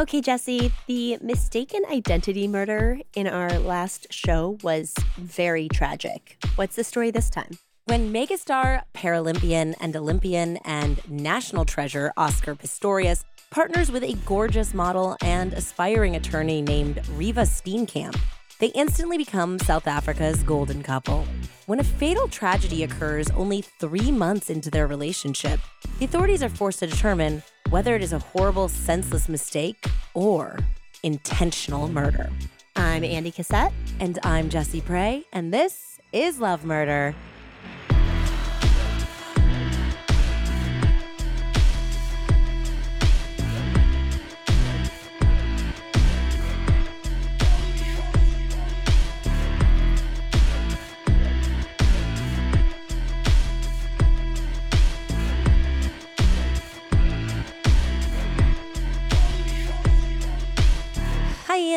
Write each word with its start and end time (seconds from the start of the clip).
Okay, 0.00 0.22
Jessie, 0.22 0.72
the 0.86 1.18
mistaken 1.20 1.82
identity 1.92 2.48
murder 2.48 3.00
in 3.14 3.26
our 3.26 3.50
last 3.58 4.06
show 4.10 4.56
was 4.62 4.94
very 5.18 5.68
tragic. 5.68 6.42
What's 6.56 6.74
the 6.74 6.84
story 6.84 7.10
this 7.10 7.28
time? 7.28 7.58
When 7.84 8.10
megastar, 8.10 8.84
Paralympian, 8.94 9.74
and 9.78 9.94
Olympian, 9.94 10.56
and 10.64 11.06
national 11.10 11.66
treasure 11.66 12.14
Oscar 12.16 12.54
Pistorius 12.54 13.24
partners 13.50 13.92
with 13.92 14.02
a 14.02 14.14
gorgeous 14.24 14.72
model 14.72 15.18
and 15.20 15.52
aspiring 15.52 16.16
attorney 16.16 16.62
named 16.62 16.96
Reeva 17.18 17.44
Steenkamp, 17.44 18.18
they 18.60 18.68
instantly 18.68 19.18
become 19.18 19.58
South 19.58 19.86
Africa's 19.86 20.42
golden 20.42 20.82
couple. 20.82 21.26
When 21.66 21.80
a 21.80 21.84
fatal 21.84 22.28
tragedy 22.28 22.84
occurs 22.84 23.30
only 23.30 23.62
three 23.62 24.12
months 24.12 24.50
into 24.50 24.70
their 24.70 24.86
relationship, 24.86 25.60
the 25.98 26.04
authorities 26.04 26.42
are 26.42 26.48
forced 26.48 26.78
to 26.80 26.86
determine 26.86 27.42
whether 27.70 27.96
it 27.96 28.02
is 28.02 28.12
a 28.12 28.18
horrible, 28.18 28.68
senseless 28.68 29.28
mistake 29.28 29.86
or 30.14 30.58
intentional 31.02 31.88
murder. 31.88 32.30
I'm 32.76 33.02
Andie 33.02 33.34
Cassette. 33.34 33.72
And 33.98 34.18
I'm 34.22 34.48
Jessie 34.48 34.80
Pray, 34.80 35.24
and 35.32 35.52
this 35.52 35.98
is 36.12 36.40
Love 36.40 36.64
Murder. 36.64 37.14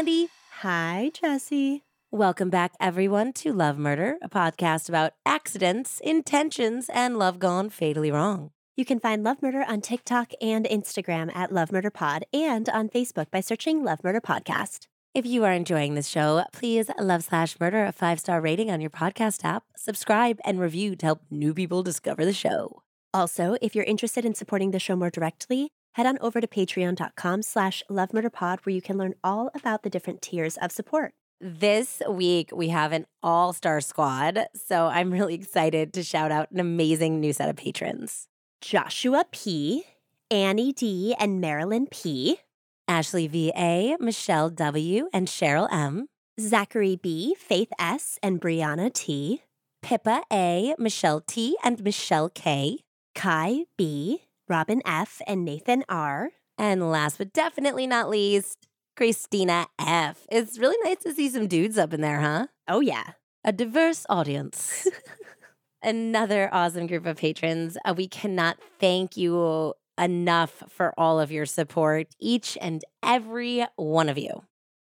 Hi, 0.06 1.12
Jessie. 1.14 1.84
Welcome 2.12 2.50
back, 2.50 2.74
everyone, 2.78 3.32
to 3.34 3.54
Love 3.54 3.78
Murder, 3.78 4.18
a 4.22 4.28
podcast 4.28 4.90
about 4.90 5.14
accidents, 5.26 6.02
intentions, 6.02 6.90
and 6.94 7.18
love 7.18 7.40
gone 7.40 7.70
fatally 7.70 8.12
wrong. 8.12 8.52
You 8.76 8.84
can 8.84 9.00
find 9.00 9.24
Love 9.24 9.42
Murder 9.42 9.64
on 9.66 9.80
TikTok 9.80 10.34
and 10.42 10.66
Instagram 10.66 11.34
at 11.34 11.54
Love 11.54 11.72
Murder 11.72 11.90
Pod 11.90 12.26
and 12.34 12.68
on 12.68 12.90
Facebook 12.90 13.32
by 13.32 13.40
searching 13.40 13.82
Love 13.82 14.04
Murder 14.04 14.20
Podcast. 14.20 14.88
If 15.14 15.26
you 15.26 15.46
are 15.46 15.54
enjoying 15.54 15.96
this 15.96 16.10
show, 16.10 16.44
please 16.52 16.90
love 17.00 17.24
slash 17.24 17.58
murder 17.58 17.86
a 17.86 17.94
five 17.94 18.20
star 18.20 18.42
rating 18.42 18.70
on 18.70 18.82
your 18.82 18.90
podcast 18.90 19.46
app, 19.46 19.64
subscribe, 19.78 20.38
and 20.44 20.60
review 20.60 20.98
to 20.98 21.06
help 21.06 21.22
new 21.32 21.54
people 21.54 21.82
discover 21.82 22.26
the 22.26 22.34
show. 22.34 22.82
Also, 23.14 23.56
if 23.62 23.74
you're 23.74 23.86
interested 23.86 24.26
in 24.26 24.34
supporting 24.34 24.72
the 24.72 24.80
show 24.80 24.98
more 24.98 25.12
directly, 25.12 25.72
head 25.94 26.06
on 26.06 26.18
over 26.22 26.40
to 26.40 26.48
patreon.com 26.48 27.42
slash 27.42 27.84
lovemurderpod 27.90 28.66
where 28.66 28.76
you 28.76 28.82
can 28.82 28.98
learn 28.98 29.16
all 29.24 29.50
about 29.56 29.84
the 29.84 29.90
different 29.90 30.22
tiers 30.22 30.58
of 30.58 30.72
support. 30.72 31.14
This 31.40 32.02
week, 32.10 32.52
we 32.54 32.70
have 32.70 32.94
an 32.94 33.06
all 33.22 33.52
star 33.52 33.82
squad, 33.82 34.46
so 34.56 34.88
I'm 34.88 35.12
really 35.12 35.34
excited 35.34 35.94
to 35.94 36.04
shout 36.04 36.32
out 36.32 36.52
an 36.52 36.60
amazing 36.60 37.20
new 37.20 37.34
set 37.34 37.50
of 37.50 37.58
patrons 37.58 38.28
Joshua 38.62 39.26
P., 39.32 39.84
Annie 40.32 40.72
D., 40.72 41.14
and 41.20 41.42
Marilyn 41.42 41.88
P., 41.88 42.40
Ashley 42.88 43.28
V.A., 43.28 43.98
Michelle 44.00 44.50
W., 44.50 45.10
and 45.12 45.28
Cheryl 45.28 45.68
M., 45.72 46.08
Zachary 46.40 46.96
B., 46.96 47.36
Faith 47.38 47.74
S., 47.78 48.18
and 48.24 48.40
Brianna 48.40 48.94
T., 48.94 49.42
Pippa 49.82 50.22
A., 50.32 50.74
Michelle 50.80 51.20
T., 51.20 51.58
and 51.62 51.84
Michelle 51.84 52.30
K., 52.30 52.80
Kai 53.14 53.66
B., 53.78 54.22
Robin 54.54 54.84
F., 54.86 55.20
and 55.26 55.44
Nathan 55.44 55.84
R., 55.90 56.30
and 56.60 56.92
last 56.92 57.18
but 57.18 57.34
definitely 57.34 57.88
not 57.88 58.08
least, 58.08 58.68
Christina 58.96 59.66
F. 59.80 60.28
It's 60.30 60.60
really 60.60 60.78
nice 60.84 61.02
to 61.02 61.12
see 61.12 61.28
some 61.28 61.48
dudes 61.48 61.76
up 61.76 61.92
in 61.92 62.02
there, 62.02 62.22
huh? 62.22 62.46
Oh, 62.68 62.80
yeah. 62.80 63.14
A 63.44 63.52
diverse 63.52 64.06
audience. 64.10 64.88
Another 65.82 66.50
awesome 66.52 66.86
group 66.86 67.08
of 67.08 67.18
patrons. 67.18 67.78
Uh, 67.84 67.96
we 67.98 68.08
cannot 68.08 68.58
thank 68.80 69.18
you 69.18 69.74
enough 70.00 70.62
for 70.70 70.94
all 71.00 71.20
of 71.20 71.32
your 71.32 71.48
support, 71.48 72.10
each 72.20 72.56
and 72.62 72.86
every 73.02 73.66
one 73.76 74.08
of 74.08 74.20
you. 74.20 74.44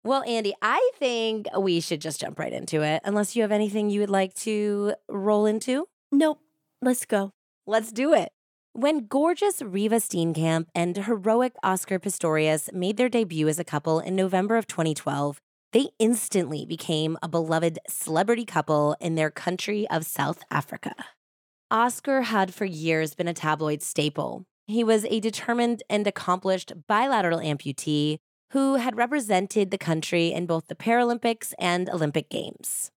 Well, 0.03 0.25
Andie, 0.25 0.55
I 0.63 0.91
think 0.99 1.47
we 1.57 1.79
should 1.79 2.01
just 2.01 2.21
jump 2.21 2.41
right 2.41 2.53
into 2.53 2.83
it, 2.83 3.03
unless 3.05 3.37
you 3.37 3.43
have 3.43 3.53
anything 3.53 3.89
you 3.89 4.01
would 4.01 4.11
like 4.11 4.35
to 4.35 4.95
roll 5.09 5.47
into. 5.47 5.87
Nope. 6.11 6.41
Let's 6.83 7.05
go. 7.05 7.31
Let's 7.69 7.93
do 7.93 8.15
it. 8.15 8.34
When 8.77 9.07
gorgeous 9.07 9.63
Reeva 9.63 10.01
Steenkamp 10.03 10.67
and 10.75 10.97
heroic 10.97 11.53
Oscar 11.63 12.01
Pistorius 12.01 12.73
made 12.73 12.97
their 12.97 13.09
debut 13.09 13.47
as 13.47 13.61
a 13.61 13.65
couple 13.65 14.01
in 14.01 14.17
November 14.17 14.57
of 14.57 14.67
2012, 14.67 15.41
they 15.73 15.91
instantly 16.01 16.67
became 16.67 17.17
a 17.23 17.29
beloved 17.29 17.79
celebrity 17.89 18.45
couple 18.45 18.97
in 19.01 19.15
their 19.15 19.31
country 19.31 19.89
of 19.91 20.05
South 20.05 20.43
Africa. 20.51 20.93
Oscar 21.71 22.23
had 22.23 22.53
for 22.53 22.65
years 22.65 23.15
been 23.15 23.29
a 23.29 23.33
tabloid 23.33 23.81
staple. 23.81 24.45
He 24.67 24.83
was 24.83 25.05
a 25.05 25.21
determined 25.21 25.85
and 25.89 26.05
accomplished 26.09 26.73
bilateral 26.89 27.39
amputee 27.39 28.19
who 28.51 28.75
had 28.75 28.97
represented 28.97 29.71
the 29.71 29.79
country 29.79 30.33
in 30.33 30.47
both 30.47 30.67
the 30.67 30.75
Paralympics 30.75 31.53
and 31.61 31.89
Olympic 31.89 32.29
Games. 32.29 32.91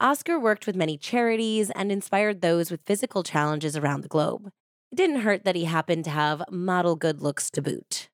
Oscar 0.00 0.40
worked 0.40 0.66
with 0.66 0.74
many 0.74 0.98
charities 0.98 1.70
and 1.76 1.92
inspired 1.92 2.40
those 2.40 2.72
with 2.72 2.82
physical 2.82 3.22
challenges 3.22 3.76
around 3.76 4.00
the 4.00 4.08
globe. 4.08 4.50
It 4.92 4.96
didn't 4.96 5.22
hurt 5.22 5.44
that 5.44 5.56
he 5.56 5.64
happened 5.64 6.04
to 6.04 6.10
have 6.10 6.42
model 6.50 6.96
good 6.96 7.22
looks 7.22 7.50
to 7.52 7.62
boot. 7.62 8.10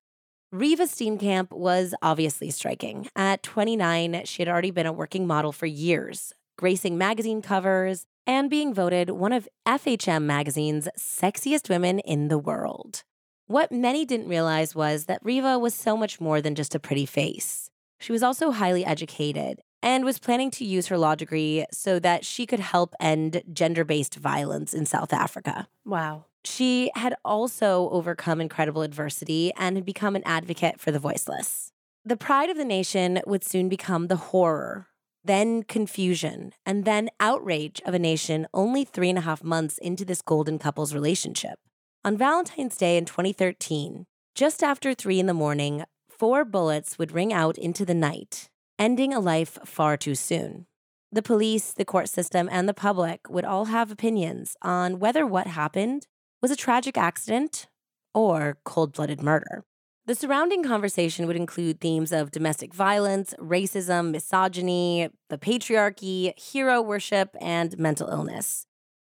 Reeva 0.55 0.87
Steenkamp 0.87 1.51
was 1.51 1.93
obviously 2.01 2.49
striking. 2.49 3.09
At 3.17 3.43
29, 3.43 4.21
she 4.23 4.41
had 4.41 4.47
already 4.47 4.71
been 4.71 4.85
a 4.85 4.93
working 4.93 5.27
model 5.27 5.51
for 5.51 5.65
years, 5.65 6.31
gracing 6.57 6.97
magazine 6.97 7.41
covers 7.41 8.05
and 8.25 8.49
being 8.49 8.73
voted 8.73 9.09
one 9.09 9.33
of 9.33 9.49
FHM 9.67 10.23
magazine's 10.23 10.87
sexiest 10.97 11.67
women 11.67 11.99
in 11.99 12.29
the 12.29 12.37
world. 12.37 13.03
What 13.47 13.73
many 13.73 14.05
didn't 14.05 14.29
realize 14.29 14.73
was 14.73 15.05
that 15.05 15.23
Reeva 15.23 15.59
was 15.59 15.73
so 15.73 15.97
much 15.97 16.21
more 16.21 16.39
than 16.39 16.55
just 16.55 16.75
a 16.75 16.79
pretty 16.79 17.05
face. 17.05 17.69
She 17.99 18.13
was 18.13 18.23
also 18.23 18.51
highly 18.51 18.85
educated 18.85 19.59
and 19.83 20.05
was 20.05 20.17
planning 20.17 20.49
to 20.51 20.63
use 20.63 20.87
her 20.87 20.97
law 20.97 21.15
degree 21.15 21.65
so 21.73 21.99
that 21.99 22.25
she 22.25 22.45
could 22.45 22.61
help 22.61 22.93
end 23.01 23.43
gender 23.51 23.83
based 23.83 24.15
violence 24.15 24.73
in 24.73 24.85
South 24.85 25.11
Africa. 25.11 25.67
Wow. 25.85 26.25
She 26.45 26.91
had 26.95 27.15
also 27.25 27.89
overcome 27.91 28.41
incredible 28.41 28.81
adversity 28.81 29.51
and 29.57 29.75
had 29.75 29.85
become 29.85 30.15
an 30.15 30.23
advocate 30.25 30.79
for 30.79 30.91
the 30.91 30.99
voiceless. 30.99 31.71
The 32.05 32.17
pride 32.17 32.49
of 32.49 32.57
the 32.57 32.65
nation 32.65 33.21
would 33.27 33.43
soon 33.43 33.67
become 33.69 34.07
the 34.07 34.15
horror, 34.15 34.87
then 35.23 35.63
confusion, 35.63 36.53
and 36.65 36.85
then 36.85 37.09
outrage 37.19 37.81
of 37.85 37.93
a 37.93 37.99
nation 37.99 38.47
only 38.53 38.85
three 38.85 39.09
and 39.09 39.17
a 39.17 39.21
half 39.21 39.43
months 39.43 39.77
into 39.79 40.05
this 40.05 40.21
golden 40.21 40.59
couple's 40.59 40.93
relationship. 40.93 41.59
On 42.05 42.15
Valentine's 42.15 42.77
Day 42.77 42.97
in 42.97 43.03
2013, 43.03 44.05
just 44.33 44.63
after 44.63 44.93
three 44.93 45.19
in 45.19 45.25
the 45.25 45.33
morning, 45.33 45.83
four 46.07 46.45
bullets 46.45 46.97
would 46.97 47.11
ring 47.11 47.33
out 47.33 47.57
into 47.57 47.85
the 47.85 47.93
night, 47.93 48.49
ending 48.79 49.13
a 49.13 49.19
life 49.19 49.57
far 49.65 49.97
too 49.97 50.15
soon. 50.15 50.65
The 51.11 51.21
police, 51.21 51.73
the 51.73 51.85
court 51.85 52.07
system, 52.07 52.47
and 52.51 52.69
the 52.69 52.73
public 52.73 53.29
would 53.29 53.43
all 53.43 53.65
have 53.65 53.91
opinions 53.91 54.55
on 54.61 54.99
whether 54.99 55.25
what 55.25 55.47
happened 55.47 56.07
was 56.41 56.51
a 56.51 56.55
tragic 56.55 56.97
accident 56.97 57.67
or 58.13 58.57
cold 58.63 58.93
blooded 58.93 59.21
murder. 59.21 59.63
The 60.05 60.15
surrounding 60.15 60.63
conversation 60.63 61.27
would 61.27 61.35
include 61.35 61.79
themes 61.79 62.11
of 62.11 62.31
domestic 62.31 62.73
violence, 62.73 63.35
racism, 63.37 64.09
misogyny, 64.11 65.09
the 65.29 65.37
patriarchy, 65.37 66.37
hero 66.39 66.81
worship, 66.81 67.35
and 67.39 67.77
mental 67.77 68.07
illness. 68.09 68.65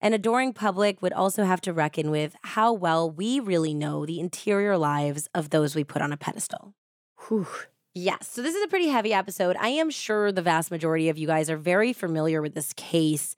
An 0.01 0.13
adoring 0.13 0.51
public 0.51 1.01
would 1.01 1.13
also 1.13 1.45
have 1.45 1.61
to 1.61 1.73
reckon 1.73 2.11
with 2.11 2.35
how 2.43 2.73
well 2.73 3.09
we 3.09 3.39
really 3.39 3.73
know 3.73 4.05
the 4.05 4.19
interior 4.19 4.77
lives 4.77 5.29
of 5.33 5.51
those 5.51 5.75
we 5.75 5.83
put 5.83 6.01
on 6.01 6.11
a 6.11 6.17
pedestal. 6.17 6.73
Whew. 7.27 7.47
Yes, 7.93 8.27
so 8.29 8.41
this 8.41 8.55
is 8.55 8.63
a 8.63 8.67
pretty 8.67 8.87
heavy 8.87 9.13
episode. 9.13 9.55
I 9.59 9.69
am 9.69 9.89
sure 9.89 10.31
the 10.31 10.41
vast 10.41 10.71
majority 10.71 11.09
of 11.09 11.17
you 11.17 11.27
guys 11.27 11.49
are 11.49 11.57
very 11.57 11.93
familiar 11.93 12.41
with 12.41 12.55
this 12.55 12.73
case. 12.73 13.35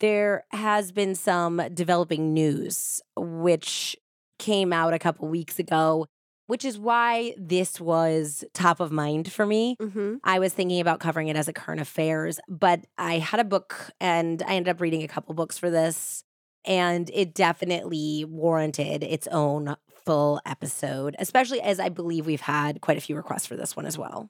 There 0.00 0.44
has 0.50 0.92
been 0.92 1.14
some 1.14 1.62
developing 1.72 2.34
news 2.34 3.00
which 3.16 3.96
came 4.38 4.72
out 4.72 4.92
a 4.92 4.98
couple 4.98 5.28
weeks 5.28 5.58
ago, 5.58 6.06
which 6.46 6.64
is 6.64 6.78
why 6.78 7.34
this 7.38 7.80
was 7.80 8.44
top 8.52 8.80
of 8.80 8.92
mind 8.92 9.32
for 9.32 9.46
me. 9.46 9.76
Mm-hmm. 9.80 10.16
I 10.24 10.38
was 10.38 10.52
thinking 10.52 10.80
about 10.80 11.00
covering 11.00 11.28
it 11.28 11.36
as 11.36 11.48
a 11.48 11.52
current 11.52 11.80
affairs, 11.80 12.38
but 12.48 12.84
I 12.98 13.18
had 13.18 13.40
a 13.40 13.44
book 13.44 13.90
and 14.00 14.42
I 14.42 14.56
ended 14.56 14.70
up 14.70 14.80
reading 14.80 15.02
a 15.02 15.08
couple 15.08 15.34
books 15.34 15.56
for 15.56 15.70
this, 15.70 16.24
and 16.64 17.10
it 17.14 17.34
definitely 17.34 18.24
warranted 18.28 19.02
its 19.04 19.26
own 19.28 19.76
full 20.04 20.40
episode, 20.44 21.16
especially 21.18 21.60
as 21.60 21.80
I 21.80 21.88
believe 21.88 22.26
we've 22.26 22.40
had 22.40 22.80
quite 22.80 22.98
a 22.98 23.00
few 23.00 23.16
requests 23.16 23.46
for 23.46 23.56
this 23.56 23.76
one 23.76 23.86
as 23.86 23.96
well. 23.96 24.28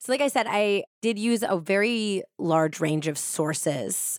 So, 0.00 0.10
like 0.10 0.20
I 0.20 0.28
said, 0.28 0.46
I 0.48 0.84
did 1.00 1.16
use 1.16 1.44
a 1.46 1.56
very 1.58 2.24
large 2.38 2.80
range 2.80 3.06
of 3.06 3.16
sources. 3.16 4.18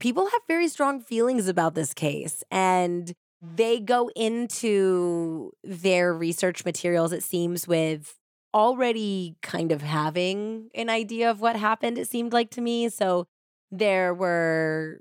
People 0.00 0.26
have 0.26 0.42
very 0.46 0.68
strong 0.68 1.00
feelings 1.00 1.48
about 1.48 1.74
this 1.74 1.94
case, 1.94 2.44
and 2.50 3.12
they 3.40 3.80
go 3.80 4.10
into 4.16 5.52
their 5.62 6.12
research 6.12 6.64
materials, 6.64 7.12
it 7.12 7.22
seems, 7.22 7.66
with 7.68 8.14
already 8.52 9.36
kind 9.42 9.72
of 9.72 9.82
having 9.82 10.68
an 10.74 10.88
idea 10.88 11.30
of 11.30 11.40
what 11.40 11.56
happened, 11.56 11.98
it 11.98 12.08
seemed 12.08 12.32
like 12.32 12.50
to 12.50 12.60
me. 12.60 12.88
So 12.88 13.26
there 13.70 14.14
were 14.14 15.00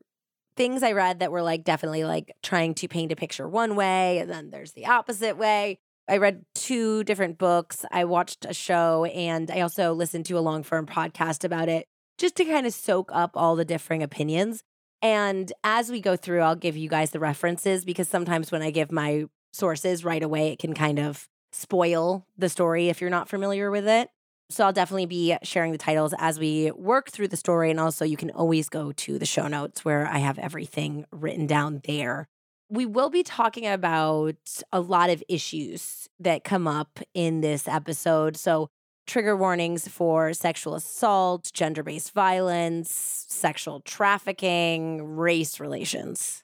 things 0.55 0.83
I 0.83 0.91
read 0.91 1.19
that 1.19 1.31
were 1.31 1.43
like 1.43 1.63
definitely 1.63 2.03
like 2.03 2.35
trying 2.41 2.73
to 2.75 2.87
paint 2.87 3.11
a 3.11 3.15
picture 3.15 3.47
one 3.47 3.75
way, 3.75 4.19
and 4.19 4.29
then 4.29 4.49
there's 4.49 4.73
the 4.73 4.87
opposite 4.87 5.37
way. 5.37 5.79
I 6.07 6.17
read 6.17 6.43
two 6.53 7.03
different 7.05 7.37
books. 7.37 7.85
I 7.91 8.05
watched 8.05 8.45
a 8.45 8.53
show 8.53 9.05
and 9.05 9.49
I 9.49 9.61
also 9.61 9.93
listened 9.93 10.25
to 10.25 10.37
a 10.37 10.41
long 10.41 10.63
form 10.63 10.85
podcast 10.85 11.45
about 11.45 11.69
it 11.69 11.85
just 12.17 12.35
to 12.35 12.45
kind 12.45 12.67
of 12.67 12.73
soak 12.73 13.09
up 13.13 13.31
all 13.35 13.55
the 13.55 13.63
differing 13.63 14.03
opinions. 14.03 14.63
And 15.03 15.51
as 15.65 15.91
we 15.91 15.99
go 15.99 16.15
through, 16.15 16.39
I'll 16.39 16.55
give 16.55 16.77
you 16.77 16.87
guys 16.89 17.11
the 17.11 17.19
references 17.19 17.83
because 17.83 18.07
sometimes 18.07 18.51
when 18.51 18.61
I 18.61 18.71
give 18.71 18.89
my 18.89 19.25
sources 19.51 20.05
right 20.05 20.23
away, 20.23 20.53
it 20.53 20.59
can 20.59 20.73
kind 20.73 20.97
of 20.97 21.27
spoil 21.51 22.25
the 22.37 22.47
story 22.47 22.87
if 22.87 23.01
you're 23.01 23.09
not 23.09 23.27
familiar 23.27 23.69
with 23.69 23.85
it. 23.85 24.09
So 24.49 24.65
I'll 24.65 24.73
definitely 24.73 25.05
be 25.05 25.35
sharing 25.43 25.73
the 25.73 25.77
titles 25.77 26.13
as 26.17 26.39
we 26.39 26.71
work 26.71 27.09
through 27.09 27.27
the 27.27 27.37
story. 27.37 27.69
And 27.69 27.79
also, 27.79 28.05
you 28.05 28.15
can 28.15 28.31
always 28.31 28.69
go 28.69 28.93
to 28.93 29.19
the 29.19 29.25
show 29.25 29.47
notes 29.47 29.83
where 29.83 30.07
I 30.07 30.19
have 30.19 30.39
everything 30.39 31.05
written 31.11 31.47
down 31.47 31.81
there. 31.85 32.27
We 32.69 32.85
will 32.85 33.09
be 33.09 33.23
talking 33.23 33.67
about 33.67 34.37
a 34.71 34.79
lot 34.79 35.09
of 35.09 35.21
issues 35.27 36.07
that 36.19 36.43
come 36.43 36.67
up 36.67 36.99
in 37.13 37.41
this 37.41 37.67
episode. 37.67 38.37
So, 38.37 38.69
trigger 39.05 39.35
warnings 39.35 39.87
for 39.87 40.33
sexual 40.33 40.75
assault, 40.75 41.51
gender 41.53 41.83
based 41.83 42.13
violence, 42.13 43.25
sexual 43.29 43.81
trafficking, 43.81 45.03
race 45.15 45.59
relations 45.59 46.43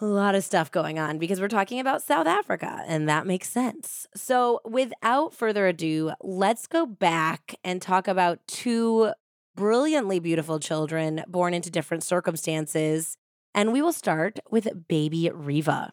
a 0.00 0.06
lot 0.06 0.34
of 0.34 0.42
stuff 0.44 0.70
going 0.70 0.98
on 0.98 1.18
because 1.18 1.40
we're 1.40 1.48
talking 1.48 1.78
about 1.78 2.02
South 2.02 2.26
Africa, 2.26 2.82
and 2.86 3.08
that 3.08 3.26
makes 3.26 3.48
sense. 3.48 4.06
So, 4.14 4.60
without 4.64 5.34
further 5.34 5.66
ado, 5.66 6.12
let's 6.22 6.66
go 6.66 6.86
back 6.86 7.54
and 7.62 7.82
talk 7.82 8.08
about 8.08 8.38
two 8.46 9.12
brilliantly 9.56 10.18
beautiful 10.18 10.58
children 10.58 11.22
born 11.28 11.52
into 11.54 11.70
different 11.70 12.02
circumstances. 12.02 13.16
And 13.54 13.72
we 13.72 13.82
will 13.82 13.92
start 13.92 14.38
with 14.50 14.68
baby 14.88 15.30
Reeva. 15.34 15.90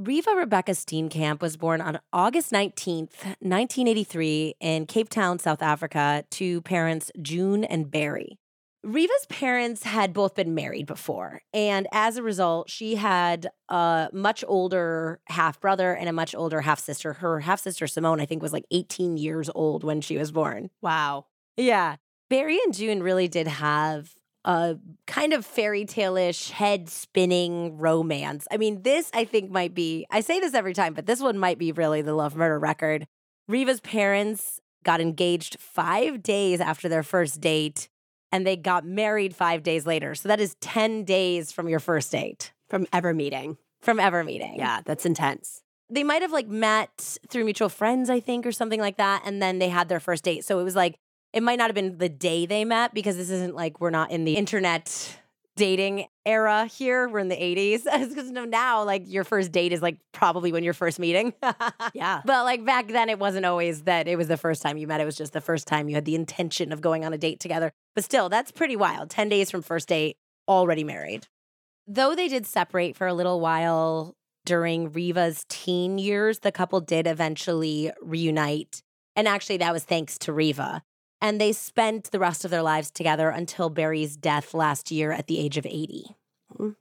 Reeva 0.00 0.34
Rebecca 0.34 0.72
Steenkamp 0.72 1.42
was 1.42 1.58
born 1.58 1.82
on 1.82 2.00
August 2.10 2.52
19th, 2.52 3.22
1983, 3.40 4.54
in 4.58 4.86
Cape 4.86 5.10
Town, 5.10 5.38
South 5.38 5.60
Africa, 5.60 6.24
to 6.30 6.62
parents 6.62 7.10
June 7.20 7.64
and 7.64 7.90
Barry. 7.90 8.38
Reeva's 8.82 9.26
parents 9.28 9.82
had 9.82 10.14
both 10.14 10.34
been 10.34 10.54
married 10.54 10.86
before. 10.86 11.42
And 11.52 11.86
as 11.92 12.16
a 12.16 12.22
result, 12.22 12.70
she 12.70 12.94
had 12.94 13.50
a 13.68 14.08
much 14.14 14.42
older 14.48 15.20
half 15.26 15.60
brother 15.60 15.92
and 15.92 16.08
a 16.08 16.14
much 16.14 16.34
older 16.34 16.62
half 16.62 16.80
sister. 16.80 17.12
Her 17.12 17.40
half 17.40 17.60
sister, 17.60 17.86
Simone, 17.86 18.22
I 18.22 18.24
think 18.24 18.40
was 18.40 18.54
like 18.54 18.64
18 18.70 19.18
years 19.18 19.50
old 19.54 19.84
when 19.84 20.00
she 20.00 20.16
was 20.16 20.32
born. 20.32 20.70
Wow. 20.80 21.26
Yeah. 21.58 21.96
Barry 22.30 22.58
and 22.64 22.72
June 22.72 23.02
really 23.02 23.28
did 23.28 23.48
have 23.48 24.14
a 24.44 24.76
kind 25.06 25.32
of 25.32 25.44
fairy 25.44 25.84
tale-ish 25.84 26.50
head 26.50 26.88
spinning 26.88 27.76
romance. 27.78 28.46
I 28.50 28.56
mean, 28.56 28.82
this 28.82 29.10
I 29.12 29.24
think 29.24 29.50
might 29.50 29.74
be, 29.74 30.06
I 30.10 30.20
say 30.20 30.40
this 30.40 30.54
every 30.54 30.74
time, 30.74 30.94
but 30.94 31.06
this 31.06 31.20
one 31.20 31.38
might 31.38 31.58
be 31.58 31.72
really 31.72 32.02
the 32.02 32.14
love 32.14 32.34
murder 32.36 32.58
record. 32.58 33.06
Reeva's 33.48 33.80
parents 33.80 34.60
got 34.84 35.00
engaged 35.00 35.58
five 35.60 36.22
days 36.22 36.60
after 36.60 36.88
their 36.88 37.02
first 37.02 37.40
date 37.40 37.88
and 38.32 38.46
they 38.46 38.56
got 38.56 38.84
married 38.84 39.34
five 39.34 39.62
days 39.62 39.86
later. 39.86 40.14
So 40.14 40.28
that 40.28 40.40
is 40.40 40.54
10 40.60 41.04
days 41.04 41.52
from 41.52 41.68
your 41.68 41.80
first 41.80 42.12
date. 42.12 42.52
From 42.68 42.86
ever 42.92 43.12
meeting. 43.12 43.58
From 43.82 43.98
ever 43.98 44.22
meeting. 44.22 44.54
Yeah, 44.56 44.80
that's 44.84 45.04
intense. 45.04 45.62
They 45.88 46.04
might 46.04 46.22
have 46.22 46.32
like 46.32 46.48
met 46.48 47.18
through 47.28 47.44
mutual 47.44 47.68
friends, 47.68 48.08
I 48.08 48.20
think, 48.20 48.46
or 48.46 48.52
something 48.52 48.80
like 48.80 48.96
that. 48.98 49.22
And 49.24 49.42
then 49.42 49.58
they 49.58 49.68
had 49.68 49.88
their 49.88 50.00
first 50.00 50.22
date. 50.22 50.44
So 50.44 50.60
it 50.60 50.64
was 50.64 50.76
like, 50.76 50.96
it 51.32 51.42
might 51.42 51.56
not 51.56 51.68
have 51.68 51.74
been 51.74 51.98
the 51.98 52.08
day 52.08 52.46
they 52.46 52.64
met 52.64 52.92
because 52.94 53.16
this 53.16 53.30
isn't 53.30 53.54
like 53.54 53.80
we're 53.80 53.90
not 53.90 54.10
in 54.10 54.24
the 54.24 54.36
internet 54.36 55.16
dating 55.60 56.06
era 56.24 56.64
here. 56.64 57.06
We're 57.06 57.18
in 57.18 57.28
the 57.28 57.36
80s. 57.36 57.84
Because 58.08 58.30
now, 58.48 58.82
like, 58.82 59.02
your 59.06 59.24
first 59.24 59.52
date 59.52 59.72
is 59.72 59.82
like 59.82 59.98
probably 60.12 60.52
when 60.52 60.64
you're 60.64 60.72
first 60.72 60.98
meeting. 60.98 61.34
yeah. 61.94 62.22
But 62.24 62.44
like 62.44 62.64
back 62.64 62.88
then, 62.88 63.10
it 63.10 63.18
wasn't 63.18 63.44
always 63.44 63.82
that 63.82 64.08
it 64.08 64.16
was 64.16 64.26
the 64.26 64.38
first 64.38 64.62
time 64.62 64.78
you 64.78 64.86
met. 64.86 65.02
It 65.02 65.04
was 65.04 65.16
just 65.16 65.34
the 65.34 65.40
first 65.40 65.68
time 65.68 65.88
you 65.90 65.94
had 65.94 66.06
the 66.06 66.14
intention 66.14 66.72
of 66.72 66.80
going 66.80 67.04
on 67.04 67.12
a 67.12 67.18
date 67.18 67.40
together. 67.40 67.72
But 67.94 68.04
still, 68.04 68.30
that's 68.30 68.50
pretty 68.50 68.74
wild. 68.74 69.10
10 69.10 69.28
days 69.28 69.50
from 69.50 69.60
first 69.60 69.88
date, 69.88 70.16
already 70.48 70.82
married. 70.82 71.26
Though 71.86 72.14
they 72.14 72.28
did 72.28 72.46
separate 72.46 72.96
for 72.96 73.06
a 73.06 73.14
little 73.14 73.40
while 73.40 74.14
during 74.46 74.90
Reeva's 74.90 75.44
teen 75.50 75.98
years, 75.98 76.38
the 76.38 76.52
couple 76.52 76.80
did 76.80 77.06
eventually 77.06 77.92
reunite. 78.00 78.82
And 79.14 79.28
actually, 79.28 79.58
that 79.58 79.72
was 79.72 79.84
thanks 79.84 80.16
to 80.20 80.32
Reeva 80.32 80.80
and 81.20 81.40
they 81.40 81.52
spent 81.52 82.10
the 82.10 82.18
rest 82.18 82.44
of 82.44 82.50
their 82.50 82.62
lives 82.62 82.90
together 82.90 83.28
until 83.28 83.70
Barry's 83.70 84.16
death 84.16 84.54
last 84.54 84.90
year 84.90 85.12
at 85.12 85.26
the 85.26 85.38
age 85.38 85.56
of 85.56 85.66
80. 85.66 86.16
Mm. 86.58 86.76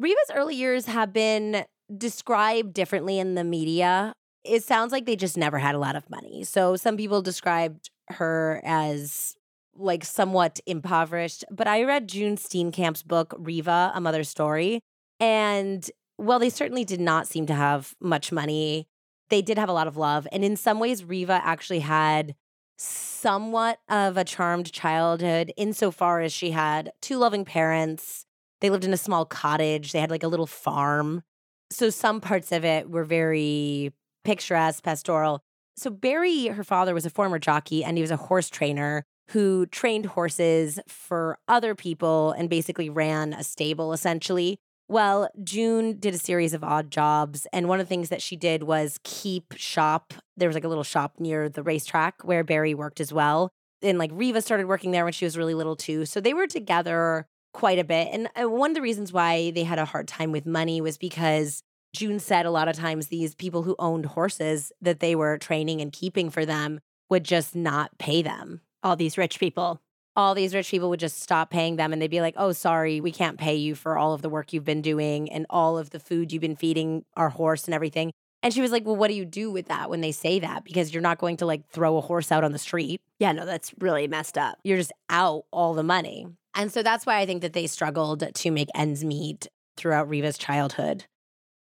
Reeva's 0.00 0.30
early 0.34 0.54
years 0.54 0.86
have 0.86 1.12
been 1.12 1.64
described 1.96 2.72
differently 2.72 3.18
in 3.18 3.34
the 3.34 3.44
media. 3.44 4.14
It 4.44 4.62
sounds 4.62 4.92
like 4.92 5.06
they 5.06 5.16
just 5.16 5.36
never 5.36 5.58
had 5.58 5.74
a 5.74 5.78
lot 5.78 5.96
of 5.96 6.08
money. 6.08 6.44
So 6.44 6.76
some 6.76 6.96
people 6.96 7.20
described 7.20 7.90
her 8.08 8.60
as 8.64 9.36
like 9.76 10.04
somewhat 10.04 10.60
impoverished, 10.66 11.44
but 11.50 11.66
I 11.66 11.82
read 11.84 12.08
June 12.08 12.36
Steenkamp's 12.36 13.02
book 13.02 13.34
Reeva, 13.38 13.92
A 13.94 14.00
Mother's 14.00 14.28
Story, 14.28 14.80
and 15.18 15.88
well, 16.18 16.38
they 16.38 16.50
certainly 16.50 16.84
did 16.84 17.00
not 17.00 17.26
seem 17.26 17.46
to 17.46 17.54
have 17.54 17.94
much 18.00 18.30
money. 18.30 18.86
They 19.30 19.40
did 19.40 19.58
have 19.58 19.68
a 19.68 19.72
lot 19.72 19.86
of 19.86 19.96
love, 19.96 20.26
and 20.32 20.44
in 20.44 20.56
some 20.56 20.78
ways 20.80 21.02
Reeva 21.02 21.40
actually 21.42 21.80
had 21.80 22.34
somewhat 22.80 23.78
of 23.88 24.16
a 24.16 24.24
charmed 24.24 24.72
childhood 24.72 25.52
insofar 25.56 26.20
as 26.20 26.32
she 26.32 26.52
had 26.52 26.92
two 27.02 27.18
loving 27.18 27.44
parents. 27.44 28.24
They 28.60 28.70
lived 28.70 28.84
in 28.84 28.92
a 28.92 28.98
small 28.98 29.24
cottage, 29.26 29.92
they 29.92 30.00
had 30.00 30.10
like 30.10 30.22
a 30.22 30.28
little 30.28 30.46
farm. 30.46 31.22
So 31.70 31.90
some 31.90 32.20
parts 32.20 32.52
of 32.52 32.64
it 32.64 32.90
were 32.90 33.04
very 33.04 33.92
picturesque, 34.24 34.82
pastoral. 34.82 35.42
So 35.76 35.90
Barry, 35.90 36.46
her 36.46 36.64
father, 36.64 36.94
was 36.94 37.06
a 37.06 37.10
former 37.10 37.38
jockey 37.38 37.84
and 37.84 37.96
he 37.96 38.02
was 38.02 38.10
a 38.10 38.16
horse 38.16 38.50
trainer 38.50 39.04
who 39.30 39.66
trained 39.66 40.06
horses 40.06 40.80
for 40.88 41.38
other 41.46 41.74
people 41.74 42.32
and 42.32 42.50
basically 42.50 42.90
ran 42.90 43.32
a 43.32 43.44
stable 43.44 43.92
essentially. 43.92 44.58
Well, 44.90 45.28
June 45.44 46.00
did 46.00 46.14
a 46.14 46.18
series 46.18 46.52
of 46.52 46.64
odd 46.64 46.90
jobs. 46.90 47.46
And 47.52 47.68
one 47.68 47.78
of 47.78 47.86
the 47.86 47.88
things 47.88 48.08
that 48.08 48.20
she 48.20 48.34
did 48.34 48.64
was 48.64 48.98
keep 49.04 49.54
shop. 49.56 50.12
There 50.36 50.48
was 50.48 50.56
like 50.56 50.64
a 50.64 50.68
little 50.68 50.82
shop 50.82 51.20
near 51.20 51.48
the 51.48 51.62
racetrack 51.62 52.24
where 52.24 52.42
Barry 52.42 52.74
worked 52.74 53.00
as 53.00 53.12
well. 53.12 53.52
And 53.82 53.98
like 53.98 54.10
Reeva 54.10 54.42
started 54.42 54.66
working 54.66 54.90
there 54.90 55.04
when 55.04 55.12
she 55.12 55.24
was 55.24 55.38
really 55.38 55.54
little 55.54 55.76
too. 55.76 56.06
So 56.06 56.20
they 56.20 56.34
were 56.34 56.48
together 56.48 57.28
quite 57.54 57.78
a 57.78 57.84
bit. 57.84 58.08
And 58.10 58.28
uh, 58.34 58.50
one 58.50 58.72
of 58.72 58.74
the 58.74 58.82
reasons 58.82 59.12
why 59.12 59.52
they 59.52 59.62
had 59.62 59.78
a 59.78 59.84
hard 59.84 60.08
time 60.08 60.32
with 60.32 60.44
money 60.44 60.80
was 60.80 60.98
because 60.98 61.62
June 61.94 62.18
said 62.18 62.44
a 62.44 62.50
lot 62.50 62.66
of 62.66 62.74
times 62.74 63.06
these 63.06 63.36
people 63.36 63.62
who 63.62 63.76
owned 63.78 64.06
horses 64.06 64.72
that 64.80 64.98
they 64.98 65.14
were 65.14 65.38
training 65.38 65.80
and 65.80 65.92
keeping 65.92 66.30
for 66.30 66.44
them 66.44 66.80
would 67.08 67.22
just 67.22 67.54
not 67.54 67.96
pay 67.98 68.22
them. 68.22 68.60
All 68.82 68.96
these 68.96 69.16
rich 69.16 69.38
people 69.38 69.80
all 70.16 70.34
these 70.34 70.54
rich 70.54 70.70
people 70.70 70.90
would 70.90 71.00
just 71.00 71.22
stop 71.22 71.50
paying 71.50 71.76
them 71.76 71.92
and 71.92 72.00
they'd 72.00 72.08
be 72.08 72.20
like, 72.20 72.34
oh, 72.36 72.52
sorry, 72.52 73.00
we 73.00 73.12
can't 73.12 73.38
pay 73.38 73.54
you 73.54 73.74
for 73.74 73.96
all 73.96 74.12
of 74.12 74.22
the 74.22 74.28
work 74.28 74.52
you've 74.52 74.64
been 74.64 74.82
doing 74.82 75.30
and 75.30 75.46
all 75.48 75.78
of 75.78 75.90
the 75.90 76.00
food 76.00 76.32
you've 76.32 76.40
been 76.40 76.56
feeding 76.56 77.04
our 77.16 77.28
horse 77.28 77.66
and 77.66 77.74
everything. 77.74 78.12
And 78.42 78.54
she 78.54 78.62
was 78.62 78.72
like, 78.72 78.86
well, 78.86 78.96
what 78.96 79.08
do 79.08 79.14
you 79.14 79.24
do 79.24 79.50
with 79.50 79.68
that 79.68 79.90
when 79.90 80.00
they 80.00 80.12
say 80.12 80.38
that? 80.40 80.64
Because 80.64 80.92
you're 80.92 81.02
not 81.02 81.18
going 81.18 81.36
to 81.38 81.46
like 81.46 81.68
throw 81.68 81.96
a 81.96 82.00
horse 82.00 82.32
out 82.32 82.42
on 82.42 82.52
the 82.52 82.58
street. 82.58 83.00
Yeah, 83.18 83.32
no, 83.32 83.44
that's 83.44 83.74
really 83.78 84.08
messed 84.08 84.38
up. 84.38 84.58
You're 84.64 84.78
just 84.78 84.92
out 85.10 85.44
all 85.52 85.74
the 85.74 85.82
money. 85.82 86.26
And 86.54 86.72
so 86.72 86.82
that's 86.82 87.06
why 87.06 87.18
I 87.18 87.26
think 87.26 87.42
that 87.42 87.52
they 87.52 87.66
struggled 87.66 88.34
to 88.34 88.50
make 88.50 88.68
ends 88.74 89.04
meet 89.04 89.46
throughout 89.76 90.08
Reeva's 90.08 90.38
childhood. 90.38 91.04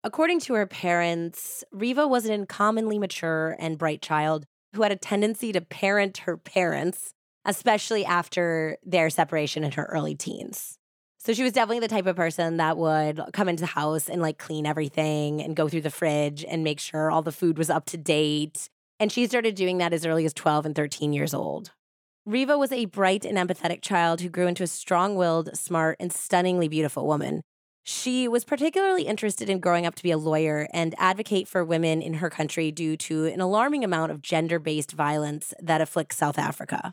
According 0.04 0.40
to 0.40 0.54
her 0.54 0.66
parents, 0.66 1.64
Reeva 1.74 2.08
was 2.08 2.24
an 2.24 2.32
uncommonly 2.32 2.98
mature 2.98 3.56
and 3.58 3.76
bright 3.76 4.00
child 4.00 4.46
who 4.74 4.82
had 4.82 4.92
a 4.92 4.96
tendency 4.96 5.52
to 5.52 5.60
parent 5.60 6.18
her 6.18 6.36
parents 6.36 7.12
especially 7.48 8.04
after 8.04 8.76
their 8.84 9.08
separation 9.08 9.64
in 9.64 9.72
her 9.72 9.84
early 9.86 10.14
teens. 10.14 10.78
So 11.18 11.32
she 11.32 11.42
was 11.42 11.52
definitely 11.52 11.80
the 11.80 11.88
type 11.88 12.06
of 12.06 12.14
person 12.14 12.58
that 12.58 12.76
would 12.76 13.20
come 13.32 13.48
into 13.48 13.62
the 13.62 13.66
house 13.66 14.08
and 14.08 14.22
like 14.22 14.38
clean 14.38 14.66
everything 14.66 15.42
and 15.42 15.56
go 15.56 15.66
through 15.66 15.80
the 15.80 15.90
fridge 15.90 16.44
and 16.48 16.62
make 16.62 16.78
sure 16.78 17.10
all 17.10 17.22
the 17.22 17.32
food 17.32 17.58
was 17.58 17.70
up 17.70 17.86
to 17.86 17.96
date. 17.96 18.68
And 19.00 19.10
she 19.10 19.26
started 19.26 19.54
doing 19.54 19.78
that 19.78 19.92
as 19.94 20.04
early 20.06 20.26
as 20.26 20.34
12 20.34 20.66
and 20.66 20.74
13 20.76 21.12
years 21.12 21.34
old. 21.34 21.72
Reeva 22.28 22.58
was 22.58 22.70
a 22.70 22.84
bright 22.84 23.24
and 23.24 23.38
empathetic 23.38 23.80
child 23.80 24.20
who 24.20 24.28
grew 24.28 24.46
into 24.46 24.62
a 24.62 24.66
strong 24.66 25.16
willed, 25.16 25.56
smart, 25.56 25.96
and 25.98 26.12
stunningly 26.12 26.68
beautiful 26.68 27.06
woman. 27.06 27.40
She 27.82 28.28
was 28.28 28.44
particularly 28.44 29.04
interested 29.04 29.48
in 29.48 29.60
growing 29.60 29.86
up 29.86 29.94
to 29.94 30.02
be 30.02 30.10
a 30.10 30.18
lawyer 30.18 30.68
and 30.74 30.94
advocate 30.98 31.48
for 31.48 31.64
women 31.64 32.02
in 32.02 32.14
her 32.14 32.28
country 32.28 32.70
due 32.70 32.98
to 32.98 33.24
an 33.24 33.40
alarming 33.40 33.82
amount 33.82 34.12
of 34.12 34.20
gender 34.20 34.58
based 34.58 34.92
violence 34.92 35.54
that 35.58 35.80
afflicts 35.80 36.18
South 36.18 36.38
Africa. 36.38 36.92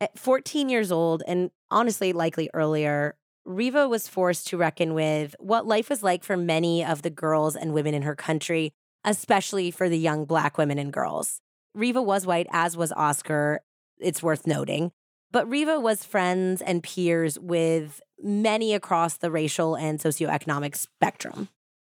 At 0.00 0.18
14 0.18 0.68
years 0.68 0.92
old, 0.92 1.22
and 1.26 1.50
honestly, 1.70 2.12
likely 2.12 2.50
earlier, 2.52 3.16
Reeva 3.46 3.88
was 3.88 4.08
forced 4.08 4.48
to 4.48 4.58
reckon 4.58 4.92
with 4.92 5.34
what 5.38 5.66
life 5.66 5.88
was 5.88 6.02
like 6.02 6.22
for 6.22 6.36
many 6.36 6.84
of 6.84 7.02
the 7.02 7.10
girls 7.10 7.56
and 7.56 7.72
women 7.72 7.94
in 7.94 8.02
her 8.02 8.14
country, 8.14 8.72
especially 9.04 9.70
for 9.70 9.88
the 9.88 9.98
young 9.98 10.26
Black 10.26 10.58
women 10.58 10.78
and 10.78 10.92
girls. 10.92 11.40
Reeva 11.76 12.04
was 12.04 12.26
white, 12.26 12.46
as 12.50 12.76
was 12.76 12.92
Oscar. 12.92 13.60
It's 13.98 14.22
worth 14.22 14.46
noting. 14.46 14.92
But 15.30 15.48
Reeva 15.48 15.80
was 15.80 16.04
friends 16.04 16.60
and 16.60 16.82
peers 16.82 17.38
with 17.38 18.00
many 18.22 18.74
across 18.74 19.16
the 19.16 19.30
racial 19.30 19.76
and 19.76 19.98
socioeconomic 19.98 20.76
spectrum. 20.76 21.48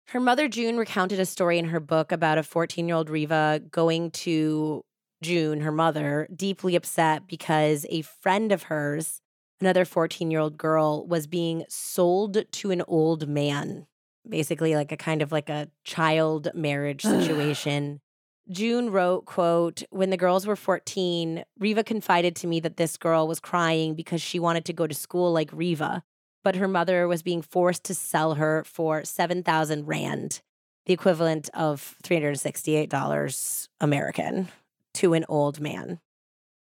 Her 0.08 0.20
mother, 0.20 0.48
June, 0.48 0.78
recounted 0.78 1.20
a 1.20 1.26
story 1.26 1.60
in 1.60 1.66
her 1.66 1.80
book 1.80 2.12
about 2.12 2.38
a 2.38 2.44
14 2.44 2.88
year 2.88 2.96
old 2.96 3.10
Reeva 3.10 3.70
going 3.70 4.12
to 4.12 4.84
June, 5.22 5.62
her 5.62 5.72
mother, 5.72 6.28
deeply 6.34 6.76
upset 6.76 7.28
because 7.28 7.86
a 7.90 8.02
friend 8.02 8.52
of 8.52 8.64
hers, 8.64 9.22
another 9.60 9.86
14 9.86 10.32
year 10.32 10.40
old 10.40 10.58
girl, 10.58 11.06
was 11.06 11.28
being 11.28 11.66
sold 11.68 12.38
to 12.52 12.72
an 12.72 12.82
old 12.88 13.28
man, 13.28 13.88
basically 14.28 14.76
like 14.76 14.92
a 14.92 14.98
kind 14.98 15.22
of 15.22 15.32
like 15.32 15.50
a 15.50 15.70
child 15.84 16.50
marriage 16.54 17.02
situation. 17.04 18.02
June 18.50 18.90
wrote, 18.90 19.26
quote, 19.26 19.84
when 19.92 20.10
the 20.10 20.18
girls 20.18 20.48
were 20.48 20.56
14, 20.56 21.44
Reeva 21.62 21.86
confided 21.86 22.36
to 22.38 22.48
me 22.48 22.60
that 22.62 22.78
this 22.78 22.98
girl 22.98 23.28
was 23.28 23.40
crying 23.40 23.94
because 23.94 24.22
she 24.22 24.40
wanted 24.40 24.66
to 24.66 24.74
go 24.74 24.88
to 24.88 24.96
school 24.96 25.32
like 25.32 25.52
Reeva, 25.52 26.02
but 26.44 26.56
her 26.56 26.68
mother 26.68 27.08
was 27.08 27.22
being 27.22 27.44
forced 27.44 27.84
to 27.86 27.94
sell 27.94 28.36
her 28.36 28.64
for 28.64 29.04
7,000 29.04 29.86
rand, 29.86 30.42
the 30.88 30.94
equivalent 30.94 31.50
of 31.54 31.96
$368 32.04 33.68
American, 33.80 34.48
to 34.96 35.14
an 35.14 35.26
old 35.30 35.60
man. 35.60 36.00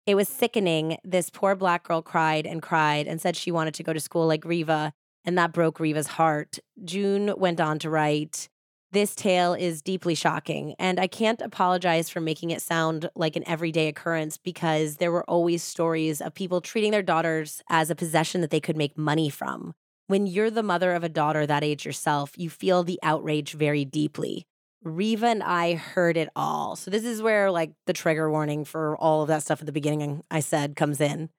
It 0.06 0.16
was 0.16 0.30
sickening. 0.30 0.98
This 1.04 1.30
poor 1.30 1.56
black 1.56 1.84
girl 1.84 2.02
cried 2.02 2.46
and 2.46 2.62
cried 2.62 3.08
and 3.08 3.20
said 3.20 3.36
she 3.36 3.52
wanted 3.52 3.74
to 3.76 3.84
go 3.84 3.94
to 3.94 4.00
school 4.00 4.26
like 4.26 4.44
Reeva, 4.44 4.92
and 5.26 5.38
that 5.38 5.52
broke 5.52 5.80
Reeva's 5.80 6.08
heart. 6.08 6.60
June 6.84 7.34
went 7.38 7.60
on 7.60 7.80
to 7.80 7.90
write, 7.90 8.48
this 8.92 9.16
tale 9.16 9.54
is 9.54 9.82
deeply 9.82 10.16
shocking, 10.16 10.74
and 10.80 10.98
I 10.98 11.08
can't 11.08 11.42
apologize 11.42 12.10
for 12.10 12.22
making 12.22 12.52
it 12.52 12.62
sound 12.62 13.10
like 13.16 13.36
an 13.36 13.46
everyday 13.46 13.90
occurrence 13.90 14.38
because 14.38 14.96
there 14.96 15.12
were 15.12 15.30
always 15.30 15.62
stories 15.62 16.22
of 16.22 16.34
people 16.34 16.62
treating 16.62 16.92
their 16.92 17.04
daughters 17.04 17.62
as 17.70 17.90
a 17.90 17.96
possession 17.96 18.40
that 18.40 18.50
they 18.50 18.62
could 18.62 18.78
make 18.78 18.98
money 18.98 19.30
from. 19.30 19.74
When 20.08 20.26
you're 20.26 20.50
the 20.50 20.64
mother 20.64 20.94
of 20.94 21.04
a 21.04 21.10
daughter 21.10 21.46
that 21.46 21.66
age 21.66 21.86
yourself, 21.86 22.32
you 22.38 22.50
feel 22.50 22.84
the 22.84 22.98
outrage 23.04 23.52
very 23.54 23.84
deeply. 23.84 24.48
Reeva 24.86 25.24
and 25.24 25.44
I 25.44 25.76
heard 25.76 26.18
it 26.18 26.30
all. 26.36 26.76
So, 26.76 26.92
this 26.92 27.04
is 27.04 27.22
where, 27.22 27.52
like, 27.52 27.72
the 27.86 27.94
trigger 27.94 28.30
warning 28.30 28.64
for 28.64 28.96
all 28.98 29.22
of 29.22 29.28
that 29.28 29.44
stuff 29.44 29.60
at 29.60 29.66
the 29.66 29.72
beginning 29.72 30.24
I 30.30 30.40
said 30.40 30.76
comes 30.76 31.02
in. 31.02 31.30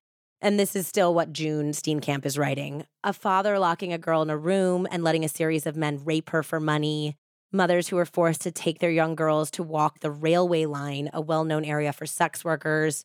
And 0.40 0.59
this 0.59 0.76
is 0.76 0.87
still 0.87 1.14
what 1.14 1.33
June 1.33 1.73
Steenkamp 1.73 2.25
is 2.25 2.38
writing. 2.38 2.85
A 3.02 3.12
father 3.12 3.59
locking 3.59 3.92
a 3.92 3.99
girl 3.99 4.23
in 4.23 4.30
a 4.30 4.37
room 4.37 4.87
and 4.90 5.02
letting 5.02 5.25
a 5.25 5.28
series 5.28 5.66
of 5.66 5.76
men 5.76 6.04
rape 6.04 6.30
her 6.30 6.42
for 6.42 6.61
money 6.61 7.16
mothers 7.52 7.88
who 7.88 7.99
are 7.99 8.04
forced 8.04 8.42
to 8.42 8.50
take 8.50 8.78
their 8.78 8.90
young 8.90 9.14
girls 9.14 9.50
to 9.52 9.62
walk 9.62 10.00
the 10.00 10.11
railway 10.11 10.66
line, 10.66 11.11
a 11.12 11.21
well 11.21 11.45
known 11.45 11.64
area 11.64 11.92
for 11.92 12.07
sex 12.07 12.45
workers. 12.45 13.04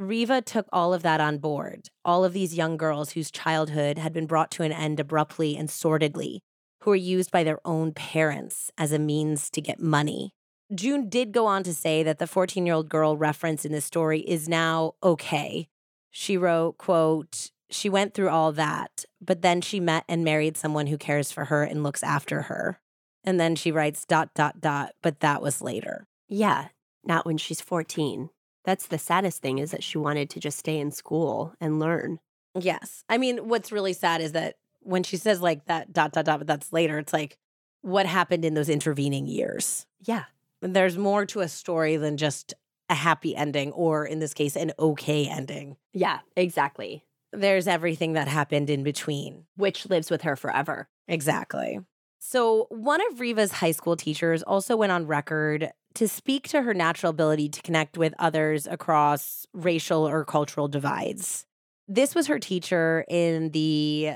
Reeva 0.00 0.44
took 0.44 0.66
all 0.72 0.92
of 0.92 1.02
that 1.02 1.20
on 1.20 1.38
board, 1.38 1.88
all 2.04 2.24
of 2.24 2.32
these 2.32 2.56
young 2.56 2.76
girls 2.76 3.12
whose 3.12 3.30
childhood 3.30 3.96
had 3.98 4.12
been 4.12 4.26
brought 4.26 4.50
to 4.50 4.64
an 4.64 4.72
end 4.72 4.98
abruptly 4.98 5.56
and 5.56 5.70
sordidly, 5.70 6.40
who 6.84 6.90
are 6.90 6.96
used 6.96 7.30
by 7.30 7.42
their 7.42 7.60
own 7.64 7.92
parents 7.92 8.70
as 8.76 8.92
a 8.92 8.98
means 8.98 9.48
to 9.48 9.62
get 9.62 9.80
money. 9.80 10.34
June 10.74 11.08
did 11.08 11.32
go 11.32 11.46
on 11.46 11.62
to 11.62 11.72
say 11.72 12.02
that 12.02 12.18
the 12.18 12.26
14 12.26 12.66
year 12.66 12.74
old 12.74 12.90
girl 12.90 13.16
referenced 13.16 13.64
in 13.64 13.72
this 13.72 13.86
story 13.86 14.20
is 14.20 14.50
now 14.50 14.92
okay. 15.02 15.66
She 16.10 16.36
wrote, 16.36 16.76
quote, 16.76 17.50
she 17.70 17.88
went 17.88 18.12
through 18.12 18.28
all 18.28 18.52
that, 18.52 19.06
but 19.18 19.40
then 19.40 19.62
she 19.62 19.80
met 19.80 20.04
and 20.10 20.24
married 20.24 20.58
someone 20.58 20.88
who 20.88 20.98
cares 20.98 21.32
for 21.32 21.46
her 21.46 21.64
and 21.64 21.82
looks 21.82 22.02
after 22.02 22.42
her. 22.42 22.78
And 23.24 23.40
then 23.40 23.56
she 23.56 23.72
writes 23.72 24.04
dot, 24.04 24.34
dot, 24.34 24.60
dot, 24.60 24.92
but 25.02 25.20
that 25.20 25.40
was 25.40 25.62
later. 25.62 26.06
Yeah, 26.28 26.68
not 27.02 27.24
when 27.24 27.38
she's 27.38 27.62
14. 27.62 28.28
That's 28.66 28.86
the 28.86 28.98
saddest 28.98 29.40
thing 29.40 29.58
is 29.58 29.70
that 29.70 29.82
she 29.82 29.96
wanted 29.96 30.28
to 30.30 30.40
just 30.40 30.58
stay 30.58 30.78
in 30.78 30.90
school 30.90 31.54
and 31.62 31.80
learn. 31.80 32.20
Yes. 32.54 33.04
I 33.08 33.16
mean, 33.16 33.48
what's 33.48 33.72
really 33.72 33.94
sad 33.94 34.20
is 34.20 34.32
that 34.32 34.56
when 34.84 35.02
she 35.02 35.16
says 35.16 35.40
like 35.40 35.66
that 35.66 35.92
dot, 35.92 36.12
dot, 36.12 36.24
dot, 36.24 36.40
but 36.40 36.46
that's 36.46 36.72
later, 36.72 36.98
it's 36.98 37.12
like 37.12 37.38
what 37.82 38.06
happened 38.06 38.44
in 38.44 38.54
those 38.54 38.68
intervening 38.68 39.26
years. 39.26 39.86
Yeah. 40.00 40.24
There's 40.60 40.96
more 40.96 41.26
to 41.26 41.40
a 41.40 41.48
story 41.48 41.96
than 41.96 42.16
just 42.16 42.54
a 42.88 42.94
happy 42.94 43.34
ending, 43.34 43.72
or 43.72 44.06
in 44.06 44.18
this 44.18 44.34
case, 44.34 44.56
an 44.56 44.72
okay 44.78 45.26
ending. 45.26 45.76
Yeah, 45.92 46.20
exactly. 46.36 47.04
There's 47.32 47.66
everything 47.66 48.12
that 48.14 48.28
happened 48.28 48.70
in 48.70 48.82
between, 48.82 49.44
which 49.56 49.88
lives 49.88 50.10
with 50.10 50.22
her 50.22 50.36
forever. 50.36 50.88
Exactly. 51.08 51.80
So, 52.18 52.66
one 52.70 53.00
of 53.06 53.18
Reeva's 53.18 53.52
high 53.52 53.72
school 53.72 53.96
teachers 53.96 54.42
also 54.42 54.76
went 54.76 54.92
on 54.92 55.06
record 55.06 55.72
to 55.94 56.08
speak 56.08 56.48
to 56.48 56.62
her 56.62 56.72
natural 56.72 57.10
ability 57.10 57.48
to 57.50 57.62
connect 57.62 57.98
with 57.98 58.14
others 58.18 58.66
across 58.66 59.46
racial 59.52 60.08
or 60.08 60.24
cultural 60.24 60.68
divides. 60.68 61.44
This 61.86 62.14
was 62.14 62.26
her 62.28 62.38
teacher 62.38 63.04
in 63.08 63.50
the 63.50 64.12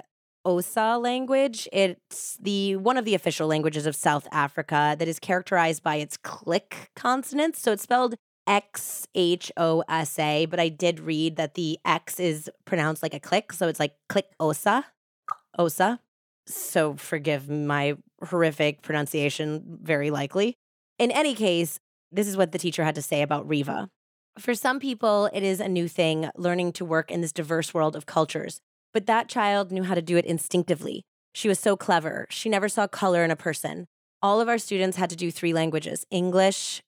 Xhosa 0.47 1.01
language. 1.01 1.69
It's 1.73 2.37
the 2.41 2.77
one 2.77 2.97
of 2.97 3.05
the 3.05 3.15
official 3.15 3.47
languages 3.47 3.87
of 3.87 3.95
South 3.97 4.27
Africa 4.33 4.97
that 4.99 5.09
is 5.09 5.19
characterized 5.19 5.83
by 5.83 5.97
its 5.97 6.17
click 6.17 6.91
consonants. 6.97 7.61
So 7.61 7.73
it's 7.73 7.83
spelled 7.83 8.15
X 8.47 9.07
H 9.15 9.53
O 9.57 9.85
S 9.89 10.19
A, 10.19 10.47
but 10.47 10.59
I 10.59 10.69
did 10.69 11.01
read 11.01 11.37
that 11.37 11.55
the 11.55 11.79
X 11.85 12.19
is 12.19 12.51
pronounced 12.65 13.03
like 13.03 13.15
a 13.15 13.21
click, 13.21 13.53
so 13.53 13.69
it's 13.69 13.81
like 13.81 13.95
click 14.09 14.27
Osa. 14.41 14.87
Osa 15.59 16.01
so 16.49 16.95
forgive 16.95 17.49
my 17.49 17.97
horrific 18.25 18.83
pronunciation, 18.83 19.79
very 19.83 20.11
likely. 20.11 20.57
In 20.99 21.11
any 21.11 21.35
case, 21.35 21.79
this 22.11 22.27
is 22.27 22.37
what 22.37 22.53
the 22.53 22.59
teacher 22.59 22.85
had 22.85 22.95
to 22.95 23.03
say 23.03 23.23
about 23.23 23.49
Reeva. 23.49 23.89
For 24.39 24.55
some 24.55 24.81
people, 24.81 25.29
it 25.33 25.43
is 25.43 25.61
a 25.61 25.69
new 25.69 25.89
thing 25.89 26.31
learning 26.37 26.73
to 26.75 26.85
work 26.85 27.11
in 27.11 27.21
this 27.21 27.33
diverse 27.33 27.75
world 27.75 27.97
of 27.97 28.07
cultures, 28.07 28.61
but 28.99 29.07
that 29.07 29.29
child 29.29 29.71
knew 29.71 29.85
how 29.85 29.95
to 29.95 30.03
do 30.03 30.17
it 30.17 30.25
instinctively. 30.25 31.05
She 31.33 31.47
was 31.47 31.61
so 31.61 31.77
clever. 31.77 32.27
She 32.31 32.49
never 32.49 32.69
saw 32.69 32.89
color 32.89 33.23
in 33.23 33.31
a 33.31 33.37
person. 33.37 33.87
All 34.21 34.41
of 34.41 34.49
our 34.49 34.59
students 34.59 34.97
had 34.97 35.09
to 35.11 35.15
do 35.15 35.31
three 35.31 35.53
languages 35.53 36.05
English, 36.11 36.83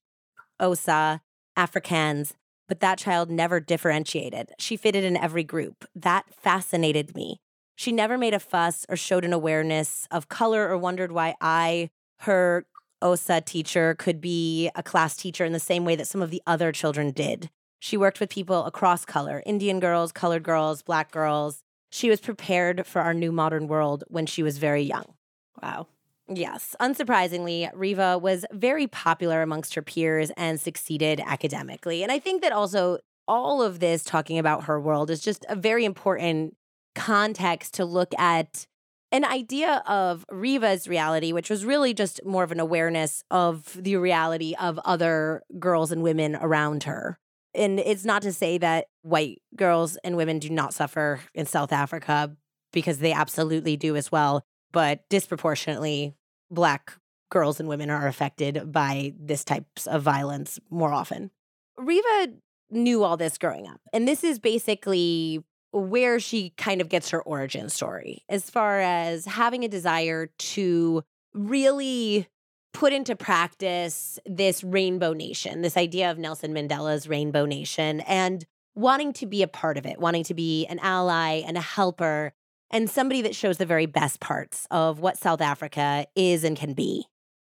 OSA, 0.59 1.21
Afrikaans, 1.57 2.33
but 2.67 2.81
that 2.81 2.99
child 2.99 3.31
never 3.31 3.61
differentiated. 3.61 4.51
She 4.59 4.77
fitted 4.77 5.05
in 5.05 5.17
every 5.17 5.45
group. 5.45 5.85
That 5.95 6.25
fascinated 6.35 7.15
me. 7.15 7.37
She 7.77 7.93
never 7.93 8.19
made 8.19 8.35
a 8.35 8.41
fuss 8.41 8.85
or 8.89 8.97
showed 8.97 9.25
an 9.25 9.33
awareness 9.33 10.09
of 10.11 10.29
color 10.29 10.69
or 10.69 10.77
wondered 10.77 11.13
why 11.13 11.37
I, 11.41 11.91
her 12.23 12.67
OSA 13.01 13.43
teacher, 13.43 13.95
could 13.95 14.21
be 14.21 14.69
a 14.75 14.83
class 14.83 15.17
teacher 15.17 15.45
in 15.45 15.53
the 15.53 15.61
same 15.61 15.85
way 15.85 15.95
that 15.95 16.09
some 16.09 16.23
of 16.23 16.33
the 16.33 16.43
other 16.45 16.73
children 16.73 17.13
did. 17.13 17.51
She 17.79 17.97
worked 17.97 18.19
with 18.19 18.31
people 18.31 18.65
across 18.65 19.05
color 19.05 19.45
Indian 19.47 19.79
girls, 19.79 20.11
colored 20.11 20.43
girls, 20.43 20.83
black 20.83 21.13
girls. 21.13 21.63
She 21.91 22.09
was 22.09 22.21
prepared 22.21 22.87
for 22.87 23.03
our 23.03 23.15
new 23.15 23.33
modern 23.33 23.67
world 23.67 24.05
when 24.09 24.27
she 24.27 24.43
was 24.43 24.59
very 24.59 24.83
young. 24.83 25.15
Wow. 25.63 25.89
Yes. 26.29 26.77
Unsurprisingly, 26.81 27.73
Reeva 27.75 28.21
was 28.21 28.47
very 28.53 28.87
popular 28.87 29.43
amongst 29.43 29.75
her 29.75 29.83
peers 29.83 30.31
and 30.37 30.61
succeeded 30.61 31.21
academically. 31.27 32.03
And 32.03 32.13
I 32.13 32.21
think 32.21 32.43
that 32.43 32.53
also 32.53 32.99
all 33.27 33.63
of 33.63 33.81
this 33.81 34.05
talking 34.05 34.39
about 34.39 34.65
her 34.65 34.81
world 34.81 35.11
is 35.11 35.21
just 35.21 35.45
a 35.49 35.57
very 35.57 35.85
important 35.85 36.57
context 36.95 37.75
to 37.75 37.85
look 37.85 38.17
at 38.19 38.67
an 39.13 39.25
idea 39.25 39.83
of 39.87 40.25
Reeva's 40.31 40.87
reality, 40.87 41.33
which 41.33 41.51
was 41.51 41.65
really 41.65 41.93
just 41.93 42.25
more 42.25 42.45
of 42.45 42.53
an 42.53 42.61
awareness 42.61 43.25
of 43.31 43.77
the 43.81 43.97
reality 43.97 44.55
of 44.61 44.79
other 44.85 45.43
girls 45.59 45.91
and 45.91 46.03
women 46.03 46.37
around 46.37 46.85
her. 46.85 47.19
And 47.55 47.81
it's 47.81 48.05
not 48.05 48.23
to 48.23 48.33
say 48.33 48.59
that 48.59 48.87
white 49.03 49.43
girls 49.57 49.97
and 50.05 50.17
women 50.17 50.39
do 50.39 50.51
not 50.51 50.75
suffer 50.75 51.21
in 51.35 51.47
South 51.47 51.73
Africa, 51.73 52.37
because 52.73 52.99
they 52.99 53.13
absolutely 53.13 53.77
do 53.77 53.97
as 53.97 54.13
well. 54.13 54.43
But 54.73 55.01
disproportionately, 55.09 56.15
Black 56.51 56.93
girls 57.31 57.61
and 57.61 57.69
women 57.69 57.91
are 57.91 58.07
affected 58.07 58.73
by 58.73 59.13
this 59.19 59.45
types 59.45 59.87
of 59.87 60.03
violence 60.03 60.59
more 60.71 60.93
often. 60.93 61.31
Reeva 61.79 62.35
knew 62.71 63.03
all 63.03 63.17
this 63.17 63.39
growing 63.39 63.67
up. 63.67 63.81
And 63.93 64.07
this 64.07 64.23
is 64.23 64.39
basically 64.39 65.45
where 65.73 66.21
she 66.21 66.51
kind 66.51 66.81
of 66.81 66.89
gets 66.89 67.11
her 67.11 67.23
origin 67.23 67.69
story 67.69 68.25
as 68.29 68.51
far 68.51 68.81
as 68.81 69.25
having 69.25 69.65
a 69.65 69.69
desire 69.69 70.29
to 70.39 71.03
really 71.33 72.29
put 72.73 72.93
into 72.93 73.17
practice 73.17 74.19
this 74.27 74.63
rainbow 74.63 75.13
nation, 75.13 75.63
this 75.63 75.77
idea 75.77 76.11
of 76.11 76.19
Nelson 76.19 76.55
Mandela's 76.55 77.09
rainbow 77.09 77.45
nation, 77.45 78.01
and 78.01 78.47
wanting 78.75 79.13
to 79.15 79.27
be 79.27 79.43
a 79.43 79.49
part 79.49 79.77
of 79.77 79.87
it, 79.87 79.99
wanting 79.99 80.25
to 80.25 80.35
be 80.35 80.67
an 80.67 80.79
ally 80.79 81.43
and 81.47 81.57
a 81.57 81.61
helper, 81.61 82.33
and 82.71 82.89
somebody 82.89 83.23
that 83.23 83.35
shows 83.35 83.59
the 83.59 83.67
very 83.67 83.87
best 83.87 84.21
parts 84.21 84.67
of 84.71 85.01
what 85.01 85.19
South 85.19 85.41
Africa 85.41 86.07
is 86.15 86.45
and 86.45 86.57
can 86.57 86.73
be. 86.73 87.07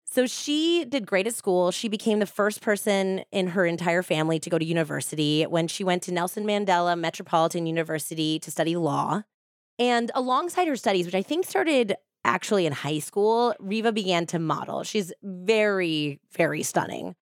So 0.04 0.26
she 0.26 0.84
did 0.84 1.06
great 1.06 1.26
at 1.26 1.34
school. 1.34 1.70
She 1.70 1.88
became 1.88 2.20
the 2.20 2.26
first 2.26 2.62
person 2.62 3.24
in 3.32 3.48
her 3.48 3.66
entire 3.66 4.02
family 4.02 4.38
to 4.38 4.48
go 4.48 4.58
to 4.58 4.64
university 4.64 5.44
when 5.44 5.68
she 5.68 5.84
went 5.84 6.02
to 6.04 6.12
Nelson 6.12 6.46
Mandela 6.46 6.98
Metropolitan 6.98 7.66
University 7.66 8.38
to 8.38 8.50
study 8.50 8.76
law. 8.76 9.24
And 9.78 10.10
alongside 10.14 10.68
her 10.68 10.76
studies, 10.76 11.04
which 11.06 11.14
I 11.14 11.22
think 11.22 11.44
started 11.44 11.96
actually 12.26 12.66
in 12.66 12.72
high 12.72 12.98
school, 12.98 13.54
Reeva 13.60 13.94
began 13.94 14.26
to 14.26 14.38
model. 14.38 14.82
She's 14.82 15.12
very, 15.22 16.20
very 16.32 16.62
stunning. 16.62 17.14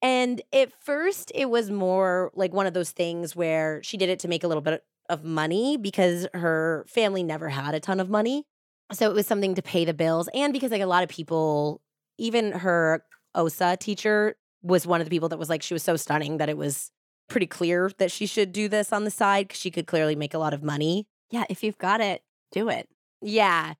And 0.00 0.40
at 0.52 0.72
first, 0.80 1.30
it 1.34 1.50
was 1.50 1.70
more 1.70 2.30
like 2.34 2.52
one 2.52 2.66
of 2.66 2.74
those 2.74 2.90
things 2.90 3.36
where 3.36 3.82
she 3.82 3.96
did 3.96 4.08
it 4.08 4.18
to 4.20 4.28
make 4.28 4.42
a 4.44 4.48
little 4.48 4.62
bit 4.62 4.82
of 5.08 5.24
money 5.24 5.76
because 5.76 6.26
her 6.32 6.84
family 6.88 7.22
never 7.22 7.48
had 7.48 7.74
a 7.74 7.80
ton 7.80 8.00
of 8.00 8.08
money. 8.08 8.44
So 8.92 9.10
it 9.10 9.14
was 9.14 9.26
something 9.26 9.54
to 9.54 9.62
pay 9.62 9.84
the 9.84 9.94
bills. 9.94 10.28
And 10.34 10.52
because, 10.52 10.70
like, 10.70 10.82
a 10.82 10.86
lot 10.86 11.02
of 11.02 11.08
people, 11.08 11.80
even 12.18 12.52
her 12.52 13.04
OSA 13.34 13.78
teacher 13.78 14.36
was 14.62 14.86
one 14.86 15.00
of 15.00 15.06
the 15.06 15.10
people 15.10 15.28
that 15.28 15.38
was 15.38 15.48
like, 15.48 15.62
she 15.62 15.74
was 15.74 15.82
so 15.82 15.96
stunning 15.96 16.38
that 16.38 16.48
it 16.48 16.56
was 16.56 16.90
pretty 17.28 17.46
clear 17.46 17.90
that 17.98 18.10
she 18.10 18.26
should 18.26 18.52
do 18.52 18.68
this 18.68 18.92
on 18.92 19.04
the 19.04 19.10
side 19.10 19.48
because 19.48 19.60
she 19.60 19.70
could 19.70 19.86
clearly 19.86 20.14
make 20.14 20.34
a 20.34 20.38
lot 20.38 20.54
of 20.54 20.62
money. 20.62 21.06
Yeah, 21.30 21.44
if 21.48 21.62
you've 21.62 21.78
got 21.78 22.00
it, 22.00 22.22
do 22.52 22.68
it. 22.68 22.88
Yeah. 23.22 23.74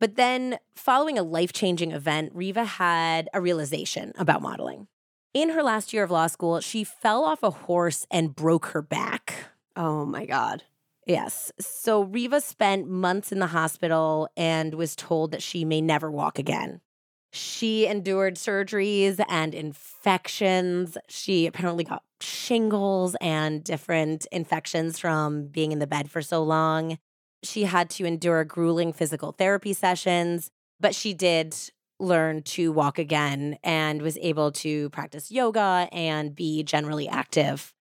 But 0.00 0.16
then, 0.16 0.58
following 0.74 1.18
a 1.18 1.22
life 1.22 1.52
changing 1.52 1.92
event, 1.92 2.34
Reeva 2.34 2.64
had 2.64 3.28
a 3.34 3.40
realization 3.40 4.12
about 4.16 4.42
modeling. 4.42 4.86
In 5.34 5.50
her 5.50 5.62
last 5.62 5.92
year 5.92 6.04
of 6.04 6.10
law 6.10 6.26
school, 6.26 6.60
she 6.60 6.84
fell 6.84 7.24
off 7.24 7.42
a 7.42 7.50
horse 7.50 8.06
and 8.10 8.34
broke 8.34 8.66
her 8.66 8.82
back. 8.82 9.34
Oh 9.76 10.04
my 10.04 10.24
God. 10.24 10.64
Yes. 11.06 11.52
So 11.58 12.04
Reeva 12.04 12.42
spent 12.42 12.88
months 12.88 13.32
in 13.32 13.38
the 13.38 13.46
hospital 13.48 14.28
and 14.36 14.74
was 14.74 14.94
told 14.94 15.32
that 15.32 15.42
she 15.42 15.64
may 15.64 15.80
never 15.80 16.10
walk 16.10 16.38
again. 16.38 16.80
She 17.32 17.86
endured 17.86 18.36
surgeries 18.36 19.22
and 19.28 19.54
infections. 19.54 20.96
She 21.08 21.46
apparently 21.46 21.84
got 21.84 22.02
shingles 22.20 23.16
and 23.20 23.62
different 23.62 24.26
infections 24.32 24.98
from 24.98 25.46
being 25.46 25.72
in 25.72 25.78
the 25.78 25.86
bed 25.86 26.10
for 26.10 26.22
so 26.22 26.42
long. 26.42 26.98
She 27.42 27.64
had 27.64 27.90
to 27.90 28.04
endure 28.04 28.44
grueling 28.44 28.92
physical 28.92 29.32
therapy 29.32 29.72
sessions, 29.72 30.50
but 30.80 30.94
she 30.94 31.14
did 31.14 31.54
learn 32.00 32.42
to 32.42 32.72
walk 32.72 32.98
again 32.98 33.58
and 33.62 34.02
was 34.02 34.16
able 34.18 34.52
to 34.52 34.88
practice 34.90 35.30
yoga 35.30 35.88
and 35.92 36.34
be 36.34 36.62
generally 36.62 37.08
active. 37.08 37.74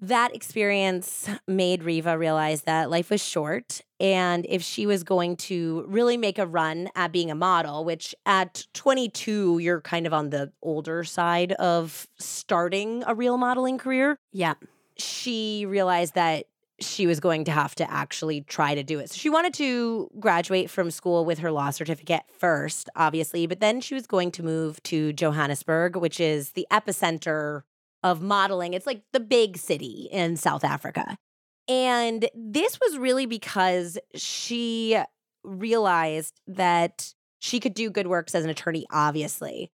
That 0.00 0.34
experience 0.34 1.28
made 1.48 1.82
Reeva 1.82 2.18
realize 2.18 2.62
that 2.62 2.90
life 2.90 3.10
was 3.10 3.24
short. 3.24 3.80
And 3.98 4.44
if 4.48 4.62
she 4.62 4.86
was 4.86 5.02
going 5.02 5.36
to 5.36 5.84
really 5.88 6.16
make 6.16 6.38
a 6.38 6.46
run 6.46 6.90
at 6.94 7.10
being 7.10 7.30
a 7.30 7.34
model, 7.34 7.84
which 7.84 8.14
at 8.26 8.66
22, 8.74 9.60
you're 9.60 9.80
kind 9.80 10.06
of 10.06 10.12
on 10.12 10.30
the 10.30 10.52
older 10.62 11.04
side 11.04 11.52
of 11.52 12.06
starting 12.18 13.02
a 13.06 13.14
real 13.14 13.38
modeling 13.38 13.78
career. 13.78 14.18
Yeah. 14.32 14.54
She 14.98 15.64
realized 15.66 16.14
that 16.14 16.46
she 16.80 17.06
was 17.06 17.20
going 17.20 17.44
to 17.44 17.52
have 17.52 17.74
to 17.76 17.90
actually 17.90 18.42
try 18.42 18.74
to 18.74 18.82
do 18.82 18.98
it. 18.98 19.10
So 19.10 19.16
she 19.16 19.30
wanted 19.30 19.54
to 19.54 20.10
graduate 20.18 20.70
from 20.70 20.90
school 20.90 21.24
with 21.24 21.38
her 21.38 21.52
law 21.52 21.70
certificate 21.70 22.22
first, 22.38 22.88
obviously, 22.96 23.46
but 23.46 23.60
then 23.60 23.80
she 23.80 23.94
was 23.94 24.06
going 24.06 24.32
to 24.32 24.42
move 24.42 24.82
to 24.84 25.12
Johannesburg, 25.12 25.96
which 25.96 26.18
is 26.18 26.50
the 26.50 26.66
epicenter 26.72 27.62
of 28.02 28.22
modeling. 28.22 28.74
It's 28.74 28.86
like 28.86 29.02
the 29.12 29.20
big 29.20 29.56
city 29.56 30.08
in 30.10 30.36
South 30.36 30.64
Africa. 30.64 31.16
And 31.68 32.28
this 32.34 32.78
was 32.80 32.98
really 32.98 33.26
because 33.26 33.98
she 34.14 34.98
realized 35.44 36.40
that 36.46 37.14
she 37.38 37.60
could 37.60 37.74
do 37.74 37.90
good 37.90 38.06
works 38.06 38.34
as 38.34 38.44
an 38.44 38.50
attorney, 38.50 38.86
obviously. 38.90 39.70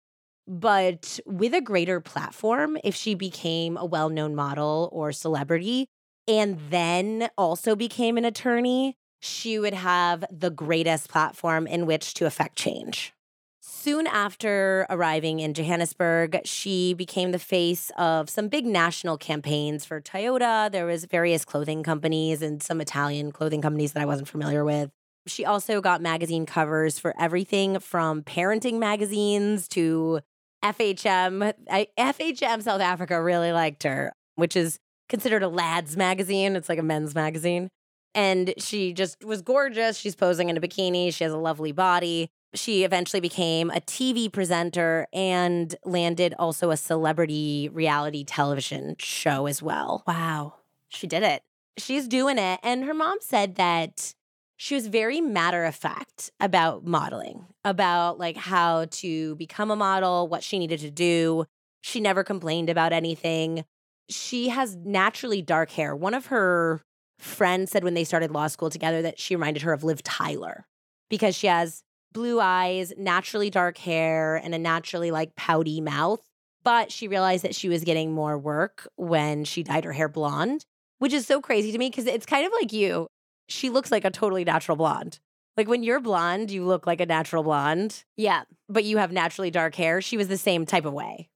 But 0.47 1.19
with 1.25 1.53
a 1.53 1.61
greater 1.61 1.99
platform, 1.99 2.77
if 2.83 2.95
she 2.95 3.13
became 3.13 3.77
a 3.77 3.85
well 3.85 4.09
known 4.09 4.35
model 4.35 4.89
or 4.91 5.11
celebrity, 5.11 5.87
and 6.29 6.59
then 6.69 7.29
also 7.37 7.75
became 7.75 8.15
an 8.15 8.23
attorney, 8.23 8.95
she 9.19 9.57
would 9.57 9.73
have 9.73 10.23
the 10.31 10.51
greatest 10.51 11.09
platform 11.09 11.65
in 11.65 11.87
which 11.87 12.13
to 12.13 12.27
affect 12.27 12.55
change. 12.55 13.13
Soon 13.61 14.07
after 14.07 14.85
arriving 14.89 15.39
in 15.39 15.53
Johannesburg, 15.53 16.41
she 16.45 16.93
became 16.93 17.31
the 17.31 17.39
face 17.39 17.91
of 17.97 18.29
some 18.29 18.47
big 18.47 18.65
national 18.65 19.17
campaigns 19.17 19.85
for 19.85 19.99
Toyota. 19.99 20.71
There 20.71 20.85
was 20.85 21.05
various 21.05 21.43
clothing 21.45 21.81
companies 21.81 22.41
and 22.41 22.61
some 22.61 22.79
Italian 22.79 23.31
clothing 23.31 23.61
companies 23.61 23.93
that 23.93 24.01
I 24.01 24.05
wasn't 24.05 24.27
familiar 24.27 24.63
with. 24.63 24.91
She 25.27 25.45
also 25.45 25.81
got 25.81 26.01
magazine 26.01 26.45
covers 26.45 26.99
for 26.99 27.13
everything 27.19 27.79
from 27.79 28.21
parenting 28.21 28.79
magazines 28.79 29.67
to 29.69 30.19
FHM. 30.63 31.53
I, 31.69 31.87
FHM 31.97 32.61
South 32.61 32.81
Africa 32.81 33.21
really 33.21 33.51
liked 33.51 33.83
her, 33.83 34.13
which 34.35 34.55
is 34.55 34.79
considered 35.09 35.43
a 35.43 35.49
lad's 35.49 35.97
magazine. 35.97 36.55
It's 36.55 36.69
like 36.69 36.79
a 36.79 36.83
men's 36.83 37.13
magazine. 37.13 37.69
And 38.15 38.53
she 38.57 38.93
just 38.93 39.23
was 39.23 39.41
gorgeous. 39.41 39.97
She's 39.97 40.15
posing 40.15 40.49
in 40.49 40.57
a 40.57 40.61
bikini. 40.61 41.13
She 41.13 41.23
has 41.23 41.33
a 41.33 41.37
lovely 41.37 41.71
body. 41.71 42.29
She 42.55 42.83
eventually 42.83 43.19
became 43.19 43.69
a 43.69 43.81
TV 43.81 44.31
presenter 44.31 45.05
and 45.13 45.75
landed 45.85 46.33
also 46.39 46.71
a 46.71 46.77
celebrity 46.77 47.69
reality 47.71 48.23
television 48.23 48.95
show 48.97 49.45
as 49.45 49.61
well. 49.61 50.03
Wow. 50.07 50.55
She 50.87 51.05
did 51.05 51.21
it. 51.21 51.43
She's 51.77 52.07
doing 52.07 52.39
it. 52.39 52.59
And 52.63 52.85
her 52.85 52.93
mom 52.93 53.19
said 53.21 53.55
that 53.55 54.15
she 54.57 54.73
was 54.73 54.87
very 54.87 55.21
matter 55.21 55.63
of 55.65 55.75
fact 55.75 56.31
about 56.39 56.85
modeling, 56.85 57.45
about 57.63 58.17
like 58.17 58.35
how 58.35 58.85
to 58.91 59.35
become 59.35 59.69
a 59.69 59.75
model, 59.75 60.27
what 60.27 60.43
she 60.43 60.57
needed 60.57 60.79
to 60.79 60.91
do. 60.91 61.45
She 61.81 61.99
never 62.01 62.23
complained 62.23 62.69
about 62.69 62.91
anything 62.91 63.63
she 64.09 64.49
has 64.49 64.75
naturally 64.75 65.41
dark 65.41 65.71
hair. 65.71 65.95
One 65.95 66.13
of 66.13 66.27
her 66.27 66.81
friends 67.17 67.71
said 67.71 67.83
when 67.83 67.93
they 67.93 68.03
started 68.03 68.31
law 68.31 68.47
school 68.47 68.69
together 68.69 69.01
that 69.01 69.19
she 69.19 69.35
reminded 69.35 69.63
her 69.63 69.73
of 69.73 69.83
Liv 69.83 70.01
Tyler 70.03 70.65
because 71.09 71.35
she 71.35 71.47
has 71.47 71.83
blue 72.13 72.39
eyes, 72.39 72.93
naturally 72.97 73.49
dark 73.49 73.77
hair, 73.77 74.37
and 74.37 74.55
a 74.55 74.59
naturally 74.59 75.11
like 75.11 75.35
pouty 75.35 75.81
mouth. 75.81 76.21
But 76.63 76.91
she 76.91 77.07
realized 77.07 77.43
that 77.43 77.55
she 77.55 77.69
was 77.69 77.83
getting 77.83 78.11
more 78.11 78.37
work 78.37 78.87
when 78.95 79.45
she 79.45 79.63
dyed 79.63 79.85
her 79.85 79.93
hair 79.93 80.09
blonde, 80.09 80.65
which 80.97 81.13
is 81.13 81.25
so 81.25 81.41
crazy 81.41 81.71
to 81.71 81.77
me 81.77 81.89
because 81.89 82.05
it's 82.05 82.25
kind 82.25 82.45
of 82.45 82.51
like 82.51 82.73
you. 82.73 83.07
She 83.47 83.69
looks 83.69 83.91
like 83.91 84.05
a 84.05 84.11
totally 84.11 84.43
natural 84.43 84.75
blonde. 84.75 85.19
Like 85.55 85.67
when 85.67 85.83
you're 85.83 85.99
blonde, 85.99 86.51
you 86.51 86.65
look 86.65 86.85
like 86.85 87.01
a 87.01 87.05
natural 87.05 87.43
blonde. 87.43 88.03
Yeah. 88.17 88.43
But 88.67 88.83
you 88.83 88.97
have 88.97 89.11
naturally 89.11 89.51
dark 89.51 89.75
hair. 89.75 90.01
She 90.01 90.17
was 90.17 90.27
the 90.27 90.37
same 90.37 90.65
type 90.65 90.85
of 90.85 90.93
way. 90.93 91.29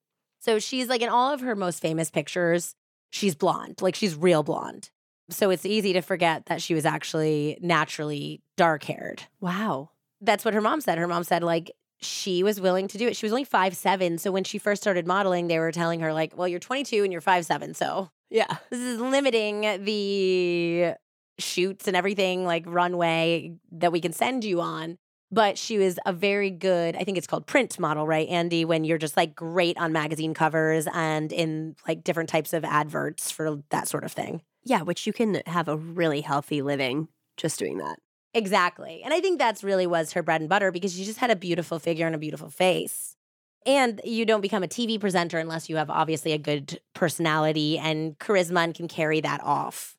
So 0.44 0.60
she's 0.60 0.90
like 0.90 1.02
in 1.02 1.08
all 1.08 1.34
of 1.34 1.40
her 1.40 1.56
most 1.56 1.82
famous 1.82 2.12
pictures, 2.12 2.76
she's 3.12 3.34
blonde, 3.34 3.82
like 3.82 3.96
she's 3.96 4.14
real 4.14 4.44
blonde. 4.44 4.90
So 5.30 5.52
it's 5.52 5.66
easy 5.66 5.94
to 5.94 6.02
forget 6.02 6.48
that 6.48 6.62
she 6.62 6.74
was 6.74 6.86
actually 6.86 7.58
naturally 7.62 8.42
dark 8.58 8.84
haired. 8.84 9.24
Wow. 9.40 9.92
That's 10.20 10.44
what 10.44 10.54
her 10.54 10.60
mom 10.60 10.82
said. 10.82 10.98
Her 10.98 11.08
mom 11.08 11.24
said, 11.24 11.44
like, 11.44 11.72
she 12.02 12.44
was 12.44 12.60
willing 12.60 12.90
to 12.90 12.98
do 12.98 13.08
it. 13.08 13.16
She 13.16 13.26
was 13.26 13.32
only 13.32 13.46
five 13.46 13.78
seven. 13.78 14.18
So 14.18 14.34
when 14.34 14.44
she 14.44 14.58
first 14.58 14.82
started 14.82 15.08
modeling, 15.08 15.48
they 15.48 15.60
were 15.60 15.72
telling 15.72 16.02
her, 16.02 16.12
like, 16.12 16.38
well, 16.38 16.50
you're 16.50 16.60
22 16.60 17.04
and 17.04 17.14
you're 17.14 17.22
five 17.22 17.46
seven. 17.46 17.74
So 17.74 18.10
yeah, 18.30 18.58
this 18.70 18.82
is 18.82 19.00
limiting 19.00 19.62
the 19.62 20.96
shoots 21.40 21.88
and 21.88 21.96
everything, 21.96 22.44
like 22.44 22.66
runway 22.68 23.54
that 23.72 23.94
we 23.94 24.02
can 24.02 24.12
send 24.12 24.44
you 24.44 24.60
on 24.60 24.98
but 25.34 25.58
she 25.58 25.78
was 25.78 25.98
a 26.06 26.14
very 26.14 26.52
good, 26.52 26.96
I 26.96 27.04
think 27.04 27.18
it's 27.18 27.28
called 27.28 27.48
print 27.48 27.80
model, 27.80 28.06
right, 28.06 28.28
Andie? 28.30 28.66
When 28.66 28.84
you're 28.84 28.98
just 29.00 29.18
like 29.18 29.36
great 29.36 29.78
on 29.78 29.92
magazine 29.92 30.34
covers 30.34 30.88
and 30.94 31.32
in 31.34 31.76
like 31.88 32.04
different 32.04 32.30
types 32.30 32.54
of 32.54 32.64
adverts 32.64 33.32
for 33.32 33.62
that 33.70 33.88
sort 33.88 34.04
of 34.04 34.12
thing. 34.12 34.42
Yeah, 34.64 34.84
which 34.84 35.08
you 35.08 35.14
can 35.14 35.42
have 35.48 35.68
a 35.68 35.76
really 35.76 36.22
healthy 36.22 36.62
living 36.62 37.08
just 37.36 37.58
doing 37.58 37.80
that. 37.80 37.98
Exactly. 38.36 39.02
And 39.04 39.14
I 39.14 39.22
think 39.22 39.40
that's 39.40 39.64
really 39.64 39.88
was 39.88 40.14
her 40.14 40.24
bread 40.24 40.42
and 40.42 40.50
butter 40.50 40.72
because 40.72 40.96
she 40.96 41.04
just 41.04 41.20
had 41.20 41.32
a 41.32 41.36
beautiful 41.36 41.80
figure 41.80 42.06
and 42.06 42.16
a 42.16 42.20
beautiful 42.20 42.50
face. 42.50 43.16
And 43.66 44.02
you 44.04 44.26
don't 44.26 44.42
become 44.42 44.64
a 44.64 44.68
TV 44.68 45.00
presenter 45.00 45.40
unless 45.40 45.70
you 45.70 45.78
have 45.78 45.90
obviously 45.90 46.34
a 46.34 46.38
good 46.38 46.80
personality 46.94 47.78
and 47.78 48.18
charisma 48.20 48.64
and 48.64 48.76
can 48.76 48.88
carry 48.88 49.22
that 49.22 49.42
off. 49.44 49.96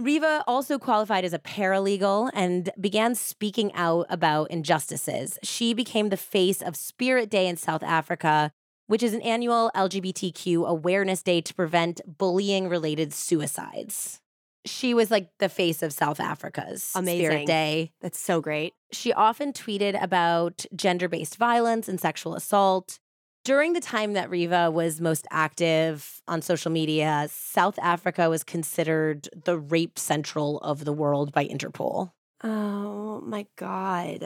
Reeva 0.00 0.42
also 0.46 0.78
qualified 0.78 1.24
as 1.24 1.32
a 1.32 1.38
paralegal 1.38 2.30
and 2.34 2.70
began 2.80 3.14
speaking 3.14 3.72
out 3.74 4.06
about 4.08 4.50
injustices. 4.50 5.38
She 5.42 5.74
became 5.74 6.08
the 6.08 6.16
face 6.16 6.62
of 6.62 6.76
Spirit 6.76 7.28
Day 7.30 7.46
in 7.46 7.56
South 7.56 7.82
Africa, 7.82 8.52
which 8.86 9.02
is 9.02 9.12
an 9.14 9.22
annual 9.22 9.70
LGBTQ 9.74 10.66
awareness 10.66 11.22
day 11.22 11.40
to 11.42 11.54
prevent 11.54 12.00
bullying 12.06 12.68
related 12.68 13.12
suicides. 13.12 14.20
She 14.64 14.94
was 14.94 15.10
like 15.10 15.28
the 15.38 15.48
face 15.48 15.82
of 15.82 15.92
South 15.92 16.20
Africa's 16.20 16.92
Amazing. 16.94 17.26
Spirit 17.26 17.46
Day. 17.46 17.92
That's 18.00 18.18
so 18.18 18.40
great. 18.40 18.74
She 18.92 19.12
often 19.12 19.52
tweeted 19.52 20.00
about 20.02 20.64
gender 20.74 21.08
based 21.08 21.36
violence 21.36 21.88
and 21.88 22.00
sexual 22.00 22.34
assault. 22.34 22.98
During 23.44 23.72
the 23.72 23.80
time 23.80 24.12
that 24.12 24.30
Reeva 24.30 24.72
was 24.72 25.00
most 25.00 25.26
active 25.32 26.22
on 26.28 26.42
social 26.42 26.70
media, 26.70 27.26
South 27.28 27.76
Africa 27.80 28.30
was 28.30 28.44
considered 28.44 29.28
the 29.44 29.58
rape 29.58 29.98
central 29.98 30.58
of 30.58 30.84
the 30.84 30.92
world 30.92 31.32
by 31.32 31.46
Interpol. 31.46 32.12
Oh 32.44 33.20
my 33.20 33.46
God. 33.56 34.24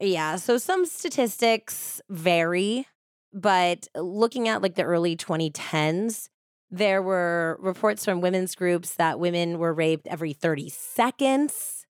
Yeah. 0.00 0.36
So 0.36 0.56
some 0.56 0.86
statistics 0.86 2.00
vary, 2.08 2.86
but 3.34 3.86
looking 3.94 4.48
at 4.48 4.62
like 4.62 4.76
the 4.76 4.84
early 4.84 5.14
2010s, 5.14 6.30
there 6.70 7.02
were 7.02 7.58
reports 7.60 8.06
from 8.06 8.22
women's 8.22 8.54
groups 8.54 8.94
that 8.94 9.20
women 9.20 9.58
were 9.58 9.74
raped 9.74 10.06
every 10.06 10.32
30 10.32 10.70
seconds. 10.70 11.84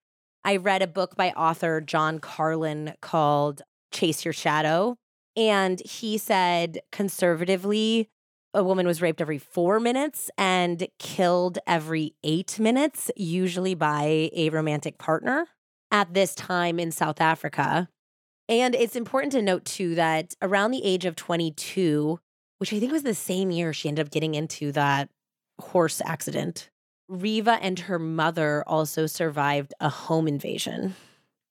I 0.44 0.56
read 0.56 0.82
a 0.82 0.88
book 0.88 1.14
by 1.14 1.30
author 1.30 1.80
John 1.80 2.18
Carlin 2.18 2.94
called 3.00 3.62
Chase 3.92 4.24
Your 4.24 4.34
Shadow, 4.34 4.96
and 5.38 5.80
he 5.80 6.18
said 6.18 6.80
conservatively, 6.90 8.10
a 8.52 8.64
woman 8.64 8.88
was 8.88 9.00
raped 9.00 9.20
every 9.20 9.38
four 9.38 9.78
minutes 9.78 10.32
and 10.36 10.88
killed 10.98 11.58
every 11.64 12.14
eight 12.24 12.58
minutes, 12.58 13.08
usually 13.16 13.74
by 13.74 14.30
a 14.32 14.50
romantic 14.50 14.98
partner 14.98 15.46
at 15.92 16.12
this 16.12 16.34
time 16.34 16.80
in 16.80 16.90
South 16.90 17.20
Africa. 17.20 17.88
And 18.48 18.74
it's 18.74 18.96
important 18.96 19.32
to 19.32 19.42
note, 19.42 19.64
too, 19.64 19.94
that 19.94 20.34
around 20.42 20.72
the 20.72 20.84
age 20.84 21.04
of 21.04 21.14
22, 21.14 22.18
which 22.58 22.72
I 22.72 22.80
think 22.80 22.90
was 22.90 23.04
the 23.04 23.14
same 23.14 23.52
year 23.52 23.72
she 23.72 23.88
ended 23.88 24.06
up 24.06 24.10
getting 24.10 24.34
into 24.34 24.72
that 24.72 25.08
horse 25.60 26.02
accident, 26.04 26.68
Reeva 27.08 27.58
and 27.62 27.78
her 27.78 28.00
mother 28.00 28.64
also 28.66 29.06
survived 29.06 29.72
a 29.78 29.88
home 29.88 30.26
invasion, 30.26 30.96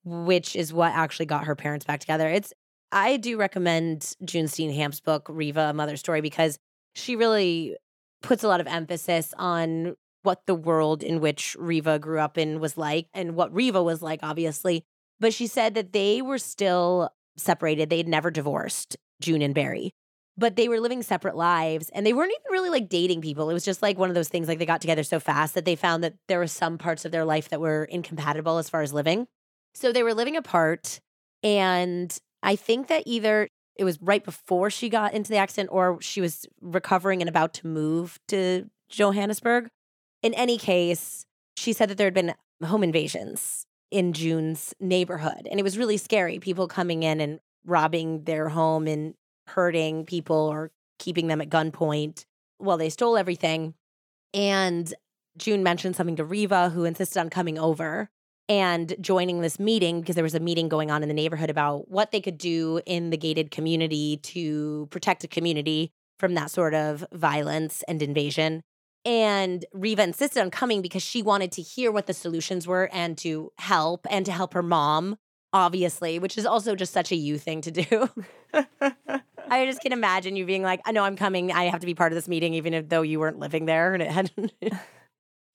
which 0.04 0.58
is 0.58 0.74
what 0.74 0.92
actually 0.92 1.26
got 1.26 1.46
her 1.46 1.56
parents 1.56 1.86
back 1.86 2.02
together. 2.02 2.28
It's 2.28 2.52
I 2.92 3.18
do 3.18 3.38
recommend 3.38 4.16
June 4.24 4.46
Steenkamp's 4.46 5.02
book, 5.02 5.26
Reeva, 5.26 5.72
A 5.72 5.74
Mother 5.74 5.98
Story, 5.98 6.22
because 6.22 6.58
she 6.96 7.16
really 7.16 7.76
puts 8.22 8.44
a 8.44 8.48
lot 8.48 8.62
of 8.62 8.68
emphasis 8.68 9.34
on 9.38 9.96
what 10.24 10.46
the 10.46 10.56
world 10.56 11.04
in 11.04 11.20
which 11.20 11.56
Reeva 11.60 12.00
grew 12.00 12.20
up 12.20 12.38
in 12.38 12.60
was 12.60 12.78
like 12.78 13.08
and 13.14 13.36
what 13.36 13.54
Reeva 13.54 13.84
was 13.84 14.02
like, 14.02 14.20
obviously. 14.24 14.84
But 15.20 15.34
she 15.34 15.48
said 15.48 15.74
that 15.76 15.94
they 15.94 16.22
were 16.22 16.38
still 16.38 17.10
separated. 17.38 17.90
They 17.90 17.98
had 17.98 18.08
never 18.08 18.32
divorced, 18.32 18.98
June 19.22 19.42
and 19.42 19.54
Barry, 19.54 19.94
but 20.38 20.56
they 20.56 20.68
were 20.68 20.80
living 20.80 21.02
separate 21.04 21.36
lives 21.36 21.90
and 21.90 22.06
they 22.06 22.14
weren't 22.14 22.32
even 22.32 22.52
really 22.52 22.70
like 22.70 22.90
dating 22.90 23.22
people. 23.22 23.50
It 23.50 23.54
was 23.54 23.66
just 23.66 23.82
like 23.82 23.98
one 23.98 24.10
of 24.10 24.16
those 24.16 24.30
things 24.30 24.48
like 24.48 24.60
they 24.60 24.66
got 24.66 24.82
together 24.82 25.04
so 25.04 25.20
fast 25.20 25.56
that 25.56 25.66
they 25.66 25.76
found 25.76 26.04
that 26.04 26.16
there 26.28 26.40
were 26.40 26.48
some 26.48 26.78
parts 26.78 27.06
of 27.06 27.12
their 27.12 27.26
life 27.26 27.50
that 27.50 27.62
were 27.62 27.86
incompatible 27.86 28.58
as 28.58 28.70
far 28.70 28.82
as 28.82 28.94
living. 28.94 29.28
So 29.74 29.92
they 29.92 30.04
were 30.04 30.14
living 30.14 30.36
apart. 30.36 31.00
And 31.44 32.16
I 32.44 32.56
think 32.56 32.88
that 32.88 33.04
either 33.06 33.48
it 33.76 33.84
was 33.84 34.02
right 34.02 34.24
before 34.24 34.70
she 34.70 34.90
got 34.90 35.14
into 35.14 35.30
the 35.30 35.38
accident 35.38 35.70
or 35.72 36.02
she 36.02 36.22
was 36.22 36.46
recovering 36.62 37.22
and 37.22 37.30
about 37.30 37.54
to 37.56 37.68
move 37.68 38.20
to 38.28 38.70
Johannesburg. 38.90 39.70
In 40.24 40.34
any 40.34 40.58
case, 40.58 41.26
she 41.56 41.74
said 41.74 41.90
that 41.90 41.98
there 41.98 42.08
had 42.08 42.14
been 42.14 42.34
home 42.64 42.84
invasions 42.84 43.66
in 43.92 44.14
June's 44.14 44.74
neighborhood. 44.80 45.48
And 45.50 45.60
it 45.60 45.64
was 45.64 45.78
really 45.78 45.98
scary. 45.98 46.40
People 46.40 46.68
coming 46.68 47.04
in 47.04 47.22
and 47.22 47.40
robbing 47.66 48.24
their 48.24 48.50
home 48.50 48.88
and 48.88 49.14
hurting 49.48 50.06
people 50.06 50.36
or 50.36 50.72
keeping 51.00 51.28
them 51.28 51.42
at 51.42 51.50
gunpoint. 51.50 52.26
Well, 52.60 52.78
they 52.78 52.90
stole 52.90 53.18
everything. 53.18 53.76
And 54.34 54.92
June 55.38 55.64
mentioned 55.64 55.96
something 55.96 56.16
to 56.16 56.26
Reeva, 56.26 56.72
who 56.72 56.84
insisted 56.84 57.20
on 57.20 57.30
coming 57.30 57.60
over 57.60 58.10
and 58.50 58.96
joining 59.02 59.42
this 59.42 59.60
meeting 59.60 60.02
because 60.02 60.16
there 60.16 60.24
was 60.24 60.36
a 60.36 60.40
meeting 60.40 60.70
going 60.70 60.90
on 60.90 61.04
in 61.04 61.10
the 61.10 61.16
neighborhood 61.16 61.50
about 61.50 61.90
what 61.90 62.12
they 62.12 62.22
could 62.22 62.38
do 62.38 62.82
in 62.86 63.10
the 63.10 63.18
gated 63.18 63.52
community 63.52 64.18
to 64.18 64.88
protect 64.90 65.24
a 65.24 65.28
community 65.28 65.92
from 66.18 66.34
that 66.36 66.50
sort 66.50 66.74
of 66.74 67.06
violence 67.12 67.84
and 67.88 68.02
invasion. 68.02 68.62
And 69.06 69.66
Reeva 69.74 70.00
insisted 70.00 70.42
on 70.42 70.52
coming 70.52 70.82
because 70.82 71.04
she 71.04 71.22
wanted 71.22 71.52
to 71.54 71.62
hear 71.62 71.92
what 71.92 72.08
the 72.08 72.14
solutions 72.14 72.68
were 72.68 72.90
and 72.92 73.18
to 73.20 73.52
help 73.58 74.06
and 74.10 74.26
to 74.26 74.32
help 74.32 74.54
her 74.54 74.64
mom, 74.64 75.18
obviously, 75.54 76.20
which 76.20 76.38
is 76.38 76.46
also 76.46 76.76
just 76.76 76.94
such 76.94 77.12
a 77.12 77.16
you 77.16 77.38
thing 77.38 77.62
to 77.62 77.72
do. 77.72 78.10
I 79.50 79.66
just 79.66 79.82
can 79.82 79.94
imagine 79.94 80.36
you 80.36 80.46
being 80.46 80.64
like, 80.64 80.82
I 80.86 80.92
know 80.92 81.04
I'm 81.04 81.16
coming. 81.16 81.52
I 81.52 81.66
have 81.66 81.80
to 81.80 81.86
be 81.86 81.94
part 81.94 82.12
of 82.12 82.16
this 82.16 82.28
meeting, 82.28 82.54
even 82.56 82.74
if 82.74 82.90
though 82.90 83.02
you 83.02 83.20
weren't 83.20 83.40
living 83.40 83.66
there. 83.66 83.94
And 83.94 84.04
it 84.04 84.12
had 84.12 84.32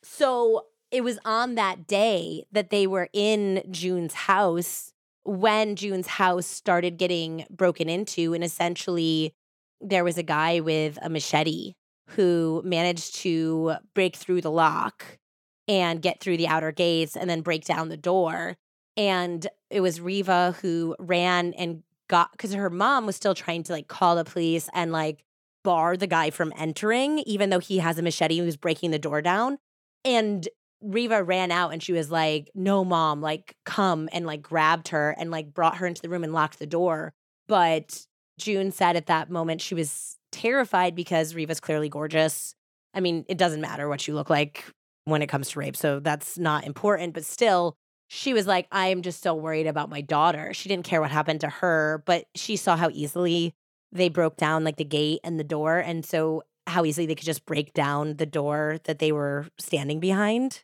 so 0.02 0.66
it 0.92 1.02
was 1.02 1.18
on 1.24 1.54
that 1.56 1.86
day 1.86 2.44
that 2.52 2.70
they 2.70 2.86
were 2.86 3.08
in 3.12 3.62
June's 3.70 4.12
house 4.14 4.92
when 5.24 5.74
June's 5.74 6.06
house 6.06 6.46
started 6.46 6.98
getting 6.98 7.46
broken 7.50 7.88
into. 7.88 8.34
And 8.34 8.44
essentially, 8.44 9.34
there 9.80 10.04
was 10.04 10.18
a 10.18 10.22
guy 10.22 10.60
with 10.60 10.98
a 11.02 11.08
machete 11.08 11.72
who 12.10 12.60
managed 12.64 13.14
to 13.16 13.74
break 13.94 14.16
through 14.16 14.42
the 14.42 14.50
lock 14.50 15.18
and 15.66 16.02
get 16.02 16.20
through 16.20 16.36
the 16.36 16.46
outer 16.46 16.72
gates 16.72 17.16
and 17.16 17.30
then 17.30 17.40
break 17.40 17.64
down 17.64 17.88
the 17.88 17.96
door. 17.96 18.56
And 18.96 19.46
it 19.70 19.80
was 19.80 19.98
Reeva 19.98 20.54
who 20.56 20.94
ran 20.98 21.54
and 21.54 21.82
got 22.08 22.32
because 22.32 22.52
her 22.52 22.68
mom 22.68 23.06
was 23.06 23.16
still 23.16 23.34
trying 23.34 23.62
to 23.62 23.72
like 23.72 23.88
call 23.88 24.16
the 24.16 24.24
police 24.24 24.68
and 24.74 24.92
like 24.92 25.24
bar 25.64 25.96
the 25.96 26.06
guy 26.06 26.28
from 26.28 26.52
entering, 26.56 27.20
even 27.20 27.48
though 27.48 27.60
he 27.60 27.78
has 27.78 27.98
a 27.98 28.02
machete 28.02 28.42
was 28.42 28.58
breaking 28.58 28.90
the 28.90 28.98
door 28.98 29.22
down. 29.22 29.56
And 30.04 30.46
Reeva 30.84 31.26
ran 31.26 31.50
out 31.50 31.72
and 31.72 31.82
she 31.82 31.92
was 31.92 32.10
like, 32.10 32.50
No, 32.54 32.84
mom, 32.84 33.20
like, 33.20 33.54
come 33.64 34.08
and 34.12 34.26
like 34.26 34.42
grabbed 34.42 34.88
her 34.88 35.14
and 35.18 35.30
like 35.30 35.54
brought 35.54 35.76
her 35.76 35.86
into 35.86 36.02
the 36.02 36.08
room 36.08 36.24
and 36.24 36.32
locked 36.32 36.58
the 36.58 36.66
door. 36.66 37.12
But 37.48 38.06
June 38.38 38.72
said 38.72 38.96
at 38.96 39.06
that 39.06 39.30
moment 39.30 39.60
she 39.60 39.74
was 39.74 40.16
terrified 40.30 40.94
because 40.94 41.34
Reeva's 41.34 41.60
clearly 41.60 41.88
gorgeous. 41.88 42.54
I 42.94 43.00
mean, 43.00 43.24
it 43.28 43.38
doesn't 43.38 43.60
matter 43.60 43.88
what 43.88 44.06
you 44.06 44.14
look 44.14 44.30
like 44.30 44.64
when 45.04 45.22
it 45.22 45.28
comes 45.28 45.50
to 45.50 45.58
rape. 45.58 45.76
So 45.76 46.00
that's 46.00 46.38
not 46.38 46.64
important. 46.64 47.14
But 47.14 47.24
still, 47.24 47.74
she 48.08 48.34
was 48.34 48.46
like, 48.46 48.66
I'm 48.70 49.02
just 49.02 49.22
so 49.22 49.34
worried 49.34 49.66
about 49.66 49.90
my 49.90 50.00
daughter. 50.00 50.52
She 50.52 50.68
didn't 50.68 50.84
care 50.84 51.00
what 51.00 51.10
happened 51.10 51.40
to 51.42 51.48
her, 51.48 52.02
but 52.06 52.26
she 52.34 52.56
saw 52.56 52.76
how 52.76 52.90
easily 52.92 53.54
they 53.90 54.08
broke 54.08 54.36
down 54.36 54.64
like 54.64 54.76
the 54.76 54.84
gate 54.84 55.20
and 55.24 55.38
the 55.38 55.44
door. 55.44 55.78
And 55.78 56.04
so 56.04 56.42
how 56.66 56.84
easily 56.84 57.06
they 57.06 57.14
could 57.14 57.26
just 57.26 57.46
break 57.46 57.72
down 57.72 58.16
the 58.16 58.26
door 58.26 58.78
that 58.84 58.98
they 58.98 59.12
were 59.12 59.46
standing 59.58 60.00
behind. 60.00 60.62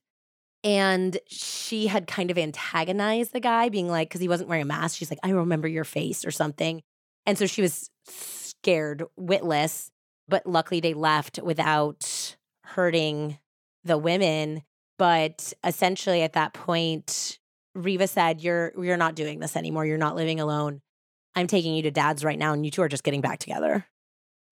And 0.65 1.19
she 1.29 1.87
had 1.87 2.07
kind 2.07 2.31
of 2.31 2.39
antagonized 2.39 3.33
the 3.33 3.41
guy, 3.41 3.69
being 3.69 3.89
like, 3.89 4.09
because 4.09 4.21
he 4.21 4.29
wasn't 4.29 4.49
wearing 4.49 4.63
a 4.63 4.67
mask, 4.67 4.97
she's 4.99 5.11
like, 5.11 5.21
I 5.23 5.31
remember 5.31 5.69
your 5.69 5.85
face 5.85 6.25
or 6.25 6.31
something. 6.31 6.83
And 7.27 7.39
so 7.39 7.47
she 7.47 7.63
was 7.63 7.91
scared, 8.07 9.05
witless, 9.17 9.91
but 10.29 10.47
luckily 10.47 10.81
they 10.81 10.95
left 10.95 11.39
without 11.43 12.37
hurting 12.65 13.39
the 13.85 13.99
women. 13.99 14.63
But 14.99 15.53
essentially 15.63 16.23
at 16.23 16.33
that 16.33 16.53
point, 16.53 17.39
Reeva 17.77 18.09
said, 18.09 18.41
You're 18.41 18.73
you're 18.81 18.97
not 18.97 19.15
doing 19.15 19.39
this 19.39 19.57
anymore. 19.57 19.87
You're 19.87 19.99
not 19.99 20.17
living 20.17 20.41
alone. 20.41 20.81
I'm 21.35 21.47
taking 21.47 21.75
you 21.75 21.83
to 21.83 21.91
dad's 21.91 22.25
right 22.25 22.39
now, 22.39 22.53
and 22.53 22.65
you 22.65 22.71
two 22.71 22.83
are 22.83 22.89
just 22.89 23.05
getting 23.05 23.21
back 23.21 23.39
together. 23.39 23.87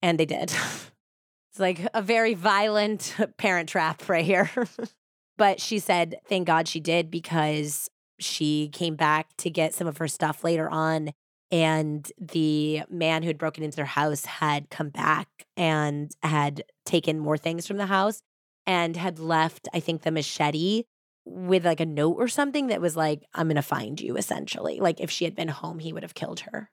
And 0.01 0.19
they 0.19 0.25
did. 0.25 0.51
it's 1.51 1.59
like 1.59 1.87
a 1.93 2.01
very 2.01 2.33
violent 2.33 3.15
parent 3.37 3.69
trap 3.69 4.07
right 4.07 4.25
here. 4.25 4.49
But 5.37 5.61
she 5.61 5.79
said, 5.79 6.17
thank 6.27 6.47
God 6.47 6.67
she 6.67 6.79
did 6.79 7.11
because 7.11 7.89
she 8.19 8.69
came 8.69 8.95
back 8.95 9.35
to 9.37 9.49
get 9.49 9.73
some 9.73 9.87
of 9.87 9.97
her 9.97 10.07
stuff 10.07 10.43
later 10.43 10.69
on. 10.69 11.11
And 11.51 12.11
the 12.19 12.83
man 12.89 13.23
who 13.23 13.27
had 13.27 13.37
broken 13.37 13.63
into 13.63 13.77
their 13.77 13.85
house 13.85 14.25
had 14.25 14.69
come 14.69 14.89
back 14.89 15.27
and 15.55 16.11
had 16.21 16.63
taken 16.85 17.19
more 17.19 17.37
things 17.37 17.65
from 17.65 17.77
the 17.77 17.85
house 17.85 18.21
and 18.65 18.97
had 18.97 19.19
left, 19.19 19.69
I 19.73 19.79
think, 19.79 20.01
the 20.01 20.11
machete 20.11 20.83
with 21.25 21.65
like 21.65 21.79
a 21.79 21.85
note 21.85 22.15
or 22.17 22.27
something 22.27 22.67
that 22.67 22.81
was 22.81 22.95
like, 22.95 23.23
I'm 23.33 23.47
going 23.47 23.55
to 23.55 23.61
find 23.61 23.99
you, 23.99 24.17
essentially. 24.17 24.79
Like 24.79 24.99
if 24.99 25.09
she 25.09 25.25
had 25.25 25.35
been 25.35 25.47
home, 25.47 25.79
he 25.79 25.93
would 25.93 26.03
have 26.03 26.15
killed 26.15 26.41
her. 26.41 26.69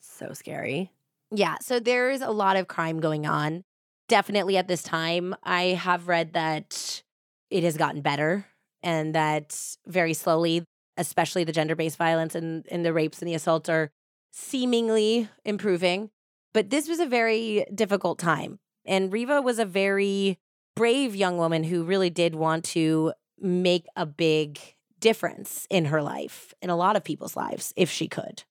so 0.00 0.32
scary. 0.32 0.92
Yeah. 1.32 1.56
So 1.60 1.80
there 1.80 2.10
is 2.10 2.22
a 2.22 2.30
lot 2.30 2.56
of 2.56 2.68
crime 2.68 3.00
going 3.00 3.26
on. 3.26 3.64
Definitely 4.08 4.56
at 4.56 4.68
this 4.68 4.82
time. 4.82 5.34
I 5.42 5.62
have 5.62 6.08
read 6.08 6.32
that 6.34 7.02
it 7.50 7.64
has 7.64 7.76
gotten 7.76 8.00
better 8.00 8.46
and 8.82 9.14
that 9.14 9.58
very 9.86 10.14
slowly, 10.14 10.64
especially 10.96 11.44
the 11.44 11.52
gender 11.52 11.76
based 11.76 11.96
violence 11.96 12.34
and, 12.34 12.66
and 12.70 12.84
the 12.84 12.92
rapes 12.92 13.20
and 13.20 13.28
the 13.28 13.34
assaults 13.34 13.68
are 13.68 13.90
seemingly 14.32 15.28
improving. 15.44 16.10
But 16.52 16.70
this 16.70 16.88
was 16.88 17.00
a 17.00 17.06
very 17.06 17.64
difficult 17.74 18.18
time. 18.18 18.58
And 18.84 19.12
Reeva 19.12 19.42
was 19.42 19.58
a 19.58 19.64
very 19.64 20.38
brave 20.74 21.14
young 21.14 21.36
woman 21.36 21.64
who 21.64 21.84
really 21.84 22.10
did 22.10 22.34
want 22.34 22.64
to 22.64 23.12
make 23.38 23.86
a 23.96 24.06
big 24.06 24.58
difference 24.98 25.66
in 25.70 25.86
her 25.86 26.02
life, 26.02 26.54
in 26.60 26.70
a 26.70 26.76
lot 26.76 26.96
of 26.96 27.04
people's 27.04 27.36
lives, 27.36 27.72
if 27.76 27.90
she 27.90 28.08
could. 28.08 28.44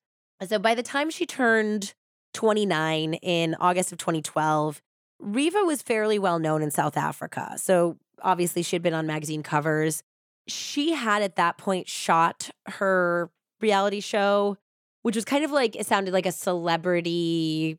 So 0.47 0.57
by 0.57 0.75
the 0.75 0.83
time 0.83 1.09
she 1.09 1.25
turned 1.25 1.93
29 2.33 3.15
in 3.15 3.55
August 3.59 3.91
of 3.91 3.97
2012, 3.97 4.81
Reeva 5.21 5.65
was 5.65 5.81
fairly 5.81 6.17
well 6.17 6.39
known 6.39 6.61
in 6.61 6.71
South 6.71 6.95
Africa. 6.95 7.55
So 7.57 7.97
obviously 8.23 8.61
she 8.61 8.75
had 8.75 8.81
been 8.81 8.93
on 8.93 9.07
magazine 9.07 9.43
covers. 9.43 10.03
She 10.47 10.93
had 10.93 11.21
at 11.21 11.35
that 11.35 11.57
point 11.57 11.87
shot 11.87 12.49
her 12.67 13.29
reality 13.61 13.99
show, 13.99 14.57
which 15.03 15.15
was 15.15 15.25
kind 15.25 15.43
of 15.43 15.51
like 15.51 15.75
it 15.75 15.85
sounded 15.85 16.13
like 16.13 16.25
a 16.25 16.31
celebrity 16.31 17.77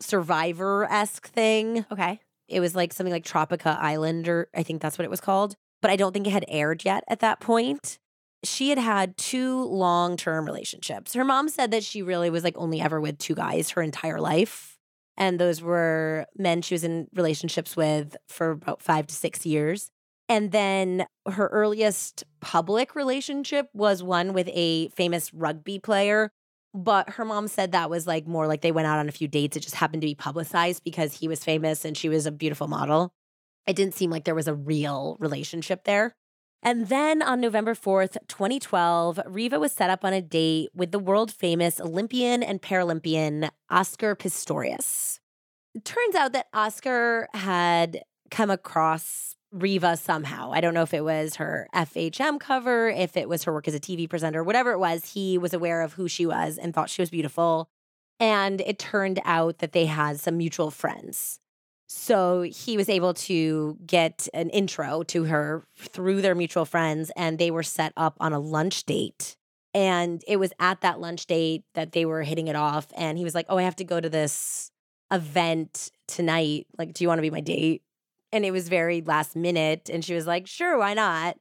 survivor 0.00 0.86
esque 0.90 1.28
thing. 1.28 1.84
Okay. 1.90 2.20
It 2.48 2.60
was 2.60 2.74
like 2.74 2.92
something 2.92 3.12
like 3.12 3.24
Tropika 3.24 3.78
Island, 3.78 4.28
or 4.28 4.48
I 4.54 4.62
think 4.62 4.82
that's 4.82 4.98
what 4.98 5.04
it 5.04 5.10
was 5.10 5.20
called. 5.20 5.54
But 5.82 5.90
I 5.90 5.96
don't 5.96 6.12
think 6.12 6.26
it 6.26 6.32
had 6.32 6.44
aired 6.48 6.84
yet 6.84 7.04
at 7.08 7.20
that 7.20 7.40
point. 7.40 7.98
She 8.42 8.70
had 8.70 8.78
had 8.78 9.16
two 9.16 9.64
long 9.64 10.16
term 10.16 10.46
relationships. 10.46 11.14
Her 11.14 11.24
mom 11.24 11.48
said 11.48 11.70
that 11.70 11.84
she 11.84 12.02
really 12.02 12.30
was 12.30 12.42
like 12.42 12.56
only 12.56 12.80
ever 12.80 13.00
with 13.00 13.18
two 13.18 13.34
guys 13.34 13.70
her 13.70 13.82
entire 13.82 14.20
life. 14.20 14.78
And 15.20 15.38
those 15.40 15.62
were 15.62 16.26
men 16.36 16.62
she 16.62 16.74
was 16.74 16.84
in 16.84 17.08
relationships 17.14 17.76
with 17.76 18.16
for 18.28 18.52
about 18.52 18.82
five 18.82 19.06
to 19.08 19.14
six 19.14 19.46
years. 19.46 19.90
And 20.28 20.52
then 20.52 21.06
her 21.30 21.48
earliest 21.48 22.24
public 22.40 22.96
relationship 22.96 23.68
was 23.74 24.02
one 24.02 24.32
with 24.32 24.48
a 24.52 24.88
famous 24.90 25.34
rugby 25.34 25.78
player 25.78 26.32
But 26.74 27.10
her 27.10 27.24
mom 27.24 27.48
said 27.48 27.72
that 27.72 27.90
was 27.90 28.06
like 28.06 28.26
more 28.28 28.46
like 28.46 28.62
they 28.62 28.72
went 28.72 28.86
out 28.86 29.00
on 29.00 29.08
a 29.08 29.12
few 29.12 29.28
dates. 29.28 29.56
It 29.56 29.60
just 29.60 29.74
happened 29.74 30.02
to 30.02 30.06
be 30.06 30.14
publicized 30.14 30.84
because 30.84 31.14
he 31.18 31.28
was 31.28 31.44
famous 31.44 31.84
and 31.84 31.96
she 31.96 32.08
was 32.08 32.26
a 32.26 32.32
beautiful 32.32 32.68
model. 32.68 33.12
It 33.66 33.76
didn't 33.76 33.94
seem 33.94 34.10
like 34.10 34.24
there 34.24 34.34
was 34.36 34.48
a 34.48 34.54
real 34.54 35.16
relationship 35.20 35.84
there. 35.84 36.14
And 36.62 36.88
then 36.88 37.22
on 37.22 37.40
November 37.40 37.74
4th, 37.74 38.18
2012, 38.28 39.20
Reeva 39.26 39.58
was 39.58 39.72
set 39.72 39.88
up 39.88 40.04
on 40.04 40.12
a 40.12 40.20
date 40.20 40.68
with 40.74 40.90
the 40.92 40.98
world 40.98 41.32
famous 41.32 41.80
Olympian 41.80 42.42
and 42.42 42.60
Paralympian 42.60 43.48
Oscar 43.70 44.14
Pistorius. 44.14 45.20
It 45.74 45.84
turns 45.84 46.14
out 46.14 46.32
that 46.32 46.48
Oscar 46.52 47.28
had 47.32 48.02
come 48.30 48.50
across 48.50 49.36
Reeva 49.54 49.98
somehow. 49.98 50.52
I 50.52 50.60
don't 50.60 50.74
know 50.74 50.82
if 50.82 50.94
it 50.94 51.02
was 51.04 51.36
her 51.36 51.66
FHM 51.74 52.38
cover, 52.38 52.88
if 52.90 53.16
it 53.16 53.28
was 53.28 53.44
her 53.44 53.52
work 53.52 53.66
as 53.66 53.74
a 53.74 53.80
TV 53.80 54.08
presenter, 54.08 54.44
whatever 54.44 54.72
it 54.72 54.78
was, 54.78 55.12
he 55.12 55.38
was 55.38 55.54
aware 55.54 55.82
of 55.82 55.94
who 55.94 56.08
she 56.08 56.26
was 56.26 56.58
and 56.58 56.74
thought 56.74 56.90
she 56.90 57.02
was 57.02 57.10
beautiful. 57.10 57.68
And 58.20 58.60
it 58.60 58.78
turned 58.78 59.18
out 59.24 59.58
that 59.58 59.72
they 59.72 59.86
had 59.86 60.20
some 60.20 60.36
mutual 60.36 60.70
friends. 60.70 61.40
So 61.92 62.42
he 62.42 62.76
was 62.76 62.88
able 62.88 63.14
to 63.14 63.76
get 63.84 64.28
an 64.32 64.48
intro 64.50 65.02
to 65.04 65.24
her 65.24 65.64
through 65.76 66.22
their 66.22 66.36
mutual 66.36 66.64
friends, 66.64 67.10
and 67.16 67.36
they 67.38 67.50
were 67.50 67.64
set 67.64 67.92
up 67.96 68.16
on 68.20 68.32
a 68.32 68.38
lunch 68.38 68.84
date. 68.84 69.36
And 69.74 70.22
it 70.28 70.36
was 70.36 70.52
at 70.60 70.82
that 70.82 71.00
lunch 71.00 71.26
date 71.26 71.64
that 71.74 71.92
they 71.92 72.04
were 72.04 72.22
hitting 72.22 72.46
it 72.48 72.56
off. 72.56 72.86
And 72.96 73.18
he 73.18 73.24
was 73.24 73.34
like, 73.34 73.46
Oh, 73.48 73.58
I 73.58 73.62
have 73.62 73.76
to 73.76 73.84
go 73.84 74.00
to 74.00 74.08
this 74.08 74.70
event 75.10 75.90
tonight. 76.06 76.66
Like, 76.78 76.92
do 76.92 77.02
you 77.04 77.08
want 77.08 77.18
to 77.18 77.22
be 77.22 77.30
my 77.30 77.40
date? 77.40 77.82
and 78.32 78.44
it 78.44 78.50
was 78.50 78.68
very 78.68 79.02
last 79.02 79.36
minute. 79.36 79.90
And 79.92 80.04
she 80.04 80.14
was 80.14 80.26
like, 80.26 80.46
sure, 80.46 80.78
why 80.78 80.94
not? 80.94 81.36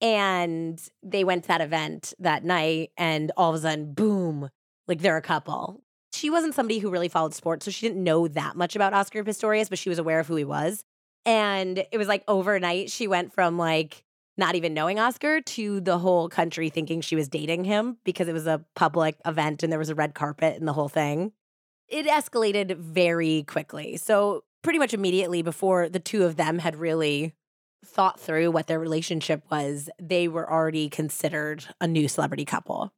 And 0.00 0.80
they 1.02 1.24
went 1.24 1.44
to 1.44 1.48
that 1.48 1.60
event 1.60 2.12
that 2.18 2.44
night, 2.44 2.90
and 2.98 3.32
all 3.36 3.50
of 3.50 3.56
a 3.56 3.62
sudden, 3.62 3.94
boom, 3.94 4.50
like 4.86 5.00
they're 5.00 5.16
a 5.16 5.22
couple. 5.22 5.83
She 6.14 6.30
wasn't 6.30 6.54
somebody 6.54 6.78
who 6.78 6.90
really 6.90 7.08
followed 7.08 7.34
sports, 7.34 7.64
so 7.64 7.70
she 7.70 7.86
didn't 7.86 8.02
know 8.02 8.28
that 8.28 8.56
much 8.56 8.76
about 8.76 8.94
Oscar 8.94 9.24
Pistorius, 9.24 9.68
but 9.68 9.78
she 9.78 9.88
was 9.88 9.98
aware 9.98 10.20
of 10.20 10.28
who 10.28 10.36
he 10.36 10.44
was. 10.44 10.84
And 11.26 11.84
it 11.90 11.98
was 11.98 12.08
like 12.08 12.22
overnight, 12.28 12.90
she 12.90 13.08
went 13.08 13.32
from 13.32 13.58
like 13.58 14.04
not 14.36 14.54
even 14.54 14.74
knowing 14.74 14.98
Oscar 14.98 15.40
to 15.40 15.80
the 15.80 15.98
whole 15.98 16.28
country 16.28 16.68
thinking 16.68 17.00
she 17.00 17.16
was 17.16 17.28
dating 17.28 17.64
him 17.64 17.98
because 18.04 18.28
it 18.28 18.32
was 18.32 18.46
a 18.46 18.64
public 18.74 19.16
event 19.24 19.62
and 19.62 19.72
there 19.72 19.78
was 19.78 19.90
a 19.90 19.94
red 19.94 20.14
carpet 20.14 20.56
and 20.56 20.66
the 20.66 20.72
whole 20.72 20.88
thing. 20.88 21.32
It 21.88 22.06
escalated 22.06 22.76
very 22.76 23.44
quickly. 23.44 23.96
So 23.96 24.44
pretty 24.62 24.78
much 24.78 24.94
immediately 24.94 25.42
before 25.42 25.88
the 25.88 26.00
two 26.00 26.24
of 26.24 26.36
them 26.36 26.58
had 26.58 26.76
really 26.76 27.34
thought 27.84 28.18
through 28.18 28.50
what 28.50 28.66
their 28.66 28.80
relationship 28.80 29.42
was, 29.50 29.88
they 30.00 30.26
were 30.26 30.50
already 30.50 30.88
considered 30.88 31.66
a 31.80 31.86
new 31.86 32.08
celebrity 32.08 32.44
couple. 32.44 32.92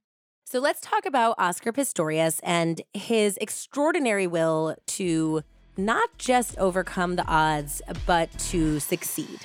So 0.48 0.60
let's 0.60 0.80
talk 0.80 1.06
about 1.06 1.34
Oscar 1.38 1.72
Pistorius 1.72 2.38
and 2.44 2.80
his 2.94 3.36
extraordinary 3.40 4.28
will 4.28 4.76
to 4.86 5.42
not 5.76 6.18
just 6.18 6.56
overcome 6.56 7.16
the 7.16 7.26
odds, 7.26 7.82
but 8.06 8.30
to 8.38 8.78
succeed. 8.78 9.40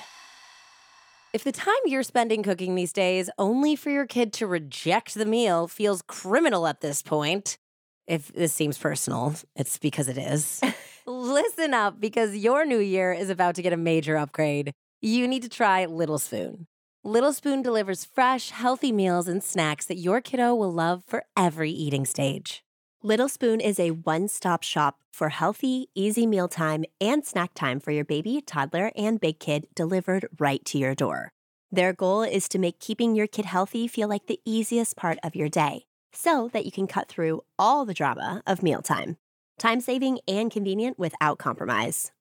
If 1.32 1.42
the 1.42 1.50
time 1.50 1.74
you're 1.86 2.04
spending 2.04 2.44
cooking 2.44 2.76
these 2.76 2.92
days 2.92 3.28
only 3.36 3.74
for 3.74 3.90
your 3.90 4.06
kid 4.06 4.32
to 4.34 4.46
reject 4.46 5.14
the 5.14 5.26
meal 5.26 5.66
feels 5.66 6.02
criminal 6.02 6.68
at 6.68 6.82
this 6.82 7.02
point, 7.02 7.58
if 8.06 8.28
this 8.28 8.52
seems 8.52 8.78
personal, 8.78 9.34
it's 9.56 9.78
because 9.78 10.06
it 10.06 10.18
is. 10.18 10.60
Listen 11.06 11.74
up 11.74 12.00
because 12.00 12.36
your 12.36 12.64
new 12.64 12.78
year 12.78 13.12
is 13.12 13.28
about 13.28 13.56
to 13.56 13.62
get 13.62 13.72
a 13.72 13.76
major 13.76 14.16
upgrade. 14.16 14.72
You 15.00 15.26
need 15.26 15.42
to 15.42 15.48
try 15.48 15.84
Little 15.84 16.20
Spoon. 16.20 16.68
Little 17.04 17.32
Spoon 17.32 17.62
delivers 17.62 18.04
fresh, 18.04 18.50
healthy 18.50 18.92
meals 18.92 19.26
and 19.26 19.42
snacks 19.42 19.86
that 19.86 19.98
your 19.98 20.20
kiddo 20.20 20.54
will 20.54 20.72
love 20.72 21.02
for 21.04 21.24
every 21.36 21.72
eating 21.72 22.06
stage. 22.06 22.62
Little 23.02 23.28
Spoon 23.28 23.60
is 23.60 23.80
a 23.80 23.90
one 23.90 24.28
stop 24.28 24.62
shop 24.62 25.00
for 25.12 25.30
healthy, 25.30 25.88
easy 25.96 26.28
mealtime 26.28 26.84
and 27.00 27.26
snack 27.26 27.54
time 27.54 27.80
for 27.80 27.90
your 27.90 28.04
baby, 28.04 28.40
toddler, 28.40 28.92
and 28.94 29.20
big 29.20 29.40
kid 29.40 29.66
delivered 29.74 30.28
right 30.38 30.64
to 30.66 30.78
your 30.78 30.94
door. 30.94 31.32
Their 31.72 31.92
goal 31.92 32.22
is 32.22 32.48
to 32.50 32.60
make 32.60 32.78
keeping 32.78 33.16
your 33.16 33.26
kid 33.26 33.46
healthy 33.46 33.88
feel 33.88 34.08
like 34.08 34.28
the 34.28 34.38
easiest 34.44 34.96
part 34.96 35.18
of 35.24 35.34
your 35.34 35.48
day 35.48 35.86
so 36.12 36.50
that 36.52 36.64
you 36.64 36.70
can 36.70 36.86
cut 36.86 37.08
through 37.08 37.42
all 37.58 37.84
the 37.84 37.94
drama 37.94 38.44
of 38.46 38.62
mealtime 38.62 39.16
time 39.58 39.80
saving 39.80 40.20
and 40.28 40.52
convenient 40.52 41.00
without 41.00 41.38
compromise. 41.38 42.12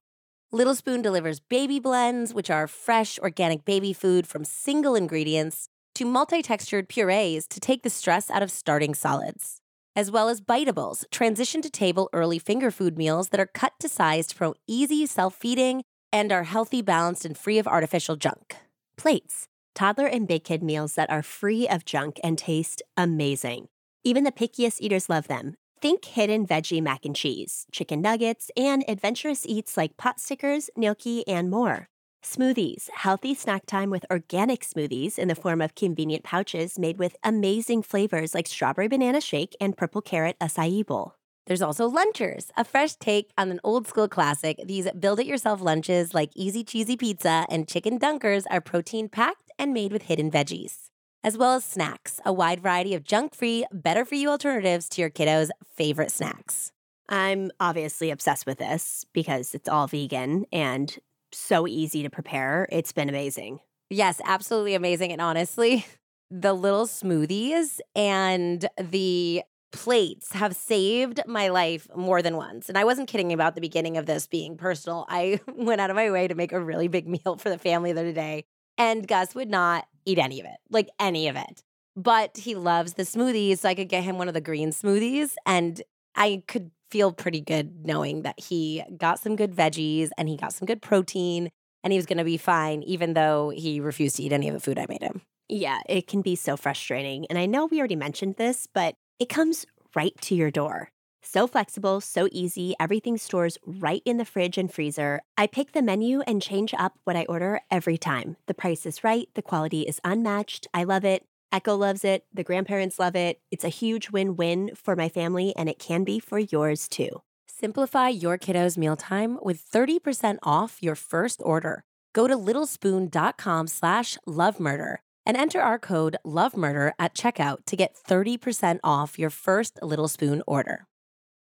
Little 0.54 0.76
Spoon 0.76 1.02
delivers 1.02 1.40
baby 1.40 1.80
blends, 1.80 2.34
which 2.34 2.50
are 2.50 2.68
fresh, 2.68 3.18
organic 3.20 3.64
baby 3.64 3.94
food 3.94 4.28
from 4.28 4.44
single 4.44 4.96
ingredients, 4.96 5.70
to 5.96 6.04
multi 6.04 6.42
textured 6.42 6.90
purees 6.90 7.48
to 7.48 7.62
take 7.62 7.84
the 7.84 7.90
stress 7.90 8.30
out 8.30 8.44
of 8.44 8.52
starting 8.52 8.94
solids, 8.94 9.62
as 9.96 10.12
well 10.12 10.28
as 10.28 10.42
biteables, 10.42 11.06
transition 11.10 11.62
to 11.62 11.70
table 11.70 12.10
early 12.12 12.38
finger 12.38 12.70
food 12.70 12.98
meals 12.98 13.30
that 13.30 13.40
are 13.40 13.46
cut 13.46 13.72
to 13.80 13.88
size 13.88 14.28
to 14.28 14.36
promote 14.36 14.60
easy 14.68 15.06
self 15.06 15.36
feeding 15.36 15.84
and 16.12 16.34
are 16.34 16.44
healthy, 16.44 16.82
balanced, 16.82 17.24
and 17.24 17.38
free 17.38 17.58
of 17.58 17.66
artificial 17.66 18.18
junk. 18.18 18.58
Plates, 18.98 19.48
toddler 19.74 20.08
and 20.08 20.28
big 20.28 20.44
kid 20.44 20.62
meals 20.62 20.96
that 20.96 21.10
are 21.10 21.24
free 21.24 21.66
of 21.66 21.86
junk 21.86 22.20
and 22.26 22.38
taste 22.38 22.82
amazing. 22.98 23.70
Even 24.04 24.26
the 24.26 24.34
pickiest 24.34 24.82
eaters 24.82 25.08
love 25.08 25.30
them, 25.30 25.56
Think 25.82 26.06
hidden 26.06 26.46
veggie 26.46 26.80
mac 26.80 27.06
and 27.06 27.16
cheese, 27.16 27.66
chicken 27.72 28.02
nuggets, 28.02 28.52
and 28.56 28.86
adventurous 28.88 29.48
eats 29.48 29.76
like 29.76 29.98
pot 29.98 30.20
stickers, 30.20 30.70
gnocchi, 30.78 31.28
and 31.28 31.50
more. 31.50 31.88
Smoothies, 32.24 32.88
healthy 32.94 33.34
snack 33.34 33.66
time 33.66 33.90
with 33.90 34.06
organic 34.12 34.62
smoothies 34.62 35.18
in 35.18 35.28
the 35.28 35.34
form 35.34 35.60
of 35.60 35.74
convenient 35.74 36.24
pouches 36.24 36.78
made 36.78 37.00
with 37.00 37.16
amazing 37.24 37.82
flavors 37.82 38.36
like 38.36 38.46
strawberry 38.46 38.90
banana 38.90 39.20
shake 39.20 39.56
and 39.60 39.76
purple 39.76 40.04
carrot 40.04 40.38
acai 40.40 40.86
bowl. 40.86 41.16
There's 41.48 41.64
also 41.64 41.90
lunchers, 41.90 42.52
a 42.56 42.64
fresh 42.64 42.94
take 42.98 43.32
on 43.36 43.50
an 43.50 43.60
old 43.64 43.88
school 43.88 44.08
classic. 44.08 44.60
These 44.64 44.88
build 44.92 45.20
it 45.20 45.26
yourself 45.26 45.62
lunches 45.62 46.14
like 46.14 46.30
easy 46.36 46.64
cheesy 46.64 46.96
pizza 46.96 47.48
and 47.50 47.68
chicken 47.68 47.98
dunkers 47.98 48.44
are 48.52 48.62
protein 48.62 49.10
packed 49.10 49.50
and 49.58 49.74
made 49.74 49.92
with 49.92 50.04
hidden 50.04 50.30
veggies 50.30 50.91
as 51.24 51.38
well 51.38 51.56
as 51.56 51.64
snacks, 51.64 52.20
a 52.26 52.34
wide 52.34 52.60
variety 52.60 52.96
of 52.96 53.04
junk 53.04 53.36
free, 53.36 53.66
better 53.72 54.06
for 54.06 54.16
you 54.16 54.30
alternatives 54.30 54.90
to 54.90 55.02
your 55.02 55.10
kiddos' 55.10 55.50
favorite 55.76 56.12
snacks. 56.12 56.72
I'm 57.10 57.52
obviously 57.60 58.10
obsessed 58.10 58.46
with 58.46 58.58
this 58.58 59.06
because 59.14 59.54
it's 59.54 59.68
all 59.68 59.88
vegan 59.88 60.46
and 60.52 60.98
so 61.34 61.68
easy 61.68 62.04
to 62.04 62.10
prepare. 62.10 62.68
It's 62.72 62.92
been 62.92 63.10
amazing. 63.10 63.60
Yes, 63.90 64.22
absolutely 64.24 64.74
amazing. 64.76 65.12
And 65.12 65.22
honestly, 65.22 65.86
the 66.32 66.54
little 66.54 66.88
smoothies 66.88 67.80
and 67.96 68.68
the 68.78 69.44
plates 69.72 70.34
have 70.34 70.56
saved 70.56 71.22
my 71.28 71.50
life 71.50 71.88
more 71.96 72.22
than 72.22 72.36
once. 72.38 72.70
And 72.70 72.78
I 72.78 72.84
wasn't 72.84 73.10
kidding 73.10 73.34
about 73.34 73.56
the 73.56 73.62
beginning 73.62 73.98
of 73.98 74.06
this 74.06 74.28
being 74.28 74.58
personal. 74.58 75.06
I 75.10 75.40
went 75.56 75.82
out 75.82 75.90
of 75.90 75.96
my 75.96 76.12
way 76.12 76.28
to 76.28 76.36
make 76.36 76.52
a 76.52 76.60
really 76.60 76.88
big 76.88 77.08
meal 77.08 77.38
for 77.38 77.50
the 77.50 77.58
family 77.58 77.92
the 77.92 78.02
other 78.02 78.14
day. 78.14 78.46
And 78.78 79.08
Gus 79.08 79.36
would 79.36 79.50
not 79.50 79.86
eat 80.06 80.18
any 80.18 80.40
of 80.40 80.46
it, 80.46 80.58
like 80.70 80.90
any 81.00 81.28
of 81.28 81.36
it. 81.36 81.64
But 81.96 82.38
he 82.38 82.56
loves 82.56 82.94
the 82.94 83.04
smoothies. 83.04 83.60
So 83.60 83.70
I 83.70 83.76
could 83.76 83.90
get 83.90 84.04
him 84.04 84.18
one 84.18 84.28
of 84.28 84.34
the 84.34 84.42
green 84.42 84.72
smoothies. 84.72 85.34
And 85.46 85.82
I 86.16 86.44
could 86.48 86.72
feel 86.90 87.12
pretty 87.12 87.42
good 87.42 87.86
knowing 87.86 88.24
that 88.24 88.40
he 88.40 88.84
got 88.98 89.20
some 89.20 89.36
good 89.36 89.56
veggies 89.56 90.10
and 90.18 90.28
he 90.28 90.38
got 90.38 90.54
some 90.54 90.66
good 90.66 90.82
protein 90.82 91.50
and 91.84 91.94
he 91.94 91.98
was 91.98 92.06
going 92.06 92.18
to 92.18 92.24
be 92.24 92.38
fine, 92.38 92.84
even 92.84 93.14
though 93.14 93.50
he 93.50 93.80
refused 93.80 94.18
to 94.18 94.24
eat 94.24 94.34
any 94.34 94.48
of 94.48 94.54
the 94.54 94.60
food 94.60 94.78
I 94.78 94.86
made 94.88 95.02
him. 95.02 95.22
Yeah, 95.48 95.80
it 95.90 96.08
can 96.08 96.22
be 96.22 96.36
so 96.36 96.56
frustrating. 96.56 97.26
And 97.28 97.38
I 97.38 97.46
know 97.46 97.66
we 97.66 97.80
already 97.80 97.96
mentioned 97.96 98.36
this, 98.36 98.68
but 98.74 98.96
it 99.20 99.30
comes 99.30 99.66
right 99.96 100.14
to 100.22 100.36
your 100.36 100.52
door. 100.52 100.92
So 101.24 101.46
flexible, 101.48 102.02
so 102.02 102.28
easy, 102.32 102.74
everything 102.80 103.18
stores 103.18 103.58
right 103.66 104.02
in 104.06 104.18
the 104.18 104.26
fridge 104.26 104.58
and 104.58 104.74
freezer. 104.74 105.22
I 105.38 105.48
pick 105.48 105.72
the 105.72 105.82
menu 105.82 106.22
and 106.22 106.42
change 106.42 106.74
up 106.78 106.98
what 107.04 107.16
I 107.16 107.26
order 107.30 107.62
every 107.70 107.98
time. 107.98 108.38
The 108.48 108.56
price 108.56 108.86
is 108.86 109.04
right, 109.04 109.30
the 109.36 109.42
quality 109.42 109.82
is 109.82 110.02
unmatched. 110.04 110.68
I 110.74 110.84
love 110.84 111.06
it. 111.06 111.26
Echo 111.52 111.76
loves 111.76 112.04
it, 112.04 112.26
the 112.34 112.44
grandparents 112.44 112.98
love 112.98 113.16
it. 113.16 113.40
It's 113.52 113.64
a 113.64 113.70
huge 113.70 114.10
win 114.10 114.36
win 114.36 114.72
for 114.76 114.96
my 114.96 115.10
family, 115.10 115.54
and 115.56 115.70
it 115.70 115.80
can 115.80 116.04
be 116.04 116.20
for 116.20 116.40
yours 116.40 116.88
too. 116.88 117.22
Simplify 117.48 118.08
your 118.08 118.38
kiddos' 118.38 118.78
mealtime 118.78 119.38
with 119.42 119.64
30% 119.70 120.40
off 120.42 120.80
your 120.82 120.96
first 120.96 121.42
order. 121.44 121.84
Go 122.14 122.28
to 122.28 122.36
littlespoon.com 122.36 123.68
slash 123.68 124.18
lovemurder 124.28 124.98
and 125.26 125.38
enter 125.38 125.62
our 125.62 125.78
code 125.78 126.18
lovemurder 126.26 126.94
at 126.98 127.14
checkout 127.14 127.66
to 127.68 127.76
get 127.76 127.96
30% 127.96 128.80
off 128.84 129.20
your 129.20 129.30
first 129.30 129.78
Little 129.84 130.08
Spoon 130.08 130.42
order. 130.48 130.88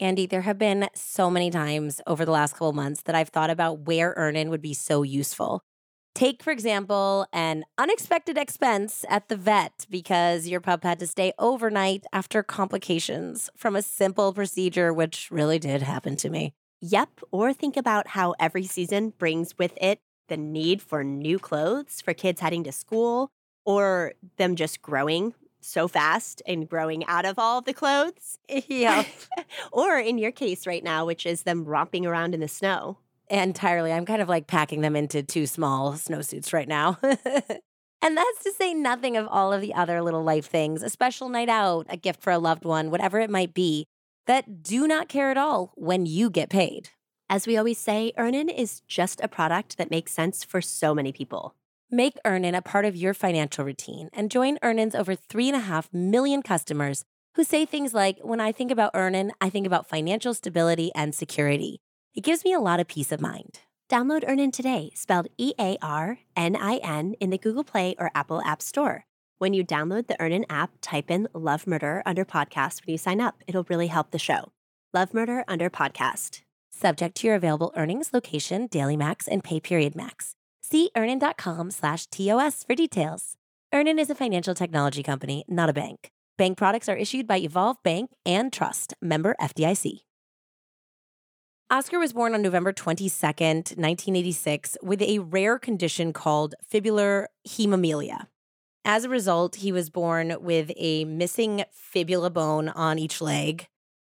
Andie, 0.00 0.26
there 0.26 0.42
have 0.42 0.58
been 0.58 0.88
so 0.94 1.30
many 1.30 1.50
times 1.50 2.00
over 2.06 2.24
the 2.24 2.32
last 2.32 2.54
couple 2.54 2.72
months 2.72 3.02
that 3.02 3.14
I've 3.14 3.28
thought 3.28 3.50
about 3.50 3.80
where 3.80 4.12
Earnin 4.16 4.50
would 4.50 4.62
be 4.62 4.74
so 4.74 5.02
useful. 5.02 5.62
Take, 6.14 6.42
for 6.42 6.52
example, 6.52 7.26
an 7.32 7.64
unexpected 7.78 8.38
expense 8.38 9.04
at 9.08 9.28
the 9.28 9.36
vet 9.36 9.86
because 9.90 10.46
your 10.46 10.60
pup 10.60 10.84
had 10.84 10.98
to 11.00 11.06
stay 11.06 11.32
overnight 11.38 12.04
after 12.12 12.42
complications 12.42 13.50
from 13.56 13.74
a 13.74 13.82
simple 13.82 14.32
procedure, 14.32 14.92
which 14.92 15.28
really 15.30 15.58
did 15.58 15.82
happen 15.82 16.16
to 16.16 16.30
me. 16.30 16.54
Yep, 16.80 17.20
or 17.32 17.52
think 17.52 17.76
about 17.76 18.08
how 18.08 18.34
every 18.38 18.64
season 18.64 19.10
brings 19.10 19.56
with 19.58 19.76
it 19.80 20.00
the 20.28 20.36
need 20.36 20.80
for 20.82 21.04
new 21.04 21.38
clothes 21.38 22.00
for 22.00 22.14
kids 22.14 22.40
heading 22.40 22.64
to 22.64 22.72
school 22.72 23.30
or 23.64 24.12
them 24.36 24.56
just 24.56 24.82
growing 24.82 25.34
so 25.64 25.88
fast 25.88 26.42
and 26.46 26.68
growing 26.68 27.04
out 27.06 27.24
of 27.24 27.38
all 27.38 27.58
of 27.58 27.64
the 27.64 27.74
clothes. 27.74 28.38
Yeah. 28.68 29.04
or 29.72 29.98
in 29.98 30.18
your 30.18 30.30
case 30.30 30.66
right 30.66 30.82
now, 30.82 31.04
which 31.06 31.26
is 31.26 31.42
them 31.42 31.64
romping 31.64 32.06
around 32.06 32.34
in 32.34 32.40
the 32.40 32.48
snow. 32.48 32.98
Entirely. 33.30 33.92
I'm 33.92 34.06
kind 34.06 34.22
of 34.22 34.28
like 34.28 34.46
packing 34.46 34.80
them 34.80 34.96
into 34.96 35.22
two 35.22 35.46
small 35.46 35.94
snowsuits 35.94 36.52
right 36.52 36.68
now. 36.68 36.98
and 37.02 38.16
that's 38.16 38.42
to 38.44 38.52
say 38.52 38.74
nothing 38.74 39.16
of 39.16 39.26
all 39.28 39.52
of 39.52 39.60
the 39.60 39.74
other 39.74 40.02
little 40.02 40.22
life 40.22 40.46
things, 40.46 40.82
a 40.82 40.90
special 40.90 41.28
night 41.28 41.48
out, 41.48 41.86
a 41.88 41.96
gift 41.96 42.22
for 42.22 42.32
a 42.32 42.38
loved 42.38 42.64
one, 42.64 42.90
whatever 42.90 43.18
it 43.20 43.30
might 43.30 43.54
be, 43.54 43.86
that 44.26 44.62
do 44.62 44.86
not 44.86 45.08
care 45.08 45.30
at 45.30 45.38
all 45.38 45.72
when 45.74 46.06
you 46.06 46.30
get 46.30 46.50
paid. 46.50 46.90
As 47.30 47.46
we 47.46 47.56
always 47.56 47.78
say, 47.78 48.12
Earnin 48.18 48.48
is 48.48 48.82
just 48.86 49.20
a 49.22 49.28
product 49.28 49.78
that 49.78 49.90
makes 49.90 50.12
sense 50.12 50.44
for 50.44 50.60
so 50.60 50.94
many 50.94 51.12
people. 51.12 51.54
Make 51.94 52.18
Earnin 52.24 52.56
a 52.56 52.60
part 52.60 52.86
of 52.86 52.96
your 52.96 53.14
financial 53.14 53.64
routine 53.64 54.10
and 54.12 54.28
join 54.28 54.58
Earnin's 54.64 54.96
over 54.96 55.14
3.5 55.14 55.94
million 55.94 56.42
customers 56.42 57.04
who 57.36 57.44
say 57.44 57.64
things 57.64 57.94
like, 57.94 58.18
When 58.20 58.40
I 58.40 58.50
think 58.50 58.72
about 58.72 58.90
Earnin, 58.94 59.30
I 59.40 59.48
think 59.48 59.64
about 59.64 59.88
financial 59.88 60.34
stability 60.34 60.90
and 60.96 61.14
security. 61.14 61.78
It 62.12 62.24
gives 62.24 62.42
me 62.42 62.52
a 62.52 62.58
lot 62.58 62.80
of 62.80 62.88
peace 62.88 63.12
of 63.12 63.20
mind. 63.20 63.60
Download 63.88 64.24
Earnin 64.26 64.50
today, 64.50 64.90
spelled 64.96 65.28
E 65.38 65.52
A 65.56 65.78
R 65.80 66.18
N 66.34 66.56
I 66.56 66.78
N, 66.78 67.14
in 67.20 67.30
the 67.30 67.38
Google 67.38 67.62
Play 67.62 67.94
or 67.96 68.10
Apple 68.12 68.42
App 68.42 68.60
Store. 68.60 69.04
When 69.38 69.54
you 69.54 69.64
download 69.64 70.08
the 70.08 70.20
Earnin 70.20 70.46
app, 70.50 70.72
type 70.80 71.12
in 71.12 71.28
Love 71.32 71.64
Murder 71.64 72.02
under 72.04 72.24
podcast 72.24 72.84
when 72.84 72.90
you 72.90 72.98
sign 72.98 73.20
up. 73.20 73.44
It'll 73.46 73.66
really 73.70 73.86
help 73.86 74.10
the 74.10 74.18
show. 74.18 74.50
Love 74.92 75.14
Murder 75.14 75.44
under 75.46 75.70
podcast. 75.70 76.40
Subject 76.72 77.14
to 77.18 77.28
your 77.28 77.36
available 77.36 77.72
earnings, 77.76 78.10
location, 78.12 78.66
daily 78.66 78.96
max, 78.96 79.28
and 79.28 79.44
pay 79.44 79.60
period 79.60 79.94
max. 79.94 80.34
See 80.66 80.90
earnin.com 80.96 81.70
slash 81.72 82.06
TOS 82.06 82.64
for 82.64 82.74
details. 82.74 83.36
Earnin 83.74 83.98
is 83.98 84.08
a 84.08 84.14
financial 84.14 84.54
technology 84.54 85.02
company, 85.02 85.44
not 85.46 85.68
a 85.68 85.74
bank. 85.74 86.10
Bank 86.38 86.56
products 86.56 86.88
are 86.88 86.96
issued 86.96 87.26
by 87.26 87.36
Evolve 87.36 87.76
Bank 87.82 88.12
and 88.24 88.50
Trust, 88.50 88.94
member 89.02 89.36
FDIC. 89.38 89.98
Oscar 91.68 91.98
was 91.98 92.14
born 92.14 92.32
on 92.34 92.40
November 92.40 92.72
22nd, 92.72 93.76
1986, 93.76 94.78
with 94.82 95.02
a 95.02 95.18
rare 95.18 95.58
condition 95.58 96.14
called 96.14 96.54
fibular 96.72 97.26
hemimelia. 97.58 98.28
As 98.86 99.04
a 99.04 99.10
result, 99.10 99.56
he 99.56 99.70
was 99.70 99.90
born 99.90 100.34
with 100.40 100.72
a 100.78 101.04
missing 101.04 101.64
fibula 101.72 102.30
bone 102.30 102.70
on 102.70 102.98
each 102.98 103.20
leg, 103.20 103.66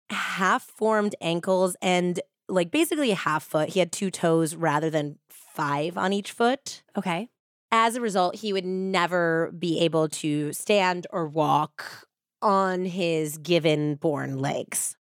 half 0.08 0.62
formed 0.62 1.16
ankles, 1.20 1.76
and 1.82 2.18
like 2.48 2.70
basically 2.70 3.10
a 3.10 3.16
half 3.16 3.44
foot. 3.44 3.70
He 3.70 3.80
had 3.80 3.92
two 3.92 4.10
toes 4.10 4.54
rather 4.54 4.88
than 4.88 5.18
five 5.56 5.98
on 5.98 6.12
each 6.12 6.30
foot. 6.30 6.82
Okay. 6.96 7.28
As 7.72 7.96
a 7.96 8.00
result, 8.00 8.36
he 8.36 8.52
would 8.52 8.64
never 8.64 9.52
be 9.58 9.80
able 9.80 10.08
to 10.08 10.52
stand 10.52 11.06
or 11.10 11.26
walk 11.26 12.06
on 12.40 12.84
his 12.84 13.38
given 13.38 13.96
born 13.96 14.38
legs. 14.38 14.96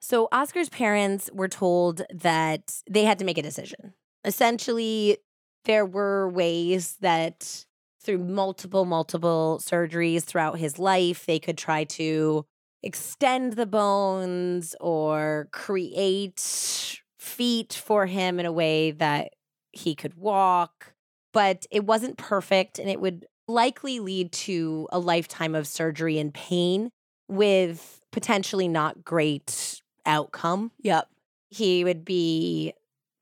So, 0.00 0.28
Oscar's 0.30 0.68
parents 0.68 1.28
were 1.32 1.48
told 1.48 2.02
that 2.14 2.82
they 2.88 3.04
had 3.04 3.18
to 3.18 3.24
make 3.24 3.38
a 3.38 3.42
decision. 3.42 3.94
Essentially, 4.24 5.18
there 5.64 5.84
were 5.84 6.28
ways 6.28 6.96
that 7.00 7.66
through 8.00 8.18
multiple, 8.18 8.84
multiple 8.84 9.60
surgeries 9.62 10.22
throughout 10.22 10.58
his 10.58 10.78
life, 10.78 11.26
they 11.26 11.38
could 11.38 11.58
try 11.58 11.84
to 11.84 12.46
extend 12.82 13.54
the 13.54 13.66
bones 13.66 14.76
or 14.80 15.48
create 15.52 17.00
feet 17.18 17.72
for 17.72 18.06
him 18.06 18.38
in 18.38 18.46
a 18.46 18.52
way 18.52 18.92
that 18.92 19.32
he 19.78 19.94
could 19.94 20.14
walk. 20.14 20.92
But 21.32 21.66
it 21.70 21.84
wasn't 21.84 22.16
perfect 22.16 22.78
and 22.78 22.88
it 22.88 23.00
would 23.00 23.26
likely 23.46 24.00
lead 24.00 24.32
to 24.32 24.88
a 24.90 24.98
lifetime 24.98 25.54
of 25.54 25.66
surgery 25.66 26.18
and 26.18 26.32
pain 26.32 26.90
with 27.28 28.00
potentially 28.12 28.68
not 28.68 29.04
great 29.04 29.80
outcome. 30.06 30.72
Yep. 30.80 31.08
He 31.50 31.84
would 31.84 32.04
be 32.04 32.72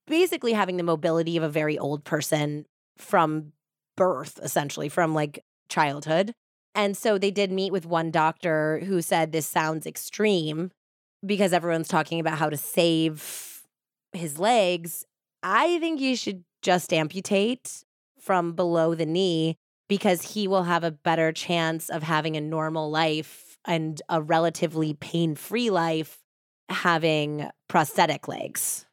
basically 0.07 0.53
having 0.53 0.77
the 0.77 0.83
mobility 0.83 1.37
of 1.37 1.42
a 1.42 1.49
very 1.49 1.79
old 1.79 2.05
person 2.05 2.64
from 2.97 3.53
birth, 3.97 4.38
essentially, 4.42 4.88
from 4.88 5.14
like 5.14 5.45
childhood. 5.69 6.33
And 6.75 6.97
so 6.97 7.19
they 7.19 7.31
did 7.31 7.51
meet 7.51 7.73
with 7.73 7.87
one 7.87 8.11
doctor 8.11 8.81
who 8.85 9.01
said 9.01 9.33
this 9.33 9.47
sounds 9.47 9.87
extreme 9.87 10.71
because 11.25 11.53
everyone's 11.53 11.88
talking 11.88 12.21
about 12.21 12.38
how 12.38 12.51
to 12.51 12.57
save 12.57 13.62
his 14.12 14.38
legs. 14.38 15.05
I 15.42 15.79
think 15.79 16.01
you 16.01 16.16
should 16.16 16.44
just 16.62 16.92
amputate 16.92 17.85
from 18.20 18.55
below 18.55 18.94
the 18.94 19.07
knee 19.07 19.57
because 19.88 20.35
he 20.35 20.49
will 20.49 20.64
have 20.64 20.85
a 20.85 20.90
better 20.90 21.33
chance 21.33 21.88
of 21.88 22.03
having 22.03 22.37
a 22.37 22.40
normal 22.40 22.90
life 22.90 23.57
and 23.66 24.01
a 24.09 24.20
relatively 24.20 24.94
pain 24.94 25.35
free 25.35 25.70
life 25.70 26.18
having 26.68 27.49
prosthetic 27.68 28.27
legs. 28.27 28.87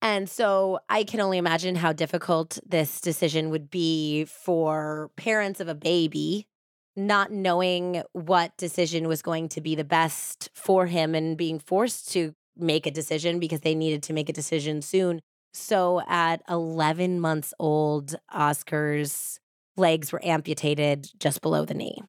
And 0.00 0.28
so 0.28 0.80
I 0.88 1.04
can 1.04 1.20
only 1.20 1.38
imagine 1.38 1.76
how 1.76 1.92
difficult 1.92 2.58
this 2.66 3.00
decision 3.00 3.50
would 3.50 3.70
be 3.70 4.24
for 4.24 5.10
parents 5.16 5.60
of 5.60 5.68
a 5.68 5.74
baby 5.74 6.48
not 6.96 7.30
knowing 7.30 8.02
what 8.12 8.56
decision 8.58 9.08
was 9.08 9.22
going 9.22 9.48
to 9.48 9.60
be 9.60 9.74
the 9.74 9.84
best 9.84 10.50
for 10.54 10.86
him 10.86 11.14
and 11.14 11.38
being 11.38 11.58
forced 11.58 12.12
to 12.12 12.34
make 12.56 12.86
a 12.86 12.90
decision 12.90 13.38
because 13.38 13.60
they 13.60 13.74
needed 13.74 14.02
to 14.02 14.12
make 14.12 14.28
a 14.28 14.32
decision 14.32 14.82
soon. 14.82 15.20
So 15.52 16.02
at 16.08 16.42
11 16.48 17.20
months 17.20 17.52
old, 17.58 18.14
Oscar's 18.32 19.38
legs 19.76 20.12
were 20.12 20.24
amputated 20.24 21.10
just 21.18 21.42
below 21.42 21.64
the 21.64 21.74
knee. 21.74 22.02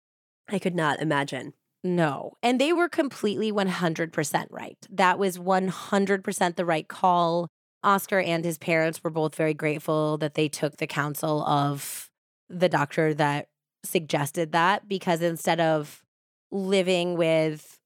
I 0.49 0.59
could 0.59 0.75
not 0.75 1.01
imagine. 1.01 1.53
No. 1.83 2.33
And 2.41 2.59
they 2.59 2.71
were 2.71 2.87
completely 2.87 3.51
100% 3.51 4.45
right. 4.49 4.77
That 4.89 5.19
was 5.19 5.37
100% 5.37 6.55
the 6.55 6.65
right 6.65 6.87
call. 6.87 7.47
Oscar 7.83 8.21
and 8.21 8.45
his 8.45 8.57
parents 8.57 9.03
were 9.03 9.09
both 9.09 9.35
very 9.35 9.53
grateful 9.53 10.17
that 10.19 10.35
they 10.35 10.47
took 10.47 10.77
the 10.77 10.87
counsel 10.87 11.43
of 11.43 12.09
the 12.49 12.69
doctor 12.69 13.13
that 13.13 13.47
suggested 13.83 14.53
that 14.53 14.87
because 14.87 15.21
instead 15.21 15.59
of 15.59 16.01
living 16.51 17.17
with 17.17 17.77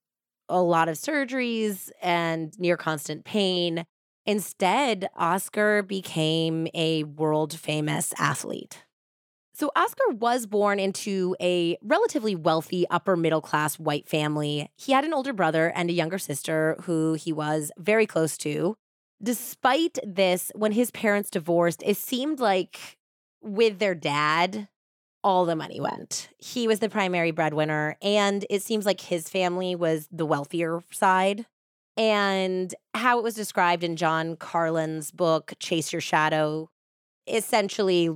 a 0.49 0.61
lot 0.61 0.89
of 0.89 0.95
surgeries 0.95 1.89
and 2.01 2.57
near 2.59 2.77
constant 2.77 3.25
pain, 3.25 3.83
instead, 4.27 5.09
Oscar 5.15 5.81
became 5.81 6.67
a 6.75 7.03
world 7.03 7.57
famous 7.57 8.13
athlete. 8.19 8.83
So, 9.53 9.71
Oscar 9.75 10.09
was 10.11 10.45
born 10.45 10.79
into 10.79 11.35
a 11.41 11.79
relatively 11.81 12.35
wealthy 12.35 12.85
upper 12.91 13.17
middle 13.17 13.41
class 13.41 13.79
white 13.79 14.07
family. 14.07 14.69
He 14.75 14.91
had 14.91 15.03
an 15.03 15.15
older 15.15 15.33
brother 15.33 15.71
and 15.75 15.89
a 15.89 15.93
younger 15.93 16.19
sister 16.19 16.75
who 16.83 17.15
he 17.15 17.33
was 17.33 17.71
very 17.79 18.05
close 18.05 18.37
to. 18.39 18.77
Despite 19.23 19.97
this, 20.05 20.51
when 20.53 20.73
his 20.73 20.91
parents 20.91 21.31
divorced, 21.31 21.81
it 21.83 21.97
seemed 21.97 22.39
like 22.39 22.99
with 23.41 23.79
their 23.79 23.95
dad, 23.95 24.67
all 25.23 25.45
the 25.45 25.55
money 25.55 25.79
went. 25.79 26.29
He 26.37 26.67
was 26.67 26.77
the 26.79 26.89
primary 26.89 27.31
breadwinner, 27.31 27.97
and 28.01 28.45
it 28.51 28.61
seems 28.61 28.85
like 28.85 29.01
his 29.01 29.27
family 29.27 29.75
was 29.75 30.07
the 30.11 30.25
wealthier 30.25 30.83
side. 30.91 31.47
And 31.97 32.73
how 32.93 33.17
it 33.17 33.23
was 33.23 33.33
described 33.33 33.83
in 33.83 33.95
John 33.95 34.35
Carlin's 34.35 35.11
book, 35.11 35.53
Chase 35.59 35.91
Your 35.91 36.01
Shadow, 36.01 36.69
essentially, 37.27 38.09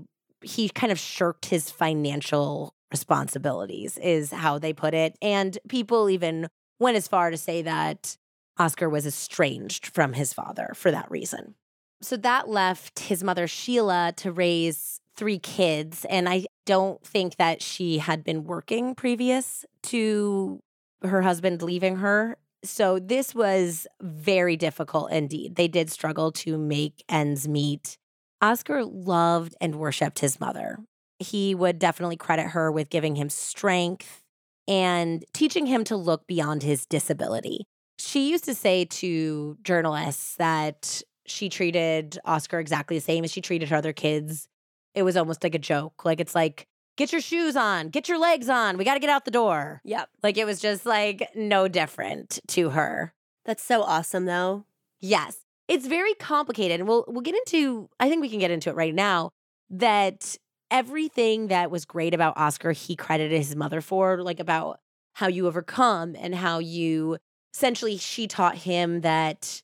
he 0.43 0.69
kind 0.69 0.91
of 0.91 0.99
shirked 0.99 1.45
his 1.45 1.71
financial 1.71 2.73
responsibilities, 2.91 3.97
is 3.97 4.31
how 4.31 4.59
they 4.59 4.73
put 4.73 4.93
it. 4.93 5.17
And 5.21 5.57
people 5.67 6.09
even 6.09 6.47
went 6.79 6.97
as 6.97 7.07
far 7.07 7.31
to 7.31 7.37
say 7.37 7.61
that 7.63 8.17
Oscar 8.57 8.89
was 8.89 9.07
estranged 9.07 9.87
from 9.87 10.13
his 10.13 10.33
father 10.33 10.73
for 10.75 10.91
that 10.91 11.09
reason. 11.09 11.55
So 12.01 12.17
that 12.17 12.49
left 12.49 12.99
his 12.99 13.23
mother, 13.23 13.47
Sheila, 13.47 14.13
to 14.17 14.31
raise 14.31 14.99
three 15.15 15.39
kids. 15.39 16.05
And 16.05 16.27
I 16.27 16.45
don't 16.65 17.03
think 17.05 17.37
that 17.37 17.61
she 17.61 17.99
had 17.99 18.23
been 18.23 18.43
working 18.43 18.95
previous 18.95 19.65
to 19.83 20.59
her 21.03 21.21
husband 21.21 21.61
leaving 21.61 21.97
her. 21.97 22.37
So 22.63 22.99
this 22.99 23.33
was 23.33 23.87
very 24.01 24.55
difficult 24.55 25.11
indeed. 25.11 25.55
They 25.55 25.67
did 25.67 25.89
struggle 25.91 26.31
to 26.33 26.57
make 26.57 27.03
ends 27.09 27.47
meet. 27.47 27.97
Oscar 28.41 28.85
loved 28.85 29.55
and 29.59 29.75
worshiped 29.75 30.19
his 30.19 30.39
mother. 30.39 30.77
He 31.19 31.55
would 31.55 31.79
definitely 31.79 32.17
credit 32.17 32.47
her 32.47 32.71
with 32.71 32.89
giving 32.89 33.15
him 33.15 33.29
strength 33.29 34.21
and 34.67 35.25
teaching 35.33 35.65
him 35.65 35.83
to 35.85 35.95
look 35.95 36.27
beyond 36.27 36.63
his 36.63 36.85
disability. 36.85 37.65
she 37.99 38.31
used 38.31 38.45
to 38.45 38.55
say 38.55 38.85
to 38.85 39.57
journalists 39.63 40.35
that 40.37 41.03
she 41.27 41.49
treated 41.49 42.17
Oscar 42.25 42.59
exactly 42.59 42.97
the 42.97 43.01
same 43.01 43.23
as 43.23 43.31
she 43.31 43.41
treated 43.41 43.69
her 43.69 43.75
other 43.75 43.93
kids. 43.93 44.47
It 44.95 45.03
was 45.03 45.15
almost 45.15 45.43
like 45.43 45.55
a 45.55 45.59
joke. 45.59 46.03
Like 46.03 46.19
it's 46.19 46.35
like, 46.35 46.67
get 46.97 47.11
your 47.11 47.21
shoes 47.21 47.55
on, 47.55 47.89
get 47.89 48.07
your 48.07 48.19
legs 48.19 48.49
on. 48.49 48.77
We 48.77 48.85
got 48.85 48.95
to 48.95 48.99
get 48.99 49.09
out 49.09 49.25
the 49.25 49.31
door. 49.31 49.81
Yep. 49.83 50.09
Like 50.23 50.37
it 50.37 50.45
was 50.45 50.59
just 50.59 50.85
like 50.85 51.29
no 51.35 51.67
different 51.67 52.39
to 52.49 52.69
her. 52.71 53.13
That's 53.45 53.63
so 53.63 53.81
awesome 53.81 54.25
though. 54.25 54.65
Yes. 54.99 55.37
It's 55.67 55.87
very 55.87 56.13
complicated. 56.15 56.79
And 56.79 56.87
we'll 56.87 57.05
we'll 57.07 57.21
get 57.21 57.35
into 57.35 57.89
I 57.99 58.09
think 58.09 58.21
we 58.21 58.29
can 58.29 58.39
get 58.39 58.51
into 58.51 58.69
it 58.69 58.75
right 58.75 58.93
now 58.93 59.31
that 59.69 60.35
everything 60.69 61.47
that 61.47 61.71
was 61.71 61.85
great 61.85 62.13
about 62.13 62.37
Oscar 62.37 62.71
he 62.71 62.95
credited 62.95 63.37
his 63.37 63.55
mother 63.55 63.81
for 63.81 64.21
like 64.21 64.39
about 64.39 64.79
how 65.13 65.27
you 65.27 65.47
overcome 65.47 66.15
and 66.17 66.33
how 66.33 66.59
you 66.59 67.17
essentially 67.53 67.97
she 67.97 68.27
taught 68.27 68.55
him 68.55 69.01
that 69.01 69.61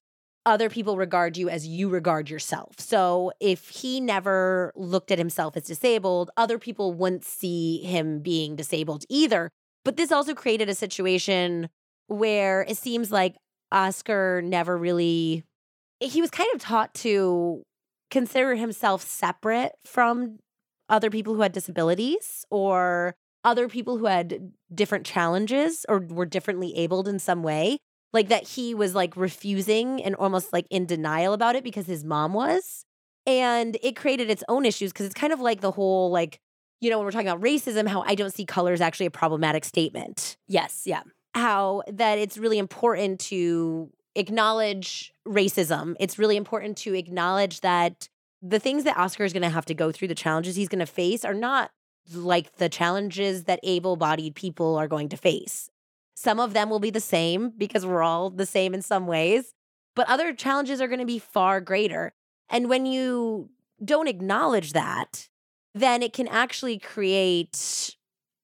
other 0.48 0.70
people 0.70 0.96
regard 0.96 1.36
you 1.36 1.50
as 1.50 1.68
you 1.68 1.90
regard 1.90 2.30
yourself. 2.30 2.80
So 2.80 3.34
if 3.42 3.68
he 3.68 4.00
never 4.00 4.72
looked 4.78 5.12
at 5.12 5.18
himself 5.18 5.58
as 5.58 5.64
disabled, 5.64 6.32
other 6.38 6.58
people 6.58 6.94
wouldn't 6.94 7.26
see 7.26 7.84
him 7.84 8.20
being 8.22 8.56
disabled 8.56 9.04
either. 9.10 9.50
But 9.84 9.98
this 9.98 10.10
also 10.10 10.34
created 10.34 10.70
a 10.70 10.74
situation 10.74 11.68
where 12.08 12.62
it 12.62 12.78
seems 12.78 13.12
like 13.12 13.36
Oscar 13.74 14.42
never 14.42 14.78
really 14.78 15.44
he 16.00 16.22
was 16.22 16.32
kind 16.32 16.50
of 16.56 16.62
taught 16.62 16.94
to 16.94 17.64
consider 18.10 18.56
himself 18.56 19.02
separate 19.02 19.74
from 19.86 20.40
other 20.88 21.10
people 21.10 21.36
who 21.36 21.42
had 21.42 21.52
disabilities 21.52 22.46
or 22.50 23.16
other 23.44 23.68
people 23.68 23.98
who 23.98 24.06
had 24.06 24.54
different 24.74 25.06
challenges 25.06 25.86
or 25.90 26.00
were 26.00 26.26
differently 26.26 26.74
abled 26.78 27.08
in 27.10 27.20
some 27.20 27.44
way 27.44 27.80
like 28.14 28.30
that 28.30 28.48
he 28.48 28.74
was 28.74 28.96
like 28.96 29.16
refusing 29.18 30.02
and 30.04 30.16
almost 30.16 30.54
like 30.54 30.66
in 30.70 30.86
denial 30.86 31.34
about 31.34 31.56
it 31.56 31.64
because 31.64 31.86
his 31.86 32.04
mom 32.04 32.34
was. 32.34 32.86
And 33.26 33.78
it 33.84 33.96
created 33.96 34.30
its 34.30 34.44
own 34.48 34.66
issues 34.66 34.94
because 34.94 35.06
it's 35.06 35.16
kind 35.16 35.34
of 35.34 35.42
like 35.42 35.62
the 35.62 35.72
whole 35.72 36.10
like 36.12 36.40
you 36.80 36.90
know 36.90 36.98
when 36.98 37.06
we're 37.06 37.12
talking 37.12 37.28
about 37.28 37.42
racism 37.42 37.88
how 37.88 38.02
i 38.04 38.14
don't 38.14 38.34
see 38.34 38.46
color 38.46 38.72
is 38.72 38.82
actually 38.82 39.06
a 39.06 39.12
problematic 39.12 39.66
statement. 39.66 40.38
Yes, 40.48 40.84
yeah. 40.86 41.02
how 41.36 41.84
that 41.92 42.18
it's 42.18 42.38
really 42.38 42.58
important 42.58 43.20
to 43.22 43.92
acknowledge 44.16 45.14
racism. 45.28 45.96
It's 46.00 46.18
really 46.18 46.38
important 46.38 46.78
to 46.78 46.96
acknowledge 46.96 47.62
that 47.62 48.08
the 48.42 48.60
things 48.60 48.84
that 48.86 48.98
oscar 48.98 49.26
is 49.26 49.34
going 49.34 49.44
to 49.44 49.50
have 49.50 49.66
to 49.66 49.74
go 49.74 49.92
through 49.92 50.08
the 50.08 50.16
challenges 50.16 50.56
he's 50.56 50.70
going 50.70 50.80
to 50.80 50.86
face 50.86 51.26
are 51.26 51.34
not 51.34 51.72
like 52.14 52.56
the 52.58 52.70
challenges 52.70 53.44
that 53.44 53.60
able-bodied 53.64 54.36
people 54.36 54.78
are 54.78 54.88
going 54.88 55.10
to 55.10 55.18
face 55.18 55.70
some 56.18 56.40
of 56.40 56.54
them 56.54 56.72
will 56.72 56.80
be 56.80 56.90
the 56.90 57.00
same 57.00 57.52
because 57.56 57.86
we're 57.86 58.02
all 58.02 58.32
the 58.32 58.48
same 58.48 58.74
in 58.74 58.82
some 58.82 59.06
ways, 59.06 59.54
but 59.96 60.10
other 60.10 60.34
challenges 60.34 60.82
are 60.82 60.88
going 60.88 61.00
to 61.00 61.06
be 61.06 61.20
far 61.20 61.62
greater. 61.62 62.12
And 62.50 62.70
when 62.70 62.88
you 62.88 63.52
don't 63.86 64.08
acknowledge 64.08 64.74
that, 64.74 65.30
then 65.76 66.02
it 66.02 66.14
can 66.14 66.28
actually 66.28 66.80
create 66.80 67.96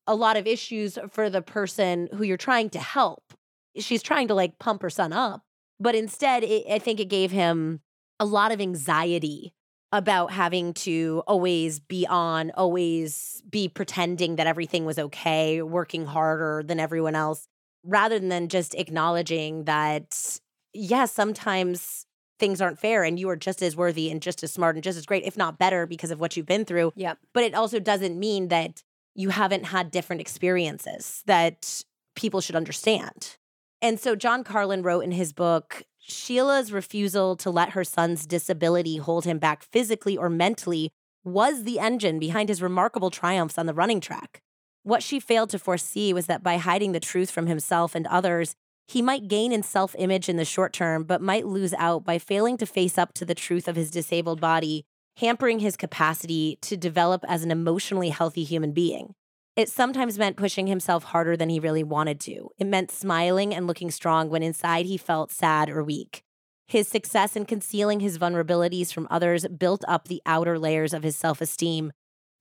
a 0.05 0.13
lot 0.13 0.37
of 0.37 0.45
issues 0.45 0.99
for 1.09 1.31
the 1.31 1.41
person 1.41 2.09
who 2.13 2.23
you're 2.23 2.37
trying 2.37 2.69
to 2.69 2.79
help. 2.79 3.33
She's 3.75 4.03
trying 4.03 4.27
to 4.27 4.35
like 4.35 4.59
pump 4.59 4.83
her 4.83 4.91
son 4.91 5.11
up, 5.11 5.41
but 5.79 5.95
instead, 5.95 6.43
it, 6.43 6.71
I 6.71 6.77
think 6.77 6.99
it 6.99 7.05
gave 7.05 7.31
him 7.31 7.81
a 8.19 8.25
lot 8.25 8.51
of 8.51 8.61
anxiety 8.61 9.51
about 9.91 10.31
having 10.31 10.75
to 10.75 11.23
always 11.25 11.79
be 11.79 12.05
on, 12.05 12.51
always 12.51 13.41
be 13.49 13.67
pretending 13.67 14.35
that 14.35 14.45
everything 14.45 14.85
was 14.85 14.99
okay, 14.99 15.63
working 15.63 16.05
harder 16.05 16.61
than 16.63 16.79
everyone 16.79 17.15
else 17.15 17.47
rather 17.83 18.19
than 18.19 18.47
just 18.47 18.75
acknowledging 18.75 19.65
that, 19.65 20.39
yes, 20.73 21.11
sometimes 21.11 22.05
things 22.39 22.61
aren't 22.61 22.79
fair 22.79 23.03
and 23.03 23.19
you 23.19 23.29
are 23.29 23.35
just 23.35 23.61
as 23.61 23.75
worthy 23.75 24.09
and 24.09 24.21
just 24.21 24.43
as 24.43 24.51
smart 24.51 24.75
and 24.75 24.83
just 24.83 24.97
as 24.97 25.05
great, 25.05 25.23
if 25.23 25.37
not 25.37 25.59
better, 25.59 25.85
because 25.85 26.11
of 26.11 26.19
what 26.19 26.35
you've 26.35 26.45
been 26.45 26.65
through. 26.65 26.91
Yeah. 26.95 27.13
But 27.33 27.43
it 27.43 27.53
also 27.53 27.79
doesn't 27.79 28.17
mean 28.17 28.47
that 28.49 28.83
you 29.15 29.29
haven't 29.29 29.65
had 29.65 29.91
different 29.91 30.21
experiences 30.21 31.23
that 31.25 31.83
people 32.15 32.41
should 32.41 32.55
understand. 32.55 33.37
And 33.81 33.99
so 33.99 34.15
John 34.15 34.43
Carlin 34.43 34.81
wrote 34.81 35.01
in 35.01 35.11
his 35.11 35.33
book, 35.33 35.83
Sheila's 35.99 36.71
refusal 36.71 37.35
to 37.37 37.49
let 37.49 37.71
her 37.71 37.83
son's 37.83 38.25
disability 38.25 38.97
hold 38.97 39.25
him 39.25 39.39
back 39.39 39.63
physically 39.63 40.17
or 40.17 40.29
mentally 40.29 40.89
was 41.23 41.63
the 41.63 41.79
engine 41.79 42.19
behind 42.19 42.49
his 42.49 42.61
remarkable 42.61 43.09
triumphs 43.09 43.57
on 43.57 43.65
the 43.65 43.73
running 43.73 44.01
track. 44.01 44.41
What 44.83 45.01
she 45.01 45.19
failed 45.19 45.49
to 45.51 45.59
foresee 45.59 46.13
was 46.13 46.25
that 46.25 46.43
by 46.43 46.57
hiding 46.57 46.91
the 46.91 46.99
truth 46.99 47.31
from 47.31 47.47
himself 47.47 47.95
and 47.95 48.05
others, 48.07 48.53
he 48.85 49.01
might 49.01 49.29
gain 49.29 49.53
in 49.53 49.63
self 49.63 49.95
image 49.97 50.27
in 50.27 50.35
the 50.35 50.45
short 50.45 50.73
term, 50.73 51.05
but 51.05 51.21
might 51.21 51.45
lose 51.47 51.73
out 51.75 52.03
by 52.03 52.19
failing 52.19 52.57
to 52.57 52.65
face 52.65 52.97
up 52.97 53.13
to 53.13 53.25
the 53.25 53.35
truth 53.35 53.69
of 53.69 53.77
his 53.77 53.89
disabled 53.89 54.41
body, 54.41 54.83
hampering 55.17 55.59
his 55.59 55.77
capacity 55.77 56.57
to 56.61 56.75
develop 56.75 57.23
as 57.27 57.43
an 57.43 57.51
emotionally 57.51 58.09
healthy 58.09 58.43
human 58.43 58.73
being. 58.73 59.15
It 59.55 59.69
sometimes 59.69 60.17
meant 60.17 60.35
pushing 60.35 60.67
himself 60.67 61.05
harder 61.05 61.37
than 61.37 61.49
he 61.49 61.59
really 61.59 61.83
wanted 61.83 62.19
to. 62.21 62.49
It 62.57 62.65
meant 62.65 62.91
smiling 62.91 63.53
and 63.53 63.67
looking 63.67 63.91
strong 63.91 64.29
when 64.29 64.43
inside 64.43 64.87
he 64.87 64.97
felt 64.97 65.31
sad 65.31 65.69
or 65.69 65.83
weak. 65.83 66.23
His 66.67 66.87
success 66.87 67.35
in 67.35 67.45
concealing 67.45 67.99
his 67.99 68.17
vulnerabilities 68.17 68.91
from 68.91 69.07
others 69.11 69.47
built 69.47 69.85
up 69.87 70.07
the 70.07 70.21
outer 70.25 70.57
layers 70.57 70.93
of 70.93 71.03
his 71.03 71.15
self 71.15 71.39
esteem, 71.39 71.93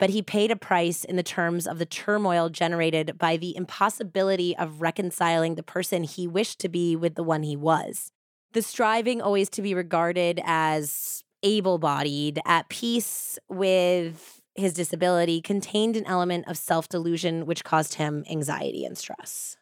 but 0.03 0.11
he 0.11 0.20
paid 0.20 0.50
a 0.50 0.57
price 0.57 1.05
in 1.05 1.14
the 1.14 1.22
terms 1.22 1.64
of 1.64 1.78
the 1.78 1.86
turmoil 1.86 2.48
generated 2.48 3.16
by 3.18 3.36
the 3.36 3.57
impossibility 3.57 4.57
of 4.57 4.80
reconciling 4.80 5.55
the 5.55 5.62
person 5.62 6.03
he 6.03 6.26
wished 6.26 6.59
to 6.59 6.68
be 6.68 6.96
with 6.96 7.14
the 7.14 7.22
one 7.22 7.44
he 7.44 7.55
was. 7.55 8.11
The 8.53 8.62
striving 8.62 9.22
always 9.22 9.48
to 9.50 9.62
be 9.62 9.74
regarded 9.74 10.40
as 10.44 11.22
able 11.44 11.78
bodied, 11.78 12.40
at 12.44 12.68
peace 12.68 13.38
with 13.48 14.42
his 14.57 14.74
disability, 14.74 15.40
contained 15.40 15.96
an 15.96 16.07
element 16.07 16.48
of 16.48 16.59
self 16.59 16.88
delusion 16.88 17.46
which 17.46 17.62
caused 17.62 17.94
him 17.94 18.24
anxiety 18.28 18.84
and 18.84 18.98
stress. 18.98 19.57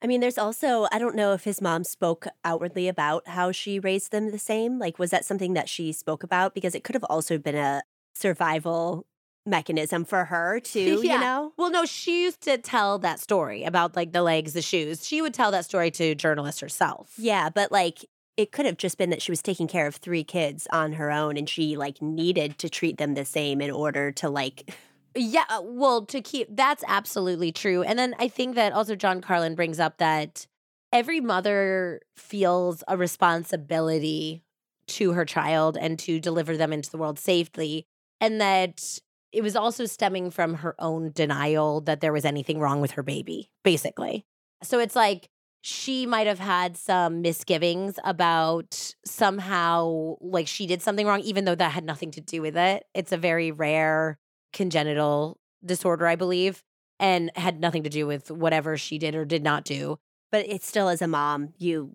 I 0.00 0.06
mean, 0.06 0.20
there's 0.20 0.38
also, 0.38 0.86
I 0.92 1.00
don't 1.00 1.16
know 1.16 1.32
if 1.32 1.42
his 1.42 1.60
mom 1.60 1.82
spoke 1.82 2.28
outwardly 2.44 2.86
about 2.86 3.26
how 3.26 3.50
she 3.50 3.80
raised 3.80 4.12
them 4.12 4.30
the 4.30 4.38
same. 4.38 4.78
Like, 4.78 5.00
was 5.00 5.10
that 5.10 5.24
something 5.24 5.54
that 5.54 5.68
she 5.68 5.90
spoke 5.90 6.22
about? 6.22 6.54
Because 6.54 6.76
it 6.76 6.84
could 6.84 6.94
have 6.94 7.04
also 7.10 7.38
been 7.38 7.56
a 7.56 7.82
survival 8.14 9.04
mechanism 9.46 10.04
for 10.04 10.26
her 10.26 10.60
too, 10.64 11.00
Yeah. 11.02 11.14
you 11.14 11.20
know? 11.20 11.52
Well, 11.56 11.70
no, 11.70 11.84
she 11.84 12.24
used 12.24 12.40
to 12.42 12.58
tell 12.58 12.98
that 13.00 13.20
story 13.20 13.64
about 13.64 13.96
like 13.96 14.12
the 14.12 14.22
legs, 14.22 14.52
the 14.52 14.62
shoes. 14.62 15.06
She 15.06 15.22
would 15.22 15.34
tell 15.34 15.50
that 15.50 15.64
story 15.64 15.90
to 15.92 16.14
journalists 16.14 16.60
herself. 16.60 17.12
Yeah, 17.16 17.48
but 17.50 17.72
like 17.72 18.04
it 18.36 18.52
could 18.52 18.64
have 18.64 18.76
just 18.78 18.96
been 18.96 19.10
that 19.10 19.20
she 19.20 19.32
was 19.32 19.42
taking 19.42 19.66
care 19.68 19.86
of 19.86 19.96
three 19.96 20.24
kids 20.24 20.66
on 20.72 20.92
her 20.94 21.10
own 21.10 21.36
and 21.36 21.48
she 21.48 21.76
like 21.76 22.00
needed 22.00 22.58
to 22.58 22.68
treat 22.70 22.96
them 22.96 23.14
the 23.14 23.24
same 23.24 23.60
in 23.60 23.70
order 23.70 24.12
to 24.12 24.28
like 24.30 24.74
Yeah, 25.16 25.44
uh, 25.48 25.60
well, 25.64 26.06
to 26.06 26.20
keep 26.20 26.46
that's 26.54 26.84
absolutely 26.86 27.50
true. 27.50 27.82
And 27.82 27.98
then 27.98 28.14
I 28.20 28.28
think 28.28 28.54
that 28.54 28.72
also 28.72 28.94
John 28.94 29.20
Carlin 29.20 29.56
brings 29.56 29.80
up 29.80 29.98
that 29.98 30.46
every 30.92 31.20
mother 31.20 32.00
feels 32.16 32.84
a 32.86 32.96
responsibility 32.96 34.42
to 34.86 35.12
her 35.12 35.24
child 35.24 35.76
and 35.76 35.98
to 36.00 36.20
deliver 36.20 36.56
them 36.56 36.72
into 36.72 36.90
the 36.90 36.98
world 36.98 37.18
safely. 37.18 37.86
And 38.20 38.40
that 38.40 38.98
it 39.32 39.42
was 39.42 39.56
also 39.56 39.84
stemming 39.86 40.30
from 40.30 40.54
her 40.54 40.74
own 40.78 41.12
denial 41.12 41.80
that 41.82 42.00
there 42.00 42.12
was 42.12 42.24
anything 42.24 42.58
wrong 42.58 42.80
with 42.80 42.92
her 42.92 43.02
baby, 43.02 43.50
basically. 43.64 44.24
So 44.62 44.78
it's 44.78 44.96
like 44.96 45.28
she 45.62 46.06
might 46.06 46.26
have 46.26 46.38
had 46.38 46.76
some 46.76 47.22
misgivings 47.22 47.98
about 48.04 48.94
somehow 49.04 50.16
like 50.20 50.46
she 50.46 50.66
did 50.66 50.82
something 50.82 51.06
wrong, 51.06 51.20
even 51.20 51.44
though 51.44 51.54
that 51.54 51.72
had 51.72 51.84
nothing 51.84 52.10
to 52.12 52.20
do 52.20 52.40
with 52.42 52.56
it. 52.56 52.84
It's 52.94 53.12
a 53.12 53.16
very 53.18 53.52
rare 53.52 54.18
congenital 54.52 55.38
disorder, 55.64 56.06
I 56.06 56.16
believe, 56.16 56.62
and 56.98 57.30
had 57.36 57.60
nothing 57.60 57.82
to 57.82 57.90
do 57.90 58.06
with 58.06 58.30
whatever 58.30 58.76
she 58.76 58.98
did 58.98 59.14
or 59.14 59.24
did 59.24 59.42
not 59.42 59.64
do. 59.64 59.98
but 60.30 60.46
it's 60.48 60.66
still 60.66 60.88
as 60.88 61.02
a 61.02 61.08
mom, 61.08 61.52
you 61.58 61.90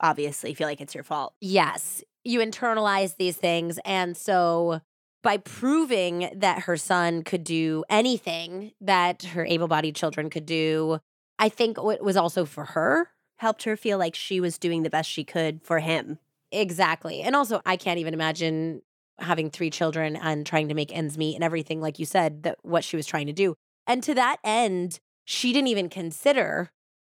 obviously 0.00 0.54
feel 0.54 0.66
like 0.66 0.80
it's 0.80 0.94
your 0.94 1.04
fault. 1.04 1.34
Yes, 1.40 2.02
you 2.24 2.40
internalize 2.40 3.16
these 3.16 3.36
things. 3.36 3.78
And 3.84 4.16
so 4.16 4.80
by 5.22 5.36
proving 5.36 6.30
that 6.34 6.62
her 6.62 6.76
son 6.76 7.22
could 7.22 7.44
do 7.44 7.84
anything 7.90 8.72
that 8.80 9.22
her 9.24 9.44
able 9.44 9.68
bodied 9.68 9.96
children 9.96 10.30
could 10.30 10.46
do, 10.46 11.00
I 11.38 11.48
think 11.48 11.78
it 11.78 12.02
was 12.02 12.16
also 12.16 12.44
for 12.44 12.64
her. 12.66 13.10
Helped 13.36 13.62
her 13.64 13.76
feel 13.76 13.98
like 13.98 14.16
she 14.16 14.40
was 14.40 14.58
doing 14.58 14.82
the 14.82 14.90
best 14.90 15.08
she 15.08 15.22
could 15.24 15.62
for 15.62 15.78
him. 15.78 16.18
Exactly. 16.50 17.22
And 17.22 17.36
also, 17.36 17.60
I 17.64 17.76
can't 17.76 18.00
even 18.00 18.14
imagine 18.14 18.82
having 19.18 19.50
three 19.50 19.70
children 19.70 20.16
and 20.16 20.44
trying 20.46 20.68
to 20.68 20.74
make 20.74 20.94
ends 20.96 21.18
meet 21.18 21.34
and 21.34 21.44
everything, 21.44 21.80
like 21.80 21.98
you 21.98 22.06
said, 22.06 22.42
that 22.44 22.58
what 22.62 22.84
she 22.84 22.96
was 22.96 23.06
trying 23.06 23.26
to 23.26 23.32
do. 23.32 23.54
And 23.86 24.02
to 24.02 24.14
that 24.14 24.38
end, 24.42 24.98
she 25.24 25.52
didn't 25.52 25.68
even 25.68 25.88
consider 25.88 26.70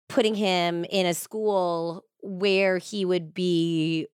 putting 0.10 0.36
him 0.36 0.86
in 0.86 1.06
a 1.06 1.14
school 1.14 2.04
where 2.22 2.78
he 2.78 3.06
would 3.06 3.34
be 3.34 4.08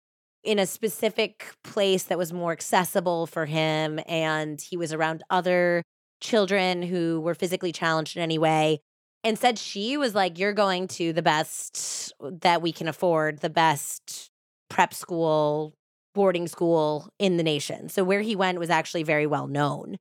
in 0.43 0.59
a 0.59 0.67
specific 0.67 1.53
place 1.63 2.05
that 2.05 2.19
was 2.19 2.33
more 2.33 2.53
accessible 2.53 3.27
for 3.27 3.47
him 3.47 4.01
and 4.07 4.61
he 4.61 4.77
was 4.77 4.93
around 4.93 5.23
other 5.31 5.83
children 6.21 6.83
who 6.83 7.21
were 7.21 7.35
physically 7.35 7.73
challenged 7.73 8.17
in 8.17 8.23
any 8.23 8.39
way. 8.39 8.81
and 9.23 9.39
said 9.39 9.59
she 9.59 9.99
was 9.99 10.15
like, 10.15 10.39
You're 10.39 10.55
going 10.55 10.89
to 10.89 11.13
the 11.13 11.23
best 11.23 12.13
that 12.21 12.63
we 12.63 12.73
can 12.73 12.89
afford, 12.89 13.41
the 13.41 13.51
best 13.51 14.31
prep 14.71 14.95
school, 14.95 15.75
boarding 16.15 16.47
school 16.49 17.11
in 17.19 17.37
the 17.37 17.43
nation. 17.43 17.89
So 17.89 18.03
where 18.03 18.23
he 18.23 18.35
went 18.35 18.59
was 18.59 18.71
actually 18.71 19.03
very 19.03 19.27
well 19.27 19.47
known. 19.47 19.97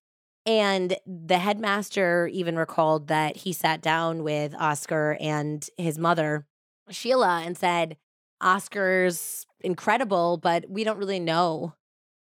And 0.46 0.96
the 1.06 1.38
headmaster 1.38 2.28
even 2.32 2.56
recalled 2.56 3.08
that 3.08 3.38
he 3.38 3.52
sat 3.54 3.82
down 3.82 4.24
with 4.24 4.56
Oscar 4.56 5.18
and 5.20 5.68
his 5.78 6.00
mother, 6.00 6.46
Sheila, 6.90 7.44
and 7.46 7.58
said, 7.58 7.98
Oscar's 8.42 9.46
incredible, 9.62 10.38
but 10.38 10.70
we 10.70 10.84
don't 10.84 10.98
really 10.98 11.20
know 11.20 11.74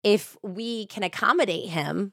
if 0.02 0.36
we 0.42 0.86
can 0.86 1.02
accommodate 1.02 1.68
him. 1.68 2.12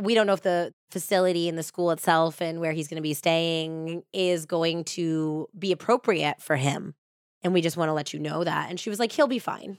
We 0.00 0.14
don't 0.14 0.26
know 0.26 0.32
if 0.32 0.42
the 0.42 0.72
facility 0.90 1.48
and 1.48 1.56
the 1.56 1.62
school 1.62 1.90
itself 1.90 2.40
and 2.40 2.60
where 2.60 2.72
he's 2.72 2.88
going 2.88 2.96
to 2.96 3.02
be 3.02 3.14
staying 3.14 4.02
is 4.12 4.46
going 4.46 4.84
to 4.84 5.48
be 5.56 5.72
appropriate 5.72 6.42
for 6.42 6.56
him. 6.56 6.94
And 7.42 7.52
we 7.52 7.60
just 7.60 7.76
want 7.76 7.88
to 7.88 7.92
let 7.92 8.12
you 8.12 8.18
know 8.18 8.42
that. 8.42 8.70
And 8.70 8.80
she 8.80 8.90
was 8.90 8.98
like, 8.98 9.12
he'll 9.12 9.26
be 9.26 9.38
fine. 9.38 9.78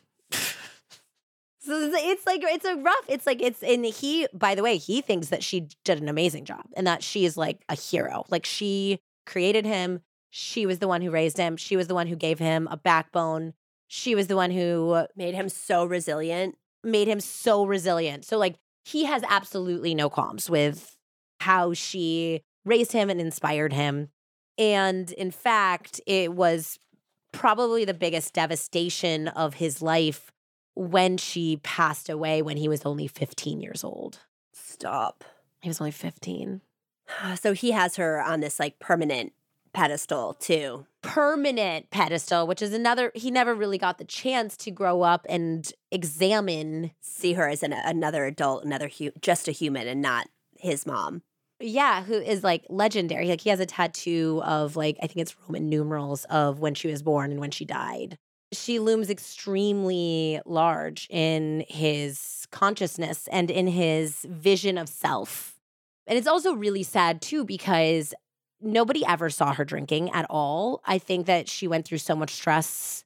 So 1.66 1.74
it's 1.82 2.28
like 2.28 2.42
it's 2.44 2.66
a 2.66 2.76
rough. 2.76 3.06
It's 3.08 3.26
like 3.26 3.42
it's 3.42 3.64
and 3.64 3.84
he. 3.84 4.28
By 4.32 4.54
the 4.54 4.62
way, 4.62 4.78
he 4.78 5.02
thinks 5.02 5.30
that 5.30 5.44
she 5.44 5.68
did 5.84 6.00
an 6.00 6.08
amazing 6.08 6.46
job 6.46 6.66
and 6.78 6.86
that 6.86 7.02
she 7.02 7.26
is 7.26 7.38
like 7.38 7.64
a 7.68 7.76
hero. 7.76 8.24
Like 8.30 8.46
she 8.46 9.00
created 9.26 9.66
him. 9.66 10.02
She 10.30 10.68
was 10.68 10.78
the 10.78 10.88
one 10.88 11.02
who 11.02 11.10
raised 11.10 11.38
him. 11.38 11.58
She 11.58 11.76
was 11.76 11.88
the 11.88 11.96
one 11.96 12.06
who 12.06 12.16
gave 12.16 12.38
him 12.38 12.68
a 12.70 12.78
backbone. 12.78 13.54
She 13.96 14.14
was 14.14 14.28
the 14.28 14.36
one 14.36 14.52
who 14.52 15.06
made 15.16 15.36
him 15.36 15.48
so 15.48 15.86
resilient. 15.86 16.58
Made 16.84 17.08
him 17.08 17.22
so 17.22 17.66
resilient. 17.66 18.26
So 18.26 18.38
like 18.38 18.56
he 18.84 19.06
has 19.06 19.24
absolutely 19.30 19.96
no 19.96 20.10
qualms 20.10 20.50
with 20.50 20.98
how 21.40 21.74
she 21.74 22.42
raised 22.66 22.92
him 22.92 23.10
and 23.10 23.22
inspired 23.22 23.72
him. 23.72 24.10
And 24.58 25.12
in 25.14 25.32
fact, 25.32 26.02
it 26.06 26.34
was 26.34 26.78
probably 27.32 27.86
the 27.86 27.94
biggest 27.94 28.34
devastation 28.34 29.30
of 29.30 29.56
his 29.56 29.82
life 29.82 30.30
when 30.76 31.16
she 31.16 31.62
passed 31.64 32.10
away 32.10 32.42
when 32.42 32.58
he 32.58 32.68
was 32.68 32.86
only 32.86 33.08
15 33.08 33.62
years 33.62 33.82
old. 33.84 34.20
Stop. 34.54 35.24
He 35.62 35.70
was 35.70 35.80
only 35.80 35.92
15. 35.92 36.62
So 37.36 37.54
he 37.54 37.72
has 37.72 37.96
her 37.96 38.22
on 38.22 38.40
this 38.40 38.60
like 38.60 38.80
permanent 38.80 39.32
pedestal 39.76 40.34
too. 40.34 40.88
Permanent 41.04 41.92
pedestal, 41.92 42.48
which 42.48 42.62
is 42.62 42.74
another, 42.74 43.12
he 43.14 43.30
never 43.30 43.54
really 43.54 43.78
got 43.78 43.98
the 43.98 44.06
chance 44.06 44.58
to 44.58 44.72
grow 44.72 45.04
up 45.04 45.26
and 45.30 45.72
examine. 45.92 46.92
See 47.02 47.34
her 47.34 47.48
as 47.48 47.62
an, 47.62 47.74
another 47.74 48.26
adult, 48.26 48.64
another, 48.66 48.90
hu- 48.90 49.12
just 49.22 49.48
a 49.48 49.52
human 49.52 49.88
and 49.88 50.02
not 50.02 50.28
his 50.58 50.86
mom. 50.86 51.22
Yeah, 51.60 52.04
who 52.04 52.16
is 52.16 52.44
like 52.44 52.66
legendary. 52.70 53.28
Like 53.28 53.42
he 53.42 53.50
has 53.50 53.60
a 53.60 53.66
tattoo 53.66 54.42
of 54.44 54.76
like, 54.76 54.98
I 55.02 55.08
think 55.08 55.18
it's 55.18 55.36
Roman 55.48 55.70
numerals 55.70 56.26
of 56.26 56.60
when 56.60 56.74
she 56.74 56.88
was 56.88 57.04
born 57.04 57.32
and 57.32 57.40
when 57.40 57.52
she 57.52 57.66
died 57.66 58.18
she 58.52 58.80
looms 58.80 59.10
extremely 59.10 60.40
large 60.46 61.08
in 61.10 61.66
his 61.68 62.48
consciousness 62.52 63.28
and 63.32 63.52
in 63.52 63.68
his 63.68 64.26
vision 64.30 64.78
of 64.78 64.90
self. 64.90 65.60
And 66.08 66.18
it's 66.18 66.28
also 66.28 66.54
really 66.54 66.84
sad 66.84 67.22
too 67.22 67.44
because 67.44 68.14
nobody 68.62 69.06
ever 69.06 69.30
saw 69.30 69.54
her 69.54 69.66
drinking 69.66 70.10
at 70.12 70.26
all. 70.30 70.82
I 70.86 70.98
think 70.98 71.26
that 71.28 71.50
she 71.50 71.68
went 71.68 71.86
through 71.86 72.00
so 72.00 72.16
much 72.16 72.32
stress 72.32 73.04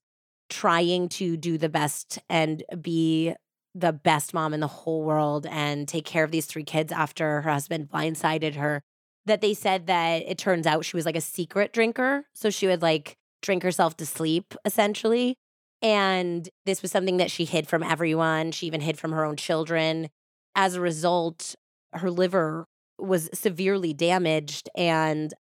trying 0.50 1.10
to 1.10 1.38
do 1.38 1.58
the 1.58 1.70
best 1.70 2.20
and 2.30 2.64
be 2.82 3.34
the 3.76 3.93
best 3.93 4.34
mom 4.34 4.54
in 4.54 4.60
the 4.60 4.68
whole 4.68 5.04
world 5.04 5.45
and 5.45 5.88
take 5.88 6.06
care 6.06 6.24
of 6.24 6.32
these 6.32 6.45
three 6.45 6.64
kids 6.64 6.91
after 6.91 7.41
her 7.41 7.50
husband 7.50 7.89
blindsided 7.89 8.56
her 8.56 8.82
that 9.26 9.41
they 9.41 9.54
said 9.54 9.88
that 9.88 10.24
it 10.28 10.38
turns 10.38 10.66
out 10.66 10.86
she 10.86 10.97
was 10.97 11.06
like 11.06 11.16
a 11.16 11.22
secret 11.22 11.72
drinker. 11.72 12.26
So 12.34 12.50
she 12.50 12.68
would 12.68 12.82
like 12.82 13.16
drink 13.41 13.64
herself 13.64 13.95
to 13.97 14.06
sleep, 14.06 14.56
essentially. 14.66 15.36
And 15.82 16.50
this 16.66 16.82
was 16.82 16.91
something 16.91 17.18
that 17.18 17.32
she 17.32 17.45
hid 17.45 17.68
from 17.68 17.84
everyone. 17.84 18.52
She 18.52 18.68
even 18.68 18.82
hid 18.82 18.97
from 18.97 19.12
her 19.12 19.24
own 19.24 19.38
children. 19.38 20.10
As 20.56 20.76
a 20.76 20.82
result, 20.82 21.56
her 21.93 22.12
liver 22.12 22.66
was 23.02 23.30
severely 23.34 23.93
damaged. 23.93 24.70
And 24.76 25.34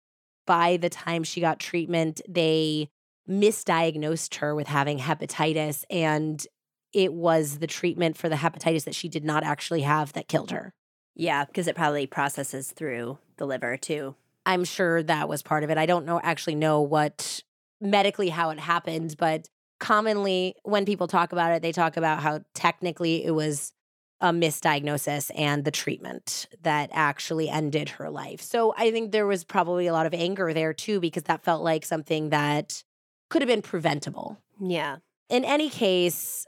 by 0.45 0.77
the 0.77 0.89
time 0.89 1.23
she 1.23 1.41
got 1.41 1.59
treatment, 1.59 2.21
they 2.27 2.89
misdiagnosed 3.29 4.35
her 4.35 4.55
with 4.55 4.67
having 4.67 4.99
hepatitis. 4.99 5.83
And 5.89 6.45
it 6.93 7.13
was 7.13 7.59
the 7.59 7.67
treatment 7.67 8.17
for 8.17 8.29
the 8.29 8.35
hepatitis 8.35 8.85
that 8.85 8.95
she 8.95 9.09
did 9.09 9.25
not 9.25 9.43
actually 9.43 9.81
have 9.81 10.13
that 10.13 10.27
killed 10.27 10.51
her. 10.51 10.73
Yeah, 11.15 11.45
because 11.45 11.67
it 11.67 11.75
probably 11.75 12.07
processes 12.07 12.71
through 12.71 13.17
the 13.37 13.45
liver 13.45 13.75
too. 13.75 14.15
I'm 14.45 14.63
sure 14.63 15.03
that 15.03 15.27
was 15.27 15.41
part 15.41 15.63
of 15.63 15.69
it. 15.69 15.77
I 15.77 15.85
don't 15.85 16.05
know 16.05 16.21
actually 16.23 16.55
know 16.55 16.81
what 16.81 17.43
medically 17.81 18.29
how 18.29 18.49
it 18.51 18.59
happened, 18.59 19.15
but 19.17 19.49
commonly 19.79 20.55
when 20.63 20.85
people 20.85 21.07
talk 21.07 21.31
about 21.31 21.51
it, 21.51 21.61
they 21.61 21.71
talk 21.71 21.97
about 21.97 22.21
how 22.21 22.41
technically 22.53 23.25
it 23.25 23.31
was 23.31 23.73
a 24.19 24.31
misdiagnosis 24.31 25.31
and 25.35 25.63
the 25.63 25.71
treatment 25.71 26.47
that 26.61 26.89
actually 26.93 27.49
ended 27.49 27.89
her 27.89 28.09
life. 28.09 28.41
So 28.41 28.73
I 28.77 28.91
think 28.91 29.11
there 29.11 29.27
was 29.27 29.43
probably 29.43 29.87
a 29.87 29.93
lot 29.93 30.05
of 30.05 30.13
anger 30.13 30.53
there 30.53 30.73
too, 30.73 30.99
because 30.99 31.23
that 31.23 31.43
felt 31.43 31.63
like 31.63 31.85
something 31.85 32.29
that 32.29 32.83
could 33.29 33.41
have 33.41 33.47
been 33.47 33.61
preventable. 33.61 34.37
Yeah. 34.59 34.97
In 35.29 35.43
any 35.43 35.69
case, 35.69 36.47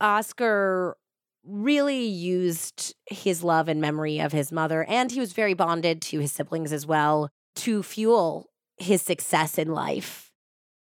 Oscar 0.00 0.96
really 1.44 2.06
used 2.06 2.94
his 3.06 3.44
love 3.44 3.68
and 3.68 3.80
memory 3.80 4.18
of 4.20 4.32
his 4.32 4.50
mother, 4.50 4.84
and 4.84 5.10
he 5.12 5.20
was 5.20 5.32
very 5.32 5.54
bonded 5.54 6.02
to 6.02 6.20
his 6.20 6.32
siblings 6.32 6.72
as 6.72 6.86
well 6.86 7.28
to 7.56 7.82
fuel 7.82 8.50
his 8.78 9.02
success 9.02 9.58
in 9.58 9.68
life 9.72 10.26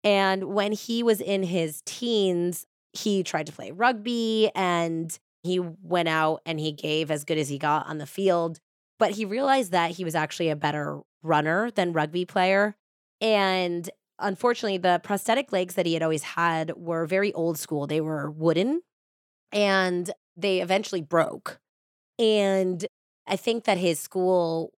and 0.04 0.44
when 0.44 0.72
he 0.72 1.02
was 1.02 1.20
in 1.22 1.42
his 1.42 1.82
teens, 1.86 2.66
he 2.92 3.22
tried 3.22 3.46
to 3.46 3.52
play 3.52 3.72
rugby 3.72 4.50
and 4.54 5.18
he 5.44 5.60
went 5.60 6.08
out 6.08 6.40
and 6.46 6.58
he 6.58 6.72
gave 6.72 7.10
as 7.10 7.24
good 7.24 7.38
as 7.38 7.48
he 7.48 7.58
got 7.58 7.86
on 7.86 7.98
the 7.98 8.06
field. 8.06 8.60
But 8.98 9.12
he 9.12 9.24
realized 9.24 9.72
that 9.72 9.92
he 9.92 10.04
was 10.04 10.14
actually 10.14 10.48
a 10.48 10.56
better 10.56 11.00
runner 11.22 11.70
than 11.70 11.92
rugby 11.92 12.24
player. 12.24 12.76
And 13.20 13.88
unfortunately, 14.18 14.78
the 14.78 15.00
prosthetic 15.04 15.52
legs 15.52 15.74
that 15.74 15.86
he 15.86 15.92
had 15.94 16.02
always 16.02 16.22
had 16.22 16.72
were 16.76 17.06
very 17.06 17.32
old 17.34 17.58
school. 17.58 17.86
They 17.86 18.00
were 18.00 18.30
wooden 18.30 18.82
and 19.52 20.10
they 20.36 20.60
eventually 20.60 21.02
broke. 21.02 21.60
And 22.18 22.84
I 23.26 23.36
think 23.36 23.64
that 23.64 23.78
his 23.78 24.00
school 24.00 24.72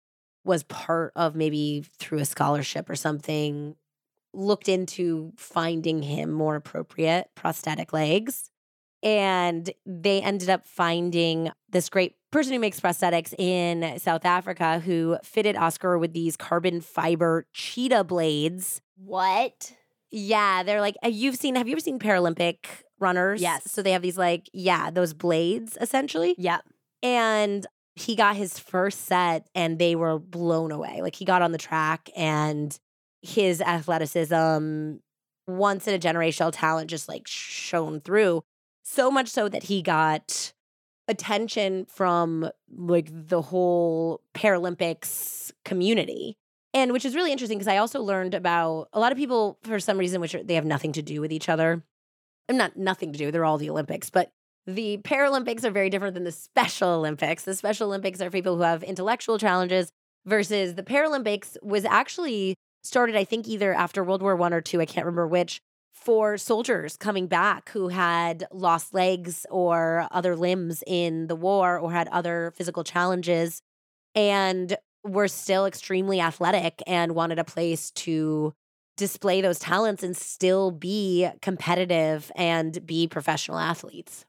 was 0.44 0.64
part 0.64 1.12
of 1.14 1.36
maybe 1.36 1.84
through 1.98 2.18
a 2.18 2.24
scholarship 2.24 2.90
or 2.90 2.96
something 2.96 3.76
looked 4.32 4.68
into 4.68 5.32
finding 5.36 6.02
him 6.02 6.30
more 6.30 6.56
appropriate 6.56 7.30
prosthetic 7.34 7.92
legs. 7.92 8.50
And 9.06 9.70
they 9.86 10.20
ended 10.20 10.50
up 10.50 10.66
finding 10.66 11.52
this 11.70 11.88
great 11.88 12.16
person 12.32 12.52
who 12.52 12.58
makes 12.58 12.80
prosthetics 12.80 13.32
in 13.38 14.00
South 14.00 14.24
Africa 14.24 14.80
who 14.80 15.16
fitted 15.22 15.54
Oscar 15.54 15.96
with 15.96 16.12
these 16.12 16.36
carbon 16.36 16.80
fiber 16.80 17.46
cheetah 17.52 18.02
blades. 18.02 18.82
What? 18.96 19.74
Yeah, 20.10 20.64
they're 20.64 20.80
like, 20.80 20.96
uh, 21.04 21.08
you've 21.08 21.36
seen, 21.36 21.54
have 21.54 21.68
you 21.68 21.74
ever 21.74 21.80
seen 21.80 22.00
Paralympic 22.00 22.66
runners? 22.98 23.40
Yes. 23.40 23.70
So 23.70 23.80
they 23.80 23.92
have 23.92 24.02
these, 24.02 24.18
like, 24.18 24.50
yeah, 24.52 24.90
those 24.90 25.14
blades 25.14 25.78
essentially. 25.80 26.34
Yep. 26.36 26.62
And 27.04 27.64
he 27.94 28.16
got 28.16 28.34
his 28.34 28.58
first 28.58 29.04
set 29.04 29.46
and 29.54 29.78
they 29.78 29.94
were 29.94 30.18
blown 30.18 30.72
away. 30.72 31.00
Like, 31.00 31.14
he 31.14 31.24
got 31.24 31.42
on 31.42 31.52
the 31.52 31.58
track 31.58 32.10
and 32.16 32.76
his 33.22 33.60
athleticism, 33.60 34.94
once 35.46 35.86
in 35.86 35.94
a 35.94 35.98
generational 35.98 36.50
talent, 36.52 36.90
just 36.90 37.08
like 37.08 37.22
shone 37.28 38.00
through. 38.00 38.42
So 38.88 39.10
much 39.10 39.26
so 39.28 39.48
that 39.48 39.64
he 39.64 39.82
got 39.82 40.52
attention 41.08 41.86
from 41.86 42.48
like 42.72 43.08
the 43.10 43.42
whole 43.42 44.22
Paralympics 44.32 45.50
community. 45.64 46.36
And 46.72 46.92
which 46.92 47.04
is 47.04 47.16
really 47.16 47.32
interesting 47.32 47.58
because 47.58 47.66
I 47.66 47.78
also 47.78 48.00
learned 48.00 48.32
about 48.32 48.88
a 48.92 49.00
lot 49.00 49.10
of 49.10 49.18
people 49.18 49.58
for 49.64 49.80
some 49.80 49.98
reason 49.98 50.20
which 50.20 50.36
are, 50.36 50.42
they 50.42 50.54
have 50.54 50.64
nothing 50.64 50.92
to 50.92 51.02
do 51.02 51.20
with 51.20 51.32
each 51.32 51.48
other. 51.48 51.82
I'm 52.48 52.56
not 52.56 52.76
nothing 52.76 53.12
to 53.12 53.18
do. 53.18 53.32
They're 53.32 53.44
all 53.44 53.58
the 53.58 53.70
Olympics, 53.70 54.08
but 54.08 54.30
the 54.68 54.98
Paralympics 54.98 55.64
are 55.64 55.70
very 55.72 55.90
different 55.90 56.14
than 56.14 56.24
the 56.24 56.30
Special 56.30 56.90
Olympics. 56.90 57.42
The 57.42 57.56
Special 57.56 57.88
Olympics 57.88 58.20
are 58.20 58.30
people 58.30 58.56
who 58.56 58.62
have 58.62 58.84
intellectual 58.84 59.36
challenges 59.36 59.90
versus 60.24 60.76
the 60.76 60.84
Paralympics 60.84 61.56
was 61.60 61.84
actually 61.84 62.54
started, 62.84 63.16
I 63.16 63.24
think, 63.24 63.48
either 63.48 63.74
after 63.74 64.04
World 64.04 64.22
War 64.22 64.36
One 64.36 64.54
or 64.54 64.60
two, 64.60 64.80
I 64.80 64.86
can't 64.86 65.06
remember 65.06 65.26
which, 65.26 65.60
for 66.06 66.38
soldiers 66.38 66.96
coming 66.96 67.26
back 67.26 67.68
who 67.70 67.88
had 67.88 68.46
lost 68.52 68.94
legs 68.94 69.44
or 69.50 70.06
other 70.12 70.36
limbs 70.36 70.84
in 70.86 71.26
the 71.26 71.34
war 71.34 71.80
or 71.80 71.90
had 71.90 72.06
other 72.08 72.52
physical 72.54 72.84
challenges 72.84 73.60
and 74.14 74.76
were 75.02 75.26
still 75.26 75.66
extremely 75.66 76.20
athletic 76.20 76.80
and 76.86 77.16
wanted 77.16 77.40
a 77.40 77.44
place 77.44 77.90
to 77.90 78.54
display 78.96 79.40
those 79.40 79.58
talents 79.58 80.04
and 80.04 80.16
still 80.16 80.70
be 80.70 81.28
competitive 81.42 82.30
and 82.36 82.86
be 82.86 83.08
professional 83.08 83.58
athletes. 83.58 84.24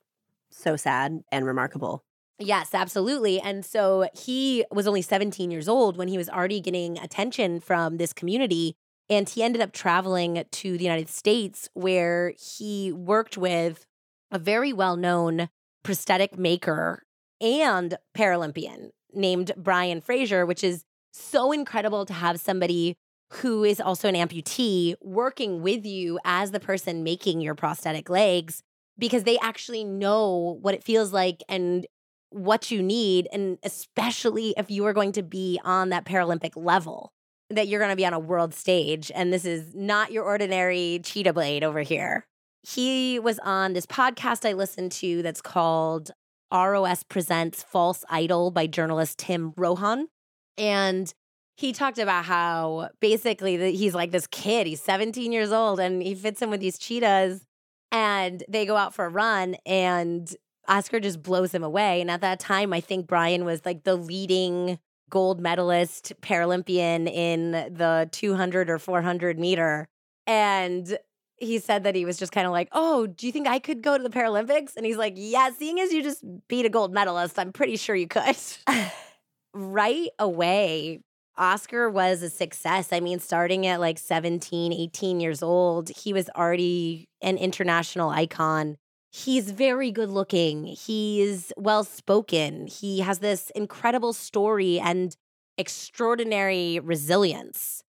So 0.50 0.78
sad 0.78 1.22
and 1.32 1.46
remarkable. 1.46 2.04
Yes, 2.40 2.74
absolutely. 2.74 3.40
And 3.40 3.64
so 3.64 4.10
he 4.16 4.66
was 4.72 4.88
only 4.88 5.04
17 5.04 5.52
years 5.52 5.70
old 5.70 5.96
when 5.96 6.08
he 6.08 6.18
was 6.18 6.28
already 6.28 6.60
getting 6.60 6.98
attention 6.98 7.60
from 7.60 7.98
this 7.98 8.14
community 8.14 8.76
And 9.10 9.28
he 9.30 9.42
ended 9.42 9.62
up 9.62 9.72
traveling 9.72 10.44
to 10.50 10.78
the 10.78 10.84
United 10.84 11.10
States 11.10 11.70
where 11.74 12.34
he 12.38 12.92
worked 12.92 13.38
with 13.38 13.86
a 14.32 14.40
very 14.40 14.74
well 14.74 14.98
known 14.98 15.50
prosthetic 15.84 16.38
maker 16.38 17.04
and 17.40 17.98
Paralympian 18.16 18.90
named 19.14 19.52
Brian 19.56 20.02
Frasure, 20.02 20.46
which 20.46 20.64
is 20.64 20.84
so 21.12 21.52
incredible 21.52 22.06
to 22.06 22.14
have 22.14 22.40
somebody 22.40 22.98
who 23.34 23.64
is 23.64 23.82
also 23.82 24.08
an 24.08 24.16
amputee 24.16 24.96
working 25.02 25.62
with 25.62 25.86
you 25.86 26.20
as 26.24 26.52
the 26.52 26.60
person 26.60 27.04
making 27.04 27.42
your 27.42 27.56
prosthetic 27.56 28.10
legs 28.10 28.64
because 28.98 29.24
they 29.24 29.38
actually 29.40 29.84
know 29.84 30.58
what 30.62 30.74
it 30.74 30.84
feels 30.84 31.14
like 31.14 31.44
and 31.50 31.86
what 32.30 32.72
you 32.72 32.82
need. 32.82 33.28
And 33.32 33.58
especially 33.64 34.54
if 34.58 34.72
you 34.72 34.86
are 34.86 34.94
going 34.94 35.12
to 35.14 35.24
be 35.24 35.60
on 35.64 35.90
that 35.90 36.06
Paralympic 36.06 36.54
level, 36.56 37.12
that 37.50 37.68
you're 37.68 37.80
going 37.80 37.92
to 37.92 37.96
be 37.96 38.06
on 38.06 38.14
a 38.14 38.20
world 38.20 38.54
stage. 38.54 39.12
And 39.14 39.32
this 39.32 39.46
is 39.46 39.74
not 39.74 40.12
your 40.12 40.24
ordinary 40.24 41.00
cheetah 41.04 41.34
blade 41.34 41.64
over 41.64 41.82
here. 41.82 42.26
He 42.64 43.20
was 43.20 43.40
on 43.40 43.74
this 43.74 43.86
podcast 43.86 44.48
I 44.48 44.54
listened 44.54 44.92
to 44.94 45.22
that's 45.22 45.42
called 45.42 46.12
ROS 46.52 47.04
Presents 47.04 47.64
False 47.64 48.04
Idol 48.10 48.52
by 48.52 48.68
journalist 48.68 49.20
Tim 49.20 49.54
Rohan. 49.56 50.08
And 50.58 51.14
he 51.56 51.72
talked 51.72 51.98
about 51.98 52.26
how 52.26 52.90
basically 53.00 53.58
the, 53.58 53.70
he's 53.70 53.96
like 53.96 54.12
this 54.12 54.28
kid. 54.28 54.68
He's 54.68 54.82
17 54.82 55.32
years 55.32 55.52
old 55.52 55.80
and 55.80 56.02
he 56.02 56.14
fits 56.16 56.42
in 56.42 56.50
with 56.50 56.60
these 56.60 56.78
cheetahs 56.78 57.46
and 57.92 58.44
they 58.50 58.66
go 58.66 58.76
out 58.76 58.94
for 58.94 59.06
a 59.06 59.10
run 59.10 59.56
and 59.66 60.34
Oscar 60.68 61.00
just 61.00 61.24
blows 61.24 61.54
him 61.54 61.64
away. 61.64 62.02
And 62.02 62.12
at 62.12 62.22
that 62.22 62.40
time, 62.40 62.74
I 62.74 62.82
think 62.82 63.08
Brian 63.08 63.46
was 63.46 63.66
like 63.66 63.84
the 63.84 63.96
leading 63.96 64.80
gold 65.10 65.40
medalist 65.40 66.14
Paralympian 66.22 67.12
in 67.12 67.52
the 67.52 68.10
200 68.12 68.70
or 68.70 68.80
400 68.80 69.40
meter. 69.40 69.88
And 70.26 70.98
he 71.38 71.60
said 71.60 71.84
that 71.84 71.96
he 71.96 72.06
was 72.06 72.18
just 72.18 72.32
kind 72.32 72.48
of 72.48 72.52
like, 72.52 72.68
Oh, 72.72 73.08
do 73.08 73.26
you 73.26 73.32
think 73.32 73.48
I 73.48 73.60
could 73.60 73.82
go 73.82 73.98
to 73.98 74.04
the 74.04 74.10
Paralympics? 74.10 74.76
And 74.76 74.86
he's 74.86 74.98
like, 74.98 75.14
Yeah, 75.16 75.50
seeing 75.58 75.80
as 75.80 75.94
you 75.94 76.04
just 76.04 76.24
beat 76.48 76.66
a 76.66 76.70
gold 76.70 76.94
medalist, 76.94 77.40
I'm 77.40 77.54
pretty 77.54 77.78
sure 77.78 77.96
you 77.96 78.08
could. 78.08 78.36
right 79.54 80.10
away, 80.20 81.02
Oscar 81.38 81.90
was 81.90 82.24
a 82.24 82.30
success. 82.30 82.92
I 82.92 83.00
mean, 83.00 83.20
starting 83.20 83.68
at 83.68 83.80
like 83.80 84.00
17, 84.00 84.74
18 84.74 85.20
years 85.20 85.44
old, 85.44 85.90
he 85.90 86.14
was 86.14 86.30
already 86.36 87.08
an 87.22 87.38
international 87.38 88.10
icon. 88.10 88.78
He's 89.10 89.52
very 89.52 89.92
good 89.92 90.10
looking. 90.10 90.66
He's 90.66 91.52
well 91.58 91.84
spoken. 91.84 92.68
He 92.68 93.00
has 93.00 93.20
this 93.20 93.50
incredible 93.52 94.14
story 94.14 94.80
and 94.80 95.16
extraordinary 95.58 96.80
resilience. 96.80 97.84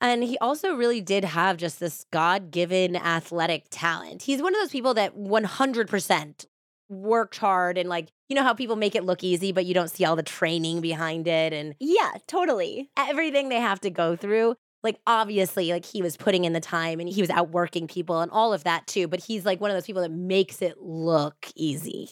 And 0.00 0.22
he 0.22 0.36
also 0.38 0.74
really 0.74 1.00
did 1.00 1.24
have 1.24 1.56
just 1.56 1.80
this 1.80 2.04
God 2.12 2.50
given 2.50 2.96
athletic 2.96 3.64
talent. 3.70 4.22
He's 4.22 4.42
one 4.42 4.54
of 4.54 4.60
those 4.60 4.70
people 4.70 4.94
that 4.94 5.16
100% 5.16 6.44
worked 6.90 7.38
hard 7.38 7.78
and 7.78 7.88
like 7.88 8.08
you 8.28 8.36
know 8.36 8.42
how 8.42 8.52
people 8.52 8.76
make 8.76 8.94
it 8.94 9.04
look 9.04 9.24
easy 9.24 9.52
but 9.52 9.64
you 9.64 9.72
don't 9.72 9.90
see 9.90 10.04
all 10.04 10.16
the 10.16 10.22
training 10.22 10.82
behind 10.82 11.26
it 11.26 11.52
and 11.52 11.74
yeah 11.80 12.12
totally 12.26 12.90
everything 12.96 13.48
they 13.48 13.58
have 13.58 13.80
to 13.80 13.88
go 13.88 14.14
through 14.14 14.54
like 14.84 15.00
obviously 15.06 15.72
like 15.72 15.84
he 15.84 16.02
was 16.02 16.16
putting 16.16 16.44
in 16.44 16.52
the 16.52 16.60
time 16.60 17.00
and 17.00 17.08
he 17.08 17.20
was 17.20 17.30
outworking 17.30 17.88
people 17.88 18.20
and 18.20 18.30
all 18.30 18.52
of 18.52 18.64
that 18.64 18.86
too 18.86 19.08
but 19.08 19.20
he's 19.20 19.44
like 19.44 19.60
one 19.60 19.70
of 19.70 19.76
those 19.76 19.86
people 19.86 20.02
that 20.02 20.12
makes 20.12 20.62
it 20.62 20.78
look 20.80 21.50
easy 21.56 22.10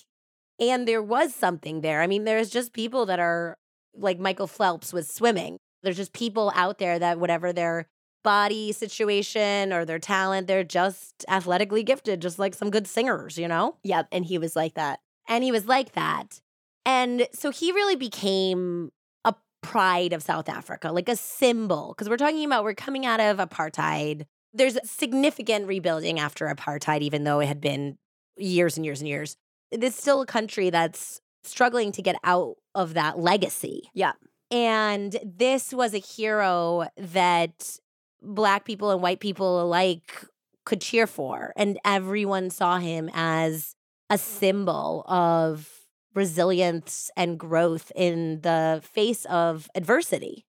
and 0.58 0.88
there 0.88 1.02
was 1.02 1.34
something 1.34 1.80
there 1.82 2.02
i 2.02 2.06
mean 2.06 2.24
there's 2.24 2.50
just 2.50 2.72
people 2.72 3.06
that 3.06 3.20
are 3.20 3.56
like 3.94 4.18
michael 4.18 4.48
phelps 4.48 4.92
with 4.92 5.08
swimming 5.08 5.58
there's 5.82 5.96
just 5.96 6.12
people 6.12 6.50
out 6.56 6.78
there 6.78 6.98
that 6.98 7.20
whatever 7.20 7.52
their 7.52 7.86
body 8.22 8.72
situation 8.72 9.72
or 9.72 9.84
their 9.84 9.98
talent. 9.98 10.46
They're 10.46 10.64
just 10.64 11.24
athletically 11.28 11.82
gifted, 11.82 12.22
just 12.22 12.38
like 12.38 12.54
some 12.54 12.70
good 12.70 12.86
singers, 12.86 13.38
you 13.38 13.48
know? 13.48 13.76
Yep. 13.82 14.08
And 14.12 14.24
he 14.24 14.38
was 14.38 14.56
like 14.56 14.74
that. 14.74 15.00
And 15.28 15.44
he 15.44 15.52
was 15.52 15.66
like 15.66 15.92
that. 15.92 16.40
And 16.84 17.28
so 17.32 17.50
he 17.50 17.72
really 17.72 17.96
became 17.96 18.90
pride 19.62 20.12
of 20.12 20.22
South 20.22 20.48
Africa, 20.48 20.92
like 20.92 21.08
a 21.08 21.16
symbol. 21.16 21.94
Because 21.96 22.08
we're 22.08 22.16
talking 22.16 22.44
about, 22.44 22.64
we're 22.64 22.74
coming 22.74 23.06
out 23.06 23.20
of 23.20 23.38
apartheid. 23.38 24.26
There's 24.52 24.78
significant 24.84 25.66
rebuilding 25.66 26.18
after 26.18 26.46
apartheid, 26.46 27.00
even 27.00 27.24
though 27.24 27.40
it 27.40 27.46
had 27.46 27.60
been 27.60 27.96
years 28.36 28.76
and 28.76 28.84
years 28.84 29.00
and 29.00 29.08
years. 29.08 29.36
It's 29.70 29.96
still 29.96 30.20
a 30.20 30.26
country 30.26 30.68
that's 30.68 31.20
struggling 31.44 31.92
to 31.92 32.02
get 32.02 32.16
out 32.24 32.56
of 32.74 32.94
that 32.94 33.18
legacy. 33.18 33.90
Yeah. 33.94 34.12
And 34.50 35.16
this 35.24 35.72
was 35.72 35.94
a 35.94 35.98
hero 35.98 36.88
that 36.98 37.78
black 38.20 38.64
people 38.64 38.90
and 38.90 39.00
white 39.00 39.20
people 39.20 39.62
alike 39.62 40.26
could 40.64 40.80
cheer 40.80 41.06
for. 41.06 41.52
And 41.56 41.78
everyone 41.84 42.50
saw 42.50 42.78
him 42.78 43.10
as 43.14 43.74
a 44.10 44.18
symbol 44.18 45.04
of 45.08 45.68
resilience 46.14 47.10
and 47.16 47.38
growth 47.38 47.90
in 47.94 48.40
the 48.42 48.82
face 48.82 49.24
of 49.26 49.68
adversity. 49.74 50.44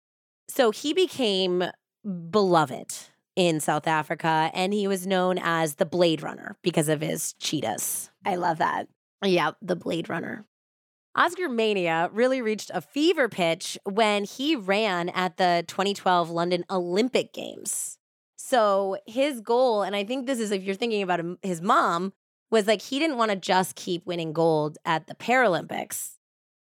So 0.47 0.71
he 0.71 0.93
became 0.93 1.63
beloved 2.29 2.93
in 3.35 3.59
South 3.59 3.87
Africa 3.87 4.51
and 4.53 4.73
he 4.73 4.87
was 4.87 5.07
known 5.07 5.39
as 5.41 5.75
the 5.75 5.85
Blade 5.85 6.21
Runner 6.21 6.57
because 6.61 6.89
of 6.89 7.01
his 7.01 7.33
cheetahs. 7.33 8.09
I 8.25 8.35
love 8.35 8.59
that. 8.59 8.87
Yeah, 9.23 9.51
the 9.61 9.75
Blade 9.75 10.09
Runner. 10.09 10.45
Oscar 11.15 11.47
Mania 11.47 12.09
really 12.11 12.41
reached 12.41 12.71
a 12.73 12.81
fever 12.81 13.29
pitch 13.29 13.77
when 13.83 14.23
he 14.23 14.55
ran 14.55 15.09
at 15.09 15.37
the 15.37 15.63
2012 15.67 16.29
London 16.29 16.65
Olympic 16.69 17.33
Games. 17.33 17.99
So 18.35 18.97
his 19.05 19.39
goal, 19.39 19.83
and 19.83 19.95
I 19.95 20.03
think 20.03 20.25
this 20.25 20.39
is 20.39 20.51
if 20.51 20.63
you're 20.63 20.75
thinking 20.75 21.03
about 21.03 21.21
his 21.43 21.61
mom, 21.61 22.13
was 22.53 22.67
like 22.67 22.81
he 22.81 22.99
didn't 22.99 23.17
want 23.17 23.31
to 23.31 23.37
just 23.37 23.75
keep 23.75 24.05
winning 24.05 24.31
gold 24.31 24.77
at 24.85 25.07
the 25.07 25.15
Paralympics. 25.15 26.11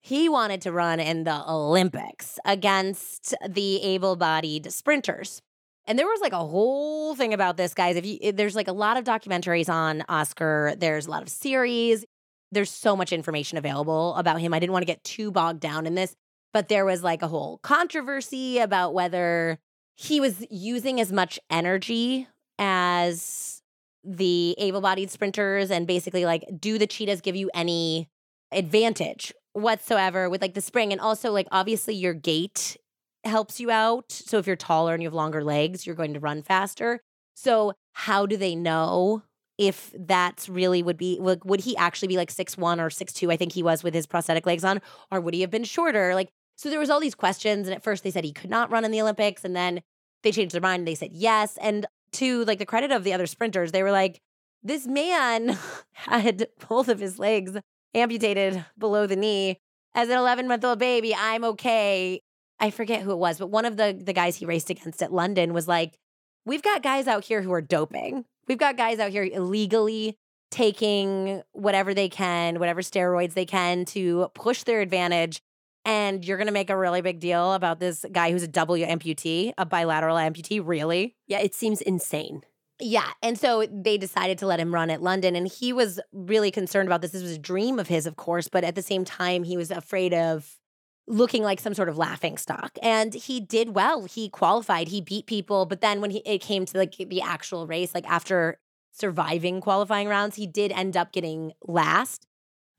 He 0.01 0.29
wanted 0.29 0.61
to 0.61 0.71
run 0.71 0.99
in 0.99 1.23
the 1.23 1.43
Olympics 1.49 2.37
against 2.45 3.33
the 3.47 3.81
able 3.81 4.15
bodied 4.15 4.71
sprinters. 4.71 5.41
And 5.87 5.97
there 5.97 6.05
was 6.05 6.21
like 6.21 6.33
a 6.33 6.37
whole 6.37 7.15
thing 7.15 7.33
about 7.33 7.57
this, 7.57 7.73
guys. 7.73 7.95
If 7.95 8.05
you, 8.05 8.19
eh, 8.21 8.31
there's 8.31 8.55
like 8.55 8.67
a 8.67 8.73
lot 8.73 8.97
of 8.97 9.03
documentaries 9.03 9.69
on 9.69 10.03
Oscar, 10.07 10.75
there's 10.77 11.07
a 11.07 11.09
lot 11.09 11.23
of 11.23 11.29
series 11.29 12.05
there's 12.51 12.71
so 12.71 12.95
much 12.95 13.13
information 13.13 13.57
available 13.57 14.15
about 14.15 14.39
him. 14.41 14.53
I 14.53 14.59
didn't 14.59 14.73
want 14.73 14.83
to 14.83 14.87
get 14.87 15.03
too 15.03 15.31
bogged 15.31 15.59
down 15.59 15.85
in 15.85 15.95
this, 15.95 16.15
but 16.53 16.67
there 16.67 16.85
was 16.85 17.03
like 17.03 17.21
a 17.21 17.27
whole 17.27 17.59
controversy 17.59 18.59
about 18.59 18.93
whether 18.93 19.59
he 19.95 20.19
was 20.19 20.45
using 20.49 20.99
as 20.99 21.11
much 21.11 21.39
energy 21.49 22.27
as 22.57 23.58
the 24.03 24.55
able 24.57 24.81
bodied 24.81 25.11
sprinters 25.11 25.71
and 25.71 25.87
basically 25.87 26.25
like, 26.25 26.43
do 26.59 26.77
the 26.77 26.87
cheetahs 26.87 27.21
give 27.21 27.35
you 27.35 27.49
any 27.53 28.09
advantage 28.51 29.33
whatsoever 29.53 30.29
with 30.29 30.41
like 30.41 30.53
the 30.53 30.61
spring? 30.61 30.91
And 30.91 31.01
also, 31.01 31.31
like, 31.31 31.47
obviously, 31.51 31.95
your 31.95 32.13
gait 32.13 32.77
helps 33.23 33.59
you 33.59 33.71
out. 33.71 34.11
So 34.11 34.37
if 34.37 34.47
you're 34.47 34.55
taller 34.55 34.93
and 34.93 35.03
you 35.03 35.07
have 35.07 35.13
longer 35.13 35.43
legs, 35.43 35.85
you're 35.85 35.95
going 35.95 36.13
to 36.13 36.19
run 36.19 36.41
faster. 36.41 37.01
So, 37.35 37.73
how 37.93 38.25
do 38.25 38.37
they 38.37 38.55
know 38.55 39.23
if 39.57 39.93
that's 39.97 40.47
really 40.47 40.81
would 40.81 40.97
be 40.97 41.17
would, 41.19 41.43
would 41.43 41.59
he 41.61 41.75
actually 41.75 42.07
be 42.07 42.17
like 42.17 42.31
six 42.31 42.57
one 42.57 42.79
or 42.79 42.89
six 42.89 43.13
two? 43.13 43.31
I 43.31 43.37
think 43.37 43.53
he 43.53 43.63
was 43.63 43.83
with 43.83 43.93
his 43.93 44.07
prosthetic 44.07 44.45
legs 44.45 44.63
on, 44.63 44.81
or 45.11 45.19
would 45.19 45.33
he 45.33 45.41
have 45.41 45.51
been 45.51 45.63
shorter? 45.63 46.15
Like 46.15 46.29
so 46.55 46.69
there 46.69 46.79
was 46.79 46.89
all 46.89 46.99
these 46.99 47.15
questions. 47.15 47.67
And 47.67 47.75
at 47.75 47.83
first 47.83 48.03
they 48.03 48.11
said 48.11 48.25
he 48.25 48.33
could 48.33 48.49
not 48.49 48.71
run 48.71 48.83
in 48.83 48.91
the 48.91 49.01
Olympics, 49.01 49.45
and 49.45 49.55
then 49.55 49.81
they 50.23 50.31
changed 50.31 50.53
their 50.53 50.61
mind 50.61 50.81
and 50.81 50.87
they 50.87 50.95
said 50.95 51.11
yes. 51.13 51.57
And 51.61 51.85
to 52.13 52.45
like 52.45 52.59
the 52.59 52.65
credit 52.65 52.91
of 52.91 53.03
the 53.03 53.13
other 53.13 53.27
sprinters, 53.27 53.71
they 53.71 53.83
were 53.83 53.91
like, 53.91 54.21
this 54.63 54.87
man 54.87 55.57
had 55.93 56.47
both 56.67 56.89
of 56.89 56.99
his 56.99 57.19
legs 57.19 57.57
amputated 57.93 58.65
below 58.77 59.07
the 59.07 59.15
knee. 59.15 59.57
As 59.95 60.09
an 60.09 60.17
11 60.17 60.47
month 60.47 60.63
old 60.63 60.79
baby, 60.79 61.15
I'm 61.15 61.43
okay. 61.43 62.21
I 62.59 62.69
forget 62.69 63.01
who 63.01 63.11
it 63.11 63.17
was, 63.17 63.39
but 63.39 63.47
one 63.47 63.65
of 63.65 63.77
the 63.77 63.97
the 63.99 64.13
guys 64.13 64.35
he 64.35 64.45
raced 64.45 64.69
against 64.69 65.01
at 65.01 65.13
London 65.13 65.53
was 65.53 65.67
like, 65.67 65.97
"We've 66.45 66.61
got 66.61 66.83
guys 66.83 67.07
out 67.07 67.23
here 67.23 67.41
who 67.41 67.53
are 67.53 67.61
doping. 67.61 68.25
We've 68.47 68.57
got 68.57 68.75
guys 68.77 68.99
out 68.99 69.11
here 69.11 69.23
illegally 69.23 70.17
taking 70.51 71.41
whatever 71.53 71.93
they 71.93 72.09
can, 72.09 72.59
whatever 72.59 72.81
steroids 72.81 73.33
they 73.33 73.45
can 73.45 73.85
to 73.85 74.29
push 74.33 74.63
their 74.63 74.81
advantage. 74.81 75.41
And 75.89 76.23
you're 76.23 76.37
going 76.37 76.45
to 76.45 76.53
make 76.53 76.69
a 76.69 76.77
really 76.77 77.01
big 77.01 77.19
deal 77.19 77.53
about 77.53 77.79
this 77.79 78.05
guy 78.11 78.31
who's 78.31 78.43
a 78.43 78.47
W 78.47 78.85
amputee, 78.85 79.53
a 79.57 79.65
bilateral 79.65 80.17
amputee. 80.17 80.61
Really? 80.63 81.15
Yeah, 81.25 81.39
it 81.39 81.55
seems 81.55 81.81
insane. 81.81 82.43
Yeah. 82.79 83.09
And 83.23 83.39
so 83.39 83.65
they 83.71 83.97
decided 83.97 84.37
to 84.37 84.45
let 84.45 84.59
him 84.59 84.71
run 84.71 84.91
at 84.91 85.01
London. 85.01 85.35
And 85.35 85.47
he 85.47 85.73
was 85.73 85.99
really 86.13 86.51
concerned 86.51 86.87
about 86.87 87.01
this. 87.01 87.09
This 87.09 87.23
was 87.23 87.31
a 87.31 87.39
dream 87.39 87.79
of 87.79 87.87
his, 87.87 88.05
of 88.05 88.17
course. 88.17 88.47
But 88.47 88.63
at 88.63 88.75
the 88.75 88.83
same 88.83 89.03
time, 89.03 89.43
he 89.43 89.57
was 89.57 89.71
afraid 89.71 90.13
of 90.13 90.59
looking 91.07 91.41
like 91.41 91.59
some 91.59 91.73
sort 91.73 91.89
of 91.89 91.97
laughing 91.97 92.37
stock. 92.37 92.77
And 92.83 93.15
he 93.15 93.39
did 93.39 93.73
well. 93.73 94.03
He 94.03 94.29
qualified. 94.29 94.89
He 94.89 95.01
beat 95.01 95.25
people. 95.25 95.65
But 95.65 95.81
then 95.81 96.01
when 96.01 96.11
he, 96.11 96.19
it 96.23 96.39
came 96.39 96.67
to 96.67 96.77
like 96.77 96.97
the 96.97 97.21
actual 97.23 97.65
race, 97.65 97.95
like 97.95 98.07
after 98.07 98.59
surviving 98.91 99.59
qualifying 99.59 100.07
rounds, 100.07 100.35
he 100.35 100.45
did 100.45 100.71
end 100.71 100.95
up 100.95 101.11
getting 101.11 101.53
last. 101.65 102.27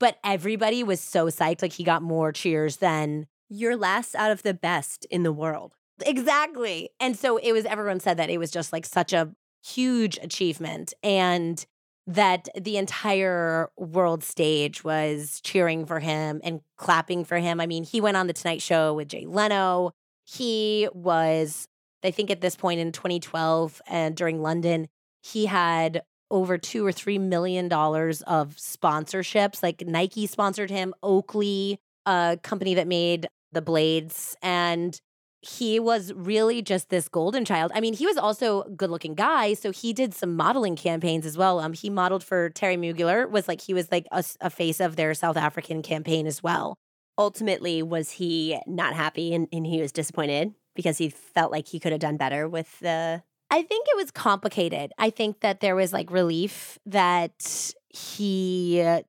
But 0.01 0.17
everybody 0.23 0.83
was 0.83 0.99
so 0.99 1.27
psyched. 1.27 1.61
Like 1.61 1.73
he 1.73 1.83
got 1.83 2.01
more 2.01 2.31
cheers 2.31 2.77
than 2.77 3.27
you're 3.49 3.77
last 3.77 4.15
out 4.15 4.31
of 4.31 4.41
the 4.41 4.55
best 4.55 5.05
in 5.11 5.21
the 5.21 5.31
world. 5.31 5.75
Exactly. 6.03 6.89
And 6.99 7.15
so 7.15 7.37
it 7.37 7.51
was, 7.51 7.65
everyone 7.65 7.99
said 7.99 8.17
that 8.17 8.31
it 8.31 8.39
was 8.39 8.49
just 8.49 8.73
like 8.73 8.87
such 8.87 9.13
a 9.13 9.31
huge 9.63 10.17
achievement 10.23 10.95
and 11.03 11.63
that 12.07 12.49
the 12.59 12.77
entire 12.77 13.69
world 13.77 14.23
stage 14.23 14.83
was 14.83 15.39
cheering 15.43 15.85
for 15.85 15.99
him 15.99 16.41
and 16.43 16.61
clapping 16.77 17.23
for 17.23 17.37
him. 17.37 17.61
I 17.61 17.67
mean, 17.67 17.83
he 17.83 18.01
went 18.01 18.17
on 18.17 18.25
the 18.25 18.33
Tonight 18.33 18.63
Show 18.63 18.95
with 18.95 19.09
Jay 19.09 19.27
Leno. 19.27 19.91
He 20.25 20.89
was, 20.93 21.67
I 22.03 22.09
think 22.09 22.31
at 22.31 22.41
this 22.41 22.55
point 22.55 22.79
in 22.79 22.91
2012 22.91 23.79
and 23.87 24.17
during 24.17 24.41
London, 24.41 24.87
he 25.21 25.45
had 25.45 26.01
over 26.31 26.57
two 26.57 26.85
or 26.85 26.91
three 26.91 27.19
million 27.19 27.67
dollars 27.67 28.21
of 28.23 28.55
sponsorships. 28.55 29.61
Like 29.61 29.85
Nike 29.85 30.25
sponsored 30.25 30.71
him, 30.71 30.95
Oakley, 31.03 31.77
a 32.05 32.39
company 32.41 32.73
that 32.73 32.87
made 32.87 33.27
the 33.51 33.61
blades, 33.61 34.35
and 34.41 34.99
he 35.41 35.79
was 35.79 36.13
really 36.13 36.61
just 36.61 36.89
this 36.89 37.09
golden 37.09 37.43
child. 37.45 37.71
I 37.73 37.81
mean, 37.81 37.93
he 37.93 38.05
was 38.05 38.17
also 38.17 38.61
a 38.61 38.69
good 38.69 38.91
looking 38.91 39.15
guy, 39.15 39.55
so 39.55 39.71
he 39.71 39.91
did 39.91 40.13
some 40.13 40.35
modeling 40.35 40.75
campaigns 40.75 41.25
as 41.25 41.37
well. 41.37 41.59
Um, 41.59 41.73
he 41.73 41.89
modeled 41.89 42.23
for 42.23 42.51
Thierry 42.53 42.77
Mugler, 42.77 43.29
was 43.29 43.47
like 43.47 43.61
he 43.61 43.73
was 43.73 43.91
like 43.91 44.07
a, 44.11 44.23
a 44.39 44.49
face 44.49 44.79
of 44.79 44.95
their 44.95 45.13
South 45.13 45.37
African 45.37 45.81
campaign 45.81 46.27
as 46.27 46.43
well. 46.43 46.75
Ultimately, 47.17 47.81
was 47.81 48.11
he 48.11 48.59
not 48.67 48.93
happy 48.93 49.33
and, 49.33 49.47
and 49.51 49.65
he 49.65 49.81
was 49.81 49.91
disappointed 49.91 50.53
because 50.75 50.97
he 50.97 51.09
felt 51.09 51.51
like 51.51 51.67
he 51.67 51.79
could 51.79 51.91
have 51.91 52.01
done 52.01 52.17
better 52.17 52.47
with 52.47 52.79
the 52.79 53.23
I 53.51 53.63
think 53.63 53.85
it 53.89 53.97
was 53.97 54.11
complicated. 54.11 54.93
I 54.97 55.09
think 55.09 55.41
that 55.41 55.59
there 55.59 55.75
was 55.75 55.91
like 55.91 56.09
relief 56.09 56.79
that 56.85 57.73
he 57.89 58.81
uh, 58.81 59.01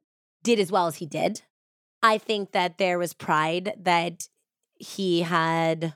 did 0.42 0.58
as 0.58 0.72
well 0.72 0.88
as 0.88 0.96
he 0.96 1.06
did. 1.06 1.42
I 2.02 2.18
think 2.18 2.50
that 2.50 2.76
there 2.76 2.98
was 2.98 3.14
pride 3.14 3.74
that 3.78 4.26
he 4.74 5.22
had 5.22 5.94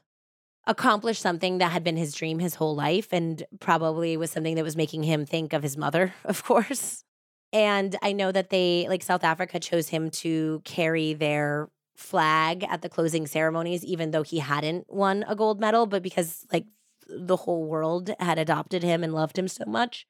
accomplished 0.65 1.21
something 1.21 1.59
that 1.59 1.73
had 1.73 1.83
been 1.83 1.97
his 1.97 2.15
dream 2.15 2.39
his 2.39 2.55
whole 2.55 2.77
life 2.77 3.13
and 3.13 3.45
probably 3.59 4.17
was 4.17 4.31
something 4.31 4.55
that 4.55 4.65
was 4.65 4.77
making 4.77 5.03
him 5.03 5.27
think 5.27 5.53
of 5.53 5.65
his 5.65 5.77
mother, 5.77 6.15
of 6.25 6.45
course. 6.45 7.03
And 7.53 7.97
I 8.01 8.13
know 8.13 8.31
that 8.31 8.51
they, 8.51 8.87
like 8.89 9.03
South 9.03 9.25
Africa, 9.25 9.59
chose 9.59 9.89
him 9.89 10.11
to 10.11 10.63
carry 10.65 11.15
their 11.15 11.69
flag 11.97 12.65
at 12.65 12.83
the 12.83 12.89
closing 12.89 13.27
ceremonies, 13.27 13.85
even 13.85 14.11
though 14.11 14.23
he 14.23 14.39
hadn't 14.39 14.85
won 14.89 15.25
a 15.27 15.35
gold 15.35 15.59
medal, 15.59 15.87
but 15.87 16.03
because 16.03 16.45
like 16.53 16.67
the 17.09 17.37
whole 17.37 17.65
world 17.65 18.11
had 18.19 18.39
adopted 18.39 18.83
him 18.83 19.03
and 19.03 19.15
loved 19.15 19.39
him 19.39 19.49
so 19.49 19.65
much. 19.67 20.07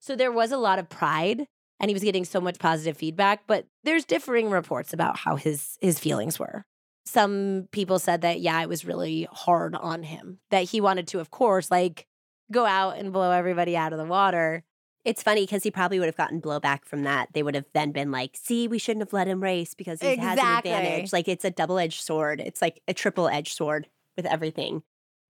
So 0.00 0.14
there 0.14 0.32
was 0.32 0.52
a 0.52 0.58
lot 0.58 0.78
of 0.78 0.88
pride 0.88 1.46
and 1.80 1.88
he 1.88 1.94
was 1.94 2.04
getting 2.04 2.24
so 2.24 2.40
much 2.40 2.58
positive 2.58 2.96
feedback, 2.96 3.46
but 3.46 3.66
there's 3.82 4.04
differing 4.04 4.50
reports 4.50 4.92
about 4.92 5.18
how 5.18 5.36
his 5.36 5.78
his 5.80 5.98
feelings 5.98 6.38
were. 6.38 6.64
Some 7.06 7.68
people 7.72 7.98
said 7.98 8.20
that 8.22 8.40
yeah, 8.40 8.62
it 8.62 8.68
was 8.68 8.84
really 8.84 9.28
hard 9.30 9.74
on 9.74 10.02
him. 10.04 10.38
That 10.50 10.64
he 10.64 10.80
wanted 10.80 11.06
to 11.08 11.20
of 11.20 11.30
course 11.30 11.70
like 11.70 12.06
go 12.52 12.66
out 12.66 12.98
and 12.98 13.12
blow 13.12 13.30
everybody 13.30 13.76
out 13.76 13.92
of 13.92 13.98
the 13.98 14.04
water. 14.04 14.64
It's 15.04 15.22
funny 15.22 15.42
because 15.42 15.62
he 15.62 15.70
probably 15.70 15.98
would 15.98 16.06
have 16.06 16.16
gotten 16.16 16.40
blowback 16.40 16.86
from 16.86 17.02
that. 17.02 17.28
They 17.34 17.42
would 17.42 17.54
have 17.54 17.66
then 17.74 17.92
been 17.92 18.10
like, 18.10 18.38
see, 18.42 18.66
we 18.66 18.78
shouldn't 18.78 19.02
have 19.02 19.12
let 19.12 19.28
him 19.28 19.42
race 19.42 19.74
because 19.74 20.00
he 20.00 20.08
exactly. 20.08 20.38
has 20.38 20.38
an 20.38 20.56
advantage. 20.56 21.12
Like 21.12 21.28
it's 21.28 21.44
a 21.44 21.50
double 21.50 21.78
edged 21.78 22.00
sword. 22.00 22.40
It's 22.40 22.62
like 22.62 22.80
a 22.88 22.94
triple 22.94 23.28
edged 23.28 23.54
sword 23.54 23.88
with 24.16 24.24
everything. 24.24 24.82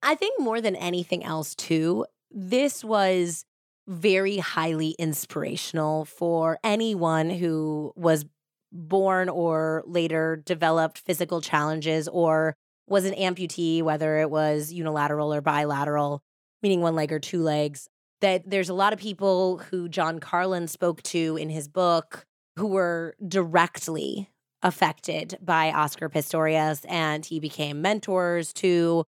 I 0.04 0.14
think 0.14 0.38
more 0.38 0.60
than 0.60 0.76
anything 0.76 1.24
else, 1.24 1.54
too, 1.54 2.04
this 2.30 2.84
was 2.84 3.44
very 3.88 4.38
highly 4.38 4.90
inspirational 4.98 6.04
for 6.04 6.58
anyone 6.62 7.30
who 7.30 7.92
was 7.96 8.26
born 8.70 9.28
or 9.28 9.82
later 9.86 10.42
developed 10.44 10.98
physical 10.98 11.40
challenges 11.40 12.06
or 12.08 12.54
was 12.86 13.06
an 13.06 13.14
amputee, 13.14 13.82
whether 13.82 14.18
it 14.18 14.30
was 14.30 14.72
unilateral 14.72 15.32
or 15.32 15.40
bilateral, 15.40 16.22
meaning 16.62 16.82
one 16.82 16.94
leg 16.94 17.10
or 17.10 17.18
two 17.18 17.42
legs. 17.42 17.88
That 18.20 18.48
there's 18.48 18.68
a 18.68 18.74
lot 18.74 18.92
of 18.92 18.98
people 18.98 19.58
who 19.70 19.88
John 19.88 20.18
Carlin 20.18 20.68
spoke 20.68 21.02
to 21.04 21.36
in 21.36 21.48
his 21.48 21.68
book 21.68 22.26
who 22.56 22.66
were 22.66 23.14
directly 23.26 24.30
affected 24.62 25.38
by 25.42 25.70
Oscar 25.72 26.08
Pistorius, 26.08 26.84
and 26.88 27.24
he 27.24 27.40
became 27.40 27.82
mentors 27.82 28.52
to 28.54 29.04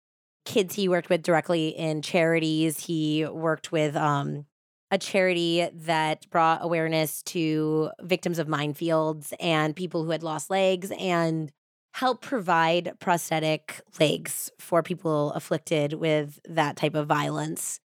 kids 0.45 0.75
he 0.75 0.87
worked 0.87 1.09
with 1.09 1.23
directly 1.23 1.69
in 1.69 2.01
charities. 2.01 2.79
He 2.79 3.25
worked 3.25 3.71
with 3.71 3.95
um, 3.95 4.45
a 4.91 4.97
charity 4.97 5.67
that 5.73 6.29
brought 6.29 6.63
awareness 6.63 7.21
to 7.23 7.91
victims 8.01 8.39
of 8.39 8.47
minefields 8.47 9.33
and 9.39 9.75
people 9.75 10.03
who 10.03 10.11
had 10.11 10.23
lost 10.23 10.49
legs 10.49 10.91
and 10.99 11.51
helped 11.93 12.23
provide 12.23 12.93
prosthetic 12.99 13.81
legs 13.99 14.51
for 14.59 14.83
people 14.83 15.31
afflicted 15.31 15.93
with 15.93 16.39
that 16.47 16.75
type 16.75 16.95
of 16.95 17.07
violence. 17.07 17.79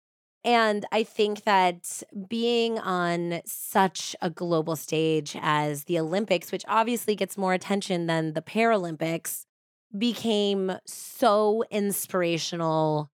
And 0.44 0.86
I 0.92 1.02
think 1.02 1.42
that 1.42 2.04
being 2.28 2.78
on 2.78 3.40
such 3.44 4.14
a 4.22 4.30
global 4.30 4.76
stage 4.76 5.36
as 5.40 5.84
the 5.84 5.98
Olympics, 5.98 6.52
which 6.52 6.64
obviously 6.68 7.16
gets 7.16 7.36
more 7.36 7.52
attention 7.52 8.06
than 8.06 8.34
the 8.34 8.42
Paralympics, 8.42 9.45
became 9.96 10.72
so 10.86 11.64
inspirational 11.70 13.10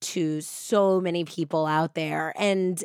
to 0.00 0.40
so 0.40 1.00
many 1.00 1.24
people 1.24 1.66
out 1.66 1.94
there. 1.94 2.32
And 2.36 2.82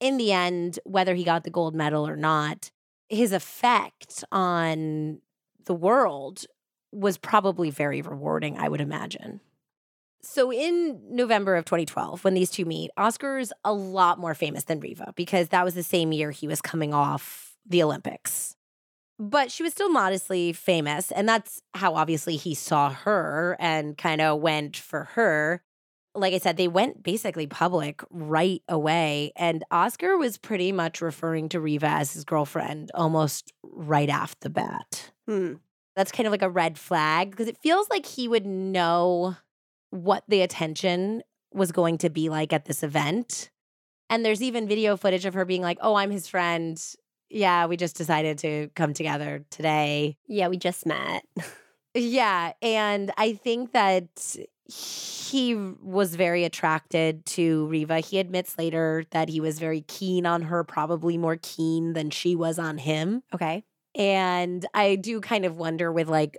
in 0.00 0.16
the 0.16 0.32
end, 0.32 0.78
whether 0.84 1.14
he 1.14 1.24
got 1.24 1.44
the 1.44 1.50
gold 1.50 1.74
medal 1.74 2.06
or 2.06 2.16
not, 2.16 2.70
his 3.08 3.32
effect 3.32 4.24
on 4.32 5.20
the 5.64 5.74
world 5.74 6.44
was 6.92 7.18
probably 7.18 7.70
very 7.70 8.02
rewarding, 8.02 8.58
I 8.58 8.68
would 8.68 8.80
imagine. 8.80 9.40
So 10.22 10.52
in 10.52 11.00
November 11.10 11.56
of 11.56 11.64
2012, 11.64 12.24
when 12.24 12.34
these 12.34 12.50
two 12.50 12.64
meet, 12.64 12.90
Oscar's 12.96 13.52
a 13.64 13.72
lot 13.72 14.18
more 14.18 14.34
famous 14.34 14.64
than 14.64 14.80
Reeva 14.80 15.14
because 15.14 15.48
that 15.48 15.64
was 15.64 15.74
the 15.74 15.82
same 15.82 16.12
year 16.12 16.30
he 16.30 16.48
was 16.48 16.60
coming 16.60 16.92
off 16.92 17.56
the 17.66 17.82
Olympics 17.82 18.56
but 19.18 19.50
she 19.50 19.62
was 19.62 19.72
still 19.72 19.90
modestly 19.90 20.52
famous. 20.52 21.10
And 21.10 21.28
that's 21.28 21.60
how 21.74 21.94
obviously 21.94 22.36
he 22.36 22.54
saw 22.54 22.90
her 22.90 23.56
and 23.58 23.98
kind 23.98 24.20
of 24.20 24.40
went 24.40 24.76
for 24.76 25.04
her. 25.14 25.62
Like 26.14 26.34
I 26.34 26.38
said, 26.38 26.56
they 26.56 26.68
went 26.68 27.02
basically 27.02 27.46
public 27.46 28.02
right 28.10 28.62
away. 28.68 29.32
And 29.36 29.64
Oscar 29.70 30.16
was 30.16 30.38
pretty 30.38 30.72
much 30.72 31.00
referring 31.00 31.48
to 31.50 31.60
Reeva 31.60 31.84
as 31.84 32.12
his 32.12 32.24
girlfriend 32.24 32.90
almost 32.94 33.52
right 33.62 34.10
off 34.10 34.38
the 34.40 34.50
bat. 34.50 35.10
Hmm. 35.26 35.54
That's 35.96 36.12
kind 36.12 36.26
of 36.26 36.30
like 36.30 36.42
a 36.42 36.50
red 36.50 36.78
flag 36.78 37.32
because 37.32 37.48
it 37.48 37.58
feels 37.58 37.90
like 37.90 38.06
he 38.06 38.28
would 38.28 38.46
know 38.46 39.36
what 39.90 40.22
the 40.28 40.42
attention 40.42 41.22
was 41.52 41.72
going 41.72 41.98
to 41.98 42.10
be 42.10 42.28
like 42.28 42.52
at 42.52 42.66
this 42.66 42.84
event. 42.84 43.50
And 44.10 44.24
there's 44.24 44.42
even 44.42 44.68
video 44.68 44.96
footage 44.96 45.24
of 45.24 45.34
her 45.34 45.44
being 45.44 45.62
like, 45.62 45.78
oh, 45.80 45.96
I'm 45.96 46.10
his 46.10 46.28
friend 46.28 46.80
yeah, 47.30 47.66
we 47.66 47.76
just 47.76 47.96
decided 47.96 48.38
to 48.38 48.68
come 48.74 48.94
together 48.94 49.44
today. 49.50 50.16
Yeah, 50.26 50.48
we 50.48 50.56
just 50.56 50.86
met. 50.86 51.24
yeah. 51.94 52.52
And 52.62 53.12
I 53.16 53.34
think 53.34 53.72
that 53.72 54.36
he 54.70 55.54
was 55.54 56.14
very 56.14 56.44
attracted 56.44 57.24
to 57.26 57.68
Reeva. 57.70 58.04
He 58.04 58.18
admits 58.18 58.58
later 58.58 59.04
that 59.10 59.28
he 59.28 59.40
was 59.40 59.58
very 59.58 59.82
keen 59.82 60.26
on 60.26 60.42
her, 60.42 60.64
probably 60.64 61.16
more 61.16 61.38
keen 61.40 61.94
than 61.94 62.10
she 62.10 62.36
was 62.36 62.58
on 62.58 62.78
him. 62.78 63.22
Okay. 63.34 63.64
And 63.94 64.66
I 64.74 64.96
do 64.96 65.20
kind 65.20 65.44
of 65.44 65.56
wonder 65.56 65.90
with 65.90 66.08
like 66.08 66.36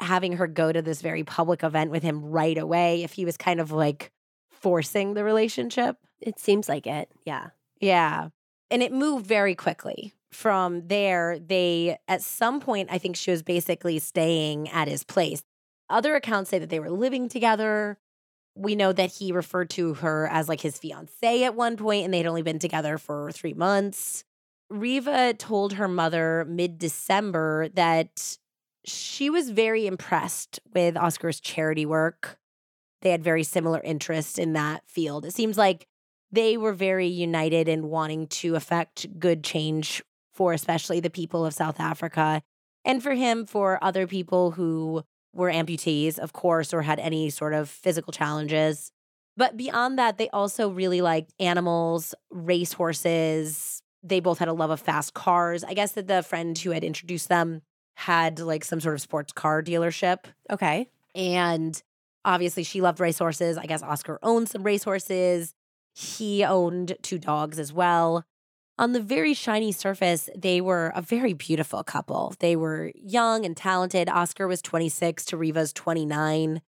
having 0.00 0.34
her 0.34 0.46
go 0.46 0.72
to 0.72 0.82
this 0.82 1.02
very 1.02 1.24
public 1.24 1.62
event 1.62 1.90
with 1.90 2.02
him 2.02 2.22
right 2.22 2.56
away 2.56 3.02
if 3.02 3.12
he 3.12 3.24
was 3.24 3.36
kind 3.36 3.60
of 3.60 3.72
like 3.72 4.12
forcing 4.50 5.14
the 5.14 5.24
relationship. 5.24 5.96
It 6.20 6.38
seems 6.38 6.68
like 6.68 6.86
it. 6.86 7.10
Yeah. 7.24 7.48
Yeah. 7.80 8.28
And 8.70 8.82
it 8.82 8.92
moved 8.92 9.26
very 9.26 9.54
quickly 9.54 10.14
from 10.34 10.88
there, 10.88 11.38
they, 11.38 11.96
at 12.08 12.20
some 12.20 12.60
point, 12.60 12.88
I 12.90 12.98
think 12.98 13.16
she 13.16 13.30
was 13.30 13.42
basically 13.42 13.98
staying 13.98 14.68
at 14.70 14.88
his 14.88 15.04
place. 15.04 15.42
Other 15.88 16.16
accounts 16.16 16.50
say 16.50 16.58
that 16.58 16.70
they 16.70 16.80
were 16.80 16.90
living 16.90 17.28
together. 17.28 17.98
We 18.56 18.74
know 18.74 18.92
that 18.92 19.12
he 19.12 19.32
referred 19.32 19.70
to 19.70 19.94
her 19.94 20.28
as 20.30 20.48
like 20.48 20.60
his 20.60 20.78
fiance 20.78 21.44
at 21.44 21.54
one 21.54 21.76
point, 21.76 22.04
and 22.04 22.12
they'd 22.12 22.26
only 22.26 22.42
been 22.42 22.58
together 22.58 22.98
for 22.98 23.30
three 23.32 23.54
months. 23.54 24.24
Reeva 24.72 25.38
told 25.38 25.74
her 25.74 25.88
mother 25.88 26.44
mid 26.48 26.78
December 26.78 27.68
that 27.74 28.38
she 28.84 29.30
was 29.30 29.50
very 29.50 29.86
impressed 29.86 30.58
with 30.74 30.96
Oscar's 30.96 31.40
charity 31.40 31.86
work. 31.86 32.38
They 33.02 33.10
had 33.10 33.22
very 33.22 33.44
similar 33.44 33.80
interests 33.80 34.38
in 34.38 34.52
that 34.54 34.82
field. 34.86 35.24
It 35.24 35.34
seems 35.34 35.56
like 35.56 35.86
they 36.32 36.56
were 36.56 36.72
very 36.72 37.06
united 37.06 37.68
in 37.68 37.88
wanting 37.88 38.26
to 38.26 38.56
affect 38.56 39.20
good 39.20 39.44
change 39.44 40.02
for 40.34 40.52
especially 40.52 41.00
the 41.00 41.10
people 41.10 41.46
of 41.46 41.54
South 41.54 41.80
Africa, 41.80 42.42
and 42.84 43.02
for 43.02 43.14
him 43.14 43.46
for 43.46 43.82
other 43.82 44.06
people 44.06 44.52
who 44.52 45.02
were 45.32 45.50
amputees, 45.50 46.18
of 46.18 46.32
course, 46.32 46.72
or 46.74 46.82
had 46.82 46.98
any 47.00 47.30
sort 47.30 47.54
of 47.54 47.68
physical 47.68 48.12
challenges. 48.12 48.92
But 49.36 49.56
beyond 49.56 49.98
that, 49.98 50.18
they 50.18 50.28
also 50.28 50.68
really 50.68 51.00
liked 51.00 51.32
animals, 51.40 52.14
racehorses. 52.30 53.82
They 54.02 54.20
both 54.20 54.38
had 54.38 54.48
a 54.48 54.52
love 54.52 54.70
of 54.70 54.80
fast 54.80 55.14
cars. 55.14 55.64
I 55.64 55.74
guess 55.74 55.92
that 55.92 56.06
the 56.06 56.22
friend 56.22 56.56
who 56.56 56.70
had 56.70 56.84
introduced 56.84 57.28
them 57.28 57.62
had 57.96 58.38
like 58.38 58.64
some 58.64 58.80
sort 58.80 58.94
of 58.94 59.00
sports 59.00 59.32
car 59.32 59.62
dealership. 59.62 60.24
Okay. 60.50 60.88
And 61.14 61.80
obviously 62.24 62.62
she 62.62 62.80
loved 62.80 63.00
racehorses. 63.00 63.56
I 63.56 63.66
guess 63.66 63.82
Oscar 63.82 64.18
owned 64.22 64.48
some 64.48 64.62
racehorses. 64.62 65.54
He 65.94 66.44
owned 66.44 66.96
two 67.02 67.18
dogs 67.18 67.58
as 67.58 67.72
well. 67.72 68.24
On 68.76 68.92
the 68.92 69.00
very 69.00 69.34
shiny 69.34 69.70
surface, 69.70 70.28
they 70.36 70.60
were 70.60 70.92
a 70.96 71.02
very 71.02 71.32
beautiful 71.32 71.84
couple. 71.84 72.34
They 72.40 72.56
were 72.56 72.90
young 72.96 73.44
and 73.44 73.56
talented. 73.56 74.08
Oscar 74.08 74.48
was 74.48 74.60
26 74.62 75.24
to 75.26 75.36
Reeva's 75.36 75.72
29. 75.72 76.60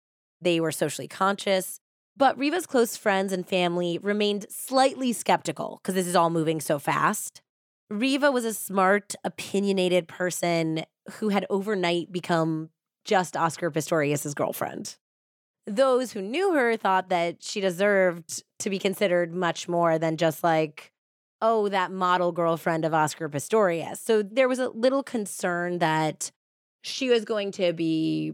They 0.42 0.60
were 0.60 0.72
socially 0.72 1.08
conscious. 1.08 1.80
But 2.16 2.38
Reeva's 2.38 2.66
close 2.66 2.96
friends 2.96 3.32
and 3.32 3.48
family 3.48 3.98
remained 3.98 4.46
slightly 4.50 5.12
skeptical 5.12 5.80
because 5.82 5.94
this 5.94 6.06
is 6.06 6.14
all 6.14 6.30
moving 6.30 6.60
so 6.60 6.78
fast. 6.78 7.40
Reeva 7.90 8.32
was 8.32 8.44
a 8.44 8.54
smart, 8.54 9.14
opinionated 9.24 10.06
person 10.06 10.84
who 11.12 11.30
had 11.30 11.46
overnight 11.50 12.12
become 12.12 12.70
just 13.04 13.36
Oscar 13.36 13.70
Pistorius' 13.70 14.34
girlfriend. 14.34 14.96
Those 15.66 16.12
who 16.12 16.22
knew 16.22 16.52
her 16.52 16.76
thought 16.76 17.08
that 17.08 17.42
she 17.42 17.60
deserved 17.60 18.42
to 18.58 18.70
be 18.70 18.78
considered 18.78 19.34
much 19.34 19.68
more 19.68 19.98
than 19.98 20.16
just 20.16 20.44
like, 20.44 20.92
oh, 21.46 21.68
that 21.68 21.92
model 21.92 22.32
girlfriend 22.32 22.86
of 22.86 22.94
Oscar 22.94 23.28
Pistorius. 23.28 23.98
So 23.98 24.22
there 24.22 24.48
was 24.48 24.58
a 24.58 24.70
little 24.70 25.02
concern 25.02 25.78
that 25.78 26.30
she 26.80 27.10
was 27.10 27.26
going 27.26 27.52
to 27.52 27.74
be 27.74 28.32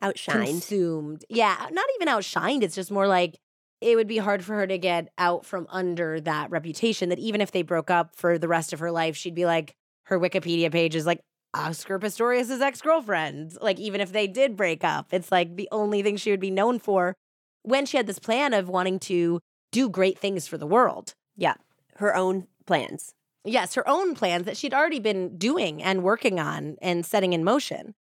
Outshined. 0.00 0.46
consumed. 0.46 1.24
Yeah, 1.28 1.56
not 1.72 1.86
even 1.96 2.06
outshined. 2.06 2.62
It's 2.62 2.76
just 2.76 2.92
more 2.92 3.08
like 3.08 3.36
it 3.80 3.96
would 3.96 4.06
be 4.06 4.18
hard 4.18 4.44
for 4.44 4.54
her 4.54 4.66
to 4.68 4.78
get 4.78 5.08
out 5.18 5.44
from 5.44 5.66
under 5.70 6.20
that 6.20 6.52
reputation 6.52 7.08
that 7.08 7.18
even 7.18 7.40
if 7.40 7.50
they 7.50 7.62
broke 7.62 7.90
up 7.90 8.14
for 8.14 8.38
the 8.38 8.46
rest 8.46 8.72
of 8.72 8.78
her 8.78 8.92
life, 8.92 9.16
she'd 9.16 9.34
be 9.34 9.44
like, 9.44 9.74
her 10.04 10.20
Wikipedia 10.20 10.70
page 10.70 10.94
is 10.94 11.04
like 11.04 11.18
Oscar 11.54 11.98
Pistorius' 11.98 12.60
ex 12.60 12.80
girlfriend. 12.80 13.56
Like, 13.60 13.80
even 13.80 14.00
if 14.00 14.12
they 14.12 14.28
did 14.28 14.56
break 14.56 14.84
up, 14.84 15.08
it's 15.12 15.32
like 15.32 15.56
the 15.56 15.68
only 15.72 16.00
thing 16.02 16.16
she 16.16 16.30
would 16.30 16.38
be 16.38 16.50
known 16.50 16.78
for 16.78 17.16
when 17.64 17.86
she 17.86 17.96
had 17.96 18.06
this 18.06 18.20
plan 18.20 18.54
of 18.54 18.68
wanting 18.68 19.00
to 19.00 19.40
do 19.72 19.88
great 19.88 20.16
things 20.16 20.46
for 20.46 20.58
the 20.58 20.66
world. 20.66 21.14
Yeah. 21.36 21.54
Her 21.96 22.14
own 22.14 22.46
plans. 22.66 23.14
Yes, 23.44 23.74
her 23.74 23.88
own 23.88 24.14
plans 24.14 24.46
that 24.46 24.56
she'd 24.56 24.74
already 24.74 25.00
been 25.00 25.36
doing 25.36 25.82
and 25.82 26.02
working 26.02 26.38
on 26.38 26.76
and 26.80 27.04
setting 27.04 27.32
in 27.32 27.42
motion. 27.42 27.94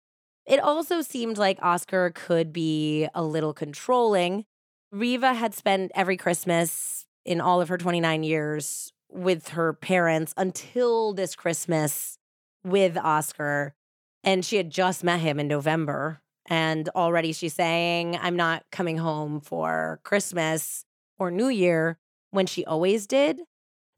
It 0.46 0.61
also 0.61 1.00
seemed 1.00 1.38
like 1.38 1.58
Oscar 1.62 2.11
could 2.14 2.52
be 2.52 3.08
a 3.14 3.22
little 3.22 3.54
controlling. 3.54 4.44
Reeva 4.92 5.34
had 5.34 5.54
spent 5.54 5.92
every 5.94 6.16
Christmas 6.16 7.06
in 7.24 7.40
all 7.40 7.61
of 7.61 7.68
her 7.68 7.78
29 7.78 8.22
years 8.22 8.92
with 9.08 9.48
her 9.50 9.72
parents 9.72 10.34
until 10.36 11.12
this 11.12 11.34
Christmas 11.34 12.18
with 12.64 12.96
Oscar. 12.96 13.74
And 14.22 14.44
she 14.44 14.56
had 14.56 14.70
just 14.70 15.04
met 15.04 15.20
him 15.20 15.40
in 15.40 15.48
November. 15.48 16.20
And 16.46 16.88
already 16.90 17.32
she's 17.32 17.54
saying, 17.54 18.18
I'm 18.20 18.36
not 18.36 18.64
coming 18.72 18.98
home 18.98 19.40
for 19.40 20.00
Christmas 20.02 20.84
or 21.18 21.30
New 21.30 21.48
Year 21.48 21.98
when 22.30 22.46
she 22.46 22.64
always 22.64 23.06
did. 23.06 23.40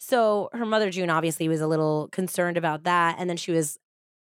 So 0.04 0.48
her 0.52 0.66
mother, 0.66 0.90
June, 0.90 1.10
obviously 1.10 1.48
was 1.48 1.60
a 1.60 1.68
little 1.68 2.08
concerned 2.10 2.56
about 2.56 2.82
that. 2.82 3.14
And 3.20 3.30
then 3.30 3.36
she 3.36 3.52
was 3.52 3.78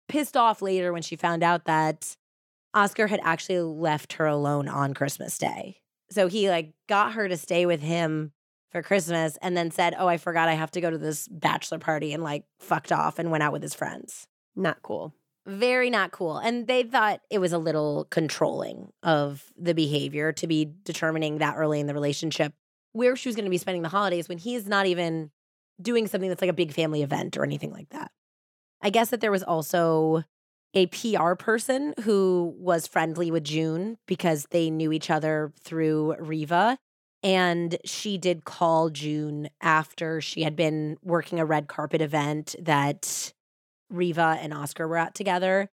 pissed 0.08 0.38
off 0.38 0.62
later 0.62 0.94
when 0.94 1.02
she 1.02 1.16
found 1.16 1.42
out 1.42 1.66
that 1.66 2.16
Oscar 2.76 3.08
had 3.08 3.20
actually 3.24 3.62
left 3.62 4.14
her 4.14 4.28
alone 4.28 4.68
on 4.68 4.94
Christmas 4.94 5.40
Day. 5.40 5.78
So 6.12 6.28
he 6.28 6.52
like 6.52 6.74
got 6.88 7.14
her 7.14 7.28
to 7.28 7.36
stay 7.36 7.66
with 7.66 7.82
him 7.82 8.32
for 8.70 8.84
Christmas 8.84 9.40
and 9.42 9.58
then 9.58 9.72
said, 9.72 9.96
"Oh, 9.98 10.08
I 10.08 10.18
forgot 10.18 10.50
I 10.50 10.54
have 10.54 10.70
to 10.72 10.82
go 10.82 10.92
to 10.92 11.00
this 11.00 11.28
bachelor 11.28 11.80
party," 11.80 12.14
and 12.14 12.22
like 12.22 12.46
fucked 12.60 12.92
off 12.92 13.18
and 13.18 13.32
went 13.32 13.42
out 13.42 13.52
with 13.52 13.64
his 13.64 13.74
friends. 13.74 14.28
Not 14.56 14.84
cool. 14.84 15.16
Very 15.48 15.90
not 15.90 16.12
cool. 16.12 16.38
And 16.38 16.68
they 16.68 16.84
thought 16.84 17.22
it 17.32 17.40
was 17.40 17.54
a 17.54 17.58
little 17.58 18.06
controlling 18.12 18.94
of 19.02 19.52
the 19.58 19.74
behavior 19.74 20.32
to 20.34 20.46
be 20.46 20.72
determining 20.84 21.40
that 21.40 21.56
early 21.58 21.80
in 21.80 21.88
the 21.88 21.96
relationship 21.96 22.54
where 22.92 23.16
she 23.16 23.30
was 23.30 23.36
going 23.36 23.46
to 23.46 23.52
be 23.52 23.58
spending 23.58 23.82
the 23.82 23.90
holidays 23.90 24.30
when 24.30 24.38
he's 24.38 24.68
not 24.68 24.86
even 24.86 25.32
doing 25.82 26.08
something 26.08 26.30
that's 26.30 26.42
like 26.42 26.50
a 26.50 26.54
big 26.54 26.74
family 26.74 27.02
event 27.02 27.38
or 27.38 27.44
anything 27.44 27.72
like 27.72 27.90
that. 27.90 28.12
I 28.82 28.90
guess 28.90 29.10
that 29.10 29.22
there 29.22 29.32
was 29.32 29.44
also 29.44 30.24
a 30.74 30.88
PR 30.88 31.34
person 31.34 31.94
who 32.04 32.56
was 32.58 32.88
friendly 32.88 33.30
with 33.30 33.44
June 33.44 33.98
because 34.08 34.48
they 34.52 34.70
knew 34.70 34.92
each 34.92 35.10
other 35.10 35.52
through 35.64 36.16
Reeva. 36.20 36.78
And 37.24 37.78
she 37.86 38.18
did 38.18 38.46
call 38.46 38.90
June 38.90 39.50
after 39.62 40.22
she 40.22 40.42
had 40.42 40.56
been 40.56 40.98
working 41.04 41.40
a 41.40 41.46
red 41.46 41.68
carpet 41.68 42.02
event 42.02 42.56
that 42.60 43.34
Reeva 43.94 44.38
and 44.42 44.54
Oscar 44.54 44.88
were 44.88 44.98
at 44.98 45.14
together 45.14 45.70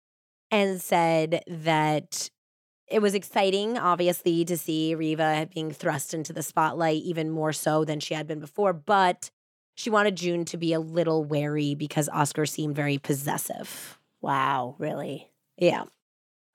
and 0.52 0.82
said 0.82 1.44
that 1.48 2.30
it 2.90 3.02
was 3.02 3.14
exciting, 3.14 3.78
obviously, 3.78 4.46
to 4.46 4.58
see 4.58 4.96
Reeva 4.96 5.54
being 5.54 5.72
thrust 5.72 6.14
into 6.14 6.34
the 6.34 6.44
spotlight 6.44 7.04
even 7.04 7.30
more 7.30 7.54
so 7.54 7.86
than 7.86 8.00
she 8.00 8.14
had 8.14 8.28
been 8.28 8.40
before. 8.40 8.74
But 8.74 9.30
she 9.78 9.92
wanted 9.92 10.18
June 10.18 10.44
to 10.46 10.58
be 10.58 10.74
a 10.74 10.80
little 10.80 11.24
wary 11.24 11.76
because 11.76 12.10
Oscar 12.10 12.48
seemed 12.48 12.76
very 12.76 12.98
possessive. 12.98 14.00
Wow, 14.22 14.76
really? 14.80 15.32
Yeah. 15.56 15.84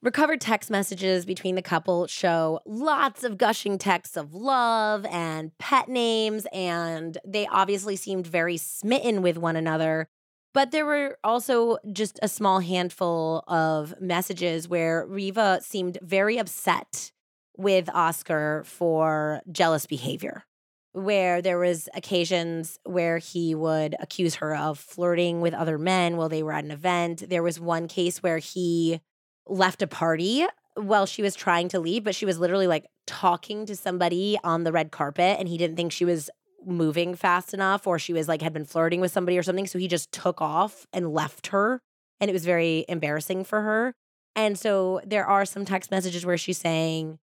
Recovered 0.02 0.40
text 0.40 0.68
messages 0.70 1.24
between 1.24 1.54
the 1.54 1.62
couple 1.62 2.08
show 2.08 2.58
lots 2.66 3.22
of 3.22 3.38
gushing 3.38 3.78
texts 3.78 4.16
of 4.16 4.34
love 4.34 5.06
and 5.06 5.56
pet 5.58 5.88
names, 5.88 6.48
and 6.52 7.16
they 7.24 7.46
obviously 7.46 7.94
seemed 7.94 8.26
very 8.26 8.56
smitten 8.56 9.22
with 9.22 9.38
one 9.38 9.54
another. 9.54 10.08
But 10.52 10.72
there 10.72 10.84
were 10.84 11.16
also 11.22 11.78
just 11.92 12.18
a 12.22 12.28
small 12.28 12.58
handful 12.58 13.44
of 13.46 13.94
messages 14.00 14.68
where 14.68 15.06
Reeva 15.06 15.62
seemed 15.62 15.98
very 16.02 16.38
upset 16.38 17.12
with 17.56 17.88
Oscar 17.94 18.64
for 18.66 19.42
jealous 19.52 19.86
behavior 19.86 20.44
where 20.92 21.40
there 21.40 21.58
was 21.58 21.88
occasions 21.94 22.78
where 22.84 23.18
he 23.18 23.54
would 23.54 23.96
accuse 23.98 24.36
her 24.36 24.54
of 24.54 24.78
flirting 24.78 25.40
with 25.40 25.54
other 25.54 25.78
men 25.78 26.16
while 26.16 26.28
they 26.28 26.42
were 26.42 26.52
at 26.52 26.64
an 26.64 26.70
event. 26.70 27.28
There 27.28 27.42
was 27.42 27.58
one 27.58 27.88
case 27.88 28.22
where 28.22 28.38
he 28.38 29.00
left 29.46 29.82
a 29.82 29.86
party 29.86 30.46
while 30.74 31.06
she 31.06 31.22
was 31.22 31.34
trying 31.34 31.68
to 31.68 31.80
leave, 31.80 32.04
but 32.04 32.14
she 32.14 32.26
was 32.26 32.38
literally 32.38 32.66
like 32.66 32.86
talking 33.06 33.66
to 33.66 33.76
somebody 33.76 34.38
on 34.44 34.64
the 34.64 34.72
red 34.72 34.90
carpet 34.90 35.38
and 35.38 35.48
he 35.48 35.58
didn't 35.58 35.76
think 35.76 35.92
she 35.92 36.04
was 36.04 36.30
moving 36.64 37.14
fast 37.14 37.52
enough 37.52 37.86
or 37.86 37.98
she 37.98 38.12
was 38.12 38.28
like 38.28 38.42
had 38.42 38.52
been 38.52 38.64
flirting 38.64 39.00
with 39.00 39.12
somebody 39.12 39.36
or 39.36 39.42
something. 39.42 39.66
So 39.66 39.78
he 39.78 39.88
just 39.88 40.12
took 40.12 40.40
off 40.40 40.86
and 40.92 41.12
left 41.12 41.48
her. 41.48 41.80
And 42.20 42.30
it 42.30 42.32
was 42.32 42.44
very 42.44 42.84
embarrassing 42.88 43.44
for 43.44 43.62
her. 43.62 43.94
And 44.36 44.58
so 44.58 45.00
there 45.04 45.26
are 45.26 45.44
some 45.44 45.64
text 45.64 45.90
messages 45.90 46.24
where 46.24 46.38
she's 46.38 46.58
saying, 46.58 47.18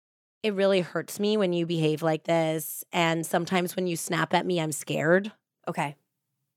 It 0.44 0.52
really 0.52 0.82
hurts 0.82 1.18
me 1.18 1.38
when 1.38 1.54
you 1.54 1.64
behave 1.64 2.02
like 2.02 2.24
this. 2.24 2.84
And 2.92 3.24
sometimes 3.24 3.74
when 3.74 3.86
you 3.86 3.96
snap 3.96 4.34
at 4.34 4.44
me, 4.44 4.60
I'm 4.60 4.72
scared. 4.72 5.32
Okay. 5.66 5.96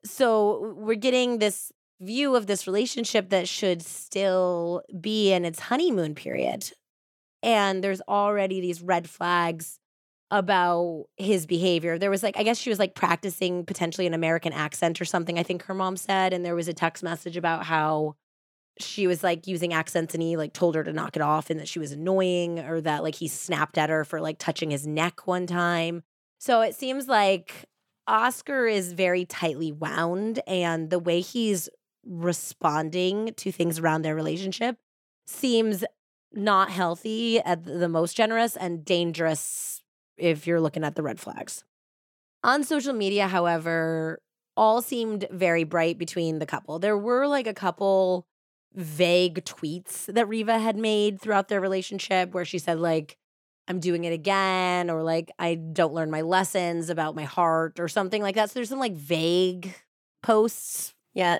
So 0.04 0.76
we're 0.76 0.96
getting 0.96 1.40
this 1.40 1.72
view 2.02 2.36
of 2.36 2.48
this 2.48 2.68
relationship 2.68 3.30
that 3.30 3.48
should 3.48 3.82
still 3.82 4.84
be 5.00 5.32
in 5.32 5.46
its 5.46 5.62
honeymoon 5.62 6.16
period. 6.16 6.70
And 7.42 7.82
there's 7.82 8.02
already 8.10 8.60
these 8.60 8.82
red 8.82 9.10
flags 9.10 9.80
about 10.32 11.06
his 11.16 11.46
behavior. 11.46 11.98
There 11.98 12.10
was 12.10 12.24
like, 12.24 12.36
I 12.38 12.44
guess 12.44 12.58
she 12.58 12.70
was 12.70 12.80
like 12.80 12.94
practicing 12.94 13.66
potentially 13.66 14.06
an 14.06 14.14
American 14.14 14.52
accent 14.52 15.00
or 15.00 15.06
something, 15.06 15.40
I 15.40 15.44
think 15.44 15.64
her 15.64 15.74
mom 15.74 15.96
said. 15.96 16.34
And 16.34 16.44
there 16.44 16.56
was 16.56 16.68
a 16.68 16.74
text 16.74 17.04
message 17.04 17.38
about 17.38 17.64
how 17.64 18.16
she 18.80 19.08
was 19.08 19.24
like 19.24 19.48
using 19.48 19.74
accents 19.74 20.14
and 20.14 20.22
he 20.22 20.38
like 20.38 20.54
told 20.54 20.76
her 20.76 20.84
to 20.84 20.94
knock 20.94 21.16
it 21.16 21.22
off 21.22 21.50
and 21.50 21.60
that 21.60 21.68
she 21.68 21.80
was 21.80 21.92
annoying 21.92 22.60
or 22.60 22.82
that 22.82 23.04
like 23.04 23.16
he 23.16 23.28
snapped 23.28 23.78
at 23.78 23.90
her 23.90 24.04
for 24.04 24.22
like 24.22 24.38
touching 24.38 24.72
his 24.72 24.86
neck 24.86 25.28
one 25.28 25.48
time. 25.48 26.04
So 26.40 26.62
it 26.62 26.76
seems 26.76 27.08
like 27.08 27.66
Oscar 28.08 28.68
is 28.68 28.94
very 28.94 29.26
tightly 29.26 29.72
wound 29.72 30.40
and 30.48 30.90
the 30.90 31.00
way 31.00 31.20
he's 31.22 31.70
responding 32.06 33.34
to 33.36 33.52
things 33.52 33.80
around 33.80 34.04
their 34.04 34.16
relationship 34.16 34.78
seems 35.26 35.84
not 36.34 36.70
healthy 36.70 37.40
at 37.40 37.64
the 37.64 37.90
most 37.90 38.16
generous 38.16 38.56
and 38.56 38.86
dangerous 38.86 39.82
if 40.18 40.48
you're 40.48 40.62
looking 40.62 40.84
at 40.84 40.96
the 40.96 41.04
red 41.04 41.20
flags. 41.20 41.64
On 42.44 42.64
social 42.64 42.94
media, 42.94 43.28
however, 43.28 44.20
all 44.56 44.82
seemed 44.82 45.28
very 45.32 45.64
bright 45.64 45.98
between 45.98 46.40
the 46.40 46.46
couple. 46.46 46.80
There 46.80 46.98
were 46.98 47.28
like 47.28 47.48
a 47.48 47.54
couple 47.54 48.26
vague 48.74 49.44
tweets 49.46 50.06
that 50.06 50.28
Reeva 50.28 50.62
had 50.62 50.78
made 50.78 51.20
throughout 51.20 51.48
their 51.48 51.62
relationship 51.62 52.34
where 52.34 52.46
she 52.46 52.60
said 52.60 52.80
like 52.80 53.18
I'm 53.68 53.80
doing 53.80 54.06
it 54.06 54.14
again 54.14 54.90
or 54.90 55.04
like 55.04 55.32
I 55.40 55.56
don't 55.56 55.94
learn 55.94 56.10
my 56.10 56.22
lessons 56.22 56.90
about 56.90 57.16
my 57.16 57.24
heart 57.24 57.80
or 57.80 57.88
something 57.88 58.22
like 58.22 58.36
that. 58.36 58.50
So 58.50 58.54
there's 58.56 58.70
some 58.70 58.80
like 58.80 58.96
vague 58.96 59.74
posts. 60.24 60.94
Yeah. 61.14 61.40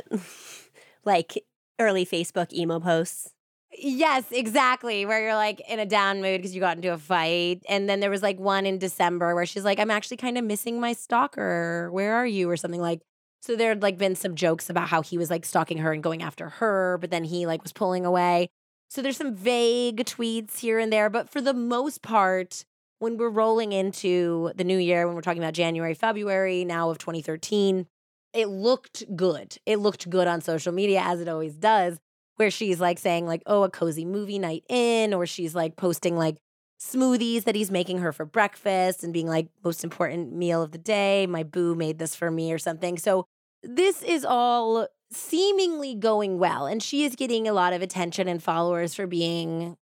like 1.06 1.44
early 1.80 2.06
Facebook 2.06 2.52
emo 2.52 2.80
posts. 2.80 3.32
Yes, 3.78 4.26
exactly. 4.32 5.06
Where 5.06 5.22
you're 5.22 5.36
like 5.36 5.62
in 5.70 5.80
a 5.80 5.86
down 5.86 6.22
mood 6.22 6.40
because 6.40 6.56
you 6.56 6.62
got 6.62 6.78
into 6.78 6.92
a 6.94 6.98
fight. 6.98 7.62
And 7.70 7.88
then 7.88 8.00
there 8.00 8.10
was 8.10 8.24
like 8.24 8.40
one 8.40 8.66
in 8.66 8.80
December 8.80 9.36
where 9.36 9.46
she's 9.46 9.66
like, 9.66 9.80
I'm 9.80 9.92
actually 9.92 10.18
kind 10.18 10.38
of 10.38 10.44
missing 10.44 10.80
my 10.80 10.94
stalker. 10.94 11.90
Where 11.92 12.16
are 12.16 12.26
you? 12.26 12.50
Or 12.50 12.58
something 12.58 12.82
like. 12.82 13.02
So 13.42 13.56
there 13.56 13.70
had 13.70 13.82
like 13.82 13.98
been 13.98 14.16
some 14.16 14.36
jokes 14.36 14.70
about 14.70 14.90
how 14.90 15.02
he 15.02 15.18
was 15.18 15.30
like 15.30 15.46
stalking 15.46 15.78
her 15.80 15.94
and 15.94 16.04
going 16.04 16.22
after 16.22 16.50
her, 16.50 16.98
but 17.00 17.12
then 17.12 17.24
he 17.24 17.46
like 17.46 17.64
was 17.64 17.74
pulling 17.74 18.06
away. 18.06 18.50
So 18.90 19.02
there's 19.02 19.18
some 19.18 19.36
vague 19.36 20.06
tweets 20.06 20.60
here 20.60 20.80
and 20.80 20.92
there, 20.92 21.10
but 21.10 21.30
for 21.30 21.42
the 21.42 21.54
most 21.54 22.02
part, 22.02 22.66
when 23.00 23.18
we're 23.18 23.30
rolling 23.30 23.74
into 23.74 24.52
the 24.56 24.64
new 24.64 24.78
year, 24.78 25.06
when 25.06 25.16
we're 25.16 25.22
talking 25.22 25.44
about 25.44 25.54
January, 25.54 25.94
February 25.94 26.66
now 26.66 26.90
of 26.90 26.98
2013, 26.98 27.86
it 28.34 28.48
looked 28.48 29.04
good. 29.16 29.58
It 29.66 29.80
looked 29.80 30.10
good 30.10 30.28
on 30.28 30.42
social 30.42 30.72
media 30.72 31.02
as 31.04 31.22
it 31.22 31.28
always 31.28 31.56
does, 31.56 32.00
where 32.38 32.52
she's 32.52 32.80
like 32.80 33.00
saying, 33.00 33.26
like, 33.26 33.44
oh, 33.46 33.64
a 33.64 33.70
cozy 33.70 34.06
movie 34.06 34.40
night 34.40 34.64
in, 34.70 35.14
or 35.14 35.26
she's 35.26 35.54
like 35.54 35.76
posting 35.76 36.18
like 36.18 36.38
smoothies 36.80 37.44
that 37.44 37.56
he's 37.56 37.72
making 37.72 38.00
her 38.00 38.12
for 38.12 38.26
breakfast 38.26 39.04
and 39.04 39.14
being 39.14 39.28
like, 39.28 39.50
most 39.64 39.84
important 39.84 40.34
meal 40.34 40.62
of 40.62 40.72
the 40.72 40.78
day. 40.78 41.26
My 41.28 41.44
boo 41.44 41.76
made 41.76 42.00
this 42.00 42.16
for 42.16 42.30
me 42.30 42.52
or 42.54 42.60
something. 42.60 42.98
So 42.98 43.26
this 43.64 44.04
is 44.04 44.24
all 44.24 44.88
seemingly 45.12 45.96
going 45.96 46.38
well. 46.38 46.66
And 46.66 46.82
she 46.82 47.04
is 47.04 47.16
getting 47.16 47.48
a 47.48 47.54
lot 47.54 47.74
of 47.74 47.82
attention 47.82 48.28
and 48.28 48.42
followers 48.42 48.94
for 48.94 49.08
being 49.08 49.78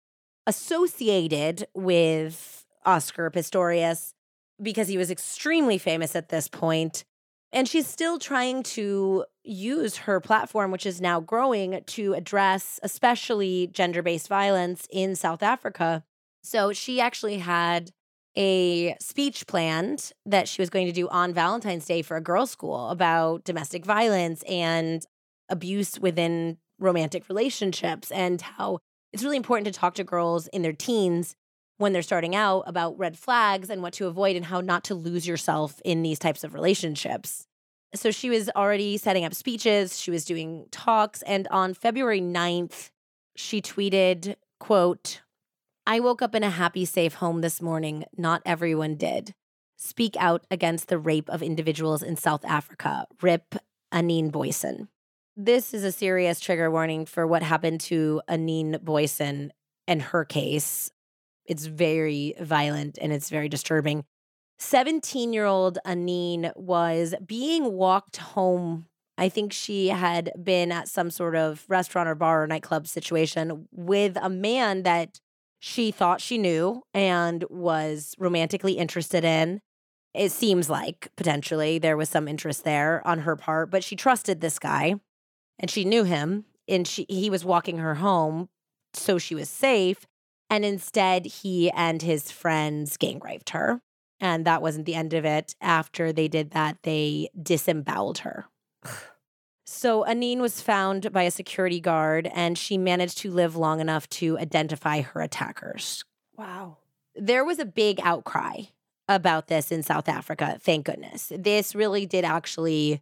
associated 0.46 1.66
with 1.74 2.66
Oscar 2.86 3.32
Pistorius 3.32 4.14
because 4.62 4.88
he 4.88 4.98
was 4.98 5.10
extremely 5.10 5.78
famous 5.78 6.16
at 6.16 6.30
this 6.30 6.48
point. 6.48 7.04
And 7.52 7.68
she's 7.68 7.88
still 7.88 8.18
trying 8.18 8.64
to 8.64 9.26
use 9.44 9.98
her 9.98 10.20
platform, 10.20 10.72
which 10.72 10.86
is 10.86 11.00
now 11.00 11.20
growing, 11.20 11.82
to 11.86 12.14
address 12.14 12.80
especially 12.82 13.68
gender 13.68 14.02
based 14.02 14.28
violence 14.28 14.88
in 14.92 15.16
South 15.16 15.44
Africa. 15.44 16.04
So 16.44 16.74
she 16.74 17.00
actually 17.00 17.38
had 17.38 17.92
a 18.36 18.96
speech 19.00 19.48
planned 19.48 20.12
that 20.26 20.48
she 20.48 20.62
was 20.62 20.70
going 20.70 20.88
to 20.88 20.92
do 20.92 21.08
on 21.10 21.34
Valentine's 21.34 21.86
Day 21.86 22.02
for 22.02 22.18
a 22.18 22.22
girls' 22.22 22.52
school 22.52 22.90
about 22.90 23.44
domestic 23.44 23.86
violence 23.86 24.44
and 24.44 25.06
abuse 25.50 26.00
within 26.00 26.58
romantic 26.80 27.30
relationships 27.30 28.12
and 28.12 28.42
how 28.42 28.80
it's 29.12 29.24
really 29.24 29.38
important 29.38 29.72
to 29.72 29.80
talk 29.80 29.94
to 29.96 30.04
girls 30.04 30.48
in 30.48 30.64
their 30.64 30.74
teens 30.74 31.36
when 31.78 31.94
they're 31.94 32.02
starting 32.02 32.36
out 32.36 32.64
about 32.66 32.98
red 32.98 33.18
flags 33.18 33.70
and 33.70 33.82
what 33.82 33.94
to 33.94 34.08
avoid 34.08 34.36
and 34.36 34.46
how 34.46 34.62
not 34.62 34.84
to 34.86 34.96
lose 34.96 35.28
yourself 35.28 35.80
in 35.86 36.02
these 36.02 36.20
types 36.20 36.44
of 36.44 36.54
relationships. 36.54 37.46
So 37.96 38.10
she 38.10 38.30
was 38.30 38.50
already 38.56 38.98
setting 38.98 39.24
up 39.24 39.36
speeches, 39.36 40.00
she 40.00 40.10
was 40.10 40.26
doing 40.26 40.66
talks 40.72 41.22
and 41.24 41.48
on 41.50 41.74
February 41.74 42.22
9th 42.22 42.90
she 43.36 43.62
tweeted, 43.62 44.36
quote, 44.60 45.22
I 45.86 46.00
woke 46.00 46.22
up 46.22 46.34
in 46.34 46.44
a 46.44 46.50
happy 46.50 46.86
safe 46.86 47.16
home 47.16 47.42
this 47.42 47.62
morning. 47.62 48.06
Not 48.16 48.42
everyone 48.46 48.96
did. 48.96 49.34
Speak 49.76 50.16
out 50.18 50.46
against 50.50 50.88
the 50.88 50.98
rape 50.98 51.30
of 51.30 51.44
individuals 51.44 52.02
in 52.02 52.16
South 52.16 52.46
Africa. 52.46 53.06
Rip 53.22 53.56
Anene 53.94 54.32
Booysen. 54.32 54.88
This 55.36 55.74
is 55.74 55.84
a 55.84 55.92
serious 55.92 56.40
trigger 56.40 56.72
warning 56.72 57.06
for 57.06 57.28
what 57.28 57.44
happened 57.44 57.82
to 57.82 58.22
Anene 58.30 58.80
Booysen 58.82 59.50
and 59.86 60.02
her 60.02 60.24
case. 60.24 60.90
It's 61.46 61.66
very 61.66 62.34
violent 62.40 62.98
and 63.02 63.12
it's 63.12 63.30
very 63.30 63.50
disturbing. 63.50 64.06
17 64.60 65.34
year 65.34 65.46
old 65.46 65.80
Anene 65.86 66.54
was 66.56 67.14
being 67.26 67.74
walked 67.74 68.18
home. 68.18 68.86
I 69.18 69.28
think 69.28 69.52
she 69.52 69.90
had 69.90 70.32
been 70.42 70.72
at 70.72 70.88
some 70.88 71.12
sort 71.12 71.36
of 71.36 71.66
restaurant 71.68 72.08
or 72.08 72.16
bar 72.16 72.44
or 72.44 72.48
nightclub 72.48 72.88
situation 72.88 73.68
with 73.72 74.18
a 74.22 74.30
man 74.30 74.84
that 74.84 75.20
she 75.66 75.92
thought 75.92 76.20
she 76.20 76.38
knew 76.38 76.84
and 76.94 77.46
was 77.50 78.16
romantically 78.20 78.74
interested 78.74 79.24
in. 79.24 79.62
It 80.14 80.34
seems 80.34 80.70
like 80.70 81.08
potentially 81.16 81.80
there 81.80 81.96
was 81.96 82.10
some 82.10 82.28
interest 82.28 82.66
there 82.66 83.02
on 83.08 83.20
her 83.20 83.38
part, 83.38 83.72
but 83.72 83.82
she 83.82 83.96
trusted 83.96 84.42
this 84.42 84.60
guy 84.60 84.96
and 85.58 85.72
she 85.72 85.86
knew 85.86 86.04
him 86.04 86.44
and 86.68 86.86
she 86.86 87.06
he 87.08 87.30
was 87.30 87.46
walking 87.46 87.78
her 87.78 87.96
home 87.96 88.50
so 88.94 89.18
she 89.18 89.36
was 89.36 89.50
safe 89.50 90.06
and 90.50 90.66
instead 90.66 91.26
he 91.28 91.72
and 91.72 92.02
his 92.02 92.30
friends 92.30 92.98
gang 92.98 93.22
raped 93.24 93.52
her 93.52 93.80
and 94.20 94.44
that 94.44 94.62
wasn't 94.62 94.86
the 94.86 94.96
end 94.96 95.14
of 95.14 95.24
it 95.24 95.56
after 95.62 96.12
they 96.12 96.28
did 96.28 96.52
that 96.52 96.78
they 96.84 97.30
disemboweled 97.42 98.18
her 98.20 98.48
so 99.74 100.06
Anene 100.06 100.40
was 100.40 100.62
found 100.62 101.12
by 101.12 101.24
a 101.24 101.32
security 101.32 101.80
guard 101.80 102.30
and 102.34 102.58
she 102.58 102.78
managed 102.78 103.18
to 103.20 103.32
live 103.32 103.56
long 103.56 103.80
enough 103.80 104.08
to 104.10 104.38
identify 104.38 105.02
her 105.02 105.22
attackers 105.22 106.04
wow 106.38 106.78
there 107.16 107.44
was 107.44 107.60
a 107.60 107.66
big 107.66 108.00
outcry 108.04 108.62
about 109.08 109.48
this 109.48 109.72
in 109.72 109.84
south 109.84 110.08
africa 110.08 110.58
thank 110.62 110.86
goodness 110.86 111.32
this 111.36 111.76
really 111.76 112.06
did 112.06 112.26
actually 112.26 113.02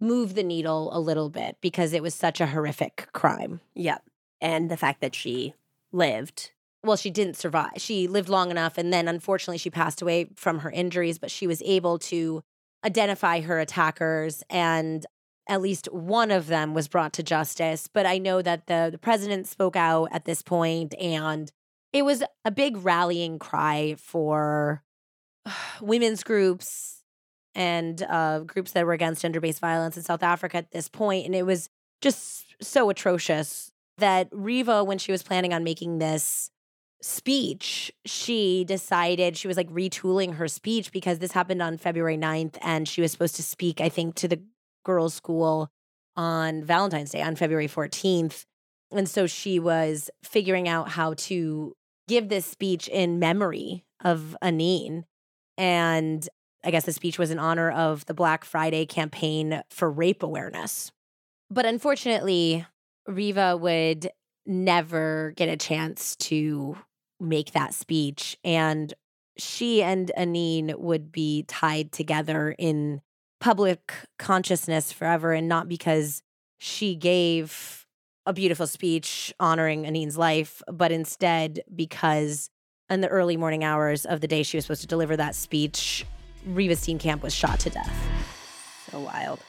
move 0.00 0.34
the 0.34 0.42
needle 0.42 0.90
a 0.92 1.00
little 1.00 1.28
bit 1.28 1.56
because 1.60 1.92
it 1.92 2.02
was 2.02 2.14
such 2.14 2.40
a 2.40 2.46
horrific 2.46 3.08
crime. 3.12 3.60
Yep. 3.74 4.02
And 4.40 4.70
the 4.70 4.76
fact 4.76 5.00
that 5.00 5.14
she 5.14 5.54
lived. 5.92 6.52
Well, 6.84 6.96
she 6.96 7.10
didn't 7.10 7.36
survive. 7.36 7.72
She 7.78 8.06
lived 8.06 8.28
long 8.28 8.50
enough 8.50 8.78
and 8.78 8.92
then 8.92 9.08
unfortunately 9.08 9.58
she 9.58 9.70
passed 9.70 10.00
away 10.00 10.28
from 10.36 10.60
her 10.60 10.70
injuries, 10.70 11.18
but 11.18 11.30
she 11.30 11.46
was 11.46 11.62
able 11.64 11.98
to 12.00 12.42
identify 12.84 13.40
her 13.40 13.58
attackers 13.58 14.44
and 14.48 15.04
at 15.48 15.62
least 15.62 15.92
one 15.92 16.30
of 16.30 16.46
them 16.46 16.74
was 16.74 16.88
brought 16.88 17.12
to 17.14 17.22
justice. 17.22 17.88
But 17.92 18.06
I 18.06 18.18
know 18.18 18.42
that 18.42 18.66
the, 18.66 18.88
the 18.92 18.98
president 18.98 19.48
spoke 19.48 19.76
out 19.76 20.08
at 20.12 20.24
this 20.24 20.42
point 20.42 20.94
and 21.00 21.50
it 21.92 22.04
was 22.04 22.22
a 22.44 22.50
big 22.50 22.76
rallying 22.84 23.38
cry 23.38 23.96
for 23.98 24.82
women's 25.80 26.22
groups, 26.22 26.98
and 27.54 28.02
uh, 28.02 28.40
groups 28.40 28.72
that 28.72 28.86
were 28.86 28.92
against 28.92 29.22
gender 29.22 29.40
based 29.40 29.60
violence 29.60 29.96
in 29.96 30.02
South 30.02 30.22
Africa 30.22 30.56
at 30.56 30.70
this 30.70 30.88
point. 30.88 31.26
and 31.26 31.34
it 31.34 31.44
was 31.44 31.68
just 32.00 32.44
so 32.62 32.88
atrocious 32.88 33.72
that 33.98 34.30
Reeva, 34.30 34.86
when 34.86 34.98
she 34.98 35.10
was 35.10 35.24
planning 35.24 35.52
on 35.52 35.64
making 35.64 35.98
this 35.98 36.50
speech, 37.02 37.92
she 38.04 38.64
decided 38.64 39.36
she 39.36 39.48
was 39.48 39.56
like 39.56 39.68
retooling 39.70 40.34
her 40.34 40.46
speech 40.46 40.92
because 40.92 41.18
this 41.18 41.32
happened 41.32 41.60
on 41.60 41.78
February 41.78 42.16
9th 42.16 42.56
and 42.60 42.86
she 42.86 43.00
was 43.00 43.10
supposed 43.10 43.34
to 43.36 43.42
speak, 43.42 43.80
I 43.80 43.88
think, 43.88 44.14
to 44.16 44.28
the 44.28 44.40
girls' 44.88 45.12
school 45.12 45.70
on 46.16 46.64
Valentine's 46.64 47.10
Day 47.10 47.20
on 47.20 47.36
February 47.36 47.68
14th. 47.68 48.46
And 48.90 49.06
so 49.06 49.26
she 49.26 49.58
was 49.58 50.08
figuring 50.24 50.66
out 50.66 50.88
how 50.88 51.12
to 51.14 51.74
give 52.08 52.30
this 52.30 52.46
speech 52.46 52.88
in 52.88 53.18
memory 53.18 53.84
of 54.02 54.34
Anene. 54.42 55.04
And 55.58 56.26
I 56.64 56.70
guess 56.70 56.86
the 56.86 56.92
speech 56.94 57.18
was 57.18 57.30
in 57.30 57.38
honor 57.38 57.70
of 57.70 58.06
the 58.06 58.14
Black 58.14 58.46
Friday 58.46 58.86
campaign 58.86 59.62
for 59.68 59.90
rape 59.90 60.22
awareness. 60.22 60.90
But 61.50 61.66
unfortunately, 61.66 62.64
Reeva 63.06 63.60
would 63.60 64.10
never 64.46 65.34
get 65.36 65.50
a 65.50 65.56
chance 65.58 66.16
to 66.16 66.78
make 67.20 67.52
that 67.52 67.74
speech. 67.74 68.38
And 68.42 68.94
she 69.36 69.82
and 69.82 70.10
Anene 70.16 70.74
would 70.78 71.12
be 71.12 71.42
tied 71.42 71.92
together 71.92 72.54
in 72.58 73.02
public 73.40 73.92
consciousness 74.18 74.92
forever, 74.92 75.32
and 75.32 75.48
not 75.48 75.68
because 75.68 76.22
she 76.58 76.94
gave 76.94 77.86
a 78.26 78.32
beautiful 78.32 78.66
speech 78.66 79.32
honoring 79.40 79.86
Anene's 79.86 80.18
life, 80.18 80.62
but 80.70 80.92
instead 80.92 81.62
because 81.74 82.50
in 82.90 83.00
the 83.00 83.08
early 83.08 83.36
morning 83.36 83.64
hours 83.64 84.04
of 84.04 84.20
the 84.20 84.28
day 84.28 84.42
she 84.42 84.56
was 84.56 84.64
supposed 84.64 84.82
to 84.82 84.86
deliver 84.86 85.16
that 85.16 85.34
speech, 85.34 86.04
Reeva 86.48 86.72
Steenkamp 86.72 87.22
was 87.22 87.34
shot 87.34 87.60
to 87.60 87.70
death. 87.70 87.92
So 88.90 89.00
wild. 89.00 89.40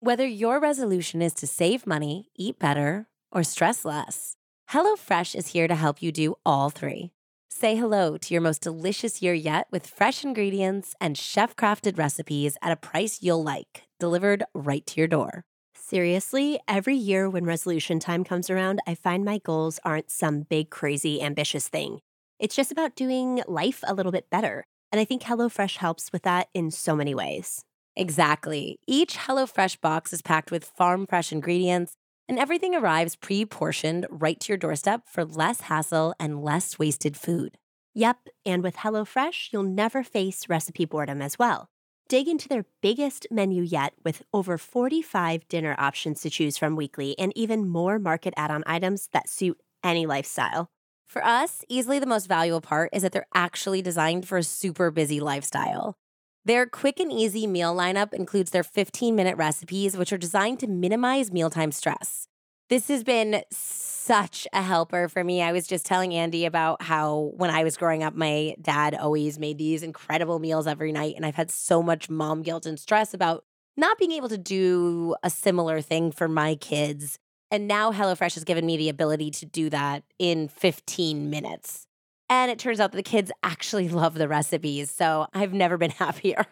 Whether 0.00 0.26
your 0.26 0.58
resolution 0.58 1.22
is 1.22 1.32
to 1.34 1.46
save 1.46 1.86
money, 1.86 2.28
eat 2.36 2.58
better, 2.58 3.06
or 3.30 3.44
stress 3.44 3.84
less, 3.84 4.36
HelloFresh 4.70 5.36
is 5.36 5.48
here 5.48 5.68
to 5.68 5.74
help 5.74 6.02
you 6.02 6.12
do 6.12 6.34
all 6.44 6.70
three. 6.70 7.12
Say 7.54 7.76
hello 7.76 8.16
to 8.16 8.34
your 8.34 8.40
most 8.40 8.62
delicious 8.62 9.20
year 9.20 9.34
yet 9.34 9.66
with 9.70 9.86
fresh 9.86 10.24
ingredients 10.24 10.94
and 11.02 11.18
chef 11.18 11.54
crafted 11.54 11.98
recipes 11.98 12.56
at 12.62 12.72
a 12.72 12.76
price 12.76 13.18
you'll 13.20 13.44
like, 13.44 13.82
delivered 14.00 14.42
right 14.54 14.84
to 14.86 14.98
your 14.98 15.06
door. 15.06 15.44
Seriously, 15.74 16.60
every 16.66 16.96
year 16.96 17.28
when 17.28 17.44
resolution 17.44 18.00
time 18.00 18.24
comes 18.24 18.48
around, 18.48 18.80
I 18.86 18.94
find 18.94 19.22
my 19.22 19.36
goals 19.36 19.78
aren't 19.84 20.10
some 20.10 20.40
big, 20.48 20.70
crazy, 20.70 21.22
ambitious 21.22 21.68
thing. 21.68 21.98
It's 22.38 22.56
just 22.56 22.72
about 22.72 22.96
doing 22.96 23.42
life 23.46 23.84
a 23.86 23.92
little 23.92 24.12
bit 24.12 24.30
better. 24.30 24.64
And 24.90 24.98
I 24.98 25.04
think 25.04 25.20
HelloFresh 25.20 25.76
helps 25.76 26.10
with 26.10 26.22
that 26.22 26.48
in 26.54 26.70
so 26.70 26.96
many 26.96 27.14
ways. 27.14 27.66
Exactly. 27.94 28.78
Each 28.88 29.18
HelloFresh 29.18 29.78
box 29.82 30.14
is 30.14 30.22
packed 30.22 30.50
with 30.50 30.64
farm 30.64 31.06
fresh 31.06 31.30
ingredients, 31.30 31.96
and 32.32 32.38
everything 32.38 32.74
arrives 32.74 33.14
pre 33.14 33.44
portioned 33.44 34.06
right 34.08 34.40
to 34.40 34.52
your 34.52 34.56
doorstep 34.56 35.02
for 35.06 35.22
less 35.22 35.60
hassle 35.60 36.14
and 36.18 36.42
less 36.42 36.78
wasted 36.78 37.14
food. 37.14 37.58
Yep, 37.92 38.28
and 38.46 38.62
with 38.62 38.76
HelloFresh, 38.76 39.52
you'll 39.52 39.64
never 39.64 40.02
face 40.02 40.48
recipe 40.48 40.86
boredom 40.86 41.20
as 41.20 41.38
well. 41.38 41.68
Dig 42.08 42.28
into 42.28 42.48
their 42.48 42.64
biggest 42.80 43.26
menu 43.30 43.62
yet 43.62 43.92
with 44.02 44.22
over 44.32 44.56
45 44.56 45.46
dinner 45.48 45.76
options 45.76 46.22
to 46.22 46.30
choose 46.30 46.56
from 46.56 46.74
weekly 46.74 47.14
and 47.18 47.34
even 47.36 47.68
more 47.68 47.98
market 47.98 48.32
add 48.38 48.50
on 48.50 48.64
items 48.66 49.10
that 49.12 49.28
suit 49.28 49.60
any 49.84 50.06
lifestyle. 50.06 50.70
For 51.06 51.22
us, 51.22 51.66
easily 51.68 51.98
the 51.98 52.06
most 52.06 52.28
valuable 52.28 52.62
part 52.62 52.88
is 52.94 53.02
that 53.02 53.12
they're 53.12 53.26
actually 53.34 53.82
designed 53.82 54.26
for 54.26 54.38
a 54.38 54.42
super 54.42 54.90
busy 54.90 55.20
lifestyle. 55.20 55.98
Their 56.44 56.66
quick 56.66 56.98
and 56.98 57.12
easy 57.12 57.46
meal 57.46 57.72
lineup 57.72 58.12
includes 58.12 58.50
their 58.50 58.64
15 58.64 59.14
minute 59.14 59.36
recipes, 59.36 59.96
which 59.96 60.12
are 60.12 60.18
designed 60.18 60.58
to 60.60 60.66
minimize 60.66 61.30
mealtime 61.30 61.70
stress. 61.70 62.26
This 62.68 62.88
has 62.88 63.04
been 63.04 63.44
such 63.52 64.48
a 64.52 64.60
helper 64.60 65.08
for 65.08 65.22
me. 65.22 65.40
I 65.40 65.52
was 65.52 65.68
just 65.68 65.86
telling 65.86 66.12
Andie 66.14 66.44
about 66.44 66.82
how 66.82 67.30
when 67.36 67.50
I 67.50 67.62
was 67.62 67.76
growing 67.76 68.02
up, 68.02 68.14
my 68.14 68.56
dad 68.60 68.96
always 68.96 69.38
made 69.38 69.56
these 69.56 69.84
incredible 69.84 70.40
meals 70.40 70.66
every 70.66 70.90
night. 70.90 71.14
And 71.16 71.24
I've 71.24 71.36
had 71.36 71.50
so 71.50 71.80
much 71.80 72.10
mom 72.10 72.42
guilt 72.42 72.66
and 72.66 72.78
stress 72.78 73.14
about 73.14 73.44
not 73.76 73.98
being 73.98 74.12
able 74.12 74.28
to 74.28 74.38
do 74.38 75.14
a 75.22 75.30
similar 75.30 75.80
thing 75.80 76.10
for 76.10 76.26
my 76.26 76.56
kids. 76.56 77.20
And 77.52 77.68
now 77.68 77.92
HelloFresh 77.92 78.34
has 78.34 78.44
given 78.44 78.66
me 78.66 78.76
the 78.76 78.88
ability 78.88 79.30
to 79.32 79.46
do 79.46 79.70
that 79.70 80.02
in 80.18 80.48
15 80.48 81.30
minutes. 81.30 81.86
And 82.28 82.50
it 82.50 82.58
turns 82.58 82.80
out 82.80 82.92
that 82.92 82.96
the 82.96 83.02
kids 83.02 83.30
actually 83.42 83.88
love 83.88 84.14
the 84.14 84.28
recipes. 84.28 84.90
So 84.90 85.26
I've 85.34 85.52
never 85.52 85.76
been 85.76 85.90
happier. 86.04 86.46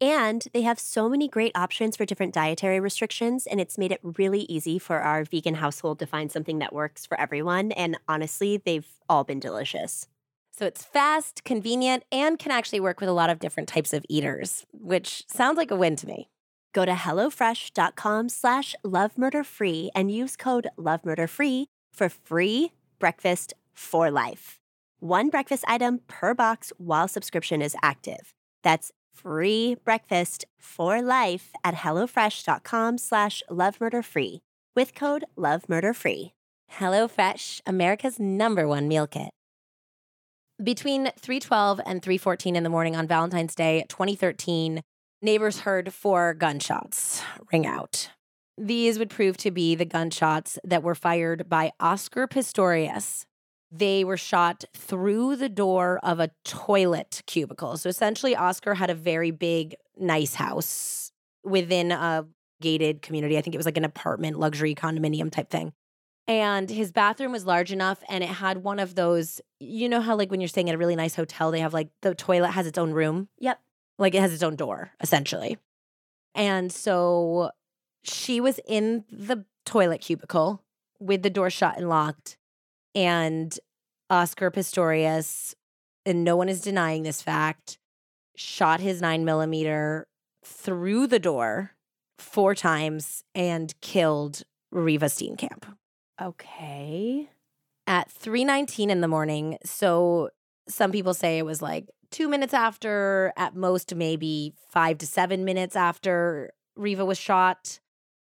And 0.00 0.46
they 0.52 0.62
have 0.62 0.78
so 0.78 1.08
many 1.08 1.28
great 1.28 1.52
options 1.56 1.96
for 1.96 2.04
different 2.04 2.32
dietary 2.32 2.78
restrictions, 2.78 3.46
and 3.46 3.60
it's 3.60 3.76
made 3.76 3.90
it 3.90 4.00
really 4.02 4.42
easy 4.42 4.78
for 4.78 5.00
our 5.00 5.24
vegan 5.24 5.56
household 5.56 5.98
to 5.98 6.06
find 6.06 6.30
something 6.30 6.60
that 6.60 6.72
works 6.72 7.04
for 7.04 7.18
everyone. 7.20 7.72
And 7.72 7.98
honestly, 8.06 8.58
they've 8.58 8.86
all 9.08 9.24
been 9.24 9.40
delicious. 9.40 10.06
So 10.56 10.66
it's 10.66 10.84
fast, 10.84 11.44
convenient, 11.44 12.04
and 12.12 12.38
can 12.38 12.52
actually 12.52 12.80
work 12.80 13.00
with 13.00 13.08
a 13.08 13.12
lot 13.12 13.30
of 13.30 13.38
different 13.38 13.68
types 13.68 13.92
of 13.92 14.04
eaters, 14.08 14.66
which 14.72 15.24
sounds 15.28 15.56
like 15.56 15.70
a 15.70 15.76
win 15.76 15.96
to 15.96 16.06
me. 16.06 16.28
Go 16.72 16.84
to 16.84 16.92
HelloFresh.com 16.92 18.28
slash 18.28 18.74
lovemurderfree 18.84 19.88
and 19.94 20.10
use 20.10 20.36
code 20.36 20.68
lovemurderfree 20.76 21.66
for 21.92 22.08
free 22.08 22.72
breakfast 22.98 23.54
for 23.72 24.10
life. 24.10 24.57
One 25.00 25.28
breakfast 25.28 25.64
item 25.68 26.00
per 26.08 26.34
box 26.34 26.72
while 26.76 27.06
subscription 27.06 27.62
is 27.62 27.76
active. 27.82 28.34
That's 28.64 28.90
free 29.14 29.76
breakfast 29.84 30.44
for 30.58 31.00
life 31.00 31.52
at 31.62 31.74
HelloFresh.com 31.76 32.98
slash 32.98 33.44
lovemurderfree 33.48 34.40
with 34.74 34.96
code 34.96 35.24
lovemurderfree. 35.36 36.32
HelloFresh, 36.72 37.60
America's 37.64 38.18
number 38.18 38.66
one 38.66 38.88
meal 38.88 39.06
kit. 39.06 39.30
Between 40.60 41.12
312 41.16 41.80
and 41.86 42.02
314 42.02 42.56
in 42.56 42.64
the 42.64 42.68
morning 42.68 42.96
on 42.96 43.06
Valentine's 43.06 43.54
Day 43.54 43.84
2013, 43.88 44.80
neighbors 45.22 45.60
heard 45.60 45.94
four 45.94 46.34
gunshots 46.34 47.22
ring 47.52 47.64
out. 47.64 48.10
These 48.56 48.98
would 48.98 49.10
prove 49.10 49.36
to 49.36 49.52
be 49.52 49.76
the 49.76 49.84
gunshots 49.84 50.58
that 50.64 50.82
were 50.82 50.96
fired 50.96 51.48
by 51.48 51.70
Oscar 51.78 52.26
Pistorius. 52.26 53.24
They 53.70 54.04
were 54.04 54.16
shot 54.16 54.64
through 54.74 55.36
the 55.36 55.48
door 55.48 56.00
of 56.02 56.20
a 56.20 56.30
toilet 56.44 57.22
cubicle. 57.26 57.76
So 57.76 57.88
essentially, 57.88 58.34
Oscar 58.34 58.74
had 58.74 58.90
a 58.90 58.94
very 58.94 59.30
big, 59.30 59.76
nice 59.98 60.34
house 60.34 61.12
within 61.44 61.92
a 61.92 62.26
gated 62.60 63.02
community. 63.02 63.36
I 63.36 63.42
think 63.42 63.54
it 63.54 63.58
was 63.58 63.66
like 63.66 63.76
an 63.76 63.84
apartment, 63.84 64.38
luxury 64.38 64.74
condominium 64.74 65.30
type 65.30 65.50
thing. 65.50 65.72
And 66.26 66.68
his 66.68 66.92
bathroom 66.92 67.32
was 67.32 67.46
large 67.46 67.72
enough 67.72 68.02
and 68.08 68.22
it 68.22 68.28
had 68.28 68.58
one 68.58 68.78
of 68.78 68.94
those, 68.94 69.40
you 69.60 69.88
know 69.88 70.00
how, 70.00 70.14
like, 70.14 70.30
when 70.30 70.40
you're 70.40 70.48
staying 70.48 70.68
at 70.68 70.74
a 70.74 70.78
really 70.78 70.96
nice 70.96 71.14
hotel, 71.14 71.50
they 71.50 71.60
have 71.60 71.72
like 71.72 71.88
the 72.02 72.14
toilet 72.14 72.50
has 72.50 72.66
its 72.66 72.78
own 72.78 72.92
room? 72.92 73.28
Yep. 73.38 73.60
Like 73.98 74.14
it 74.14 74.20
has 74.20 74.32
its 74.32 74.42
own 74.42 74.56
door, 74.56 74.92
essentially. 75.00 75.58
And 76.34 76.72
so 76.72 77.50
she 78.02 78.40
was 78.40 78.60
in 78.66 79.04
the 79.10 79.44
toilet 79.64 80.00
cubicle 80.00 80.62
with 80.98 81.22
the 81.22 81.30
door 81.30 81.50
shut 81.50 81.76
and 81.76 81.88
locked. 81.88 82.37
And 82.98 83.56
Oscar 84.10 84.50
Pistorius, 84.50 85.54
and 86.04 86.24
no 86.24 86.36
one 86.36 86.48
is 86.48 86.60
denying 86.60 87.04
this 87.04 87.22
fact, 87.22 87.78
shot 88.34 88.80
his 88.80 89.00
nine 89.00 89.24
millimeter 89.24 90.08
through 90.44 91.06
the 91.06 91.20
door 91.20 91.76
four 92.18 92.56
times 92.56 93.22
and 93.36 93.72
killed 93.80 94.42
Reeva 94.74 95.04
Steenkamp. 95.04 95.72
Okay. 96.20 97.30
At 97.86 98.10
3:19 98.10 98.90
in 98.90 99.00
the 99.00 99.06
morning, 99.06 99.58
so 99.64 100.30
some 100.68 100.90
people 100.90 101.14
say 101.14 101.38
it 101.38 101.46
was 101.46 101.62
like 101.62 101.86
two 102.10 102.28
minutes 102.28 102.52
after, 102.52 103.32
at 103.36 103.54
most, 103.54 103.94
maybe 103.94 104.54
five 104.70 104.98
to 104.98 105.06
seven 105.06 105.44
minutes 105.44 105.76
after 105.76 106.52
Reeva 106.76 107.06
was 107.06 107.16
shot. 107.16 107.78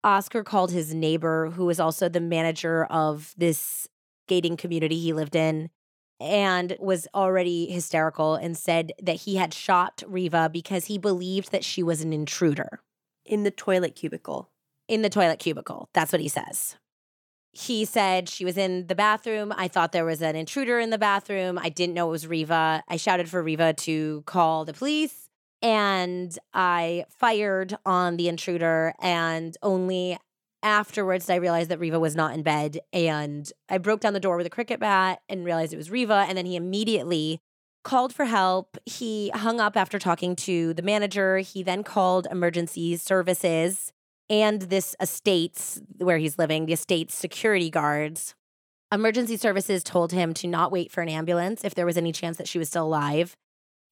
Oscar 0.02 0.42
called 0.42 0.72
his 0.72 0.92
neighbor, 0.92 1.50
who 1.50 1.66
was 1.66 1.78
also 1.78 2.08
the 2.08 2.20
manager 2.20 2.84
of 2.86 3.32
this 3.36 3.88
gating 4.26 4.56
community 4.56 4.98
he 4.98 5.12
lived 5.12 5.36
in, 5.36 5.70
and 6.20 6.76
was 6.78 7.06
already 7.14 7.70
hysterical 7.70 8.34
and 8.34 8.56
said 8.56 8.92
that 9.02 9.16
he 9.16 9.36
had 9.36 9.52
shot 9.52 10.02
Reeva 10.08 10.50
because 10.50 10.86
he 10.86 10.98
believed 10.98 11.52
that 11.52 11.64
she 11.64 11.82
was 11.82 12.00
an 12.00 12.12
intruder. 12.12 12.80
In 13.24 13.42
the 13.42 13.50
toilet 13.50 13.94
cubicle. 13.96 14.50
In 14.88 15.02
the 15.02 15.10
toilet 15.10 15.38
cubicle. 15.38 15.88
That's 15.92 16.12
what 16.12 16.20
he 16.20 16.28
says 16.28 16.76
he 17.56 17.86
said 17.86 18.28
she 18.28 18.44
was 18.44 18.58
in 18.58 18.86
the 18.86 18.94
bathroom. 18.94 19.52
I 19.56 19.68
thought 19.68 19.92
there 19.92 20.04
was 20.04 20.20
an 20.20 20.36
intruder 20.36 20.78
in 20.78 20.90
the 20.90 20.98
bathroom. 20.98 21.58
I 21.58 21.70
didn't 21.70 21.94
know 21.94 22.08
it 22.08 22.10
was 22.10 22.26
Reeva. 22.26 22.82
I 22.86 22.96
shouted 22.96 23.30
for 23.30 23.42
Reeva 23.42 23.74
to 23.78 24.22
call 24.26 24.64
the 24.64 24.74
police 24.74 25.30
and 25.62 26.38
I 26.52 27.06
fired 27.08 27.76
on 27.86 28.18
the 28.18 28.28
intruder. 28.28 28.94
And 29.00 29.56
only 29.62 30.18
afterwards 30.66 31.30
I 31.30 31.36
realized 31.36 31.70
that 31.70 31.78
Reeva 31.78 32.00
was 32.00 32.16
not 32.16 32.34
in 32.34 32.42
bed. 32.42 32.80
And 32.92 33.50
I 33.68 33.78
broke 33.78 34.00
down 34.00 34.12
the 34.12 34.20
door 34.20 34.36
with 34.36 34.46
a 34.46 34.50
cricket 34.50 34.80
bat 34.80 35.20
and 35.28 35.44
realized 35.44 35.72
it 35.72 35.76
was 35.76 35.88
Reeva. 35.88 36.26
And 36.28 36.36
then 36.36 36.44
he 36.44 36.56
immediately 36.56 37.40
called 37.84 38.12
for 38.12 38.24
help. 38.24 38.76
He 38.84 39.30
hung 39.30 39.60
up 39.60 39.76
after 39.76 39.98
talking 39.98 40.34
to 40.36 40.74
the 40.74 40.82
manager. 40.82 41.38
He 41.38 41.62
then 41.62 41.84
called 41.84 42.26
emergency 42.30 42.96
services 42.96 43.92
and 44.28 44.62
this 44.62 44.96
estate's 45.00 45.80
where 45.98 46.18
he's 46.18 46.36
living, 46.36 46.66
the 46.66 46.72
estate's 46.72 47.14
security 47.14 47.70
guards. 47.70 48.34
Emergency 48.90 49.36
services 49.36 49.84
told 49.84 50.10
him 50.10 50.34
to 50.34 50.48
not 50.48 50.72
wait 50.72 50.90
for 50.90 51.00
an 51.00 51.08
ambulance 51.08 51.64
if 51.64 51.76
there 51.76 51.86
was 51.86 51.96
any 51.96 52.10
chance 52.10 52.36
that 52.38 52.48
she 52.48 52.58
was 52.58 52.68
still 52.68 52.86
alive 52.86 53.36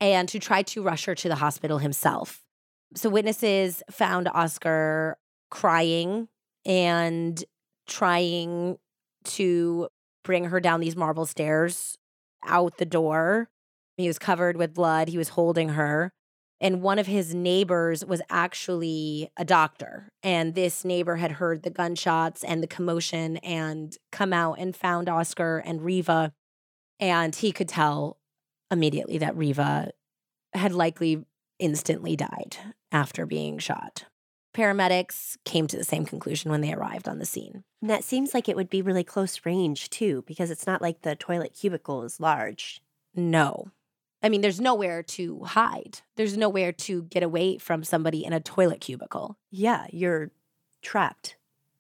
and 0.01 0.29
to 0.29 0.41
try 0.41 0.63
to 0.63 0.83
rush 0.83 1.05
her 1.05 1.15
to 1.15 1.29
the 1.29 1.37
hospital 1.37 1.79
himself. 1.79 2.43
So 2.97 3.09
witnesses 3.09 3.83
found 3.91 4.29
Oscar 4.29 5.19
crying 5.51 6.29
and 6.65 7.43
trying 7.87 8.79
to 9.25 9.89
bring 10.23 10.45
her 10.47 10.61
down 10.61 10.81
these 10.81 10.97
marble 10.97 11.27
stairs 11.27 11.97
out 12.47 12.79
the 12.79 12.87
door. 12.87 13.49
He 13.97 14.07
was 14.07 14.19
covered 14.19 14.57
with 14.57 14.75
blood. 14.75 15.09
He 15.09 15.19
was 15.19 15.31
holding 15.31 15.71
her 15.71 16.13
and 16.65 16.81
one 16.81 16.99
of 16.99 17.07
his 17.07 17.35
neighbors 17.35 18.05
was 18.05 18.23
actually 18.31 19.31
a 19.37 19.45
doctor 19.45 20.09
and 20.23 20.55
this 20.55 20.85
neighbor 20.85 21.17
had 21.17 21.33
heard 21.33 21.63
the 21.63 21.71
gunshots 21.71 22.43
and 22.43 22.63
the 22.63 22.67
commotion 22.67 23.37
and 23.39 23.97
come 24.13 24.33
out 24.33 24.59
and 24.59 24.75
found 24.75 25.09
oscar 25.09 25.59
and 25.59 25.81
reeva 25.81 26.33
and 26.99 27.37
he 27.37 27.53
could 27.53 27.69
tell 27.69 28.19
immediately 28.71 29.19
that 29.19 29.37
reeva 29.37 29.91
had 30.55 30.73
likely 30.73 31.25
instantly 31.59 32.17
died 32.17 32.57
after 32.91 33.27
being 33.27 33.59
shot 33.59 34.05
paramedics 34.55 35.37
came 35.45 35.67
to 35.67 35.77
the 35.77 35.85
same 35.85 36.05
conclusion 36.05 36.51
when 36.51 36.61
they 36.61 36.73
arrived 36.73 37.09
on 37.09 37.19
the 37.19 37.27
scene 37.27 37.65
and 37.81 37.91
that 37.91 38.05
seems 38.05 38.33
like 38.33 38.49
it 38.49 38.57
would 38.57 38.71
be 38.71 38.83
really 38.83 39.05
close 39.05 39.45
range 39.45 39.91
too 39.91 40.23
because 40.27 40.51
it's 40.51 40.67
not 40.67 40.81
like 40.81 41.03
the 41.03 41.17
toilet 41.17 41.53
cubicle 41.53 42.03
is 42.03 42.21
large 42.21 42.81
no 43.15 43.71
I 44.23 44.31
mean, 44.31 44.41
there's 44.41 44.59
nowhere 44.59 45.03
to 45.03 45.45
hide. 45.45 46.01
There's 46.17 46.35
nowhere 46.35 46.73
to 46.73 47.03
get 47.03 47.23
away 47.23 47.59
from 47.59 47.85
somebody 47.85 48.25
in 48.25 48.33
a 48.33 48.41
toilet 48.41 48.81
cubicle. 48.81 49.37
Yeah, 49.51 49.87
you're 49.91 50.31
trapped. 50.81 51.37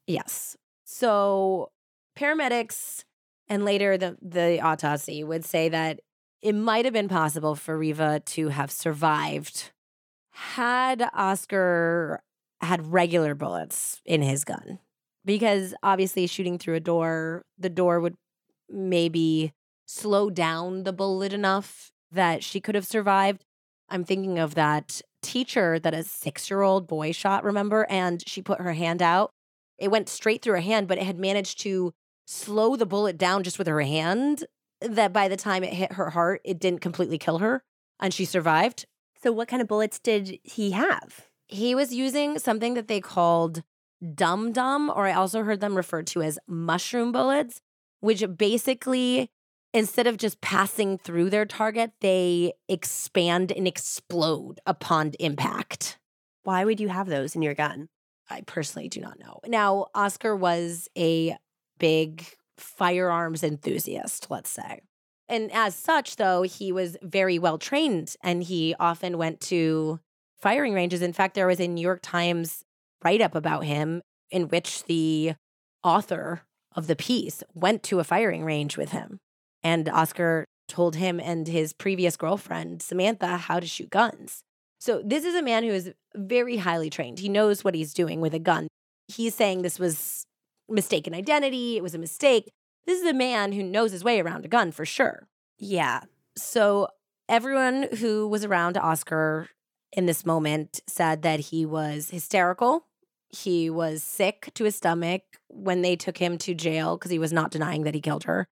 Yes. 0.06 0.54
So 0.84 1.70
paramedics 2.14 3.04
and 3.48 3.64
later 3.64 3.96
the 3.96 4.18
the 4.20 4.60
autopsy 4.60 5.24
would 5.24 5.46
say 5.46 5.70
that 5.70 6.00
it 6.42 6.54
might 6.54 6.84
have 6.84 6.92
been 6.92 7.08
possible 7.08 7.54
for 7.54 7.78
Reeva 7.78 8.22
to 8.26 8.48
have 8.48 8.70
survived 8.70 9.72
had 10.30 11.08
Oscar 11.14 12.22
had 12.64 12.92
regular 12.92 13.34
bullets 13.34 14.00
in 14.04 14.22
his 14.22 14.44
gun. 14.44 14.78
Because 15.24 15.74
obviously 15.82 16.26
shooting 16.26 16.58
through 16.58 16.74
a 16.74 16.80
door, 16.80 17.44
the 17.58 17.70
door 17.70 18.00
would 18.00 18.14
maybe 18.68 19.52
slow 19.86 20.30
down 20.30 20.84
the 20.84 20.92
bullet 20.92 21.32
enough 21.32 21.92
that 22.10 22.44
she 22.44 22.60
could 22.60 22.74
have 22.74 22.86
survived. 22.86 23.44
I'm 23.88 24.04
thinking 24.04 24.38
of 24.38 24.54
that 24.54 25.00
teacher 25.22 25.78
that 25.78 25.94
a 25.94 26.02
six 26.02 26.50
year 26.50 26.62
old 26.62 26.86
boy 26.86 27.12
shot, 27.12 27.44
remember? 27.44 27.86
And 27.88 28.22
she 28.26 28.42
put 28.42 28.60
her 28.60 28.74
hand 28.74 29.00
out. 29.02 29.30
It 29.78 29.90
went 29.90 30.08
straight 30.08 30.42
through 30.42 30.54
her 30.54 30.60
hand, 30.60 30.88
but 30.88 30.98
it 30.98 31.04
had 31.04 31.18
managed 31.18 31.60
to 31.60 31.92
slow 32.26 32.76
the 32.76 32.86
bullet 32.86 33.18
down 33.18 33.42
just 33.42 33.58
with 33.58 33.66
her 33.66 33.80
hand. 33.80 34.44
That 34.80 35.12
by 35.12 35.28
the 35.28 35.36
time 35.36 35.64
it 35.64 35.72
hit 35.72 35.92
her 35.92 36.10
heart, 36.10 36.42
it 36.44 36.58
didn't 36.58 36.80
completely 36.80 37.16
kill 37.16 37.38
her 37.38 37.62
and 38.00 38.12
she 38.12 38.24
survived. 38.24 38.86
So, 39.22 39.32
what 39.32 39.48
kind 39.48 39.62
of 39.62 39.68
bullets 39.68 39.98
did 39.98 40.38
he 40.42 40.72
have? 40.72 41.26
He 41.46 41.74
was 41.74 41.94
using 41.94 42.38
something 42.38 42.74
that 42.74 42.88
they 42.88 43.00
called 43.00 43.62
dum 44.14 44.52
dum, 44.52 44.90
or 44.94 45.06
I 45.06 45.12
also 45.12 45.42
heard 45.42 45.60
them 45.60 45.76
referred 45.76 46.06
to 46.08 46.22
as 46.22 46.38
mushroom 46.46 47.12
bullets, 47.12 47.60
which 48.00 48.24
basically 48.36 49.30
instead 49.72 50.06
of 50.06 50.16
just 50.16 50.40
passing 50.40 50.96
through 50.96 51.28
their 51.28 51.44
target, 51.44 51.90
they 52.00 52.52
expand 52.68 53.50
and 53.52 53.66
explode 53.66 54.60
upon 54.64 55.12
impact. 55.18 55.98
Why 56.44 56.64
would 56.64 56.80
you 56.80 56.88
have 56.88 57.08
those 57.08 57.34
in 57.34 57.42
your 57.42 57.54
gun? 57.54 57.88
I 58.30 58.42
personally 58.42 58.88
do 58.88 59.00
not 59.00 59.18
know. 59.18 59.40
Now, 59.46 59.86
Oscar 59.94 60.34
was 60.36 60.88
a 60.96 61.36
big 61.78 62.24
firearms 62.56 63.42
enthusiast, 63.42 64.28
let's 64.30 64.50
say. 64.50 64.80
And 65.28 65.50
as 65.52 65.74
such, 65.74 66.16
though, 66.16 66.42
he 66.42 66.70
was 66.70 66.96
very 67.02 67.38
well 67.38 67.58
trained 67.58 68.14
and 68.22 68.42
he 68.42 68.74
often 68.78 69.18
went 69.18 69.40
to 69.42 70.00
firing 70.44 70.74
ranges. 70.74 71.00
In 71.00 71.14
fact, 71.14 71.34
there 71.34 71.46
was 71.46 71.58
a 71.58 71.66
New 71.66 71.80
York 71.80 72.00
Times 72.02 72.64
write 73.02 73.22
up 73.22 73.34
about 73.34 73.64
him 73.64 74.02
in 74.30 74.48
which 74.48 74.84
the 74.84 75.32
author 75.82 76.42
of 76.76 76.86
the 76.86 76.94
piece 76.94 77.42
went 77.54 77.82
to 77.84 77.98
a 77.98 78.04
firing 78.04 78.44
range 78.44 78.76
with 78.76 78.90
him. 78.90 79.20
And 79.62 79.88
Oscar 79.88 80.44
told 80.68 80.96
him 80.96 81.18
and 81.18 81.48
his 81.48 81.72
previous 81.72 82.18
girlfriend, 82.18 82.82
Samantha, 82.82 83.38
how 83.38 83.58
to 83.58 83.66
shoot 83.66 83.88
guns. 83.88 84.42
So, 84.78 85.00
this 85.02 85.24
is 85.24 85.34
a 85.34 85.42
man 85.42 85.64
who 85.64 85.70
is 85.70 85.94
very 86.14 86.58
highly 86.58 86.90
trained. 86.90 87.20
He 87.20 87.30
knows 87.30 87.64
what 87.64 87.74
he's 87.74 87.94
doing 87.94 88.20
with 88.20 88.34
a 88.34 88.38
gun. 88.38 88.68
He's 89.08 89.34
saying 89.34 89.62
this 89.62 89.78
was 89.78 90.26
mistaken 90.68 91.14
identity, 91.14 91.78
it 91.78 91.82
was 91.82 91.94
a 91.94 91.98
mistake. 91.98 92.50
This 92.86 93.00
is 93.00 93.06
a 93.06 93.14
man 93.14 93.52
who 93.52 93.62
knows 93.62 93.92
his 93.92 94.04
way 94.04 94.20
around 94.20 94.44
a 94.44 94.48
gun 94.48 94.72
for 94.72 94.84
sure. 94.84 95.26
Yeah. 95.56 96.02
So, 96.36 96.88
everyone 97.30 97.88
who 97.98 98.28
was 98.28 98.44
around 98.44 98.76
Oscar 98.76 99.48
in 99.96 100.06
this 100.06 100.26
moment 100.26 100.80
said 100.86 101.22
that 101.22 101.40
he 101.40 101.64
was 101.64 102.10
hysterical. 102.10 102.86
He 103.28 103.70
was 103.70 104.02
sick 104.02 104.50
to 104.54 104.64
his 104.64 104.76
stomach 104.76 105.22
when 105.48 105.82
they 105.82 105.96
took 105.96 106.18
him 106.18 106.38
to 106.38 106.54
jail 106.54 106.96
because 106.96 107.10
he 107.10 107.18
was 107.18 107.32
not 107.32 107.50
denying 107.50 107.84
that 107.84 107.94
he 107.94 108.00
killed 108.00 108.24
her. 108.24 108.46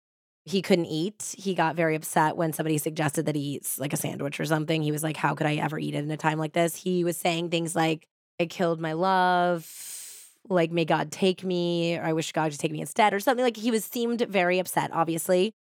He 0.44 0.60
couldn't 0.60 0.86
eat. 0.86 1.34
He 1.38 1.54
got 1.54 1.76
very 1.76 1.94
upset 1.94 2.36
when 2.36 2.52
somebody 2.52 2.78
suggested 2.78 3.26
that 3.26 3.36
he 3.36 3.42
eats 3.42 3.78
like 3.78 3.92
a 3.92 3.96
sandwich 3.96 4.40
or 4.40 4.44
something. 4.44 4.82
He 4.82 4.90
was 4.90 5.04
like, 5.04 5.16
How 5.16 5.34
could 5.34 5.46
I 5.46 5.56
ever 5.56 5.78
eat 5.78 5.94
it 5.94 6.04
in 6.04 6.10
a 6.10 6.16
time 6.16 6.38
like 6.38 6.52
this? 6.52 6.74
He 6.74 7.04
was 7.04 7.16
saying 7.16 7.50
things 7.50 7.76
like, 7.76 8.08
I 8.40 8.46
killed 8.46 8.80
my 8.80 8.94
love, 8.94 9.70
like, 10.48 10.72
may 10.72 10.84
God 10.84 11.12
take 11.12 11.44
me, 11.44 11.96
or 11.96 12.04
I 12.04 12.12
wish 12.12 12.32
God 12.32 12.50
would 12.50 12.58
take 12.58 12.72
me 12.72 12.80
instead, 12.80 13.14
or 13.14 13.20
something 13.20 13.44
like 13.44 13.56
he 13.56 13.70
was 13.70 13.84
seemed 13.84 14.20
very 14.22 14.58
upset, 14.58 14.90
obviously. 14.92 15.54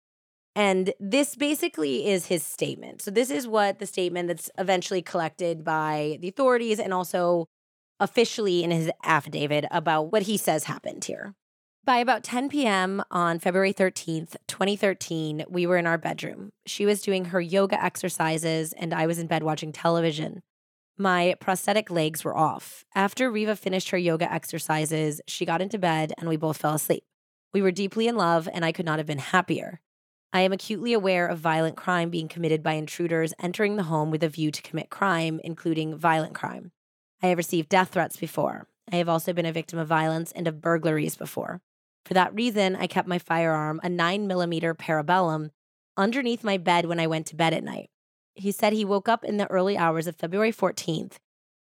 And 0.55 0.93
this 0.99 1.35
basically 1.35 2.07
is 2.07 2.25
his 2.25 2.43
statement. 2.43 3.01
So, 3.01 3.11
this 3.11 3.29
is 3.29 3.47
what 3.47 3.79
the 3.79 3.85
statement 3.85 4.27
that's 4.27 4.49
eventually 4.57 5.01
collected 5.01 5.63
by 5.63 6.17
the 6.19 6.27
authorities 6.27 6.79
and 6.79 6.93
also 6.93 7.47
officially 7.99 8.63
in 8.63 8.71
his 8.71 8.91
affidavit 9.03 9.65
about 9.71 10.11
what 10.11 10.23
he 10.23 10.35
says 10.35 10.65
happened 10.65 11.05
here. 11.05 11.35
By 11.83 11.97
about 11.97 12.23
10 12.23 12.49
p.m. 12.49 13.01
on 13.09 13.39
February 13.39 13.73
13th, 13.73 14.35
2013, 14.47 15.45
we 15.49 15.65
were 15.65 15.77
in 15.77 15.87
our 15.87 15.97
bedroom. 15.97 16.51
She 16.67 16.85
was 16.85 17.01
doing 17.01 17.25
her 17.25 17.41
yoga 17.41 17.81
exercises, 17.83 18.73
and 18.73 18.93
I 18.93 19.07
was 19.07 19.17
in 19.17 19.27
bed 19.27 19.41
watching 19.41 19.71
television. 19.71 20.41
My 20.97 21.35
prosthetic 21.39 21.89
legs 21.89 22.23
were 22.23 22.37
off. 22.37 22.85
After 22.93 23.31
Reeva 23.31 23.57
finished 23.57 23.89
her 23.89 23.97
yoga 23.97 24.31
exercises, 24.31 25.21
she 25.27 25.45
got 25.45 25.61
into 25.61 25.79
bed 25.79 26.13
and 26.17 26.29
we 26.29 26.37
both 26.37 26.57
fell 26.57 26.75
asleep. 26.75 27.03
We 27.53 27.63
were 27.63 27.71
deeply 27.71 28.07
in 28.07 28.15
love, 28.15 28.47
and 28.53 28.63
I 28.63 28.71
could 28.71 28.85
not 28.85 28.99
have 28.99 29.07
been 29.07 29.17
happier. 29.17 29.81
I 30.33 30.41
am 30.41 30.53
acutely 30.53 30.93
aware 30.93 31.27
of 31.27 31.39
violent 31.39 31.75
crime 31.75 32.09
being 32.09 32.29
committed 32.29 32.63
by 32.63 32.73
intruders 32.73 33.33
entering 33.37 33.75
the 33.75 33.83
home 33.83 34.11
with 34.11 34.23
a 34.23 34.29
view 34.29 34.49
to 34.51 34.61
commit 34.61 34.89
crime, 34.89 35.41
including 35.43 35.97
violent 35.97 36.33
crime. 36.33 36.71
I 37.21 37.27
have 37.27 37.37
received 37.37 37.67
death 37.67 37.89
threats 37.89 38.15
before. 38.15 38.67
I 38.89 38.95
have 38.95 39.09
also 39.09 39.33
been 39.33 39.45
a 39.45 39.51
victim 39.51 39.77
of 39.77 39.89
violence 39.89 40.31
and 40.31 40.47
of 40.47 40.61
burglaries 40.61 41.15
before. 41.15 41.61
For 42.05 42.13
that 42.13 42.33
reason, 42.33 42.77
I 42.77 42.87
kept 42.87 43.09
my 43.09 43.19
firearm, 43.19 43.81
a 43.83 43.89
9mm 43.89 44.77
Parabellum, 44.77 45.51
underneath 45.97 46.45
my 46.45 46.57
bed 46.57 46.85
when 46.85 46.99
I 46.99 47.07
went 47.07 47.27
to 47.27 47.35
bed 47.35 47.53
at 47.53 47.63
night. 47.63 47.89
He 48.33 48.53
said 48.53 48.71
he 48.71 48.85
woke 48.85 49.09
up 49.09 49.25
in 49.25 49.35
the 49.35 49.51
early 49.51 49.77
hours 49.77 50.07
of 50.07 50.15
February 50.15 50.53
14th, 50.53 51.17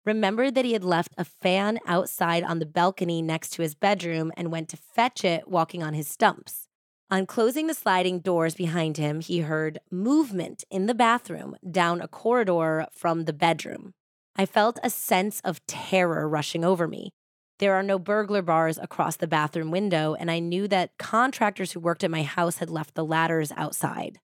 remembered 0.06 0.56
that 0.56 0.66
he 0.66 0.74
had 0.74 0.84
left 0.84 1.14
a 1.18 1.24
fan 1.24 1.80
outside 1.88 2.44
on 2.44 2.60
the 2.60 2.66
balcony 2.66 3.22
next 3.22 3.52
to 3.54 3.62
his 3.62 3.76
bedroom, 3.76 4.34
and 4.36 4.52
went 4.52 4.68
to 4.70 4.78
fetch 4.78 5.24
it 5.24 5.48
walking 5.48 5.82
on 5.82 5.94
his 5.94 6.08
stumps. 6.08 6.67
On 7.10 7.26
closing 7.26 7.68
the 7.68 7.74
sliding 7.74 8.20
doors 8.20 8.54
behind 8.54 8.98
him, 8.98 9.22
he 9.22 9.40
heard 9.40 9.80
movement 9.90 10.66
in 10.70 10.88
the 10.88 10.94
bathroom 10.94 11.56
down 11.70 12.02
a 12.02 12.08
corridor 12.08 12.86
from 12.92 13.24
the 13.24 13.32
bedroom. 13.32 13.94
I 14.36 14.46
felt 14.46 14.78
a 14.84 14.90
sense 14.90 15.40
of 15.46 15.66
terror 15.68 16.28
rushing 16.28 16.66
over 16.66 16.86
me. 16.86 17.12
There 17.60 17.76
are 17.76 17.84
no 17.84 17.98
burglar 17.98 18.42
bars 18.42 18.78
across 18.78 19.16
the 19.16 19.26
bathroom 19.26 19.72
window, 19.72 20.16
and 20.20 20.30
I 20.30 20.40
knew 20.40 20.68
that 20.68 20.98
contractors 21.00 21.72
who 21.72 21.80
worked 21.80 22.04
at 22.04 22.12
my 22.12 22.24
house 22.24 22.58
had 22.58 22.70
left 22.70 22.94
the 22.94 23.06
ladders 23.06 23.54
outside. 23.56 24.20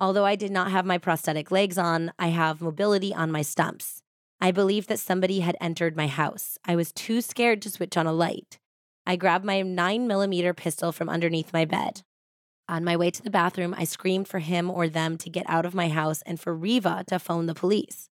Although 0.00 0.24
I 0.24 0.34
did 0.34 0.50
not 0.50 0.70
have 0.70 0.86
my 0.86 0.96
prosthetic 0.96 1.50
legs 1.50 1.76
on, 1.76 2.12
I 2.18 2.28
have 2.28 2.62
mobility 2.62 3.14
on 3.14 3.30
my 3.30 3.42
stumps. 3.42 4.02
I 4.40 4.52
believed 4.52 4.88
that 4.88 4.98
somebody 4.98 5.40
had 5.40 5.56
entered 5.60 5.98
my 5.98 6.06
house. 6.06 6.56
I 6.64 6.76
was 6.76 6.92
too 6.92 7.20
scared 7.20 7.60
to 7.62 7.70
switch 7.70 7.98
on 7.98 8.06
a 8.06 8.12
light. 8.12 8.58
I 9.06 9.16
grabbed 9.16 9.44
my 9.44 9.62
9mm 9.62 10.56
pistol 10.56 10.92
from 10.92 11.10
underneath 11.10 11.52
my 11.52 11.66
bed. 11.66 12.02
On 12.68 12.84
my 12.84 12.96
way 12.96 13.10
to 13.10 13.22
the 13.22 13.30
bathroom, 13.30 13.74
I 13.76 13.84
screamed 13.84 14.28
for 14.28 14.38
him 14.38 14.70
or 14.70 14.88
them 14.88 15.18
to 15.18 15.30
get 15.30 15.44
out 15.48 15.66
of 15.66 15.74
my 15.74 15.88
house 15.88 16.22
and 16.22 16.40
for 16.40 16.56
Reeva 16.56 17.04
to 17.06 17.18
phone 17.18 17.46
the 17.46 17.54
police. 17.54 18.08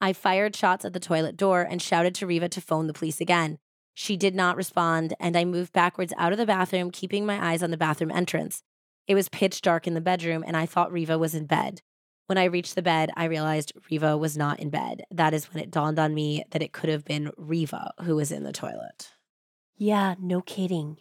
I 0.00 0.12
fired 0.12 0.56
shots 0.56 0.84
at 0.84 0.92
the 0.92 1.00
toilet 1.00 1.36
door 1.36 1.62
and 1.62 1.82
shouted 1.82 2.14
to 2.16 2.26
Reeva 2.26 2.48
to 2.50 2.60
phone 2.60 2.86
the 2.86 2.94
police 2.94 3.20
again. 3.20 3.58
She 3.94 4.16
did 4.16 4.34
not 4.34 4.56
respond, 4.56 5.14
and 5.20 5.36
I 5.36 5.44
moved 5.44 5.72
backwards 5.72 6.14
out 6.16 6.32
of 6.32 6.38
the 6.38 6.46
bathroom, 6.46 6.90
keeping 6.90 7.26
my 7.26 7.52
eyes 7.52 7.62
on 7.62 7.70
the 7.70 7.76
bathroom 7.76 8.10
entrance. 8.10 8.62
It 9.06 9.14
was 9.14 9.28
pitch 9.28 9.60
dark 9.60 9.86
in 9.86 9.94
the 9.94 10.00
bedroom, 10.00 10.42
and 10.46 10.56
I 10.56 10.64
thought 10.64 10.92
Reeva 10.92 11.18
was 11.18 11.34
in 11.34 11.46
bed. 11.46 11.82
When 12.26 12.38
I 12.38 12.44
reached 12.44 12.76
the 12.76 12.82
bed, 12.82 13.10
I 13.16 13.24
realized 13.24 13.72
Reeva 13.90 14.18
was 14.18 14.38
not 14.38 14.60
in 14.60 14.70
bed. 14.70 15.02
That 15.10 15.34
is 15.34 15.52
when 15.52 15.62
it 15.62 15.70
dawned 15.70 15.98
on 15.98 16.14
me 16.14 16.44
that 16.52 16.62
it 16.62 16.72
could 16.72 16.88
have 16.88 17.04
been 17.04 17.32
Reeva 17.36 17.90
who 18.04 18.16
was 18.16 18.30
in 18.32 18.44
the 18.44 18.52
toilet. 18.52 19.10
Yeah, 19.76 20.14
no 20.20 20.40
kidding. 20.40 20.98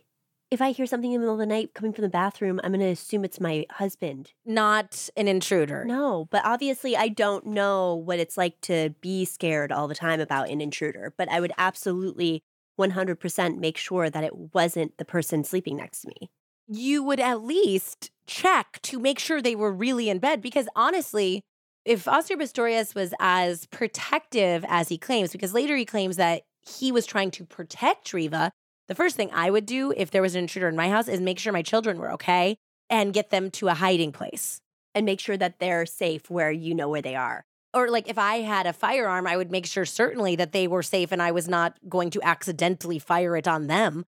If 0.52 0.62
I 0.62 0.72
hear 0.72 0.88
something 0.88 1.12
in 1.12 1.20
the 1.20 1.20
middle 1.20 1.36
of 1.36 1.40
the 1.40 1.46
night 1.46 1.76
coming 1.76 1.94
from 1.94 2.02
the 2.02 2.10
bathroom, 2.10 2.60
I'm 2.64 2.72
going 2.72 2.80
to 2.80 2.88
assume 2.88 3.24
it's 3.24 3.40
my 3.40 3.68
husband. 3.70 4.34
Not 4.46 5.08
an 5.16 5.28
intruder. 5.28 5.86
No, 5.86 6.28
but 6.32 6.44
obviously 6.44 6.98
I 6.98 7.08
don't 7.10 7.46
know 7.46 7.94
what 7.94 8.18
it's 8.18 8.36
like 8.36 8.60
to 8.62 8.96
be 9.00 9.26
scared 9.26 9.72
all 9.72 9.88
the 9.88 9.94
time 9.94 10.20
about 10.20 10.50
an 10.50 10.60
intruder, 10.60 11.14
but 11.18 11.30
I 11.30 11.40
would 11.40 11.52
absolutely 11.60 12.42
100% 12.80 13.60
make 13.60 13.78
sure 13.78 14.10
that 14.10 14.24
it 14.24 14.36
wasn't 14.54 14.98
the 14.98 15.06
person 15.06 15.44
sleeping 15.44 15.78
next 15.78 16.02
to 16.02 16.08
me. 16.08 16.32
You 16.68 17.04
would 17.04 17.20
at 17.20 17.44
least 17.44 18.10
check 18.26 18.80
to 18.84 19.00
make 19.00 19.20
sure 19.20 19.42
they 19.42 19.56
were 19.56 19.72
really 19.72 20.10
in 20.10 20.18
bed 20.18 20.42
because 20.42 20.68
honestly, 20.76 21.42
if 21.86 22.08
Oscar 22.08 22.38
Pistorius 22.38 22.96
was 22.96 23.14
as 23.20 23.68
protective 23.68 24.66
as 24.68 24.90
he 24.90 24.98
claims, 24.98 25.32
because 25.32 25.54
later 25.54 25.76
he 25.76 25.86
claims 25.86 26.16
that 26.16 26.42
he 26.62 26.92
was 26.92 27.06
trying 27.06 27.32
to 27.32 27.46
protect 27.46 28.12
Reeva, 28.12 28.50
the 28.90 28.96
first 28.96 29.16
thing 29.16 29.30
I 29.34 29.50
would 29.50 29.66
do 29.66 29.94
if 29.96 30.12
there 30.12 30.22
was 30.22 30.36
an 30.36 30.42
intruder 30.42 30.68
in 30.68 30.76
my 30.76 30.90
house 30.90 31.08
is 31.08 31.22
make 31.22 31.40
sure 31.40 31.54
my 31.54 31.62
children 31.62 31.98
were 31.98 32.12
okay 32.14 32.58
and 32.90 33.14
get 33.14 33.30
them 33.30 33.50
to 33.52 33.70
a 33.70 33.74
hiding 33.74 34.12
place. 34.12 34.60
And 34.94 35.06
make 35.06 35.22
sure 35.22 35.38
that 35.38 35.60
they're 35.60 35.86
safe 35.86 36.30
where 36.30 36.52
you 36.52 36.74
know 36.74 36.90
where 36.90 37.02
they 37.02 37.16
are 37.16 37.46
or 37.74 37.90
like 37.90 38.10
if 38.10 38.18
I 38.18 38.38
had 38.38 38.66
a 38.66 38.74
firearm, 38.74 39.28
I 39.28 39.38
would 39.38 39.52
make 39.52 39.66
sure 39.66 39.86
certainly 39.86 40.36
that 40.36 40.52
they 40.52 40.68
were 40.68 40.84
safe 40.84 41.12
and 41.12 41.22
I 41.22 41.32
was 41.32 41.48
not 41.48 41.78
going 41.88 42.10
to 42.12 42.22
accidentally 42.22 43.00
fire 43.00 43.36
it 43.38 43.48
on 43.48 43.68
them. 43.68 44.06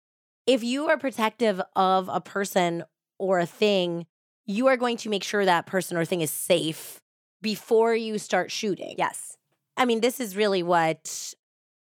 If 0.46 0.62
you 0.62 0.88
are 0.88 0.98
protective 0.98 1.60
of 1.74 2.08
a 2.12 2.20
person 2.20 2.84
or 3.18 3.38
a 3.38 3.46
thing, 3.46 4.06
you 4.44 4.66
are 4.68 4.76
going 4.76 4.96
to 4.98 5.08
make 5.08 5.24
sure 5.24 5.44
that 5.44 5.66
person 5.66 5.96
or 5.96 6.04
thing 6.04 6.20
is 6.20 6.30
safe 6.30 7.00
before 7.42 7.94
you 7.94 8.18
start 8.18 8.50
shooting. 8.50 8.94
Yes. 8.98 9.36
I 9.76 9.84
mean, 9.84 10.00
this 10.00 10.20
is 10.20 10.36
really 10.36 10.62
what 10.62 11.34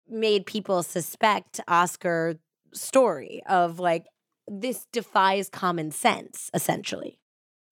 made 0.08 0.46
people 0.46 0.82
suspect 0.82 1.60
Oscar 1.66 2.36
story 2.72 3.42
of 3.46 3.78
like 3.78 4.06
this 4.48 4.86
defies 4.92 5.48
common 5.48 5.90
sense 5.90 6.50
essentially. 6.54 7.18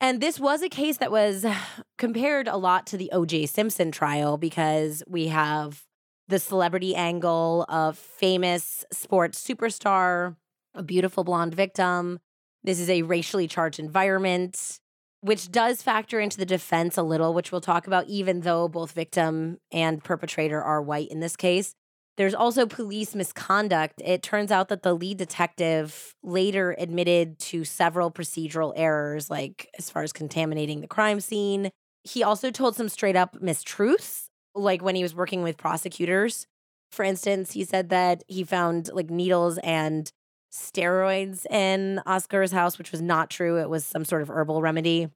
And 0.01 0.21
this 0.21 0.39
was 0.39 0.63
a 0.63 0.69
case 0.69 0.99
that 0.99 1.11
was 1.11 1.47
compared 1.99 2.49
a 2.49 2.57
lot 2.57 2.87
to 2.89 2.97
the 2.97 3.11
OJ 3.13 3.49
Simpson 3.49 3.91
trial 3.91 4.37
because 4.37 5.03
we 5.07 5.29
have 5.29 5.85
the 6.29 6.39
celebrity 6.39 6.95
angle 6.95 7.67
of 7.69 7.99
famous 7.99 8.85
sports 8.93 9.43
superstar, 9.43 10.37
a 10.75 10.83
beautiful 10.83 11.25
blonde 11.25 11.55
victim. 11.55 12.19
This 12.63 12.81
is 12.81 12.89
a 12.89 13.03
racially 13.03 13.47
charged 13.47 13.79
environment, 13.79 14.81
which 15.21 15.51
does 15.51 15.83
factor 15.83 16.21
into 16.21 16.39
the 16.39 16.47
defense 16.47 16.97
a 16.97 17.03
little, 17.03 17.35
which 17.35 17.53
we'll 17.53 17.61
talk 17.61 17.87
about, 17.87 18.07
even 18.07 18.41
though 18.41 18.69
both 18.69 18.93
victim 18.93 19.59
and 19.71 20.03
perpetrator 20.03 20.63
are 20.63 20.81
white 20.81 21.09
in 21.09 21.21
this 21.21 21.37
case. 21.37 21.75
There's 22.17 22.35
also 22.35 22.67
police 22.67 23.15
misconduct. 23.15 24.01
It 24.05 24.23
turns 24.23 24.53
out 24.53 24.69
that 24.69 24.83
the 24.83 24.95
lead 24.95 25.19
detective 25.19 26.15
later 26.23 26.77
admitted 26.79 27.39
to 27.41 27.65
several 27.65 28.11
procedural 28.11 28.73
errors, 28.77 29.31
like 29.31 29.69
as 29.79 29.91
far 29.91 30.03
as 30.03 30.13
contaminating 30.13 30.81
the 30.81 30.87
crime 30.87 31.21
scene. 31.21 31.71
He 32.05 32.23
also 32.23 32.51
told 32.51 32.77
some 32.77 32.89
straight 32.89 33.17
up 33.17 33.41
mistruths, 33.41 34.27
like 34.55 34.83
when 34.83 34.95
he 34.95 35.03
was 35.03 35.15
working 35.15 35.43
with 35.43 35.57
prosecutors. 35.57 36.47
For 36.93 37.05
instance, 37.05 37.53
he 37.53 37.65
said 37.65 37.89
that 37.89 38.23
he 38.29 38.45
found 38.45 38.91
like 38.93 39.11
needles 39.11 39.59
and 39.59 40.09
steroids 40.53 41.45
in 41.51 42.01
Oscar's 42.07 42.53
house, 42.53 42.79
which 42.79 42.93
was 42.93 43.03
not 43.03 43.29
true. 43.29 43.59
It 43.59 43.69
was 43.69 43.85
some 43.85 44.05
sort 44.05 44.23
of 44.23 44.31
herbal 44.31 44.63
remedy. 44.63 45.09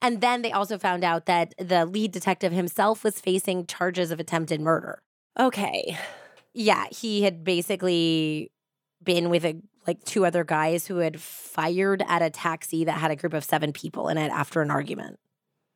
And 0.00 0.20
then 0.20 0.42
they 0.42 0.52
also 0.52 0.78
found 0.78 1.02
out 1.02 1.26
that 1.26 1.54
the 1.58 1.84
lead 1.84 2.12
detective 2.12 2.52
himself 2.52 3.02
was 3.02 3.20
facing 3.20 3.66
charges 3.66 4.12
of 4.12 4.20
attempted 4.20 4.60
murder. 4.60 5.00
Okay 5.40 5.98
yeah, 6.54 6.86
he 6.90 7.22
had 7.22 7.44
basically 7.44 8.50
been 9.02 9.28
with 9.28 9.44
a 9.44 9.60
like 9.86 10.02
two 10.04 10.24
other 10.24 10.44
guys 10.44 10.86
who 10.86 10.98
had 10.98 11.20
fired 11.20 12.02
at 12.08 12.22
a 12.22 12.30
taxi 12.30 12.84
that 12.84 12.98
had 12.98 13.10
a 13.10 13.16
group 13.16 13.34
of 13.34 13.44
seven 13.44 13.72
people 13.72 14.08
in 14.08 14.16
it 14.16 14.30
after 14.30 14.62
an 14.62 14.70
argument. 14.70 15.18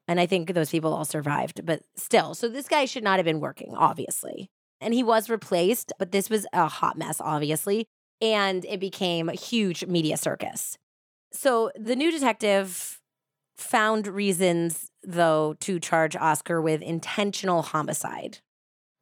And 0.07 0.19
I 0.19 0.25
think 0.25 0.55
those 0.55 0.71
people 0.71 0.95
all 0.95 1.05
survived, 1.05 1.67
but 1.67 1.83
still. 1.95 2.35
So 2.35 2.49
this 2.49 2.69
guy 2.69 2.87
should 2.87 3.05
not 3.05 3.19
have 3.19 3.27
been 3.27 3.41
working, 3.41 3.75
obviously. 3.77 4.49
And 4.81 4.95
he 4.95 5.03
was 5.03 5.29
replaced, 5.29 5.93
but 5.99 6.13
this 6.13 6.31
was 6.31 6.47
a 6.55 6.69
hot 6.69 6.97
mess, 6.97 7.21
obviously. 7.21 7.87
And 8.23 8.65
it 8.65 8.81
became 8.81 9.29
a 9.29 9.35
huge 9.35 9.85
media 9.85 10.17
circus. 10.17 10.79
So 11.33 11.71
the 11.79 11.95
new 11.95 12.11
detective 12.11 12.99
found 13.59 14.07
reasons, 14.07 14.91
though, 15.03 15.55
to 15.61 15.79
charge 15.79 16.17
Oscar 16.17 16.63
with 16.63 16.81
intentional 16.81 17.61
homicide. 17.61 18.39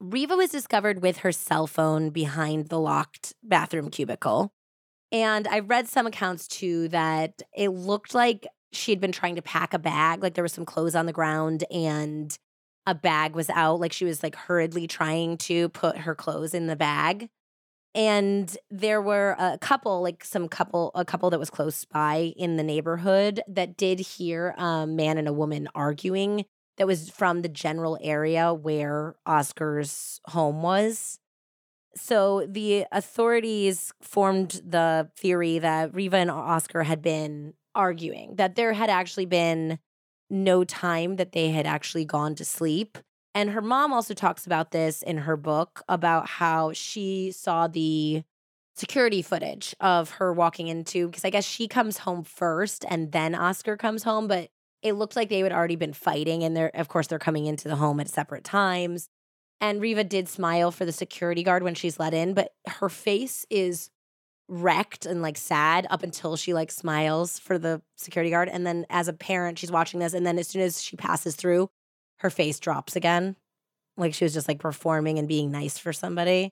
Reeva 0.03 0.37
was 0.37 0.51
discovered 0.51 1.01
with 1.03 1.19
her 1.19 1.33
cell 1.33 1.67
phone 1.67 2.11
behind 2.11 2.69
the 2.69 2.79
locked 2.79 3.35
bathroom 3.43 3.91
cubicle. 3.91 4.53
And 5.11 5.49
I've 5.49 5.71
read 5.71 5.89
some 5.89 6.07
accounts 6.07 6.47
too 6.49 6.89
that 6.89 7.43
it 7.57 7.71
looked 7.71 8.15
like 8.15 8.47
she 8.73 8.93
had 8.93 9.01
been 9.01 9.13
trying 9.13 9.37
to 9.37 9.43
pack 9.43 9.73
a 9.73 9.79
bag, 9.79 10.23
like 10.23 10.35
there 10.35 10.45
was 10.45 10.53
some 10.53 10.67
clothes 10.67 10.95
on 10.95 11.07
the 11.07 11.13
ground 11.13 11.65
and 11.71 12.37
a 12.87 12.95
bag 12.95 13.35
was 13.35 13.49
out, 13.51 13.81
like 13.81 13.93
she 13.93 14.05
was 14.05 14.23
like 14.23 14.37
hurriedly 14.37 14.87
trying 14.87 15.39
to 15.39 15.69
put 15.71 15.99
her 15.99 16.15
clothes 16.15 16.55
in 16.55 16.67
the 16.67 16.77
bag. 16.77 17.29
And 17.95 18.55
there 18.71 19.01
were 19.01 19.35
a 19.39 19.57
couple, 19.59 20.03
like 20.03 20.23
some 20.23 20.49
couple, 20.49 20.91
a 20.95 21.05
couple 21.05 21.31
that 21.31 21.39
was 21.39 21.49
close 21.49 21.85
by 21.87 22.35
in 22.37 22.57
the 22.57 22.63
neighborhood 22.63 23.41
that 23.49 23.77
did 23.79 24.01
hear 24.01 24.55
a 24.59 24.87
man 24.87 25.17
and 25.17 25.27
a 25.27 25.33
woman 25.33 25.69
arguing 25.75 26.45
that 26.77 26.87
was 26.87 27.11
from 27.11 27.43
the 27.43 27.49
general 27.49 27.99
area 28.01 28.53
where 28.53 29.15
Oscar's 29.25 30.21
home 30.29 30.63
was. 30.63 31.19
So 31.95 32.47
the 32.47 32.85
authorities 32.93 33.93
formed 34.03 34.61
the 34.65 35.11
theory 35.17 35.59
that 35.59 35.93
Reeva 35.93 36.15
and 36.15 36.31
Oscar 36.31 36.83
had 36.83 37.01
been 37.01 37.55
arguing, 37.75 38.37
that 38.37 38.55
there 38.55 38.75
had 38.75 38.91
actually 38.91 39.27
been 39.27 39.79
no 40.29 40.65
time 40.65 41.17
that 41.17 41.33
they 41.33 41.51
had 41.51 41.67
actually 41.67 42.05
gone 42.05 42.35
to 42.35 42.45
sleep. 42.45 42.99
And 43.35 43.51
her 43.51 43.63
mom 43.63 43.93
also 43.93 44.13
talks 44.13 44.45
about 44.45 44.71
this 44.73 45.03
in 45.03 45.19
her 45.19 45.37
book 45.37 45.83
about 45.89 46.27
how 46.27 46.73
she 46.73 47.31
saw 47.33 47.67
the 47.67 48.25
security 48.75 49.23
footage 49.23 49.75
of 49.81 50.11
her 50.11 50.33
walking 50.33 50.69
into, 50.69 51.07
because 51.07 51.25
I 51.25 51.31
guess 51.31 51.45
she 51.45 51.69
comes 51.69 51.99
home 51.99 52.25
first 52.25 52.85
and 52.89 53.13
then 53.13 53.35
Oscar 53.35 53.77
comes 53.77 54.03
home, 54.03 54.29
but 54.29 54.51
it 54.87 54.95
looked 54.95 55.17
like 55.17 55.29
they 55.29 55.41
had 55.41 55.53
already 55.53 55.77
been 55.77 55.93
fighting. 55.93 56.45
And 56.45 56.57
they're, 56.57 56.71
of 56.75 56.89
course, 56.89 57.09
they're 57.09 57.19
coming 57.19 57.47
into 57.47 57.69
the 57.69 57.77
home 57.77 57.99
at 57.99 58.09
separate 58.09 58.45
times. 58.45 59.09
And 59.61 59.81
Reeva 59.81 60.09
did 60.09 60.29
smile 60.29 60.71
for 60.71 60.85
the 60.85 60.93
security 60.93 61.43
guard 61.43 61.63
when 61.63 61.75
she's 61.75 61.99
let 61.99 62.15
in, 62.15 62.35
but 62.35 62.53
her 62.67 62.89
face 62.89 63.47
is 63.51 63.91
wrecked 64.49 65.07
and 65.07 65.23
like 65.23 65.37
sad 65.37 65.87
up 65.91 66.03
until 66.03 66.37
she 66.37 66.55
like 66.55 66.71
smiles 66.71 67.39
for 67.39 67.59
the 67.59 67.83
security 67.97 68.31
guard. 68.31 68.49
And 68.49 68.67
then 68.67 68.87
as 68.91 69.09
a 69.09 69.13
parent, 69.13 69.59
she's 69.59 69.73
watching 69.73 69.99
this. 69.99 70.15
And 70.15 70.27
then 70.27 70.39
as 70.39 70.49
soon 70.49 70.63
as 70.63 70.83
she 70.83 70.97
passes 70.97 71.35
through, 71.35 71.69
her 72.21 72.31
face 72.31 72.61
drops 72.61 72.95
again. 72.95 73.37
Like 73.97 74.15
she 74.15 74.25
was 74.25 74.35
just 74.35 74.47
like 74.47 74.61
performing 74.61 75.19
and 75.19 75.27
being 75.27 75.51
nice 75.51 75.79
for 75.79 75.93
somebody. 75.93 76.51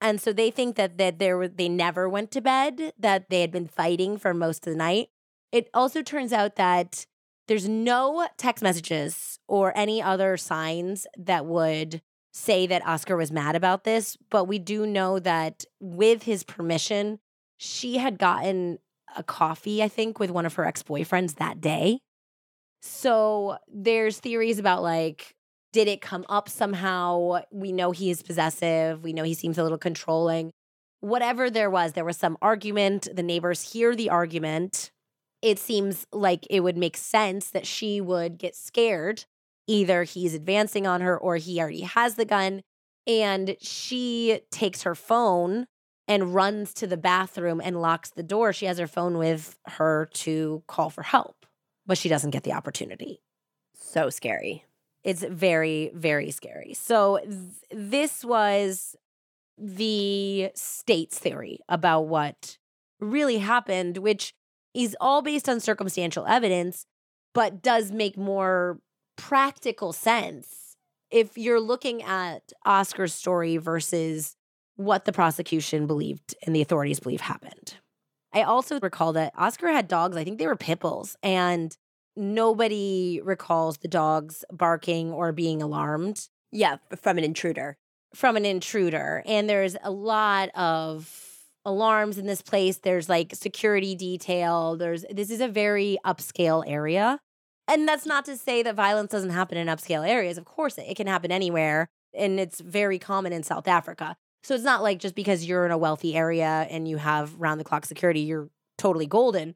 And 0.00 0.20
so 0.20 0.32
they 0.32 0.50
think 0.50 0.76
that 0.76 0.96
that 0.98 1.18
there 1.18 1.36
were 1.36 1.48
they 1.48 1.68
never 1.68 2.08
went 2.08 2.30
to 2.32 2.40
bed, 2.40 2.92
that 2.98 3.28
they 3.28 3.42
had 3.42 3.52
been 3.52 3.66
fighting 3.68 4.16
for 4.16 4.32
most 4.32 4.66
of 4.66 4.72
the 4.72 4.78
night. 4.78 5.10
It 5.52 5.68
also 5.74 6.02
turns 6.02 6.32
out 6.32 6.56
that 6.56 7.06
there's 7.48 7.68
no 7.68 8.28
text 8.36 8.62
messages 8.62 9.38
or 9.48 9.76
any 9.76 10.00
other 10.00 10.36
signs 10.36 11.06
that 11.16 11.46
would 11.46 12.02
say 12.32 12.66
that 12.66 12.86
Oscar 12.86 13.16
was 13.16 13.32
mad 13.32 13.56
about 13.56 13.84
this, 13.84 14.16
but 14.30 14.44
we 14.44 14.58
do 14.58 14.86
know 14.86 15.18
that 15.18 15.64
with 15.80 16.22
his 16.22 16.44
permission, 16.44 17.18
she 17.56 17.96
had 17.96 18.18
gotten 18.18 18.78
a 19.16 19.22
coffee, 19.22 19.82
I 19.82 19.88
think, 19.88 20.20
with 20.20 20.30
one 20.30 20.46
of 20.46 20.54
her 20.54 20.64
ex 20.64 20.82
boyfriends 20.82 21.36
that 21.36 21.60
day. 21.60 22.00
So 22.82 23.56
there's 23.66 24.20
theories 24.20 24.58
about 24.58 24.82
like, 24.82 25.34
did 25.72 25.88
it 25.88 26.00
come 26.00 26.24
up 26.28 26.48
somehow? 26.48 27.40
We 27.50 27.72
know 27.72 27.90
he 27.90 28.10
is 28.10 28.22
possessive. 28.22 29.02
We 29.02 29.12
know 29.12 29.24
he 29.24 29.34
seems 29.34 29.58
a 29.58 29.62
little 29.62 29.78
controlling. 29.78 30.52
Whatever 31.00 31.50
there 31.50 31.70
was, 31.70 31.92
there 31.94 32.04
was 32.04 32.16
some 32.16 32.36
argument. 32.42 33.08
The 33.12 33.22
neighbors 33.22 33.72
hear 33.72 33.96
the 33.96 34.10
argument. 34.10 34.90
It 35.42 35.58
seems 35.58 36.06
like 36.12 36.46
it 36.50 36.60
would 36.60 36.76
make 36.76 36.96
sense 36.96 37.50
that 37.50 37.66
she 37.66 38.00
would 38.00 38.38
get 38.38 38.56
scared 38.56 39.24
either 39.68 40.02
he's 40.02 40.34
advancing 40.34 40.86
on 40.86 41.02
her 41.02 41.16
or 41.16 41.36
he 41.36 41.60
already 41.60 41.82
has 41.82 42.16
the 42.16 42.24
gun. 42.24 42.62
And 43.06 43.56
she 43.60 44.40
takes 44.50 44.82
her 44.82 44.94
phone 44.94 45.66
and 46.08 46.34
runs 46.34 46.74
to 46.74 46.86
the 46.86 46.96
bathroom 46.96 47.60
and 47.62 47.80
locks 47.80 48.10
the 48.10 48.22
door. 48.22 48.52
She 48.52 48.66
has 48.66 48.78
her 48.78 48.86
phone 48.86 49.18
with 49.18 49.56
her 49.66 50.08
to 50.14 50.62
call 50.66 50.90
for 50.90 51.02
help, 51.02 51.46
but 51.86 51.98
she 51.98 52.08
doesn't 52.08 52.30
get 52.30 52.42
the 52.42 52.52
opportunity. 52.52 53.20
So 53.78 54.10
scary. 54.10 54.64
It's 55.04 55.22
very, 55.22 55.90
very 55.94 56.30
scary. 56.30 56.74
So, 56.74 57.18
th- 57.18 57.36
this 57.70 58.24
was 58.24 58.96
the 59.56 60.50
state's 60.54 61.18
theory 61.18 61.60
about 61.68 62.02
what 62.02 62.58
really 63.00 63.38
happened, 63.38 63.98
which 63.98 64.34
is 64.74 64.96
all 65.00 65.22
based 65.22 65.48
on 65.48 65.60
circumstantial 65.60 66.26
evidence, 66.26 66.86
but 67.34 67.62
does 67.62 67.90
make 67.90 68.16
more 68.16 68.80
practical 69.16 69.92
sense 69.92 70.76
if 71.10 71.36
you're 71.36 71.60
looking 71.60 72.02
at 72.02 72.52
Oscar's 72.64 73.14
story 73.14 73.56
versus 73.56 74.36
what 74.76 75.04
the 75.04 75.12
prosecution 75.12 75.86
believed 75.86 76.34
and 76.46 76.54
the 76.54 76.62
authorities 76.62 77.00
believe 77.00 77.20
happened. 77.20 77.74
I 78.32 78.42
also 78.42 78.78
recall 78.80 79.12
that 79.14 79.32
Oscar 79.36 79.68
had 79.68 79.88
dogs, 79.88 80.16
I 80.16 80.22
think 80.22 80.38
they 80.38 80.46
were 80.46 80.56
pit 80.56 80.80
bulls, 80.80 81.16
and 81.22 81.76
nobody 82.14 83.20
recalls 83.24 83.78
the 83.78 83.88
dogs 83.88 84.44
barking 84.52 85.10
or 85.12 85.32
being 85.32 85.62
alarmed. 85.62 86.28
Yeah, 86.52 86.76
from 86.96 87.18
an 87.18 87.24
intruder. 87.24 87.76
From 88.14 88.36
an 88.36 88.44
intruder. 88.44 89.22
And 89.26 89.48
there's 89.48 89.76
a 89.82 89.90
lot 89.90 90.50
of 90.54 91.27
alarms 91.68 92.18
in 92.18 92.26
this 92.26 92.42
place. 92.42 92.78
There's 92.78 93.08
like 93.08 93.34
security 93.34 93.94
detail. 93.94 94.76
There's 94.76 95.04
this 95.10 95.30
is 95.30 95.40
a 95.40 95.48
very 95.48 95.98
upscale 96.04 96.64
area. 96.66 97.20
And 97.68 97.86
that's 97.86 98.06
not 98.06 98.24
to 98.24 98.36
say 98.36 98.62
that 98.62 98.74
violence 98.74 99.12
doesn't 99.12 99.30
happen 99.30 99.58
in 99.58 99.66
upscale 99.66 100.08
areas. 100.08 100.38
Of 100.38 100.46
course, 100.46 100.78
it, 100.78 100.96
can 100.96 101.06
happen 101.06 101.30
anywhere. 101.30 101.90
And 102.14 102.40
it's 102.40 102.60
very 102.60 102.98
common 102.98 103.32
in 103.32 103.42
South 103.42 103.68
Africa. 103.68 104.16
So 104.42 104.54
it's 104.54 104.64
not 104.64 104.82
like 104.82 104.98
just 104.98 105.14
because 105.14 105.44
you're 105.44 105.66
in 105.66 105.70
a 105.70 105.78
wealthy 105.78 106.16
area 106.16 106.66
and 106.70 106.88
you 106.88 106.96
have 106.96 107.34
round 107.38 107.60
the 107.60 107.64
clock 107.64 107.84
security, 107.84 108.20
you're 108.20 108.48
totally 108.78 109.06
golden. 109.06 109.54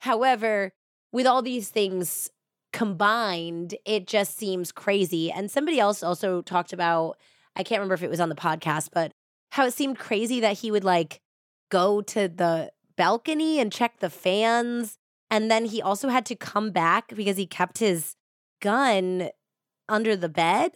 However, 0.00 0.72
with 1.12 1.26
all 1.26 1.40
these 1.40 1.70
things 1.70 2.30
combined, 2.74 3.74
it 3.86 4.06
just 4.06 4.36
seems 4.36 4.70
crazy. 4.70 5.32
And 5.32 5.50
somebody 5.50 5.80
else 5.80 6.02
also 6.02 6.42
talked 6.42 6.74
about, 6.74 7.16
I 7.56 7.62
can't 7.62 7.78
remember 7.78 7.94
if 7.94 8.02
it 8.02 8.10
was 8.10 8.20
on 8.20 8.28
the 8.28 8.34
podcast, 8.34 8.90
but 8.92 9.12
how 9.52 9.64
it 9.64 9.72
seemed 9.72 9.98
crazy 9.98 10.40
that 10.40 10.58
he 10.58 10.70
would 10.70 10.84
like 10.84 11.20
go 11.74 12.00
to 12.00 12.28
the 12.28 12.70
balcony 12.96 13.58
and 13.58 13.72
check 13.72 13.98
the 13.98 14.10
fans 14.10 14.98
and 15.34 15.50
then 15.50 15.64
he 15.64 15.82
also 15.82 16.10
had 16.10 16.24
to 16.26 16.36
come 16.36 16.70
back 16.70 17.14
because 17.14 17.36
he 17.36 17.46
kept 17.46 17.78
his 17.78 18.14
gun 18.60 19.30
under 19.88 20.14
the 20.14 20.28
bed. 20.28 20.70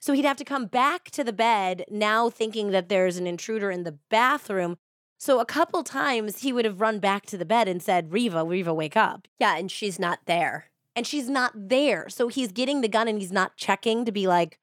So 0.00 0.12
he'd 0.12 0.26
have 0.26 0.36
to 0.36 0.44
come 0.44 0.66
back 0.66 1.10
to 1.12 1.24
the 1.24 1.32
bed 1.32 1.86
now 1.88 2.28
thinking 2.28 2.72
that 2.72 2.90
there's 2.90 3.16
an 3.16 3.26
intruder 3.26 3.70
in 3.70 3.84
the 3.84 3.98
bathroom. 4.10 4.76
So 5.18 5.40
a 5.40 5.46
couple 5.46 5.82
times 5.82 6.40
he 6.40 6.52
would 6.52 6.66
have 6.66 6.80
run 6.80 6.98
back 6.98 7.24
to 7.26 7.38
the 7.38 7.46
bed 7.46 7.68
and 7.68 7.82
said, 7.82 8.10
Reeva, 8.10 8.44
Reeva, 8.44 8.74
wake 8.74 8.98
up. 8.98 9.28
Yeah, 9.38 9.56
and 9.56 9.70
she's 9.70 9.98
not 9.98 10.18
there. 10.26 10.66
And 10.94 11.06
she's 11.06 11.30
not 11.30 11.52
there. 11.54 12.10
So 12.10 12.28
he's 12.28 12.52
getting 12.52 12.82
the 12.82 12.88
gun 12.88 13.08
and 13.08 13.18
he's 13.18 13.32
not 13.32 13.56
checking 13.56 14.04
to 14.04 14.12
be 14.12 14.26
like, 14.26 14.58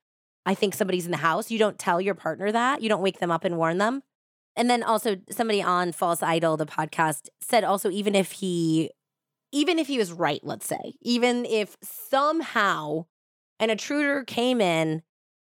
I 0.46 0.54
think 0.54 0.76
somebody's 0.76 1.06
in 1.06 1.12
the 1.12 1.18
house. 1.18 1.50
You 1.50 1.58
don't 1.58 1.80
tell 1.80 2.00
your 2.00 2.16
partner 2.16 2.52
that. 2.52 2.84
You 2.84 2.90
don't 2.90 3.02
wake 3.02 3.20
them 3.20 3.32
up 3.32 3.46
and 3.46 3.58
warn 3.58 3.80
them. 3.80 4.04
And 4.60 4.70
then 4.70 4.84
also 4.84 5.16
somebody 5.32 5.64
on 5.64 5.94
False 5.94 6.22
Idol, 6.22 6.58
the 6.58 6.66
podcast, 6.66 7.30
said 7.40 7.64
also 7.64 7.90
even 7.90 8.14
if 8.14 8.34
he 8.34 8.92
even 9.54 9.80
if 9.80 9.88
he 9.88 9.98
was 9.98 10.12
right, 10.12 10.42
let's 10.44 10.68
say, 10.68 10.96
even 11.02 11.46
if 11.46 11.78
somehow 11.82 13.06
an 13.58 13.70
intruder 13.70 14.26
came 14.26 14.60
in 14.60 15.02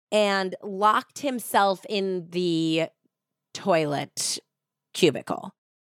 and 0.09 0.55
locked 0.63 1.19
himself 1.19 1.85
in 1.89 2.29
the 2.29 2.87
toilet 3.53 4.39
cubicle, 4.93 5.53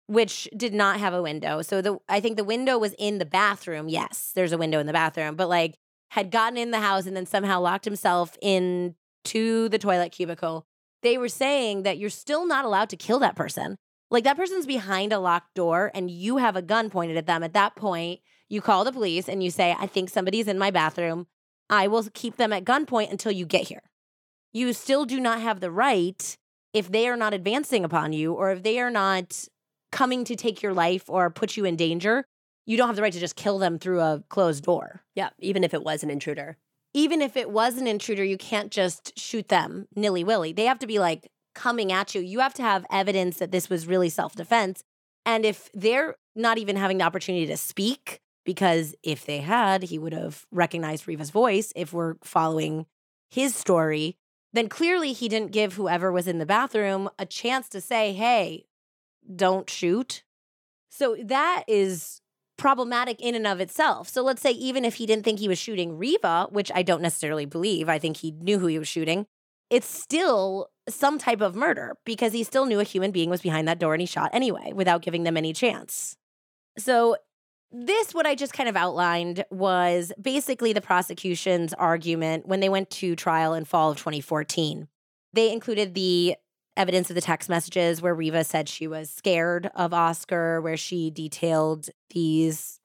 which 0.08 0.50
did 0.58 0.74
not 0.74 1.00
have 1.00 1.14
a 1.14 1.22
window. 1.22 1.62
So 1.62 1.84
the 1.84 2.00
I 2.10 2.20
think 2.20 2.38
the 2.38 2.44
window 2.44 2.80
was 2.80 2.96
in 2.98 3.20
the 3.20 3.26
bathroom. 3.26 3.88
Yes, 3.88 4.32
there's 4.34 4.52
a 4.52 4.58
window 4.58 4.80
in 4.80 4.88
the 4.88 4.94
bathroom, 4.94 5.36
but 5.36 5.48
like 5.48 5.76
had 6.10 6.32
gotten 6.32 6.58
in 6.58 6.72
the 6.72 6.80
house 6.80 7.06
and 7.06 7.16
then 7.16 7.28
somehow 7.28 7.60
locked 7.60 7.86
himself 7.86 8.36
into 8.42 9.70
the 9.70 9.78
toilet 9.80 10.12
cubicle. 10.12 10.66
They 11.06 11.20
were 11.20 11.30
saying 11.30 11.84
that 11.84 12.00
you're 12.00 12.10
still 12.10 12.48
not 12.48 12.66
allowed 12.66 12.90
to 12.90 12.98
kill 12.98 13.20
that 13.20 13.36
person. 13.36 13.76
Like 14.10 14.24
that 14.24 14.38
person's 14.38 14.66
behind 14.66 15.14
a 15.14 15.20
locked 15.20 15.54
door 15.54 15.92
and 15.94 16.10
you 16.10 16.38
have 16.38 16.56
a 16.56 16.64
gun 16.64 16.90
pointed 16.90 17.16
at 17.16 17.28
them. 17.28 17.44
At 17.44 17.54
that 17.54 17.76
point, 17.76 18.22
you 18.50 18.60
call 18.60 18.84
the 18.84 18.92
police 18.92 19.30
and 19.30 19.44
you 19.44 19.52
say, 19.52 19.76
I 19.78 19.86
think 19.86 20.10
somebody's 20.10 20.48
in 20.48 20.58
my 20.58 20.72
bathroom. 20.72 21.28
I 21.70 21.86
will 21.86 22.08
keep 22.16 22.38
them 22.38 22.52
at 22.52 22.66
gunpoint 22.66 23.12
until 23.12 23.32
you 23.32 23.46
get 23.46 23.68
here. 23.68 23.84
You 24.52 24.74
still 24.74 25.06
do 25.06 25.20
not 25.20 25.42
have 25.42 25.60
the 25.60 25.70
right 25.70 26.36
if 26.74 26.92
they 26.92 27.08
are 27.08 27.18
not 27.18 27.36
advancing 27.36 27.86
upon 27.86 28.12
you 28.12 28.34
or 28.34 28.50
if 28.50 28.64
they 28.64 28.80
are 28.80 28.90
not 28.90 29.48
coming 29.92 30.24
to 30.24 30.36
take 30.36 30.64
your 30.64 30.74
life 30.74 31.08
or 31.08 31.30
put 31.30 31.56
you 31.56 31.66
in 31.66 31.76
danger, 31.76 32.26
you 32.66 32.78
don't 32.78 32.88
have 32.88 32.96
the 32.96 33.04
right 33.04 33.14
to 33.14 33.20
just 33.20 33.36
kill 33.36 33.60
them 33.60 33.78
through 33.78 34.00
a 34.00 34.24
closed 34.30 34.64
door. 34.64 35.04
Yeah, 35.14 35.30
even 35.38 35.64
if 35.64 35.76
it 35.76 35.84
was 35.84 36.02
an 36.02 36.10
intruder. 36.10 36.58
Even 36.96 37.22
if 37.22 37.36
it 37.36 37.50
was 37.50 37.78
an 37.78 37.88
intruder, 37.88 38.24
you 38.24 38.38
can't 38.38 38.72
just 38.72 39.20
shoot 39.20 39.50
them 39.50 39.86
nilly 39.98 40.24
willy. 40.24 40.54
They 40.54 40.64
have 40.64 40.80
to 40.80 40.88
be 40.88 40.98
like 40.98 41.30
coming 41.54 41.92
at 41.92 42.16
you. 42.16 42.22
You 42.22 42.40
have 42.40 42.54
to 42.54 42.62
have 42.62 42.86
evidence 42.90 43.38
that 43.40 43.52
this 43.52 43.70
was 43.70 43.86
really 43.86 44.08
self 44.08 44.34
defense. 44.34 44.82
And 45.26 45.44
if 45.44 45.70
they're 45.74 46.16
not 46.38 46.58
even 46.58 46.78
having 46.78 47.00
the 47.00 47.04
opportunity 47.04 47.48
to 47.48 47.58
speak, 47.58 48.22
because 48.46 48.96
if 49.04 49.26
they 49.26 49.40
had, 49.40 49.84
he 49.84 50.00
would 50.00 50.14
have 50.14 50.46
recognized 50.54 51.06
Reeva's 51.06 51.32
voice 51.32 51.74
if 51.76 51.92
we're 51.92 52.16
following 52.24 52.86
his 53.30 53.54
story, 53.54 54.16
then 54.54 54.70
clearly 54.70 55.12
he 55.12 55.28
didn't 55.28 55.52
give 55.52 55.74
whoever 55.74 56.14
was 56.14 56.30
in 56.30 56.38
the 56.38 56.46
bathroom 56.46 57.10
a 57.20 57.26
chance 57.26 57.68
to 57.70 57.82
say, 57.82 58.14
hey, 58.14 58.68
don't 59.36 59.70
shoot. 59.70 60.24
So 60.88 61.18
that 61.26 61.66
is 61.68 62.22
problematic 62.58 63.20
in 63.20 63.36
and 63.36 63.48
of 63.48 63.60
itself. 63.60 64.10
So 64.10 64.24
let's 64.24 64.42
say 64.42 64.52
even 64.52 64.86
if 64.86 64.96
he 64.96 65.06
didn't 65.06 65.26
think 65.26 65.40
he 65.40 65.48
was 65.48 65.60
shooting 65.60 65.98
Reeva, 65.98 66.52
which 66.52 66.72
I 66.74 66.84
don't 66.84 67.02
necessarily 67.02 67.46
believe, 67.46 67.90
I 67.90 68.00
think 68.00 68.18
he 68.18 68.32
knew 68.32 68.60
who 68.60 68.68
he 68.68 68.80
was 68.80 68.88
shooting, 68.88 69.26
it's 69.70 69.88
still 69.88 70.70
some 70.88 71.18
type 71.18 71.42
of 71.42 71.56
murder 71.56 71.98
because 72.06 72.34
he 72.34 72.44
still 72.44 72.66
knew 72.66 72.80
a 72.80 72.84
human 72.84 73.12
being 73.12 73.30
was 73.30 73.42
behind 73.42 73.68
that 73.68 73.80
door 73.80 73.94
and 73.94 74.02
he 74.02 74.08
shot 74.08 74.30
anyway 74.34 74.72
without 74.74 75.02
giving 75.02 75.24
them 75.24 75.38
any 75.38 75.54
chance. 75.54 76.16
So 76.78 77.18
this 77.72 78.14
what 78.14 78.26
I 78.26 78.36
just 78.36 78.54
kind 78.54 78.70
of 78.70 78.76
outlined 78.76 79.44
was 79.50 80.14
basically 80.22 80.72
the 80.72 80.82
prosecution's 80.82 81.74
argument 81.74 82.48
when 82.48 82.60
they 82.60 82.70
went 82.70 82.90
to 82.92 83.16
trial 83.16 83.54
in 83.54 83.66
fall 83.66 83.92
of 83.92 83.98
2014. 83.98 84.88
They 85.34 85.52
included 85.52 85.94
the 85.94 86.36
evidence 86.78 87.10
of 87.10 87.16
the 87.16 87.22
text 87.22 87.50
messages 87.50 88.02
where 88.02 88.16
Reeva 88.16 88.46
said 88.46 88.68
she 88.68 88.88
was 88.88 89.10
scared 89.10 89.70
of 89.76 89.94
Oscar, 89.94 90.62
where 90.62 90.78
she 90.78 91.10
detailed 91.10 91.90
these 92.10 92.80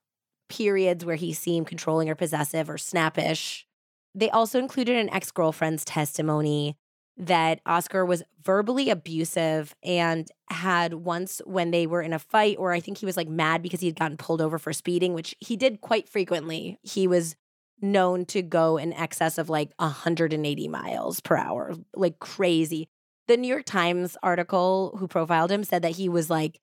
periods 0.49 1.05
where 1.05 1.17
he 1.17 1.33
seemed 1.33 1.67
controlling 1.67 2.09
or 2.09 2.15
possessive 2.15 2.69
or 2.69 2.79
snappish. 2.79 3.67
They 4.15 4.31
also 4.31 4.59
included 4.59 4.97
an 4.97 5.11
ex 5.11 5.31
girlfriend's 5.31 5.85
testimony 5.85 6.77
that 7.17 7.61
Oscar 7.67 8.05
was 8.05 8.23
verbally 8.43 8.89
abusive 8.89 9.75
and 9.85 10.27
had 10.49 10.95
once 10.95 11.43
when 11.45 11.71
they 11.71 11.87
were 11.87 12.01
in 12.03 12.13
a 12.13 12.19
fight, 12.19 12.57
or 12.59 12.73
I 12.73 12.81
think 12.81 12.99
he 12.99 13.07
was 13.07 13.17
like 13.17 13.29
mad 13.29 13.63
because 13.63 13.81
he 13.81 13.87
had 13.87 13.99
gotten 13.99 14.17
pulled 14.17 14.41
over 14.41 14.59
for 14.59 14.73
speeding, 14.73 15.13
which 15.13 15.35
he 15.39 15.57
did 15.57 15.83
quite 15.83 16.09
frequently. 16.09 16.79
He 16.83 17.07
was 17.07 17.37
known 17.83 18.25
to 18.27 18.43
go 18.43 18.77
in 18.77 18.93
excess 18.93 19.39
of 19.39 19.49
like 19.51 19.71
180 19.79 20.69
miles 20.69 21.21
per 21.21 21.37
hour, 21.37 21.75
like 21.95 22.19
crazy. 22.19 22.89
The 23.31 23.37
New 23.37 23.47
York 23.47 23.65
Times 23.65 24.17
article 24.25 24.97
who 24.99 25.07
profiled 25.07 25.53
him 25.53 25.63
said 25.63 25.83
that 25.83 25.93
he 25.93 26.09
was 26.09 26.29
like 26.29 26.59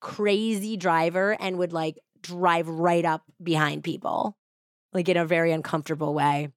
crazy 0.00 0.76
driver 0.76 1.36
and 1.38 1.58
would 1.58 1.72
like 1.72 1.96
drive 2.20 2.68
right 2.68 3.04
up 3.04 3.22
behind 3.40 3.84
people, 3.84 4.36
like 4.92 5.08
in 5.08 5.16
a 5.16 5.24
very 5.24 5.52
uncomfortable 5.52 6.12
way. 6.12 6.48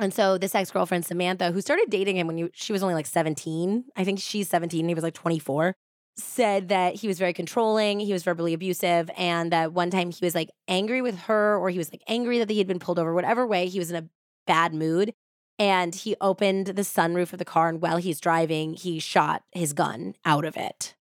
And 0.00 0.12
so 0.12 0.36
this 0.36 0.52
ex 0.56 0.72
girlfriend, 0.72 1.06
Samantha, 1.06 1.52
who 1.52 1.60
started 1.60 1.90
dating 1.90 2.16
him 2.16 2.26
when 2.26 2.38
you, 2.38 2.50
she 2.54 2.72
was 2.72 2.82
only 2.82 2.96
like 2.96 3.06
17, 3.06 3.84
I 3.94 4.02
think 4.02 4.18
she's 4.18 4.48
17 4.48 4.80
and 4.80 4.90
he 4.90 4.96
was 4.96 5.04
like 5.04 5.14
24, 5.14 5.76
said 6.16 6.70
that 6.70 6.96
he 6.96 7.06
was 7.06 7.20
very 7.20 7.32
controlling, 7.32 8.00
he 8.00 8.12
was 8.12 8.24
verbally 8.24 8.52
abusive, 8.52 9.08
and 9.16 9.52
that 9.52 9.72
one 9.72 9.90
time 9.90 10.10
he 10.10 10.24
was 10.24 10.34
like 10.34 10.50
angry 10.66 11.02
with 11.02 11.16
her 11.16 11.56
or 11.56 11.70
he 11.70 11.78
was 11.78 11.92
like 11.92 12.02
angry 12.08 12.40
that 12.40 12.50
he 12.50 12.58
had 12.58 12.66
been 12.66 12.80
pulled 12.80 12.98
over, 12.98 13.14
whatever 13.14 13.46
way, 13.46 13.68
he 13.68 13.78
was 13.78 13.92
in 13.92 13.96
a 13.96 14.08
bad 14.48 14.74
mood 14.74 15.14
and 15.58 15.94
he 15.94 16.16
opened 16.20 16.68
the 16.68 16.82
sunroof 16.82 17.32
of 17.32 17.38
the 17.38 17.44
car 17.44 17.68
and 17.68 17.80
while 17.80 17.96
he's 17.96 18.20
driving 18.20 18.74
he 18.74 18.98
shot 18.98 19.42
his 19.52 19.72
gun 19.72 20.14
out 20.24 20.44
of 20.44 20.56
it 20.56 20.94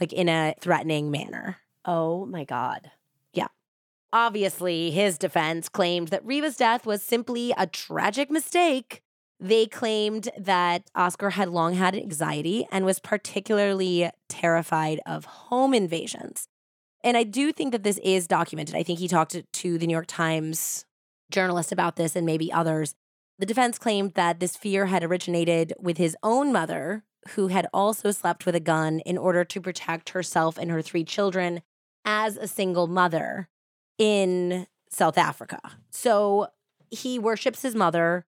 like 0.00 0.12
in 0.12 0.28
a 0.28 0.54
threatening 0.60 1.10
manner. 1.10 1.58
Oh 1.84 2.26
my 2.26 2.44
god. 2.44 2.90
Yeah. 3.32 3.48
Obviously 4.12 4.90
his 4.90 5.18
defense 5.18 5.68
claimed 5.68 6.08
that 6.08 6.24
reeva's 6.24 6.56
death 6.56 6.86
was 6.86 7.02
simply 7.02 7.52
a 7.56 7.66
tragic 7.66 8.30
mistake. 8.30 9.02
They 9.38 9.66
claimed 9.66 10.28
that 10.38 10.84
oscar 10.94 11.30
had 11.30 11.48
long 11.48 11.74
had 11.74 11.94
anxiety 11.94 12.66
and 12.70 12.84
was 12.84 12.98
particularly 12.98 14.10
terrified 14.28 15.00
of 15.06 15.24
home 15.24 15.74
invasions. 15.74 16.48
And 17.02 17.16
i 17.16 17.22
do 17.22 17.52
think 17.52 17.72
that 17.72 17.82
this 17.84 17.98
is 17.98 18.26
documented. 18.26 18.74
I 18.74 18.82
think 18.82 18.98
he 18.98 19.08
talked 19.08 19.32
to, 19.32 19.42
to 19.42 19.78
the 19.78 19.86
new 19.86 19.92
york 19.92 20.06
times 20.08 20.84
journalist 21.30 21.72
about 21.72 21.96
this 21.96 22.14
and 22.14 22.24
maybe 22.24 22.52
others 22.52 22.94
the 23.38 23.46
defense 23.46 23.78
claimed 23.78 24.14
that 24.14 24.40
this 24.40 24.56
fear 24.56 24.86
had 24.86 25.04
originated 25.04 25.74
with 25.78 25.98
his 25.98 26.16
own 26.22 26.52
mother, 26.52 27.04
who 27.30 27.48
had 27.48 27.66
also 27.72 28.10
slept 28.10 28.46
with 28.46 28.54
a 28.54 28.60
gun 28.60 29.00
in 29.00 29.18
order 29.18 29.44
to 29.44 29.60
protect 29.60 30.10
herself 30.10 30.56
and 30.58 30.70
her 30.70 30.82
three 30.82 31.04
children 31.04 31.62
as 32.04 32.36
a 32.36 32.46
single 32.46 32.86
mother 32.86 33.48
in 33.98 34.66
South 34.88 35.18
Africa. 35.18 35.60
So 35.90 36.48
he 36.90 37.18
worships 37.18 37.62
his 37.62 37.74
mother, 37.74 38.24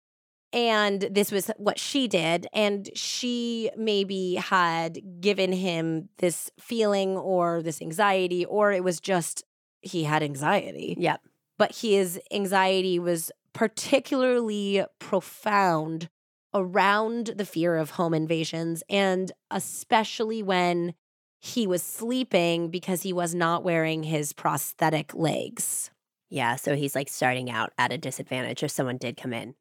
and 0.52 1.02
this 1.02 1.30
was 1.30 1.50
what 1.56 1.78
she 1.78 2.08
did. 2.08 2.48
And 2.52 2.90
she 2.94 3.70
maybe 3.76 4.34
had 4.34 4.98
given 5.20 5.52
him 5.52 6.08
this 6.18 6.50
feeling 6.58 7.16
or 7.16 7.62
this 7.62 7.80
anxiety, 7.80 8.44
or 8.44 8.72
it 8.72 8.82
was 8.82 9.00
just 9.00 9.44
he 9.80 10.04
had 10.04 10.22
anxiety. 10.22 10.96
Yep. 10.98 11.20
But 11.56 11.76
his 11.76 12.20
anxiety 12.32 12.98
was 12.98 13.30
particularly 13.58 14.84
profound 15.00 16.08
around 16.54 17.32
the 17.34 17.44
fear 17.44 17.74
of 17.74 17.90
home 17.90 18.14
invasions, 18.14 18.84
and 18.88 19.32
especially 19.50 20.44
when 20.44 20.94
he 21.40 21.66
was 21.66 21.82
sleeping 21.82 22.70
because 22.70 23.02
he 23.02 23.12
was 23.12 23.34
not 23.34 23.64
wearing 23.64 24.04
his 24.04 24.32
prosthetic 24.32 25.12
legs. 25.12 25.90
Yeah, 26.30 26.54
so 26.54 26.76
he's 26.76 26.94
like 26.94 27.08
starting 27.08 27.50
out 27.50 27.72
at 27.76 27.92
a 27.92 27.98
disadvantage 27.98 28.62
if 28.62 28.70
someone 28.70 28.96
did 28.96 29.16
come 29.16 29.32
in. 29.32 29.56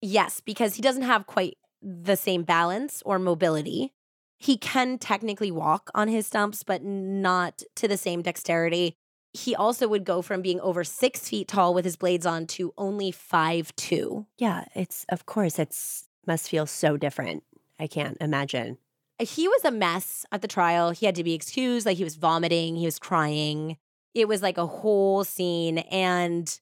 Yes, 0.00 0.40
because 0.40 0.76
he 0.76 0.82
doesn't 0.82 1.02
have 1.02 1.26
quite 1.26 1.58
the 1.82 2.16
same 2.16 2.44
balance 2.44 3.02
or 3.04 3.18
mobility. 3.18 3.92
He 4.38 4.58
can 4.58 4.96
technically 4.96 5.50
walk 5.50 5.90
on 5.92 6.06
his 6.06 6.28
stumps, 6.28 6.62
but 6.62 6.84
not 6.84 7.64
to 7.74 7.88
the 7.88 7.96
same 7.96 8.22
dexterity 8.22 8.96
he 9.32 9.54
also 9.54 9.86
would 9.88 10.04
go 10.04 10.22
from 10.22 10.42
being 10.42 10.60
over 10.60 10.84
six 10.84 11.28
feet 11.28 11.48
tall 11.48 11.72
with 11.74 11.84
his 11.84 11.96
blades 11.96 12.26
on 12.26 12.46
to 12.48 12.72
only 12.76 13.10
five 13.10 13.74
two. 13.76 14.26
Yeah, 14.38 14.64
it's 14.74 15.06
of 15.08 15.26
course 15.26 15.58
it's 15.58 16.08
must 16.26 16.48
feel 16.48 16.66
so 16.66 16.96
different. 16.96 17.42
I 17.78 17.86
can't 17.86 18.16
imagine. 18.20 18.78
Uh, 19.18 19.24
he 19.24 19.48
was 19.48 19.64
a 19.64 19.70
mess 19.70 20.26
at 20.32 20.42
the 20.42 20.48
trial. 20.48 20.90
He 20.90 21.06
had 21.06 21.14
to 21.14 21.24
be 21.24 21.34
excused, 21.34 21.86
like 21.86 21.96
he 21.96 22.04
was 22.04 22.16
vomiting, 22.16 22.76
he 22.76 22.86
was 22.86 22.98
crying. 22.98 23.76
It 24.14 24.28
was 24.28 24.42
like 24.42 24.58
a 24.58 24.66
whole 24.66 25.24
scene. 25.24 25.78
And 25.78 26.60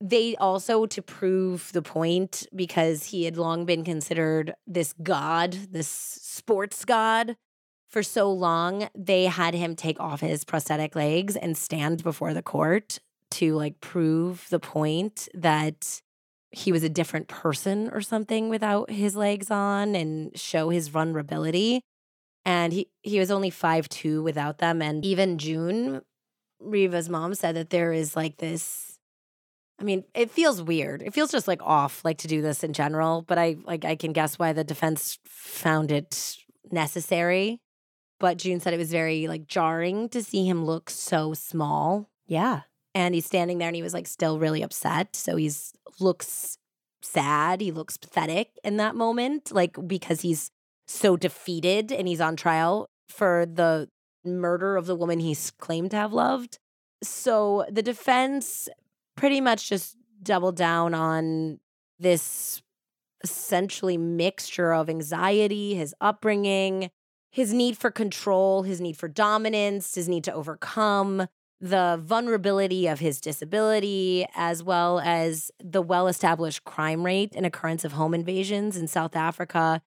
they 0.00 0.36
also, 0.36 0.86
to 0.86 1.02
prove 1.02 1.70
the 1.72 1.82
point, 1.82 2.46
because 2.54 3.04
he 3.04 3.24
had 3.24 3.36
long 3.36 3.64
been 3.64 3.84
considered 3.84 4.54
this 4.66 4.94
god, 5.02 5.52
this 5.70 5.88
sports 5.88 6.84
god, 6.84 7.36
for 7.88 8.02
so 8.02 8.30
long, 8.30 8.88
they 8.94 9.24
had 9.24 9.54
him 9.54 9.74
take 9.74 9.98
off 9.98 10.20
his 10.20 10.44
prosthetic 10.44 10.94
legs 10.94 11.36
and 11.36 11.56
stand 11.56 12.02
before 12.02 12.34
the 12.34 12.42
court 12.42 12.98
to 13.30 13.54
like 13.54 13.80
prove 13.80 14.46
the 14.50 14.60
point 14.60 15.28
that 15.34 16.00
he 16.50 16.72
was 16.72 16.82
a 16.82 16.88
different 16.88 17.28
person 17.28 17.90
or 17.92 18.00
something 18.00 18.48
without 18.48 18.90
his 18.90 19.16
legs 19.16 19.50
on 19.50 19.94
and 19.94 20.38
show 20.38 20.70
his 20.70 20.88
vulnerability. 20.88 21.82
And 22.44 22.72
he, 22.72 22.88
he 23.02 23.18
was 23.18 23.30
only 23.30 23.50
five 23.50 23.88
two 23.88 24.22
without 24.22 24.58
them. 24.58 24.80
And 24.80 25.04
even 25.04 25.38
June, 25.38 26.02
Reeva's 26.62 27.08
mom 27.08 27.34
said 27.34 27.56
that 27.56 27.70
there 27.70 27.92
is 27.92 28.16
like 28.16 28.38
this. 28.38 28.98
I 29.80 29.84
mean, 29.84 30.04
it 30.14 30.30
feels 30.30 30.60
weird. 30.62 31.02
It 31.02 31.14
feels 31.14 31.30
just 31.30 31.46
like 31.46 31.62
off, 31.62 32.04
like 32.04 32.18
to 32.18 32.28
do 32.28 32.42
this 32.42 32.64
in 32.64 32.72
general. 32.72 33.22
But 33.22 33.38
I 33.38 33.56
like 33.64 33.84
I 33.84 33.94
can 33.96 34.12
guess 34.12 34.38
why 34.38 34.52
the 34.52 34.64
defense 34.64 35.18
found 35.24 35.92
it 35.92 36.36
necessary 36.70 37.60
but 38.20 38.38
June 38.38 38.60
said 38.60 38.74
it 38.74 38.78
was 38.78 38.90
very 38.90 39.26
like 39.28 39.46
jarring 39.46 40.08
to 40.10 40.22
see 40.22 40.46
him 40.46 40.64
look 40.64 40.90
so 40.90 41.34
small. 41.34 42.10
Yeah. 42.26 42.62
And 42.94 43.14
he's 43.14 43.26
standing 43.26 43.58
there 43.58 43.68
and 43.68 43.76
he 43.76 43.82
was 43.82 43.94
like 43.94 44.06
still 44.06 44.38
really 44.38 44.62
upset. 44.62 45.14
So 45.14 45.36
he's 45.36 45.72
looks 46.00 46.58
sad. 47.02 47.60
He 47.60 47.70
looks 47.70 47.96
pathetic 47.96 48.50
in 48.64 48.76
that 48.78 48.94
moment, 48.94 49.52
like 49.52 49.76
because 49.86 50.22
he's 50.22 50.50
so 50.86 51.16
defeated 51.16 51.92
and 51.92 52.08
he's 52.08 52.20
on 52.20 52.36
trial 52.36 52.88
for 53.08 53.46
the 53.46 53.88
murder 54.24 54.76
of 54.76 54.86
the 54.86 54.96
woman 54.96 55.20
he's 55.20 55.50
claimed 55.52 55.90
to 55.92 55.96
have 55.96 56.12
loved. 56.12 56.58
So 57.02 57.64
the 57.70 57.82
defense 57.82 58.68
pretty 59.16 59.40
much 59.40 59.68
just 59.68 59.96
doubled 60.22 60.56
down 60.56 60.94
on 60.94 61.60
this 61.98 62.62
essentially 63.22 63.96
mixture 63.96 64.72
of 64.72 64.88
anxiety, 64.88 65.74
his 65.74 65.94
upbringing, 66.00 66.90
his 67.38 67.54
need 67.54 67.78
for 67.78 67.92
control, 67.92 68.64
his 68.64 68.80
need 68.80 68.96
for 68.96 69.06
dominance, 69.06 69.94
his 69.94 70.08
need 70.08 70.24
to 70.24 70.34
overcome 70.34 71.28
the 71.60 71.96
vulnerability 72.02 72.88
of 72.88 72.98
his 72.98 73.20
disability, 73.20 74.26
as 74.34 74.60
well 74.60 74.98
as 74.98 75.52
the 75.62 75.80
well 75.80 76.08
established 76.08 76.64
crime 76.64 77.06
rate 77.06 77.34
and 77.36 77.46
occurrence 77.46 77.84
of 77.84 77.92
home 77.92 78.12
invasions 78.12 78.76
in 78.76 78.88
South 78.88 79.14
Africa, 79.14 79.80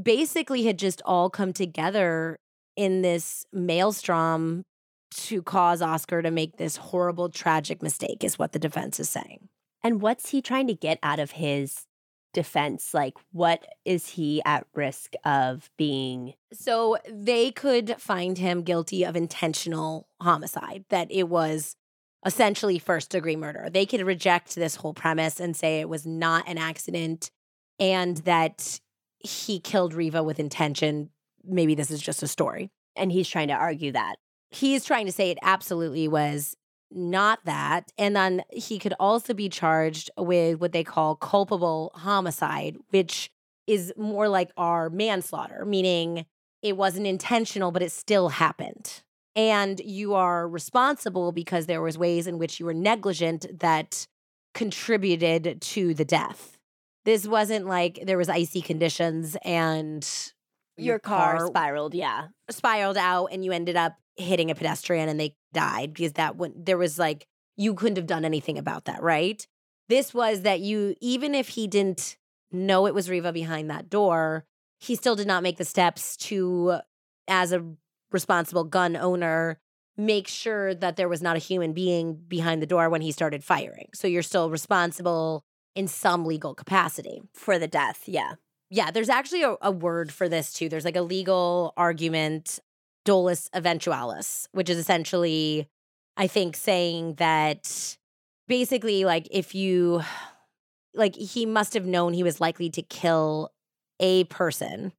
basically 0.00 0.62
had 0.62 0.78
just 0.78 1.02
all 1.04 1.28
come 1.28 1.52
together 1.52 2.38
in 2.76 3.02
this 3.02 3.46
maelstrom 3.52 4.62
to 5.10 5.42
cause 5.42 5.82
Oscar 5.82 6.22
to 6.22 6.30
make 6.30 6.56
this 6.56 6.76
horrible, 6.76 7.28
tragic 7.28 7.82
mistake, 7.82 8.22
is 8.22 8.38
what 8.38 8.52
the 8.52 8.60
defense 8.60 9.00
is 9.00 9.08
saying. 9.08 9.48
And 9.82 10.00
what's 10.00 10.30
he 10.30 10.40
trying 10.40 10.68
to 10.68 10.74
get 10.74 11.00
out 11.02 11.18
of 11.18 11.32
his 11.32 11.82
defense? 12.32 12.94
Like, 12.94 13.14
what 13.32 13.66
is 13.84 14.08
he 14.10 14.42
at 14.44 14.66
risk 14.74 15.14
of 15.24 15.70
being? 15.76 16.34
So 16.52 16.96
they 17.08 17.50
could 17.50 17.96
find 17.98 18.38
him 18.38 18.62
guilty 18.62 19.04
of 19.04 19.16
intentional 19.16 20.08
homicide, 20.20 20.84
that 20.88 21.08
it 21.10 21.28
was 21.28 21.76
essentially 22.24 22.78
first 22.78 23.10
degree 23.10 23.36
murder. 23.36 23.68
They 23.70 23.86
could 23.86 24.02
reject 24.02 24.54
this 24.54 24.76
whole 24.76 24.94
premise 24.94 25.40
and 25.40 25.56
say 25.56 25.80
it 25.80 25.88
was 25.88 26.06
not 26.06 26.48
an 26.48 26.58
accident 26.58 27.30
and 27.78 28.18
that 28.18 28.80
he 29.18 29.58
killed 29.58 29.94
Reeva 29.94 30.24
with 30.24 30.38
intention. 30.38 31.10
Maybe 31.44 31.74
this 31.74 31.90
is 31.90 32.00
just 32.00 32.22
a 32.22 32.28
story. 32.28 32.70
And 32.94 33.10
he's 33.10 33.28
trying 33.28 33.48
to 33.48 33.54
argue 33.54 33.92
that. 33.92 34.16
He's 34.50 34.84
trying 34.84 35.06
to 35.06 35.12
say 35.12 35.30
it 35.30 35.38
absolutely 35.42 36.06
was 36.08 36.56
not 36.94 37.44
that. 37.44 37.92
And 37.98 38.14
then 38.14 38.42
he 38.50 38.78
could 38.78 38.94
also 39.00 39.34
be 39.34 39.48
charged 39.48 40.10
with 40.16 40.60
what 40.60 40.72
they 40.72 40.84
call 40.84 41.16
culpable 41.16 41.92
homicide, 41.94 42.76
which 42.90 43.30
is 43.66 43.92
more 43.96 44.28
like 44.28 44.50
our 44.56 44.90
manslaughter, 44.90 45.64
meaning 45.64 46.26
it 46.62 46.76
wasn't 46.76 47.06
intentional, 47.06 47.72
but 47.72 47.82
it 47.82 47.92
still 47.92 48.28
happened. 48.28 49.02
And 49.34 49.80
you 49.80 50.14
are 50.14 50.46
responsible 50.46 51.32
because 51.32 51.66
there 51.66 51.80
was 51.80 51.96
ways 51.96 52.26
in 52.26 52.38
which 52.38 52.60
you 52.60 52.66
were 52.66 52.74
negligent 52.74 53.46
that 53.60 54.06
contributed 54.54 55.60
to 55.60 55.94
the 55.94 56.04
death. 56.04 56.58
This 57.04 57.26
wasn't 57.26 57.66
like 57.66 58.00
there 58.04 58.18
was 58.18 58.28
icy 58.28 58.62
conditions 58.62 59.36
and 59.44 60.06
your 60.76 60.98
car, 60.98 61.46
spiraled, 61.46 61.94
yeah. 61.94 62.28
Spiraled 62.50 62.96
out 62.96 63.26
and 63.26 63.44
you 63.44 63.52
ended 63.52 63.76
up 63.76 63.96
hitting 64.16 64.50
a 64.50 64.54
pedestrian 64.54 65.08
and 65.08 65.18
they 65.18 65.34
died 65.52 65.94
because 65.94 66.12
that 66.12 66.36
when 66.36 66.52
there 66.56 66.78
was 66.78 66.98
like 66.98 67.26
you 67.56 67.74
couldn't 67.74 67.96
have 67.96 68.06
done 68.06 68.24
anything 68.24 68.58
about 68.58 68.86
that, 68.86 69.02
right? 69.02 69.46
This 69.88 70.14
was 70.14 70.42
that 70.42 70.60
you 70.60 70.94
even 71.00 71.34
if 71.34 71.48
he 71.48 71.66
didn't 71.66 72.16
know 72.50 72.86
it 72.86 72.94
was 72.94 73.08
Reeva 73.08 73.32
behind 73.32 73.70
that 73.70 73.90
door, 73.90 74.44
he 74.78 74.94
still 74.94 75.16
did 75.16 75.26
not 75.26 75.42
make 75.42 75.56
the 75.56 75.64
steps 75.64 76.16
to 76.18 76.78
as 77.28 77.52
a 77.52 77.64
responsible 78.10 78.64
gun 78.64 78.96
owner 78.96 79.58
make 79.96 80.26
sure 80.26 80.74
that 80.74 80.96
there 80.96 81.08
was 81.08 81.22
not 81.22 81.36
a 81.36 81.40
human 81.40 81.72
being 81.72 82.14
behind 82.14 82.62
the 82.62 82.66
door 82.66 82.88
when 82.88 83.02
he 83.02 83.12
started 83.12 83.44
firing. 83.44 83.88
So 83.94 84.08
you're 84.08 84.22
still 84.22 84.50
responsible 84.50 85.44
in 85.74 85.88
some 85.88 86.24
legal 86.24 86.54
capacity 86.54 87.22
for 87.34 87.58
the 87.58 87.68
death. 87.68 88.04
Yeah. 88.06 88.34
Yeah, 88.70 88.90
there's 88.90 89.10
actually 89.10 89.42
a, 89.42 89.56
a, 89.60 89.70
word 89.70 90.10
for 90.10 90.30
this 90.30 90.54
too. 90.54 90.70
There's 90.70 90.86
like 90.86 90.96
a 90.96 91.02
legal 91.02 91.74
argument, 91.76 92.58
dolus 93.04 93.48
eventualis, 93.54 94.46
which 94.52 94.70
is 94.70 94.78
essentially, 94.78 95.68
I 96.16 96.26
think, 96.26 96.56
saying 96.56 97.14
that 97.14 97.96
basically, 98.48 99.04
like, 99.04 99.28
if 99.30 99.54
you, 99.54 100.02
like, 100.94 101.16
he 101.16 101.46
must 101.46 101.74
have 101.74 101.86
known 101.86 102.12
he 102.12 102.22
was 102.22 102.40
likely 102.40 102.70
to 102.70 102.82
kill 102.82 103.52
a 104.00 104.24
person 104.24 104.92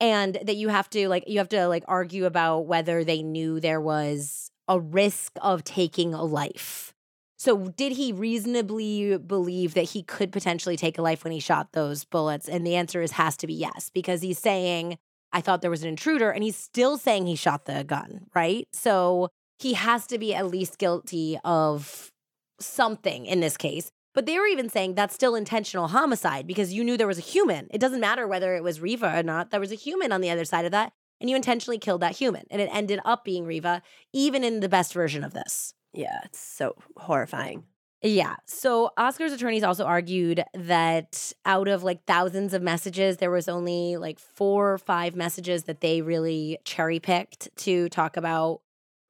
and 0.00 0.38
that 0.44 0.56
you 0.56 0.68
have 0.68 0.90
to, 0.90 1.08
like, 1.08 1.24
you 1.26 1.38
have 1.38 1.48
to, 1.50 1.68
like, 1.68 1.84
argue 1.88 2.26
about 2.26 2.66
whether 2.66 3.04
they 3.04 3.22
knew 3.22 3.60
there 3.60 3.80
was 3.80 4.50
a 4.68 4.78
risk 4.78 5.32
of 5.40 5.64
taking 5.64 6.12
a 6.12 6.22
life 6.24 6.92
so, 7.38 7.68
did 7.68 7.92
he 7.92 8.12
reasonably 8.12 9.18
believe 9.18 9.74
that 9.74 9.82
he 9.82 10.02
could 10.02 10.32
potentially 10.32 10.76
take 10.76 10.96
a 10.96 11.02
life 11.02 11.22
when 11.22 11.32
he 11.32 11.40
shot 11.40 11.72
those 11.72 12.04
bullets? 12.04 12.48
And 12.48 12.66
the 12.66 12.76
answer 12.76 13.02
is 13.02 13.12
has 13.12 13.36
to 13.38 13.46
be 13.46 13.52
yes, 13.52 13.90
because 13.92 14.22
he's 14.22 14.38
saying, 14.38 14.96
I 15.36 15.42
thought 15.42 15.60
there 15.60 15.70
was 15.70 15.82
an 15.82 15.90
intruder, 15.90 16.30
and 16.30 16.42
he's 16.42 16.56
still 16.56 16.96
saying 16.96 17.26
he 17.26 17.36
shot 17.36 17.66
the 17.66 17.84
gun, 17.84 18.26
right? 18.34 18.66
So, 18.72 19.28
he 19.58 19.74
has 19.74 20.06
to 20.06 20.18
be 20.18 20.34
at 20.34 20.46
least 20.46 20.78
guilty 20.78 21.38
of 21.44 22.10
something 22.58 23.26
in 23.26 23.40
this 23.40 23.58
case. 23.58 23.90
But 24.14 24.24
they 24.24 24.38
were 24.38 24.46
even 24.46 24.70
saying 24.70 24.94
that's 24.94 25.14
still 25.14 25.34
intentional 25.34 25.88
homicide 25.88 26.46
because 26.46 26.72
you 26.72 26.82
knew 26.82 26.96
there 26.96 27.06
was 27.06 27.18
a 27.18 27.32
human. 27.34 27.68
It 27.70 27.82
doesn't 27.82 28.00
matter 28.00 28.26
whether 28.26 28.56
it 28.56 28.62
was 28.62 28.78
Reeva 28.78 29.20
or 29.20 29.22
not, 29.22 29.50
there 29.50 29.60
was 29.60 29.72
a 29.72 29.74
human 29.76 30.10
on 30.10 30.22
the 30.22 30.30
other 30.30 30.46
side 30.46 30.64
of 30.64 30.70
that, 30.70 30.94
and 31.20 31.28
you 31.28 31.36
intentionally 31.36 31.78
killed 31.78 32.00
that 32.00 32.16
human. 32.16 32.46
And 32.50 32.62
it 32.62 32.70
ended 32.72 33.00
up 33.04 33.22
being 33.22 33.44
Reeva, 33.44 33.82
even 34.14 34.42
in 34.42 34.60
the 34.60 34.70
best 34.70 34.94
version 34.94 35.22
of 35.22 35.34
this. 35.34 35.74
Yeah, 35.92 36.20
it's 36.24 36.40
so 36.40 36.76
horrifying. 36.96 37.64
Yeah. 38.06 38.36
So 38.46 38.92
Oscar's 38.96 39.32
attorneys 39.32 39.64
also 39.64 39.84
argued 39.84 40.44
that 40.54 41.32
out 41.44 41.66
of 41.66 41.82
like 41.82 42.04
thousands 42.04 42.54
of 42.54 42.62
messages, 42.62 43.16
there 43.16 43.32
was 43.32 43.48
only 43.48 43.96
like 43.96 44.20
four 44.20 44.72
or 44.72 44.78
five 44.78 45.16
messages 45.16 45.64
that 45.64 45.80
they 45.80 46.02
really 46.02 46.58
cherry 46.64 47.00
picked 47.00 47.48
to 47.56 47.88
talk 47.88 48.16
about 48.16 48.60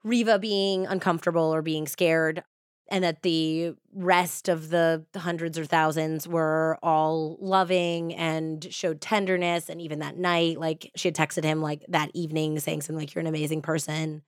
Reeva 0.04 0.40
being 0.40 0.86
uncomfortable 0.86 1.54
or 1.54 1.60
being 1.60 1.86
scared. 1.86 2.42
And 2.88 3.02
that 3.02 3.22
the 3.22 3.74
rest 3.92 4.48
of 4.48 4.70
the 4.70 5.04
hundreds 5.16 5.58
or 5.58 5.64
thousands 5.64 6.28
were 6.28 6.78
all 6.84 7.36
loving 7.40 8.14
and 8.14 8.64
showed 8.72 9.00
tenderness. 9.00 9.68
And 9.68 9.82
even 9.82 9.98
that 9.98 10.16
night, 10.16 10.60
like 10.60 10.92
she 10.94 11.08
had 11.08 11.16
texted 11.16 11.42
him 11.42 11.60
like 11.60 11.84
that 11.88 12.12
evening 12.14 12.60
saying 12.60 12.82
something 12.82 13.00
like, 13.00 13.14
You're 13.14 13.20
an 13.20 13.26
amazing 13.26 13.60
person. 13.60 14.22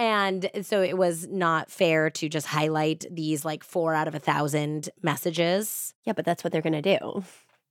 And 0.00 0.48
so 0.62 0.82
it 0.82 0.96
was 0.96 1.28
not 1.28 1.70
fair 1.70 2.08
to 2.08 2.28
just 2.30 2.46
highlight 2.46 3.04
these 3.10 3.44
like 3.44 3.62
four 3.62 3.92
out 3.94 4.08
of 4.08 4.14
a 4.14 4.18
thousand 4.18 4.88
messages. 5.02 5.92
Yeah, 6.06 6.14
but 6.14 6.24
that's 6.24 6.42
what 6.42 6.54
they're 6.54 6.62
going 6.62 6.82
to 6.82 6.98
do. 6.98 7.22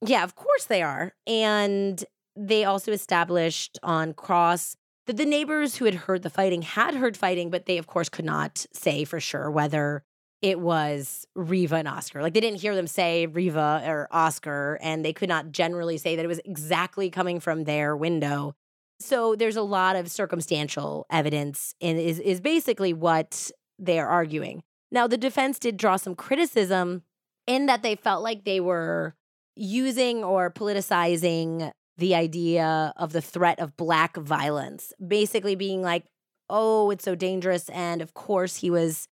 Yeah, 0.05 0.23
of 0.23 0.35
course 0.35 0.65
they 0.65 0.83
are. 0.83 1.13
And 1.25 2.05
they 2.35 2.65
also 2.65 2.91
established 2.91 3.79
on 3.81 4.13
cross 4.13 4.75
that 5.07 5.17
the 5.17 5.25
neighbors 5.25 5.77
who 5.77 5.85
had 5.85 5.95
heard 5.95 6.21
the 6.21 6.29
fighting 6.29 6.61
had 6.61 6.93
heard 6.93 7.17
fighting, 7.17 7.49
but 7.49 7.65
they, 7.65 7.79
of 7.79 7.87
course, 7.87 8.09
could 8.09 8.25
not 8.25 8.63
say 8.73 9.05
for 9.05 9.19
sure 9.19 9.49
whether 9.49 10.03
it 10.43 10.59
was 10.59 11.25
Reeva 11.35 11.79
and 11.79 11.87
Oscar. 11.87 12.21
Like 12.21 12.35
they 12.35 12.41
didn't 12.41 12.61
hear 12.61 12.75
them 12.75 12.85
say 12.85 13.27
Reeva 13.27 13.87
or 13.87 14.07
Oscar, 14.11 14.77
and 14.83 15.03
they 15.03 15.13
could 15.13 15.29
not 15.29 15.51
generally 15.51 15.97
say 15.97 16.15
that 16.15 16.23
it 16.23 16.29
was 16.29 16.41
exactly 16.45 17.09
coming 17.09 17.39
from 17.39 17.63
their 17.63 17.97
window. 17.97 18.55
So 18.99 19.35
there's 19.35 19.55
a 19.55 19.61
lot 19.61 19.95
of 19.95 20.11
circumstantial 20.11 21.05
evidence 21.09 21.73
and 21.81 21.97
is 21.97 22.19
is 22.19 22.41
basically 22.41 22.93
what 22.93 23.49
they're 23.77 24.07
arguing. 24.07 24.61
Now 24.91 25.07
the 25.07 25.17
defense 25.17 25.59
did 25.59 25.77
draw 25.77 25.95
some 25.95 26.15
criticism 26.15 27.03
in 27.47 27.67
that 27.67 27.81
they 27.81 27.95
felt 27.95 28.23
like 28.23 28.43
they 28.43 28.59
were 28.59 29.15
using 29.55 30.23
or 30.23 30.51
politicizing 30.51 31.71
the 31.97 32.15
idea 32.15 32.93
of 32.97 33.11
the 33.13 33.21
threat 33.21 33.59
of 33.59 33.75
black 33.75 34.15
violence, 34.17 34.93
basically 35.05 35.55
being 35.55 35.81
like, 35.81 36.05
"Oh, 36.49 36.91
it's 36.91 37.03
so 37.03 37.15
dangerous." 37.15 37.69
And 37.69 38.01
of 38.01 38.13
course, 38.13 38.57
he 38.57 38.69
was 38.69 39.07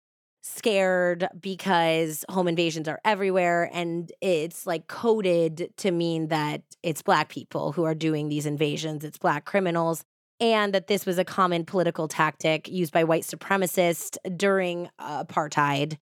scared 0.47 1.27
because 1.41 2.23
home 2.29 2.47
invasions 2.47 2.87
are 2.87 3.01
everywhere 3.03 3.71
and 3.73 4.12
it's 4.21 4.66
like 4.66 4.89
coded 4.89 5.73
to 5.79 5.91
mean 5.91 6.29
that 6.29 6.61
it's 6.83 7.01
black 7.01 7.31
people 7.31 7.73
who 7.73 7.85
are 7.85 7.95
doing 7.95 8.29
these 8.29 8.45
invasions, 8.45 9.05
it's 9.05 9.16
black 9.16 9.47
criminals. 9.47 10.05
And 10.41 10.75
that 10.75 10.89
this 10.89 11.07
was 11.07 11.16
a 11.16 11.25
common 11.25 11.65
political 11.65 12.09
tactic 12.09 12.69
used 12.69 12.93
by 12.93 13.05
white 13.05 13.23
supremacists 13.23 14.19
during 14.37 14.91
apartheid 15.01 15.97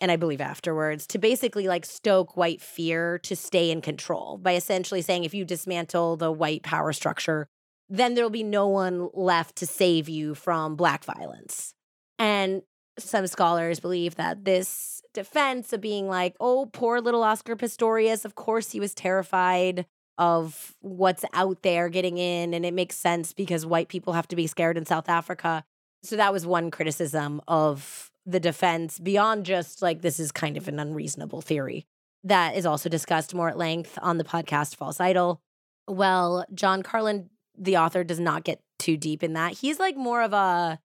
and 0.00 0.10
I 0.10 0.16
believe 0.16 0.40
afterwards 0.40 1.06
to 1.08 1.18
basically 1.18 1.68
like 1.68 1.84
stoke 1.84 2.36
white 2.36 2.62
fear 2.62 3.18
to 3.18 3.36
stay 3.36 3.70
in 3.70 3.82
control 3.82 4.38
by 4.38 4.54
essentially 4.54 5.02
saying 5.02 5.24
if 5.24 5.34
you 5.34 5.44
dismantle 5.44 6.16
the 6.16 6.32
white 6.32 6.62
power 6.62 6.92
structure, 6.92 7.46
then 7.90 8.14
there'll 8.14 8.30
be 8.30 8.42
no 8.42 8.68
one 8.68 9.10
left 9.12 9.56
to 9.56 9.66
save 9.66 10.08
you 10.08 10.34
from 10.34 10.76
black 10.76 11.04
violence. 11.04 11.74
And 12.18 12.62
some 12.98 13.26
scholars 13.26 13.80
believe 13.80 14.16
that 14.16 14.44
this 14.44 15.02
defense 15.14 15.72
of 15.72 15.80
being 15.80 16.08
like, 16.08 16.34
oh, 16.40 16.66
poor 16.66 17.00
little 17.00 17.22
Oscar 17.22 17.56
Pistorius, 17.56 18.24
of 18.24 18.34
course 18.34 18.70
he 18.70 18.80
was 18.80 18.94
terrified 18.94 19.86
of 20.18 20.74
what's 20.80 21.24
out 21.32 21.62
there 21.62 21.88
getting 21.88 22.18
in. 22.18 22.54
And 22.54 22.64
it 22.64 22.74
makes 22.74 22.96
sense 22.96 23.32
because 23.32 23.66
white 23.66 23.88
people 23.88 24.12
have 24.12 24.28
to 24.28 24.36
be 24.36 24.46
scared 24.46 24.76
in 24.76 24.86
South 24.86 25.08
Africa. 25.08 25.64
So 26.02 26.16
that 26.16 26.32
was 26.32 26.46
one 26.46 26.70
criticism 26.70 27.40
of 27.48 28.10
the 28.26 28.40
defense 28.40 28.98
beyond 28.98 29.46
just 29.46 29.82
like 29.82 30.00
this 30.00 30.20
is 30.20 30.30
kind 30.32 30.56
of 30.56 30.68
an 30.68 30.78
unreasonable 30.78 31.40
theory. 31.40 31.86
That 32.24 32.54
is 32.54 32.66
also 32.66 32.88
discussed 32.88 33.34
more 33.34 33.48
at 33.48 33.58
length 33.58 33.98
on 34.00 34.18
the 34.18 34.24
podcast 34.24 34.76
False 34.76 35.00
Idol. 35.00 35.40
Well, 35.88 36.44
John 36.54 36.82
Carlin, 36.82 37.30
the 37.58 37.78
author, 37.78 38.04
does 38.04 38.20
not 38.20 38.44
get 38.44 38.60
too 38.78 38.96
deep 38.96 39.22
in 39.22 39.32
that. 39.32 39.54
He's 39.54 39.80
like 39.80 39.96
more 39.96 40.22
of 40.22 40.32
a 40.32 40.78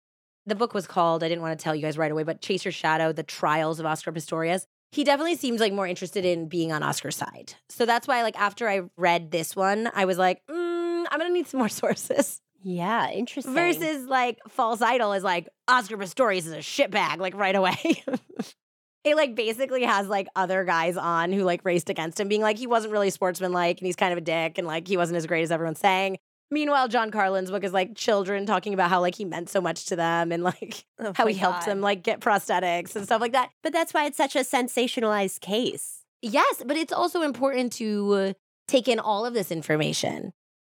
the 0.47 0.55
book 0.55 0.73
was 0.73 0.87
called, 0.87 1.23
I 1.23 1.29
didn't 1.29 1.41
want 1.41 1.59
to 1.59 1.63
tell 1.63 1.75
you 1.75 1.81
guys 1.81 1.97
right 1.97 2.11
away, 2.11 2.23
but 2.23 2.41
Chase 2.41 2.65
Your 2.65 2.71
Shadow, 2.71 3.11
The 3.11 3.23
Trials 3.23 3.79
of 3.79 3.85
Oscar 3.85 4.11
Pistorius. 4.11 4.65
He 4.91 5.03
definitely 5.03 5.35
seems 5.35 5.59
like 5.59 5.73
more 5.73 5.85
interested 5.85 6.23
in 6.25 6.47
being 6.47 6.71
on 6.71 6.81
Oscar's 6.81 7.17
side. 7.17 7.53
So 7.69 7.85
that's 7.85 8.07
why, 8.07 8.23
like, 8.23 8.39
after 8.39 8.69
I 8.69 8.81
read 8.95 9.31
this 9.31 9.55
one, 9.55 9.91
I 9.93 10.05
was 10.05 10.17
like, 10.17 10.41
mm, 10.49 11.05
I'm 11.11 11.19
going 11.19 11.29
to 11.29 11.33
need 11.33 11.47
some 11.47 11.59
more 11.59 11.69
sources. 11.69 12.41
Yeah, 12.63 13.11
interesting. 13.11 13.53
Versus, 13.53 14.05
like, 14.07 14.39
False 14.47 14.81
Idol 14.81 15.11
is 15.13 15.23
like, 15.23 15.49
Oscar 15.67 15.97
Pistorius 15.97 16.47
is 16.47 16.53
a 16.53 16.57
shitbag, 16.57 17.17
like, 17.17 17.35
right 17.35 17.55
away. 17.55 18.03
it 19.03 19.15
like 19.15 19.35
basically 19.35 19.83
has 19.83 20.07
like 20.07 20.27
other 20.35 20.63
guys 20.65 20.97
on 20.97 21.31
who 21.31 21.43
like 21.43 21.61
raced 21.63 21.89
against 21.89 22.19
him 22.19 22.27
being 22.27 22.41
like 22.41 22.57
he 22.57 22.67
wasn't 22.67 22.91
really 22.91 23.09
sportsmanlike 23.09 23.79
and 23.79 23.85
he's 23.85 23.95
kind 23.95 24.11
of 24.11 24.17
a 24.17 24.21
dick 24.21 24.57
and 24.57 24.67
like 24.67 24.87
he 24.87 24.97
wasn't 24.97 25.15
as 25.15 25.25
great 25.25 25.43
as 25.43 25.51
everyone's 25.51 25.79
saying 25.79 26.17
Meanwhile, 26.49 26.87
John 26.87 27.11
Carlin's 27.11 27.51
book 27.51 27.63
is 27.63 27.73
like 27.73 27.95
children 27.95 28.45
talking 28.45 28.73
about 28.73 28.89
how 28.89 29.01
like 29.01 29.15
he 29.15 29.25
meant 29.25 29.49
so 29.49 29.59
much 29.59 29.85
to 29.85 29.95
them 29.95 30.31
and 30.31 30.43
like 30.43 30.85
Oh 30.99 31.11
how 31.13 31.27
he 31.27 31.33
helped 31.33 31.65
them 31.65 31.81
like 31.81 32.03
get 32.03 32.21
prosthetics 32.21 32.95
and 32.95 33.05
stuff 33.05 33.21
like 33.21 33.33
that. 33.33 33.49
But 33.63 33.73
that's 33.73 33.93
why 33.93 34.05
it's 34.05 34.17
such 34.17 34.35
a 34.35 34.39
sensationalized 34.39 35.41
case. 35.41 36.03
Yes, 36.21 36.63
but 36.65 36.77
it's 36.77 36.93
also 36.93 37.21
important 37.21 37.73
to 37.73 38.13
uh, 38.13 38.33
take 38.67 38.87
in 38.87 38.99
all 38.99 39.25
of 39.25 39.33
this 39.33 39.51
information 39.51 40.31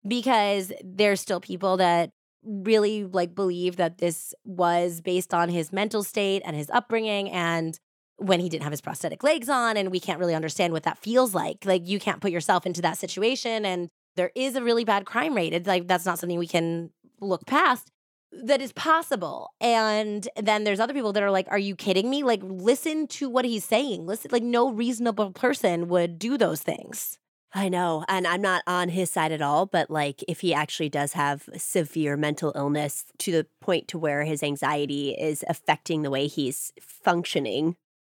because 0.08 0.72
there's 0.84 1.20
still 1.20 1.40
people 1.40 1.78
that 1.78 2.12
really 2.44 3.06
like 3.06 3.34
believe 3.34 3.78
that 3.78 3.98
this 3.98 4.34
was 4.46 5.02
based 5.02 5.34
on 5.34 5.50
his 5.50 5.72
mental 5.72 6.04
state 6.04 6.42
and 6.46 6.56
his 6.56 6.70
upbringing 6.70 7.30
and 7.32 7.80
when 8.18 8.40
he 8.40 8.48
didn't 8.48 8.64
have 8.64 8.72
his 8.72 8.82
prosthetic 8.82 9.24
legs 9.24 9.50
on 9.50 9.76
and 9.76 9.92
we 9.92 10.00
can't 10.00 10.20
really 10.20 10.36
understand 10.36 10.72
what 10.72 10.84
that 10.84 10.98
feels 10.98 11.34
like. 11.34 11.66
Like 11.66 11.88
you 11.88 12.00
can't 12.00 12.22
put 12.22 12.32
yourself 12.32 12.66
into 12.66 12.82
that 12.82 12.98
situation 12.98 13.66
and 13.66 13.90
there 14.16 14.32
is 14.36 14.56
a 14.56 14.64
really 14.64 14.86
bad 14.86 15.06
crime 15.06 15.36
rate. 15.36 15.54
It's 15.54 15.68
like 15.68 15.88
that's 15.88 16.06
not 16.06 16.20
something 16.20 16.40
we 16.40 16.48
can 16.48 16.92
look 17.20 17.46
past. 17.46 17.92
That 18.32 18.62
is 18.62 18.72
possible. 18.74 19.52
And 19.62 20.28
then 20.42 20.64
there's 20.64 20.80
other 20.80 20.94
people 20.94 21.14
that 21.14 21.24
are 21.24 21.32
like, 21.32 21.48
Are 21.50 21.60
you 21.60 21.76
kidding 21.76 22.10
me? 22.10 22.24
Like, 22.24 22.42
listen 22.44 23.08
to 23.08 23.30
what 23.30 23.46
he's 23.46 23.64
saying. 23.66 24.08
Listen, 24.08 24.32
like, 24.32 24.44
no 24.44 24.72
reasonable 24.72 25.32
person 25.32 25.88
would 25.90 26.18
do 26.18 26.38
those 26.38 26.62
things. 26.62 27.20
I 27.54 27.70
know. 27.70 28.04
And 28.08 28.26
I'm 28.26 28.42
not 28.42 28.64
on 28.66 28.90
his 28.90 29.12
side 29.12 29.32
at 29.32 29.42
all, 29.42 29.68
but 29.68 29.92
like 29.92 30.24
if 30.28 30.40
he 30.40 30.54
actually 30.54 30.90
does 30.90 31.14
have 31.14 31.48
severe 31.56 32.18
mental 32.18 32.52
illness 32.56 33.06
to 33.20 33.32
the 33.32 33.46
point 33.62 33.88
to 33.90 34.00
where 34.00 34.24
his 34.24 34.42
anxiety 34.42 35.12
is 35.12 35.46
affecting 35.48 36.02
the 36.02 36.10
way 36.10 36.26
he's 36.26 36.74
functioning 36.82 37.76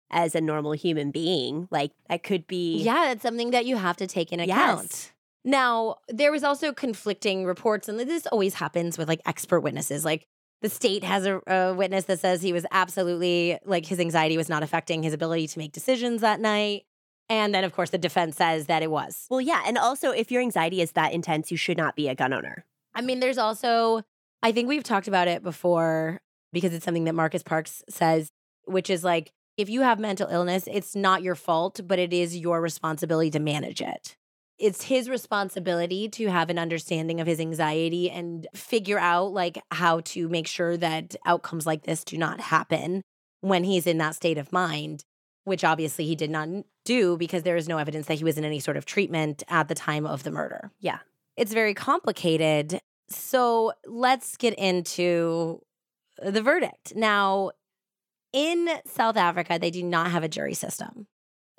as 0.09 0.33
a 0.33 0.41
normal 0.41 0.71
human 0.71 1.11
being, 1.11 1.67
like 1.69 1.91
that 2.09 2.23
could 2.23 2.47
be 2.47 2.81
Yeah, 2.81 3.11
it's 3.11 3.21
something 3.21 3.51
that 3.51 3.65
you 3.65 3.77
have 3.77 3.97
to 3.97 4.07
take 4.07 4.33
in 4.33 4.39
Yes. 4.39 5.11
Now, 5.47 5.95
there 6.09 6.33
was 6.33 6.43
also 6.43 6.73
conflicting 6.73 7.45
reports, 7.45 7.87
and 7.87 7.97
this 7.97 8.27
always 8.27 8.55
happens 8.55 8.97
with 8.97 9.07
like 9.07 9.21
expert 9.25 9.61
witnesses. 9.61 10.03
Like 10.03 10.27
the 10.61 10.67
state 10.67 11.05
has 11.05 11.25
a, 11.25 11.41
a 11.47 11.73
witness 11.73 12.03
that 12.05 12.19
says 12.19 12.41
he 12.41 12.51
was 12.51 12.65
absolutely 12.69 13.57
like 13.63 13.85
his 13.85 14.01
anxiety 14.01 14.35
was 14.35 14.49
not 14.49 14.61
affecting 14.61 15.03
his 15.03 15.13
ability 15.13 15.47
to 15.47 15.57
make 15.57 15.71
decisions 15.71 16.19
that 16.19 16.41
night. 16.41 16.83
And 17.29 17.55
then, 17.55 17.63
of 17.63 17.71
course, 17.71 17.91
the 17.91 17.97
defense 17.97 18.35
says 18.35 18.65
that 18.65 18.83
it 18.83 18.91
was. 18.91 19.25
Well, 19.29 19.39
yeah, 19.39 19.63
and 19.65 19.77
also 19.77 20.11
if 20.11 20.31
your 20.31 20.41
anxiety 20.41 20.81
is 20.81 20.91
that 20.91 21.13
intense, 21.13 21.49
you 21.49 21.55
should 21.55 21.77
not 21.77 21.95
be 21.95 22.09
a 22.09 22.15
gun 22.15 22.33
owner. 22.33 22.65
I 22.93 22.99
mean, 22.99 23.21
there's 23.21 23.37
also, 23.37 24.01
I 24.43 24.51
think 24.51 24.67
we've 24.67 24.83
talked 24.83 25.07
about 25.07 25.29
it 25.29 25.43
before 25.43 26.19
because 26.51 26.73
it's 26.73 26.83
something 26.83 27.05
that 27.05 27.15
Marcus 27.15 27.43
Parks 27.43 27.83
says, 27.89 28.29
which 28.65 28.89
is 28.89 29.01
like, 29.01 29.31
if 29.55 29.69
you 29.69 29.81
have 29.81 29.97
mental 29.97 30.27
illness, 30.27 30.67
it's 30.69 30.93
not 30.93 31.23
your 31.23 31.35
fault, 31.35 31.79
but 31.85 31.99
it 31.99 32.11
is 32.11 32.35
your 32.35 32.59
responsibility 32.59 33.31
to 33.31 33.39
manage 33.39 33.81
it. 33.81 34.17
It's 34.59 34.83
his 34.83 35.09
responsibility 35.09 36.09
to 36.09 36.27
have 36.27 36.49
an 36.49 36.57
understanding 36.57 37.21
of 37.21 37.27
his 37.27 37.39
anxiety 37.39 38.09
and 38.09 38.47
figure 38.55 38.97
out 38.97 39.31
like 39.31 39.61
how 39.71 40.01
to 40.01 40.27
make 40.29 40.47
sure 40.47 40.77
that 40.77 41.15
outcomes 41.25 41.65
like 41.65 41.83
this 41.83 42.03
do 42.03 42.17
not 42.17 42.39
happen 42.39 43.01
when 43.41 43.63
he's 43.63 43.85
in 43.85 43.99
that 43.99 44.15
state 44.15 44.37
of 44.37 44.51
mind, 44.51 45.03
which 45.43 45.63
obviously 45.63 46.05
he 46.05 46.15
did 46.15 46.31
not 46.31 46.49
do 46.85 47.17
because 47.17 47.43
there 47.43 47.55
is 47.55 47.67
no 47.67 47.77
evidence 47.77 48.07
that 48.07 48.15
he 48.15 48.23
was 48.23 48.37
in 48.37 48.45
any 48.45 48.59
sort 48.59 48.77
of 48.77 48.85
treatment 48.85 49.43
at 49.47 49.67
the 49.67 49.75
time 49.75 50.07
of 50.07 50.23
the 50.23 50.31
murder. 50.31 50.71
Yeah. 50.79 50.99
It's 51.35 51.53
very 51.53 51.75
complicated. 51.75 52.79
So 53.09 53.73
let's 53.85 54.37
get 54.37 54.55
into 54.55 55.61
the 56.17 56.41
verdict. 56.41 56.93
Now, 56.95 57.51
in 58.33 58.67
South 58.85 59.17
Africa, 59.17 59.57
they 59.59 59.71
do 59.71 59.83
not 59.83 60.11
have 60.11 60.23
a 60.23 60.27
jury 60.27 60.53
system. 60.53 61.07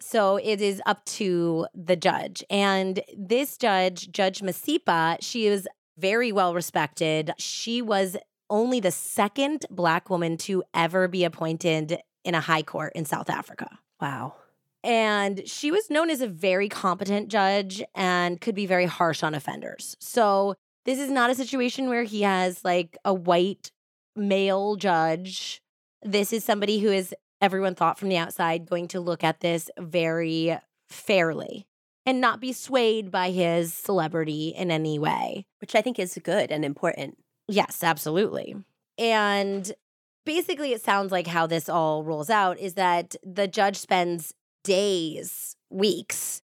So 0.00 0.36
it 0.36 0.60
is 0.60 0.80
up 0.86 1.04
to 1.06 1.66
the 1.74 1.96
judge. 1.96 2.44
And 2.48 3.00
this 3.16 3.56
judge, 3.56 4.10
Judge 4.10 4.40
Masipa, 4.40 5.18
she 5.20 5.46
is 5.46 5.68
very 5.96 6.30
well 6.32 6.54
respected. 6.54 7.32
She 7.38 7.82
was 7.82 8.16
only 8.50 8.80
the 8.80 8.90
second 8.90 9.66
Black 9.70 10.08
woman 10.08 10.36
to 10.38 10.62
ever 10.72 11.08
be 11.08 11.24
appointed 11.24 11.98
in 12.24 12.34
a 12.34 12.40
high 12.40 12.62
court 12.62 12.92
in 12.94 13.04
South 13.04 13.28
Africa. 13.28 13.78
Wow. 14.00 14.34
And 14.84 15.46
she 15.46 15.70
was 15.70 15.90
known 15.90 16.08
as 16.08 16.20
a 16.20 16.28
very 16.28 16.68
competent 16.68 17.28
judge 17.28 17.82
and 17.94 18.40
could 18.40 18.54
be 18.54 18.66
very 18.66 18.86
harsh 18.86 19.22
on 19.22 19.34
offenders. 19.34 19.96
So 19.98 20.54
this 20.84 20.98
is 20.98 21.10
not 21.10 21.30
a 21.30 21.34
situation 21.34 21.88
where 21.88 22.04
he 22.04 22.22
has 22.22 22.64
like 22.64 22.96
a 23.04 23.12
white 23.12 23.72
male 24.14 24.76
judge. 24.76 25.60
This 26.02 26.32
is 26.32 26.44
somebody 26.44 26.78
who 26.78 26.90
is, 26.90 27.14
everyone 27.40 27.74
thought 27.74 27.98
from 27.98 28.08
the 28.08 28.16
outside, 28.16 28.68
going 28.68 28.88
to 28.88 29.00
look 29.00 29.24
at 29.24 29.40
this 29.40 29.70
very 29.78 30.58
fairly 30.88 31.66
and 32.06 32.20
not 32.20 32.40
be 32.40 32.52
swayed 32.52 33.10
by 33.10 33.30
his 33.30 33.74
celebrity 33.74 34.48
in 34.48 34.70
any 34.70 34.98
way. 34.98 35.46
Which 35.60 35.74
I 35.74 35.82
think 35.82 35.98
is 35.98 36.18
good 36.22 36.50
and 36.50 36.64
important. 36.64 37.18
Yes, 37.46 37.82
absolutely. 37.82 38.56
And 38.96 39.70
basically, 40.24 40.72
it 40.72 40.82
sounds 40.82 41.12
like 41.12 41.26
how 41.26 41.46
this 41.46 41.68
all 41.68 42.04
rolls 42.04 42.30
out 42.30 42.58
is 42.58 42.74
that 42.74 43.16
the 43.22 43.46
judge 43.46 43.76
spends 43.76 44.34
days, 44.64 45.56
weeks 45.70 46.42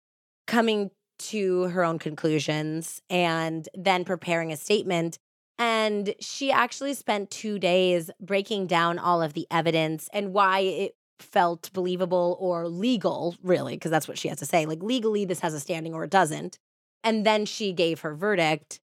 coming 0.47 0.91
to 1.19 1.63
her 1.69 1.85
own 1.85 1.99
conclusions 1.99 3.01
and 3.09 3.69
then 3.75 4.05
preparing 4.05 4.53
a 4.53 4.57
statement. 4.57 5.19
And 5.59 6.15
she 6.21 6.51
actually 6.51 6.95
spent 6.95 7.31
two 7.31 7.59
days 7.59 8.11
breaking 8.21 8.67
down 8.67 8.99
all 8.99 9.23
of 9.23 9.35
the 9.35 9.47
evidence 9.51 10.09
and 10.13 10.33
why 10.33 10.61
it 10.61 10.97
felt 11.21 11.71
believable 11.73 12.37
or 12.41 12.69
legal, 12.69 13.37
really, 13.43 13.75
because 13.75 13.91
that's 13.91 14.09
what 14.09 14.19
she 14.19 14.29
has 14.29 14.39
to 14.39 14.47
say. 14.47 14.67
Like, 14.67 14.83
legally, 14.83 15.25
this 15.25 15.41
has 15.41 15.55
a 15.55 15.61
standing 15.61 15.95
or 15.95 16.05
it 16.05 16.11
doesn't. 16.11 16.59
And 17.05 17.25
then 17.25 17.47
she 17.47 17.73
gave 17.73 18.01
her 18.01 18.15
verdict. 18.15 18.81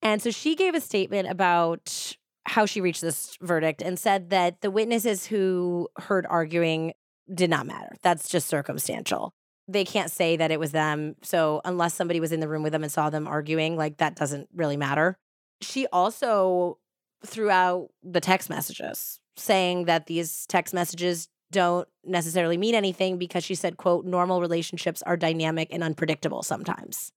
And 0.00 0.22
so 0.22 0.30
she 0.30 0.54
gave 0.54 0.74
a 0.74 0.80
statement 0.80 1.28
about 1.28 2.16
how 2.46 2.66
she 2.66 2.80
reached 2.80 3.02
this 3.02 3.36
verdict 3.40 3.82
and 3.82 3.98
said 3.98 4.30
that 4.30 4.60
the 4.62 4.70
witnesses 4.70 5.26
who 5.26 5.88
heard 5.96 6.26
arguing 6.28 6.92
did 7.32 7.50
not 7.50 7.66
matter. 7.66 7.94
That's 8.02 8.28
just 8.28 8.48
circumstantial. 8.48 9.32
They 9.68 9.84
can't 9.84 10.10
say 10.10 10.36
that 10.36 10.50
it 10.50 10.58
was 10.58 10.72
them. 10.72 11.14
So, 11.22 11.60
unless 11.64 11.94
somebody 11.94 12.18
was 12.18 12.32
in 12.32 12.40
the 12.40 12.48
room 12.48 12.64
with 12.64 12.72
them 12.72 12.82
and 12.82 12.90
saw 12.90 13.10
them 13.10 13.28
arguing, 13.28 13.76
like 13.76 13.98
that 13.98 14.16
doesn't 14.16 14.48
really 14.52 14.76
matter. 14.76 15.16
She 15.62 15.86
also 15.88 16.78
threw 17.24 17.50
out 17.50 17.90
the 18.02 18.20
text 18.20 18.50
messages 18.50 19.20
saying 19.36 19.84
that 19.86 20.06
these 20.06 20.44
text 20.46 20.74
messages 20.74 21.28
don't 21.50 21.88
necessarily 22.04 22.56
mean 22.56 22.74
anything 22.74 23.18
because 23.18 23.44
she 23.44 23.54
said, 23.54 23.76
quote, 23.76 24.04
normal 24.04 24.40
relationships 24.40 25.02
are 25.02 25.16
dynamic 25.16 25.68
and 25.70 25.84
unpredictable 25.84 26.42
sometimes. 26.42 27.12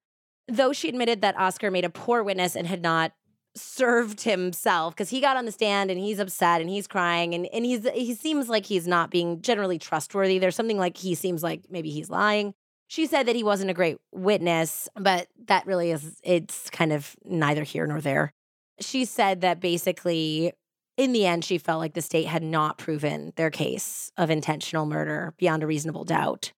Though 0.48 0.74
she 0.74 0.90
admitted 0.90 1.22
that 1.22 1.38
Oscar 1.40 1.72
made 1.72 1.86
a 1.86 1.90
poor 1.90 2.22
witness 2.24 2.56
and 2.56 2.68
had 2.68 2.82
not 2.82 3.14
served 3.56 4.22
himself 4.22 4.94
because 4.94 5.10
he 5.10 5.22
got 5.22 5.38
on 5.38 5.46
the 5.46 5.52
stand 5.52 5.90
and 5.90 6.00
he's 6.00 6.20
upset 6.20 6.60
and 6.60 6.70
he's 6.70 6.88
crying 6.88 7.34
and, 7.34 7.48
and 7.54 7.66
he's 7.66 7.88
he 7.94 8.14
seems 8.14 8.50
like 8.50 8.66
he's 8.66 8.86
not 8.86 9.10
being 9.10 9.42
generally 9.42 9.80
trustworthy. 9.80 10.38
There's 10.38 10.56
something 10.56 10.78
like 10.78 10.98
he 10.98 11.16
seems 11.16 11.42
like 11.42 11.62
maybe 11.70 11.90
he's 11.90 12.10
lying. 12.10 12.54
She 12.88 13.08
said 13.08 13.26
that 13.26 13.36
he 13.36 13.44
wasn't 13.44 13.72
a 13.72 13.74
great 13.74 13.98
witness, 14.12 14.88
but 14.96 15.28
that 15.48 15.66
really 15.66 15.92
is 15.92 16.20
it's 16.24 16.70
kind 16.70 16.94
of 16.94 17.16
neither 17.24 17.64
here 17.64 17.88
nor 17.88 18.02
there. 18.02 18.32
She 18.80 19.06
said 19.06 19.42
that 19.42 19.60
basically 19.60 20.54
in 20.98 21.12
the 21.12 21.26
end 21.26 21.44
she 21.44 21.58
felt 21.58 21.80
like 21.80 21.94
the 21.94 22.02
state 22.02 22.28
had 22.28 22.44
not 22.44 22.78
proven 22.78 23.34
their 23.36 23.50
case 23.50 24.12
of 24.18 24.30
intentional 24.30 24.86
murder 24.86 25.34
beyond 25.38 25.64
a 25.64 25.68
reasonable 25.68 26.04
doubt. 26.04 26.52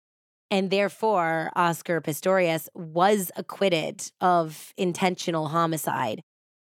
And 0.50 0.70
therefore, 0.70 1.52
Oscar 1.56 2.00
Pistorius 2.00 2.70
was 2.74 3.32
acquitted 3.36 4.12
of 4.22 4.74
intentional 4.78 5.50
homicide. 5.50 6.22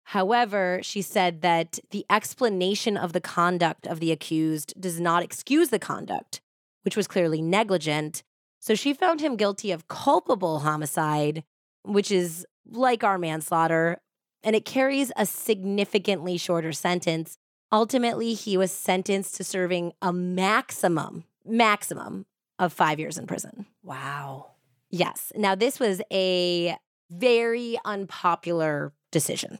However, 0.04 0.80
she 0.82 1.02
said 1.02 1.42
that 1.42 1.78
the 1.90 2.06
explanation 2.08 2.96
of 2.96 3.12
the 3.12 3.20
conduct 3.20 3.86
of 3.86 4.00
the 4.00 4.10
accused 4.10 4.72
does 4.80 4.98
not 4.98 5.22
excuse 5.22 5.68
the 5.68 5.78
conduct, 5.78 6.40
which 6.82 6.96
was 6.96 7.06
clearly 7.06 7.42
negligent. 7.42 8.22
So 8.60 8.74
she 8.74 8.92
found 8.92 9.20
him 9.20 9.36
guilty 9.36 9.70
of 9.70 9.88
culpable 9.88 10.60
homicide, 10.60 11.44
which 11.82 12.10
is 12.10 12.46
like 12.66 13.04
our 13.04 13.18
manslaughter, 13.18 13.98
and 14.42 14.54
it 14.54 14.64
carries 14.64 15.10
a 15.16 15.26
significantly 15.26 16.36
shorter 16.36 16.72
sentence. 16.72 17.38
Ultimately, 17.70 18.34
he 18.34 18.56
was 18.56 18.72
sentenced 18.72 19.36
to 19.36 19.44
serving 19.44 19.92
a 20.00 20.12
maximum, 20.12 21.24
maximum 21.44 22.26
of 22.58 22.72
five 22.72 22.98
years 22.98 23.18
in 23.18 23.26
prison. 23.26 23.66
Wow. 23.82 24.52
Yes. 24.90 25.32
Now, 25.36 25.54
this 25.54 25.78
was 25.78 26.00
a 26.12 26.76
very 27.10 27.78
unpopular 27.84 28.92
decision, 29.10 29.58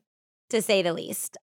to 0.51 0.61
say 0.61 0.83
the 0.83 0.93
least. 0.93 1.37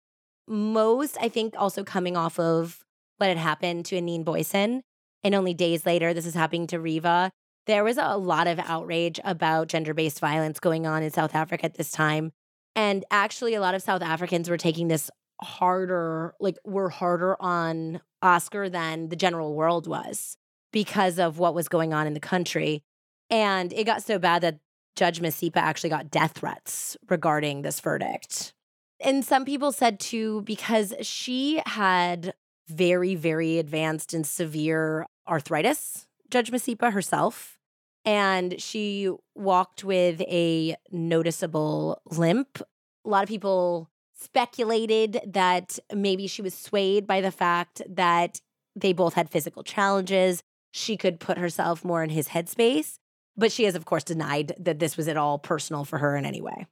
Most, 0.47 1.17
I 1.21 1.29
think, 1.29 1.53
also 1.57 1.83
coming 1.83 2.17
off 2.17 2.39
of 2.39 2.83
what 3.17 3.27
had 3.27 3.37
happened 3.37 3.85
to 3.85 3.97
Anene 3.97 4.25
Booysen. 4.25 4.81
And 5.23 5.35
only 5.35 5.53
days 5.53 5.85
later, 5.85 6.13
this 6.13 6.25
is 6.25 6.33
happening 6.33 6.67
to 6.67 6.79
Reeva. 6.79 7.31
There 7.65 7.83
was 7.83 7.97
a 7.97 8.17
lot 8.17 8.47
of 8.47 8.59
outrage 8.59 9.19
about 9.23 9.67
gender 9.67 9.93
based 9.93 10.19
violence 10.19 10.59
going 10.59 10.85
on 10.85 11.03
in 11.03 11.11
South 11.11 11.33
Africa 11.33 11.65
at 11.65 11.75
this 11.75 11.91
time. 11.91 12.31
And 12.75 13.05
actually, 13.11 13.53
a 13.53 13.61
lot 13.61 13.75
of 13.75 13.81
South 13.81 14.01
Africans 14.01 14.49
were 14.49 14.57
taking 14.57 14.87
this 14.87 15.09
harder, 15.41 16.33
like, 16.39 16.57
were 16.65 16.89
harder 16.89 17.39
on 17.41 18.01
Oscar 18.21 18.69
than 18.69 19.09
the 19.09 19.15
general 19.15 19.53
world 19.53 19.87
was 19.87 20.37
because 20.71 21.19
of 21.19 21.37
what 21.37 21.53
was 21.53 21.67
going 21.67 21.93
on 21.93 22.07
in 22.07 22.13
the 22.13 22.19
country. 22.19 22.83
And 23.29 23.71
it 23.73 23.85
got 23.85 24.03
so 24.03 24.17
bad 24.19 24.41
that 24.41 24.59
Judge 24.95 25.21
Masipa 25.21 25.57
actually 25.57 25.89
got 25.89 26.11
death 26.11 26.33
threats 26.33 26.97
regarding 27.09 27.61
this 27.61 27.79
verdict. 27.79 28.53
And 28.99 29.23
some 29.23 29.45
people 29.45 29.71
said 29.71 29.99
too, 29.99 30.41
because 30.43 30.93
she 31.01 31.61
had 31.65 32.33
very, 32.67 33.15
very 33.15 33.57
advanced 33.57 34.13
and 34.13 34.25
severe 34.25 35.05
arthritis, 35.27 36.07
Judge 36.33 36.51
Masipa 36.51 36.91
herself. 36.91 37.59
And 38.05 38.59
she 38.59 39.09
walked 39.35 39.83
with 39.83 40.19
a 40.21 40.75
noticeable 40.91 42.01
limp. 42.09 42.59
A 43.05 43.09
lot 43.09 43.21
of 43.21 43.29
people 43.29 43.91
speculated 44.19 45.21
that 45.27 45.77
maybe 45.93 46.25
she 46.25 46.41
was 46.41 46.55
swayed 46.55 47.05
by 47.05 47.21
the 47.21 47.31
fact 47.31 47.83
that 47.87 48.41
they 48.75 48.93
both 48.93 49.13
had 49.13 49.29
physical 49.29 49.63
challenges. 49.63 50.41
She 50.71 50.97
could 50.97 51.19
put 51.19 51.37
herself 51.37 51.85
more 51.85 52.03
in 52.03 52.09
his 52.09 52.29
headspace. 52.29 52.95
But 53.37 53.51
she 53.51 53.65
has, 53.65 53.75
of 53.75 53.85
course, 53.85 54.03
denied 54.03 54.53
that 54.59 54.79
this 54.79 54.97
was 54.97 55.07
at 55.07 55.17
all 55.17 55.37
personal 55.37 55.85
for 55.85 55.99
her 55.99 56.17
in 56.17 56.25
any 56.25 56.41
way. 56.41 56.65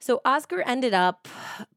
So 0.00 0.22
Oscar 0.24 0.62
ended 0.62 0.94
up 0.94 1.28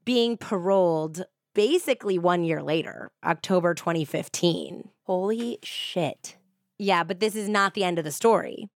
being 0.06 0.38
paroled 0.38 1.24
basically 1.54 2.18
one 2.18 2.44
year 2.44 2.62
later, 2.62 3.10
October 3.22 3.74
2015. 3.74 4.88
Holy 5.04 5.58
shit. 5.62 6.36
Yeah, 6.80 7.04
but 7.04 7.20
this 7.20 7.36
is 7.36 7.46
not 7.46 7.74
the 7.74 7.84
end 7.84 7.98
of 7.98 8.06
the 8.06 8.10
story. 8.10 8.70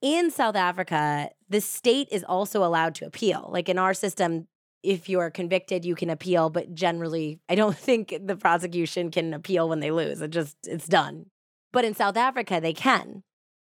In 0.00 0.30
South 0.30 0.56
Africa, 0.56 1.28
the 1.50 1.60
state 1.60 2.08
is 2.10 2.24
also 2.24 2.64
allowed 2.64 2.94
to 2.94 3.04
appeal. 3.04 3.50
Like 3.52 3.68
in 3.68 3.78
our 3.78 3.92
system, 3.92 4.48
if 4.82 5.06
you 5.06 5.20
are 5.20 5.30
convicted, 5.30 5.84
you 5.84 5.94
can 5.94 6.08
appeal, 6.08 6.48
but 6.48 6.74
generally, 6.74 7.40
I 7.50 7.54
don't 7.54 7.76
think 7.88 8.16
the 8.24 8.36
prosecution 8.36 9.10
can 9.10 9.34
appeal 9.34 9.68
when 9.68 9.80
they 9.80 9.90
lose. 9.90 10.22
It 10.22 10.30
just, 10.30 10.56
it's 10.64 10.88
done. 10.88 11.26
But 11.74 11.84
in 11.84 11.94
South 11.94 12.16
Africa, 12.16 12.58
they 12.58 12.72
can. 12.72 13.22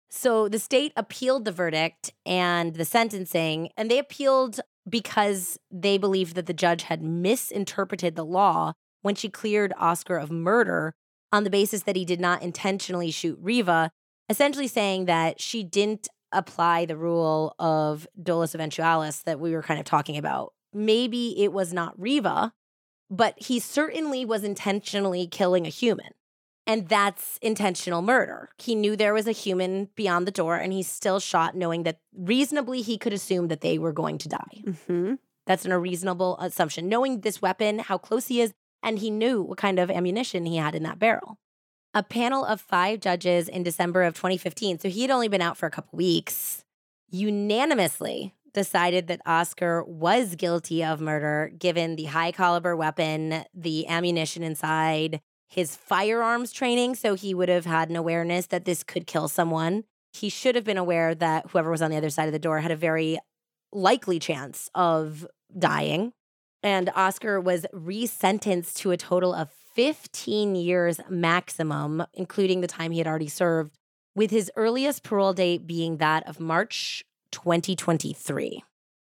So 0.08 0.48
the 0.48 0.58
state 0.58 0.94
appealed 0.96 1.44
the 1.44 1.52
verdict 1.52 2.14
and 2.24 2.76
the 2.76 2.84
sentencing, 2.86 3.68
and 3.76 3.90
they 3.90 3.98
appealed 3.98 4.58
because 4.88 5.58
they 5.70 5.98
believed 5.98 6.34
that 6.36 6.46
the 6.46 6.54
judge 6.54 6.84
had 6.84 7.02
misinterpreted 7.02 8.16
the 8.16 8.24
law 8.24 8.72
when 9.02 9.14
she 9.14 9.28
cleared 9.28 9.74
Oscar 9.76 10.16
of 10.16 10.30
murder 10.30 10.94
on 11.32 11.44
the 11.44 11.50
basis 11.50 11.82
that 11.82 11.96
he 11.96 12.04
did 12.04 12.20
not 12.20 12.42
intentionally 12.42 13.10
shoot 13.10 13.42
Reeva, 13.42 13.90
essentially 14.28 14.68
saying 14.68 15.06
that 15.06 15.40
she 15.40 15.62
didn't 15.62 16.08
apply 16.32 16.84
the 16.84 16.96
rule 16.96 17.54
of 17.58 18.06
dolus 18.20 18.54
eventualis 18.54 19.22
that 19.24 19.40
we 19.40 19.52
were 19.52 19.62
kind 19.62 19.80
of 19.80 19.86
talking 19.86 20.16
about. 20.16 20.52
Maybe 20.72 21.42
it 21.42 21.52
was 21.52 21.72
not 21.72 21.98
Reeva, 21.98 22.52
but 23.10 23.34
he 23.38 23.60
certainly 23.60 24.24
was 24.24 24.44
intentionally 24.44 25.26
killing 25.26 25.66
a 25.66 25.70
human. 25.70 26.10
And 26.66 26.88
that's 26.88 27.38
intentional 27.40 28.02
murder. 28.02 28.50
He 28.58 28.74
knew 28.74 28.96
there 28.96 29.14
was 29.14 29.28
a 29.28 29.32
human 29.32 29.88
beyond 29.94 30.26
the 30.26 30.32
door 30.32 30.56
and 30.56 30.72
he 30.72 30.82
still 30.82 31.20
shot, 31.20 31.54
knowing 31.54 31.84
that 31.84 32.00
reasonably 32.12 32.82
he 32.82 32.98
could 32.98 33.12
assume 33.12 33.48
that 33.48 33.60
they 33.60 33.78
were 33.78 33.92
going 33.92 34.18
to 34.18 34.28
die. 34.28 34.62
Mm-hmm. 34.64 35.14
That's 35.46 35.64
an, 35.64 35.70
unreasonable 35.70 36.36
assumption. 36.40 36.88
Knowing 36.88 37.20
this 37.20 37.40
weapon, 37.40 37.78
how 37.78 37.98
close 37.98 38.26
he 38.26 38.40
is, 38.40 38.52
and 38.82 38.98
he 38.98 39.10
knew 39.10 39.42
what 39.42 39.58
kind 39.58 39.78
of 39.78 39.90
ammunition 39.90 40.46
he 40.46 40.56
had 40.56 40.74
in 40.74 40.82
that 40.84 40.98
barrel. 40.98 41.38
A 41.94 42.02
panel 42.02 42.44
of 42.44 42.60
five 42.60 43.00
judges 43.00 43.48
in 43.48 43.62
December 43.62 44.02
of 44.02 44.14
2015, 44.14 44.80
so 44.80 44.88
he 44.88 45.02
had 45.02 45.10
only 45.10 45.28
been 45.28 45.42
out 45.42 45.56
for 45.56 45.66
a 45.66 45.70
couple 45.70 45.96
weeks, 45.96 46.64
unanimously 47.08 48.34
decided 48.52 49.06
that 49.06 49.20
Oscar 49.26 49.84
was 49.84 50.34
guilty 50.34 50.82
of 50.82 51.00
murder 51.00 51.52
given 51.58 51.96
the 51.96 52.04
high 52.04 52.32
caliber 52.32 52.74
weapon, 52.74 53.44
the 53.54 53.86
ammunition 53.86 54.42
inside, 54.42 55.20
his 55.48 55.76
firearms 55.76 56.52
training, 56.52 56.94
so 56.94 57.14
he 57.14 57.34
would 57.34 57.48
have 57.48 57.66
had 57.66 57.90
an 57.90 57.96
awareness 57.96 58.46
that 58.46 58.64
this 58.64 58.82
could 58.82 59.06
kill 59.06 59.28
someone. 59.28 59.84
He 60.12 60.28
should 60.28 60.54
have 60.54 60.64
been 60.64 60.78
aware 60.78 61.14
that 61.14 61.50
whoever 61.50 61.70
was 61.70 61.82
on 61.82 61.90
the 61.90 61.96
other 61.96 62.10
side 62.10 62.26
of 62.26 62.32
the 62.32 62.38
door 62.38 62.60
had 62.60 62.70
a 62.70 62.76
very 62.76 63.18
likely 63.72 64.18
chance 64.18 64.70
of 64.74 65.26
dying. 65.56 66.12
And 66.66 66.90
Oscar 66.96 67.40
was 67.40 67.64
resentenced 67.72 68.74
to 68.78 68.90
a 68.90 68.96
total 68.96 69.32
of 69.32 69.50
15 69.74 70.56
years 70.56 70.98
maximum, 71.08 72.04
including 72.12 72.60
the 72.60 72.66
time 72.66 72.90
he 72.90 72.98
had 72.98 73.06
already 73.06 73.28
served, 73.28 73.78
with 74.16 74.32
his 74.32 74.50
earliest 74.56 75.04
parole 75.04 75.32
date 75.32 75.64
being 75.68 75.98
that 75.98 76.28
of 76.28 76.40
March 76.40 77.04
2023. 77.30 78.64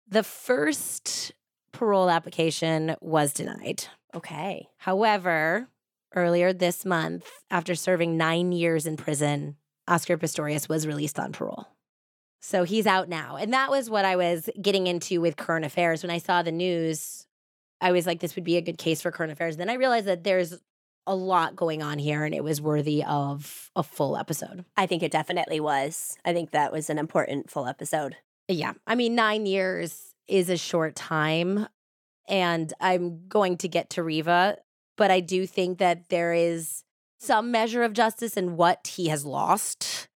The 0.05 0.23
first 0.23 1.31
parole 1.71 2.09
application 2.09 2.97
was 2.99 3.31
denied. 3.31 3.85
Okay. 4.13 4.67
However, 4.79 5.69
earlier 6.13 6.51
this 6.51 6.83
month, 6.83 7.25
after 7.49 7.73
serving 7.73 8.17
nine 8.17 8.51
years 8.51 8.85
in 8.85 8.97
prison, 8.97 9.55
Oscar 9.87 10.17
Pistorius 10.17 10.67
was 10.67 10.85
released 10.85 11.17
on 11.17 11.31
parole. 11.31 11.67
So 12.41 12.65
he's 12.65 12.85
out 12.85 13.07
now. 13.07 13.37
And 13.37 13.53
that 13.53 13.71
was 13.71 13.89
what 13.89 14.03
I 14.03 14.17
was 14.17 14.49
getting 14.61 14.87
into 14.87 15.21
with 15.21 15.37
current 15.37 15.63
affairs. 15.63 16.03
When 16.03 16.11
I 16.11 16.17
saw 16.17 16.43
the 16.43 16.51
news, 16.51 17.24
I 17.81 17.91
was 17.91 18.05
like, 18.05 18.19
this 18.19 18.35
would 18.35 18.43
be 18.43 18.57
a 18.57 18.61
good 18.61 18.77
case 18.77 19.01
for 19.01 19.11
current 19.11 19.31
affairs. 19.31 19.57
Then 19.57 19.69
I 19.69 19.73
realized 19.73 20.07
that 20.07 20.23
there's 20.23 20.55
a 21.07 21.15
lot 21.15 21.55
going 21.55 21.83
on 21.83 21.99
here 21.99 22.23
and 22.23 22.33
it 22.33 22.43
was 22.43 22.59
worthy 22.61 23.03
of 23.03 23.69
a 23.75 23.83
full 23.83 24.17
episode. 24.17 24.65
I 24.75 24.87
think 24.87 25.03
it 25.03 25.11
definitely 25.11 25.59
was. 25.59 26.17
I 26.25 26.33
think 26.33 26.51
that 26.51 26.71
was 26.71 26.89
an 26.89 26.97
important 26.97 27.49
full 27.49 27.67
episode. 27.67 28.15
Yeah. 28.47 28.73
I 28.87 28.95
mean, 28.95 29.13
nine 29.13 29.45
years 29.45 30.13
is 30.27 30.49
a 30.49 30.57
short 30.57 30.95
time. 30.95 31.67
And 32.27 32.73
I'm 32.81 33.27
going 33.27 33.57
to 33.57 33.67
get 33.67 33.91
to 33.91 34.01
Reeva 34.01 34.57
but 34.97 35.11
I 35.11 35.19
do 35.19 35.45
think 35.45 35.77
that 35.79 36.09
there 36.09 36.33
is 36.33 36.83
some 37.19 37.51
measure 37.51 37.83
of 37.83 37.93
justice 37.93 38.37
in 38.37 38.55
what 38.55 38.87
he 38.95 39.09
has 39.09 39.25
lost. 39.25 40.07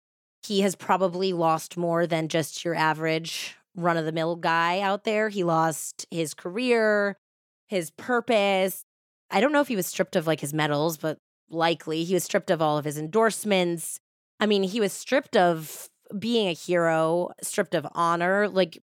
He 0.45 0.61
has 0.61 0.75
probably 0.75 1.33
lost 1.33 1.77
more 1.77 2.07
than 2.07 2.27
just 2.27 2.63
your 2.63 2.75
average 2.75 3.55
run 3.75 3.97
of 3.97 4.05
the 4.05 4.11
mill 4.11 4.35
guy 4.35 4.79
out 4.79 5.03
there. 5.03 5.29
He 5.29 5.43
lost 5.43 6.05
his 6.11 6.33
career, 6.33 7.17
his 7.69 7.91
purpose. 7.91 8.83
I 9.31 9.39
don't 9.39 9.53
know 9.53 9.61
if 9.61 9.67
he 9.67 9.75
was 9.75 9.87
stripped 9.87 10.15
of 10.15 10.27
like 10.27 10.41
his 10.41 10.53
medals, 10.53 10.97
but 10.97 11.17
likely 11.49 12.03
he 12.03 12.13
was 12.13 12.23
stripped 12.23 12.49
of 12.51 12.61
all 12.61 12.77
of 12.77 12.85
his 12.85 12.97
endorsements. 12.97 13.99
I 14.39 14.45
mean, 14.45 14.63
he 14.63 14.79
was 14.79 14.91
stripped 14.91 15.37
of 15.37 15.89
being 16.17 16.47
a 16.47 16.53
hero, 16.53 17.29
stripped 17.41 17.75
of 17.75 17.87
honor. 17.93 18.49
Like, 18.49 18.81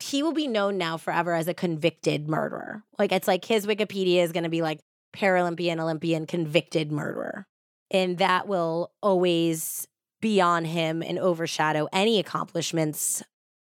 he 0.00 0.22
will 0.22 0.32
be 0.32 0.46
known 0.46 0.78
now 0.78 0.96
forever 0.96 1.34
as 1.34 1.48
a 1.48 1.54
convicted 1.54 2.28
murderer. 2.28 2.84
Like, 2.98 3.10
it's 3.10 3.26
like 3.26 3.44
his 3.44 3.66
Wikipedia 3.66 4.22
is 4.22 4.32
going 4.32 4.44
to 4.44 4.48
be 4.48 4.62
like 4.62 4.80
Paralympian, 5.12 5.80
Olympian, 5.80 6.26
convicted 6.26 6.92
murderer. 6.92 7.46
And 7.90 8.18
that 8.18 8.46
will 8.46 8.92
always 9.02 9.88
be 10.20 10.40
on 10.40 10.64
him 10.64 11.02
and 11.02 11.18
overshadow 11.18 11.88
any 11.92 12.18
accomplishments 12.20 13.22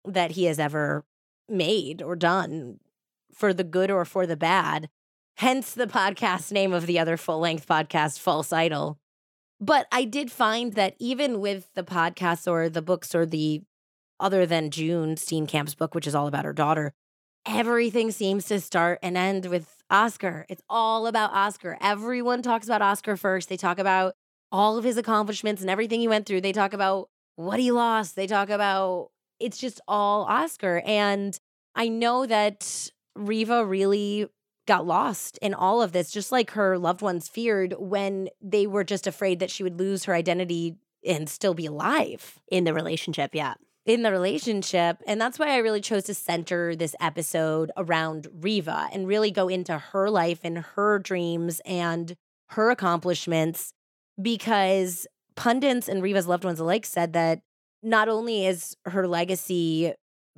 that 0.05 0.33
he 0.33 0.45
has 0.45 0.59
ever 0.59 1.05
made 1.49 2.03
or 2.03 2.17
done 2.17 2.79
for 3.37 3.53
the 3.53 3.65
good 3.65 3.91
or 3.91 4.05
for 4.05 4.27
the 4.27 4.37
bad. 4.37 4.89
Hence 5.37 5.75
the 5.75 5.87
podcast 5.87 6.51
name 6.51 6.73
of 6.73 6.87
the 6.87 6.99
other 6.99 7.17
full 7.17 7.39
length 7.39 7.69
podcast, 7.69 8.19
False 8.19 8.53
Idol. 8.53 8.99
But 9.61 9.87
I 9.93 10.05
did 10.05 10.33
find 10.33 10.73
that 10.73 10.97
even 10.99 11.41
with 11.41 11.69
the 11.75 11.83
podcasts 11.83 12.51
or 12.51 12.69
the 12.69 12.83
books 12.83 13.15
or 13.15 13.27
the 13.27 13.63
other 14.19 14.47
than 14.47 14.71
June 14.71 15.15
Steenkamp's 15.15 15.75
book, 15.75 15.95
which 15.95 16.07
is 16.07 16.15
all 16.15 16.27
about 16.27 16.47
her 16.47 16.55
daughter, 16.55 16.95
everything 17.47 18.11
seems 18.11 18.47
to 18.47 18.61
start 18.61 18.99
and 19.03 19.17
end 19.17 19.47
with 19.47 19.83
Oscar. 19.91 20.47
It's 20.49 20.63
all 20.69 21.07
about 21.07 21.33
Oscar. 21.33 21.77
Everyone 21.81 22.41
talks 22.41 22.67
about 22.67 22.83
Oscar 22.83 23.17
first. 23.17 23.51
They 23.51 23.59
talk 23.59 23.79
about 23.79 24.15
all 24.51 24.79
of 24.79 24.85
his 24.85 24.97
accomplishments 24.97 25.61
and 25.61 25.71
everything 25.71 26.01
he 26.01 26.09
went 26.09 26.27
through. 26.27 26.41
They 26.41 26.53
talk 26.53 26.73
about 26.73 27.09
what 27.37 27.61
he 27.61 27.71
lost. 27.71 28.17
They 28.17 28.27
talk 28.27 28.49
about 28.49 29.11
it's 29.39 29.59
just 29.59 29.81
all 29.87 30.25
Oscar. 30.25 30.83
And 30.87 31.39
I 31.75 31.89
know 31.89 32.25
that 32.25 32.91
Reeva 33.17 33.69
really 33.69 34.29
got 34.67 34.87
lost 34.87 35.39
in 35.39 35.55
all 35.55 35.81
of 35.81 35.93
this, 35.93 36.11
just 36.11 36.33
like 36.33 36.51
her 36.53 36.79
loved 36.79 37.03
ones 37.03 37.29
feared 37.29 37.75
when 37.79 38.29
they 38.41 38.67
were 38.67 38.85
just 38.85 39.07
afraid 39.07 39.39
that 39.39 39.51
she 39.51 39.63
would 39.63 39.79
lose 39.79 40.05
her 40.05 40.15
identity 40.15 40.77
and 41.07 41.29
still 41.29 41.55
be 41.55 41.67
alive 41.67 42.41
in 42.49 42.65
the 42.65 42.75
relationship. 42.75 43.35
Yeah 43.35 43.55
in 43.87 44.03
the 44.03 44.11
relationship. 44.11 44.99
And 45.07 45.21
that's 45.21 45.39
why 45.39 45.51
I 45.51 45.59
really 45.59 45.81
chose 45.81 46.05
to 46.05 46.15
center 46.15 46.75
this 46.75 46.97
episode 47.01 47.71
around 47.77 48.27
Reeva 48.41 48.89
and 48.93 49.07
really 49.07 49.31
go 49.31 49.49
into 49.49 49.79
her 49.79 50.11
life 50.11 50.41
and 50.43 50.59
her 50.59 50.99
dreams 50.99 51.61
and 51.65 52.15
her 52.51 52.71
accomplishments 52.71 53.73
because 54.21 55.07
pundits 55.37 55.89
and 55.89 56.03
Reeva's 56.03 56.27
loved 56.27 56.45
ones 56.45 56.59
alike 56.59 56.85
said 56.85 57.13
that 57.13 57.41
not 57.83 58.09
only 58.09 58.47
is 58.47 58.77
her 58.87 59.07
legacy 59.07 59.95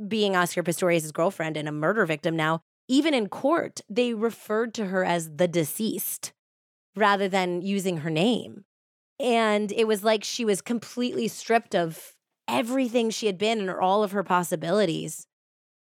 being 0.07 0.37
Oscar 0.37 0.63
Pistorius' 0.63 1.13
girlfriend 1.13 1.57
and 1.57 1.69
a 1.69 1.73
murder 1.73 2.05
victim 2.05 2.37
now, 2.37 2.61
even 2.89 3.15
in 3.15 3.29
court, 3.29 3.81
they 3.89 4.15
referred 4.15 4.75
to 4.75 4.87
her 4.87 5.05
as 5.05 5.37
the 5.37 5.47
deceased 5.49 6.33
rather 6.97 7.29
than 7.29 7.63
using 7.63 7.99
her 7.99 8.11
name. 8.11 8.65
And 9.21 9.71
it 9.73 9.87
was 9.87 10.03
like 10.03 10.25
she 10.25 10.45
was 10.45 10.61
completely 10.61 11.29
stripped 11.29 11.75
of 11.75 12.15
everything 12.49 13.11
she 13.11 13.27
had 13.27 13.39
been 13.39 13.61
and 13.61 13.71
all 13.71 14.03
of 14.03 14.13
her 14.13 14.25
possibilities, 14.25 15.27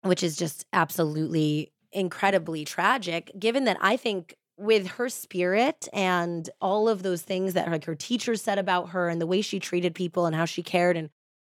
which 0.02 0.24
is 0.24 0.36
just 0.36 0.66
absolutely 0.74 1.72
incredibly 1.92 2.66
tragic, 2.66 3.32
given 3.38 3.66
that 3.66 3.78
I 3.80 3.98
think 3.98 4.36
with 4.58 4.88
her 4.88 5.10
spirit 5.10 5.88
and 5.94 6.50
all 6.62 6.88
of 6.88 7.04
those 7.04 7.22
things 7.22 7.54
that 7.54 7.70
like 7.70 7.86
her 7.86 7.96
teachers 7.96 8.42
said 8.42 8.58
about 8.58 8.90
her 8.90 9.10
and 9.10 9.22
the 9.22 9.28
way 9.28 9.42
she 9.42 9.60
treated 9.60 9.94
people 9.94 10.26
and 10.26 10.36
how 10.36 10.46
she 10.46 10.64
cared 10.64 10.96
and 10.98 11.10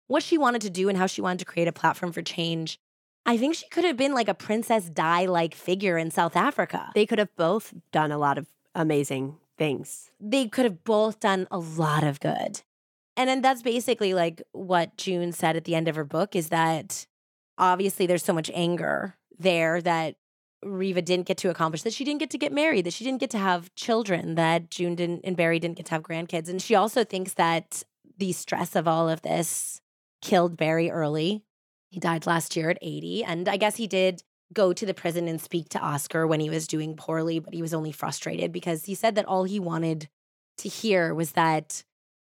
what 0.08 0.22
she 0.22 0.36
wanted 0.36 0.62
to 0.62 0.70
do 0.70 0.88
and 0.88 0.98
how 0.98 1.06
she 1.06 1.20
wanted 1.20 1.38
to 1.38 1.44
create 1.44 1.68
a 1.68 1.72
platform 1.72 2.12
for 2.12 2.22
change. 2.22 2.80
I 3.28 3.36
think 3.36 3.54
she 3.54 3.68
could 3.68 3.84
have 3.84 3.98
been 3.98 4.14
like 4.14 4.28
a 4.28 4.32
Princess 4.34 4.88
Di 4.88 5.26
like 5.26 5.54
figure 5.54 5.98
in 5.98 6.10
South 6.10 6.34
Africa. 6.34 6.90
They 6.94 7.04
could 7.04 7.18
have 7.18 7.36
both 7.36 7.74
done 7.92 8.10
a 8.10 8.16
lot 8.16 8.38
of 8.38 8.46
amazing 8.74 9.36
things. 9.58 10.10
They 10.18 10.48
could 10.48 10.64
have 10.64 10.82
both 10.82 11.20
done 11.20 11.46
a 11.50 11.58
lot 11.58 12.04
of 12.04 12.20
good. 12.20 12.62
And 13.18 13.28
then 13.28 13.42
that's 13.42 13.60
basically 13.60 14.14
like 14.14 14.40
what 14.52 14.96
June 14.96 15.32
said 15.32 15.56
at 15.56 15.64
the 15.64 15.74
end 15.74 15.88
of 15.88 15.96
her 15.96 16.04
book 16.04 16.34
is 16.34 16.48
that 16.48 17.06
obviously 17.58 18.06
there's 18.06 18.24
so 18.24 18.32
much 18.32 18.50
anger 18.54 19.18
there 19.38 19.82
that 19.82 20.14
Reeva 20.64 21.04
didn't 21.04 21.26
get 21.26 21.36
to 21.38 21.50
accomplish, 21.50 21.82
that 21.82 21.92
she 21.92 22.04
didn't 22.04 22.20
get 22.20 22.30
to 22.30 22.38
get 22.38 22.50
married, 22.50 22.86
that 22.86 22.94
she 22.94 23.04
didn't 23.04 23.20
get 23.20 23.30
to 23.30 23.38
have 23.38 23.74
children, 23.74 24.36
that 24.36 24.70
June 24.70 24.94
didn't 24.94 25.20
and 25.24 25.36
Barry 25.36 25.58
didn't 25.58 25.76
get 25.76 25.84
to 25.86 25.92
have 25.92 26.02
grandkids. 26.02 26.48
And 26.48 26.62
she 26.62 26.74
also 26.74 27.04
thinks 27.04 27.34
that 27.34 27.82
the 28.16 28.32
stress 28.32 28.74
of 28.74 28.88
all 28.88 29.06
of 29.06 29.20
this 29.20 29.82
killed 30.22 30.56
Barry 30.56 30.90
early. 30.90 31.44
He 31.90 32.00
died 32.00 32.26
last 32.26 32.56
year 32.56 32.70
at 32.70 32.78
80. 32.82 33.24
And 33.24 33.48
I 33.48 33.56
guess 33.56 33.76
he 33.76 33.86
did 33.86 34.22
go 34.52 34.72
to 34.72 34.86
the 34.86 34.94
prison 34.94 35.28
and 35.28 35.40
speak 35.40 35.68
to 35.70 35.80
Oscar 35.80 36.26
when 36.26 36.40
he 36.40 36.50
was 36.50 36.66
doing 36.66 36.96
poorly, 36.96 37.38
but 37.38 37.54
he 37.54 37.62
was 37.62 37.74
only 37.74 37.92
frustrated 37.92 38.52
because 38.52 38.84
he 38.84 38.94
said 38.94 39.14
that 39.14 39.26
all 39.26 39.44
he 39.44 39.60
wanted 39.60 40.08
to 40.58 40.68
hear 40.68 41.14
was 41.14 41.32
that 41.32 41.84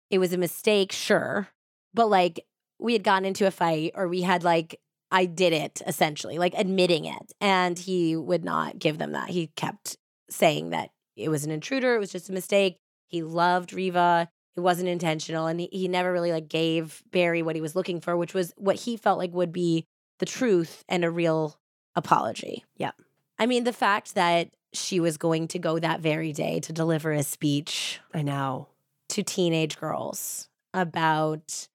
it 0.09 0.19
was 0.19 0.33
a 0.33 0.38
mistake, 0.38 0.91
sure, 0.91 1.49
but 1.93 2.09
like 2.09 2.45
we 2.79 2.93
had 2.93 3.03
gotten 3.03 3.25
into 3.25 3.47
a 3.47 3.51
fight 3.51 3.91
or 3.95 4.07
we 4.07 4.21
had 4.21 4.43
like 4.43 4.79
I 5.11 5.25
did 5.25 5.51
it 5.51 5.81
essentially, 5.85 6.38
like 6.38 6.53
admitting 6.55 7.05
it. 7.05 7.33
And 7.41 7.77
he 7.77 8.15
would 8.15 8.45
not 8.45 8.79
give 8.79 8.97
them 8.97 9.11
that. 9.11 9.29
He 9.29 9.47
kept 9.55 9.97
saying 10.29 10.69
that 10.69 10.89
it 11.17 11.29
was 11.29 11.43
an 11.43 11.51
intruder, 11.51 11.95
it 11.95 11.99
was 11.99 12.11
just 12.11 12.29
a 12.29 12.33
mistake. 12.33 12.77
He 13.07 13.23
loved 13.23 13.71
Reeva. 13.71 14.29
It 14.56 14.61
wasn't 14.61 14.90
intentional. 14.90 15.48
And 15.48 15.60
he, 15.60 15.69
he 15.72 15.88
never 15.88 16.11
really 16.11 16.32
like 16.32 16.49
gave 16.49 17.03
Barry 17.11 17.41
what 17.41 17.56
he 17.56 17.61
was 17.61 17.76
looking 17.76 18.02
for, 18.02 18.18
which 18.18 18.34
was 18.34 18.53
what 18.57 18.76
he 18.76 18.98
felt 18.98 19.18
like 19.18 19.34
would 19.34 19.53
be 19.53 19.86
the 20.19 20.26
truth 20.26 20.84
and 20.88 21.03
a 21.03 21.10
real 21.10 21.57
apology. 21.95 22.65
Yeah. 22.78 22.91
I 23.40 23.45
mean, 23.45 23.64
the 23.64 23.73
fact 23.73 24.15
that 24.15 24.49
she 24.73 24.99
was 24.99 25.18
going 25.18 25.48
to 25.49 25.60
go 25.60 25.80
that 25.80 25.99
very 25.99 26.32
day 26.32 26.60
to 26.61 26.73
deliver 26.73 27.11
a 27.11 27.23
speech. 27.23 27.99
I 28.14 28.22
know. 28.22 28.68
To 29.10 29.23
teenage 29.23 29.78
girls 29.80 30.48
about 30.73 31.68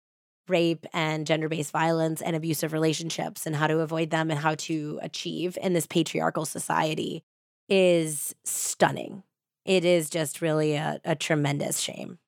rape 0.48 0.86
and 0.92 1.26
gender 1.26 1.48
based 1.48 1.72
violence 1.72 2.22
and 2.22 2.36
abusive 2.36 2.72
relationships 2.72 3.46
and 3.46 3.56
how 3.56 3.66
to 3.66 3.80
avoid 3.80 4.10
them 4.10 4.30
and 4.30 4.38
how 4.40 4.54
to 4.54 4.98
achieve 5.02 5.58
in 5.60 5.72
this 5.72 5.86
patriarchal 5.86 6.46
society 6.46 7.24
is 7.68 8.34
stunning. 8.44 9.22
It 9.64 9.84
is 9.84 10.08
just 10.08 10.40
really 10.40 10.76
a, 10.76 11.00
a 11.04 11.16
tremendous 11.16 11.80
shame. 11.80 12.18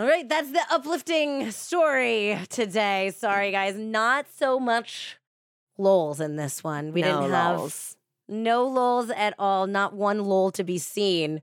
All 0.00 0.06
right, 0.06 0.26
that's 0.26 0.50
the 0.50 0.62
uplifting 0.70 1.50
story 1.50 2.38
today. 2.48 3.12
Sorry, 3.14 3.50
guys, 3.50 3.76
not 3.76 4.24
so 4.34 4.58
much 4.58 5.18
lols 5.76 6.22
in 6.22 6.36
this 6.36 6.64
one. 6.64 6.94
We 6.94 7.02
no 7.02 7.20
didn't 7.20 7.32
have 7.32 7.58
lols. 7.58 7.96
no 8.26 8.66
lols 8.66 9.10
at 9.10 9.34
all, 9.38 9.66
not 9.66 9.92
one 9.92 10.24
lol 10.24 10.52
to 10.52 10.64
be 10.64 10.78
seen. 10.78 11.42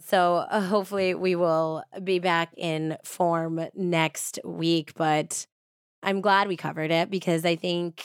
So 0.00 0.46
uh, 0.48 0.60
hopefully 0.60 1.16
we 1.16 1.34
will 1.34 1.82
be 2.04 2.20
back 2.20 2.54
in 2.56 2.96
form 3.02 3.66
next 3.74 4.38
week. 4.44 4.92
But 4.94 5.48
I'm 6.00 6.20
glad 6.20 6.46
we 6.46 6.56
covered 6.56 6.92
it 6.92 7.10
because 7.10 7.44
I 7.44 7.56
think, 7.56 8.04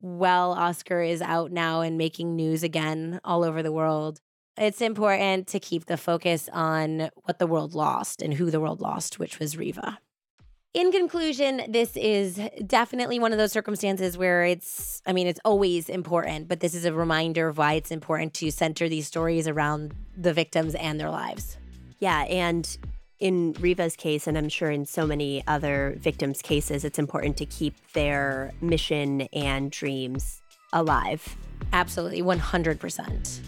well, 0.00 0.52
Oscar 0.52 1.02
is 1.02 1.20
out 1.20 1.52
now 1.52 1.82
and 1.82 1.98
making 1.98 2.34
news 2.34 2.62
again 2.62 3.20
all 3.24 3.44
over 3.44 3.62
the 3.62 3.72
world. 3.72 4.22
It's 4.58 4.80
important 4.80 5.46
to 5.48 5.60
keep 5.60 5.86
the 5.86 5.96
focus 5.96 6.48
on 6.52 7.10
what 7.22 7.38
the 7.38 7.46
world 7.46 7.74
lost 7.74 8.20
and 8.20 8.34
who 8.34 8.50
the 8.50 8.60
world 8.60 8.80
lost, 8.80 9.18
which 9.18 9.38
was 9.38 9.56
Reeva. 9.56 9.96
In 10.74 10.90
conclusion, 10.90 11.62
this 11.68 11.96
is 11.96 12.40
definitely 12.66 13.18
one 13.18 13.32
of 13.32 13.38
those 13.38 13.52
circumstances 13.52 14.16
where 14.16 14.44
it's, 14.44 15.02
I 15.06 15.12
mean, 15.12 15.26
it's 15.26 15.40
always 15.44 15.90
important, 15.90 16.48
but 16.48 16.60
this 16.60 16.74
is 16.74 16.86
a 16.86 16.92
reminder 16.92 17.48
of 17.48 17.58
why 17.58 17.74
it's 17.74 17.90
important 17.90 18.32
to 18.34 18.50
center 18.50 18.88
these 18.88 19.06
stories 19.06 19.46
around 19.46 19.92
the 20.16 20.32
victims 20.32 20.74
and 20.74 20.98
their 20.98 21.10
lives. 21.10 21.58
Yeah, 21.98 22.22
and 22.22 22.76
in 23.20 23.52
Reeva's 23.54 23.96
case, 23.96 24.26
and 24.26 24.36
I'm 24.38 24.48
sure 24.48 24.70
in 24.70 24.86
so 24.86 25.06
many 25.06 25.44
other 25.46 25.94
victims' 25.98 26.40
cases, 26.40 26.84
it's 26.84 26.98
important 26.98 27.36
to 27.36 27.46
keep 27.46 27.74
their 27.92 28.52
mission 28.62 29.22
and 29.32 29.70
dreams 29.70 30.40
alive. 30.72 31.36
Absolutely, 31.72 32.22
100%. 32.22 33.40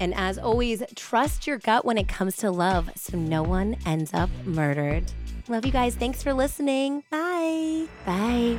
And 0.00 0.14
as 0.14 0.38
always, 0.38 0.82
trust 0.96 1.46
your 1.46 1.58
gut 1.58 1.84
when 1.84 1.98
it 1.98 2.08
comes 2.08 2.36
to 2.38 2.50
love 2.50 2.90
so 2.96 3.16
no 3.16 3.42
one 3.42 3.76
ends 3.86 4.12
up 4.14 4.30
murdered. 4.44 5.04
Love 5.48 5.66
you 5.66 5.72
guys. 5.72 5.94
Thanks 5.94 6.22
for 6.22 6.32
listening. 6.32 7.04
Bye. 7.10 7.86
Bye. 8.06 8.58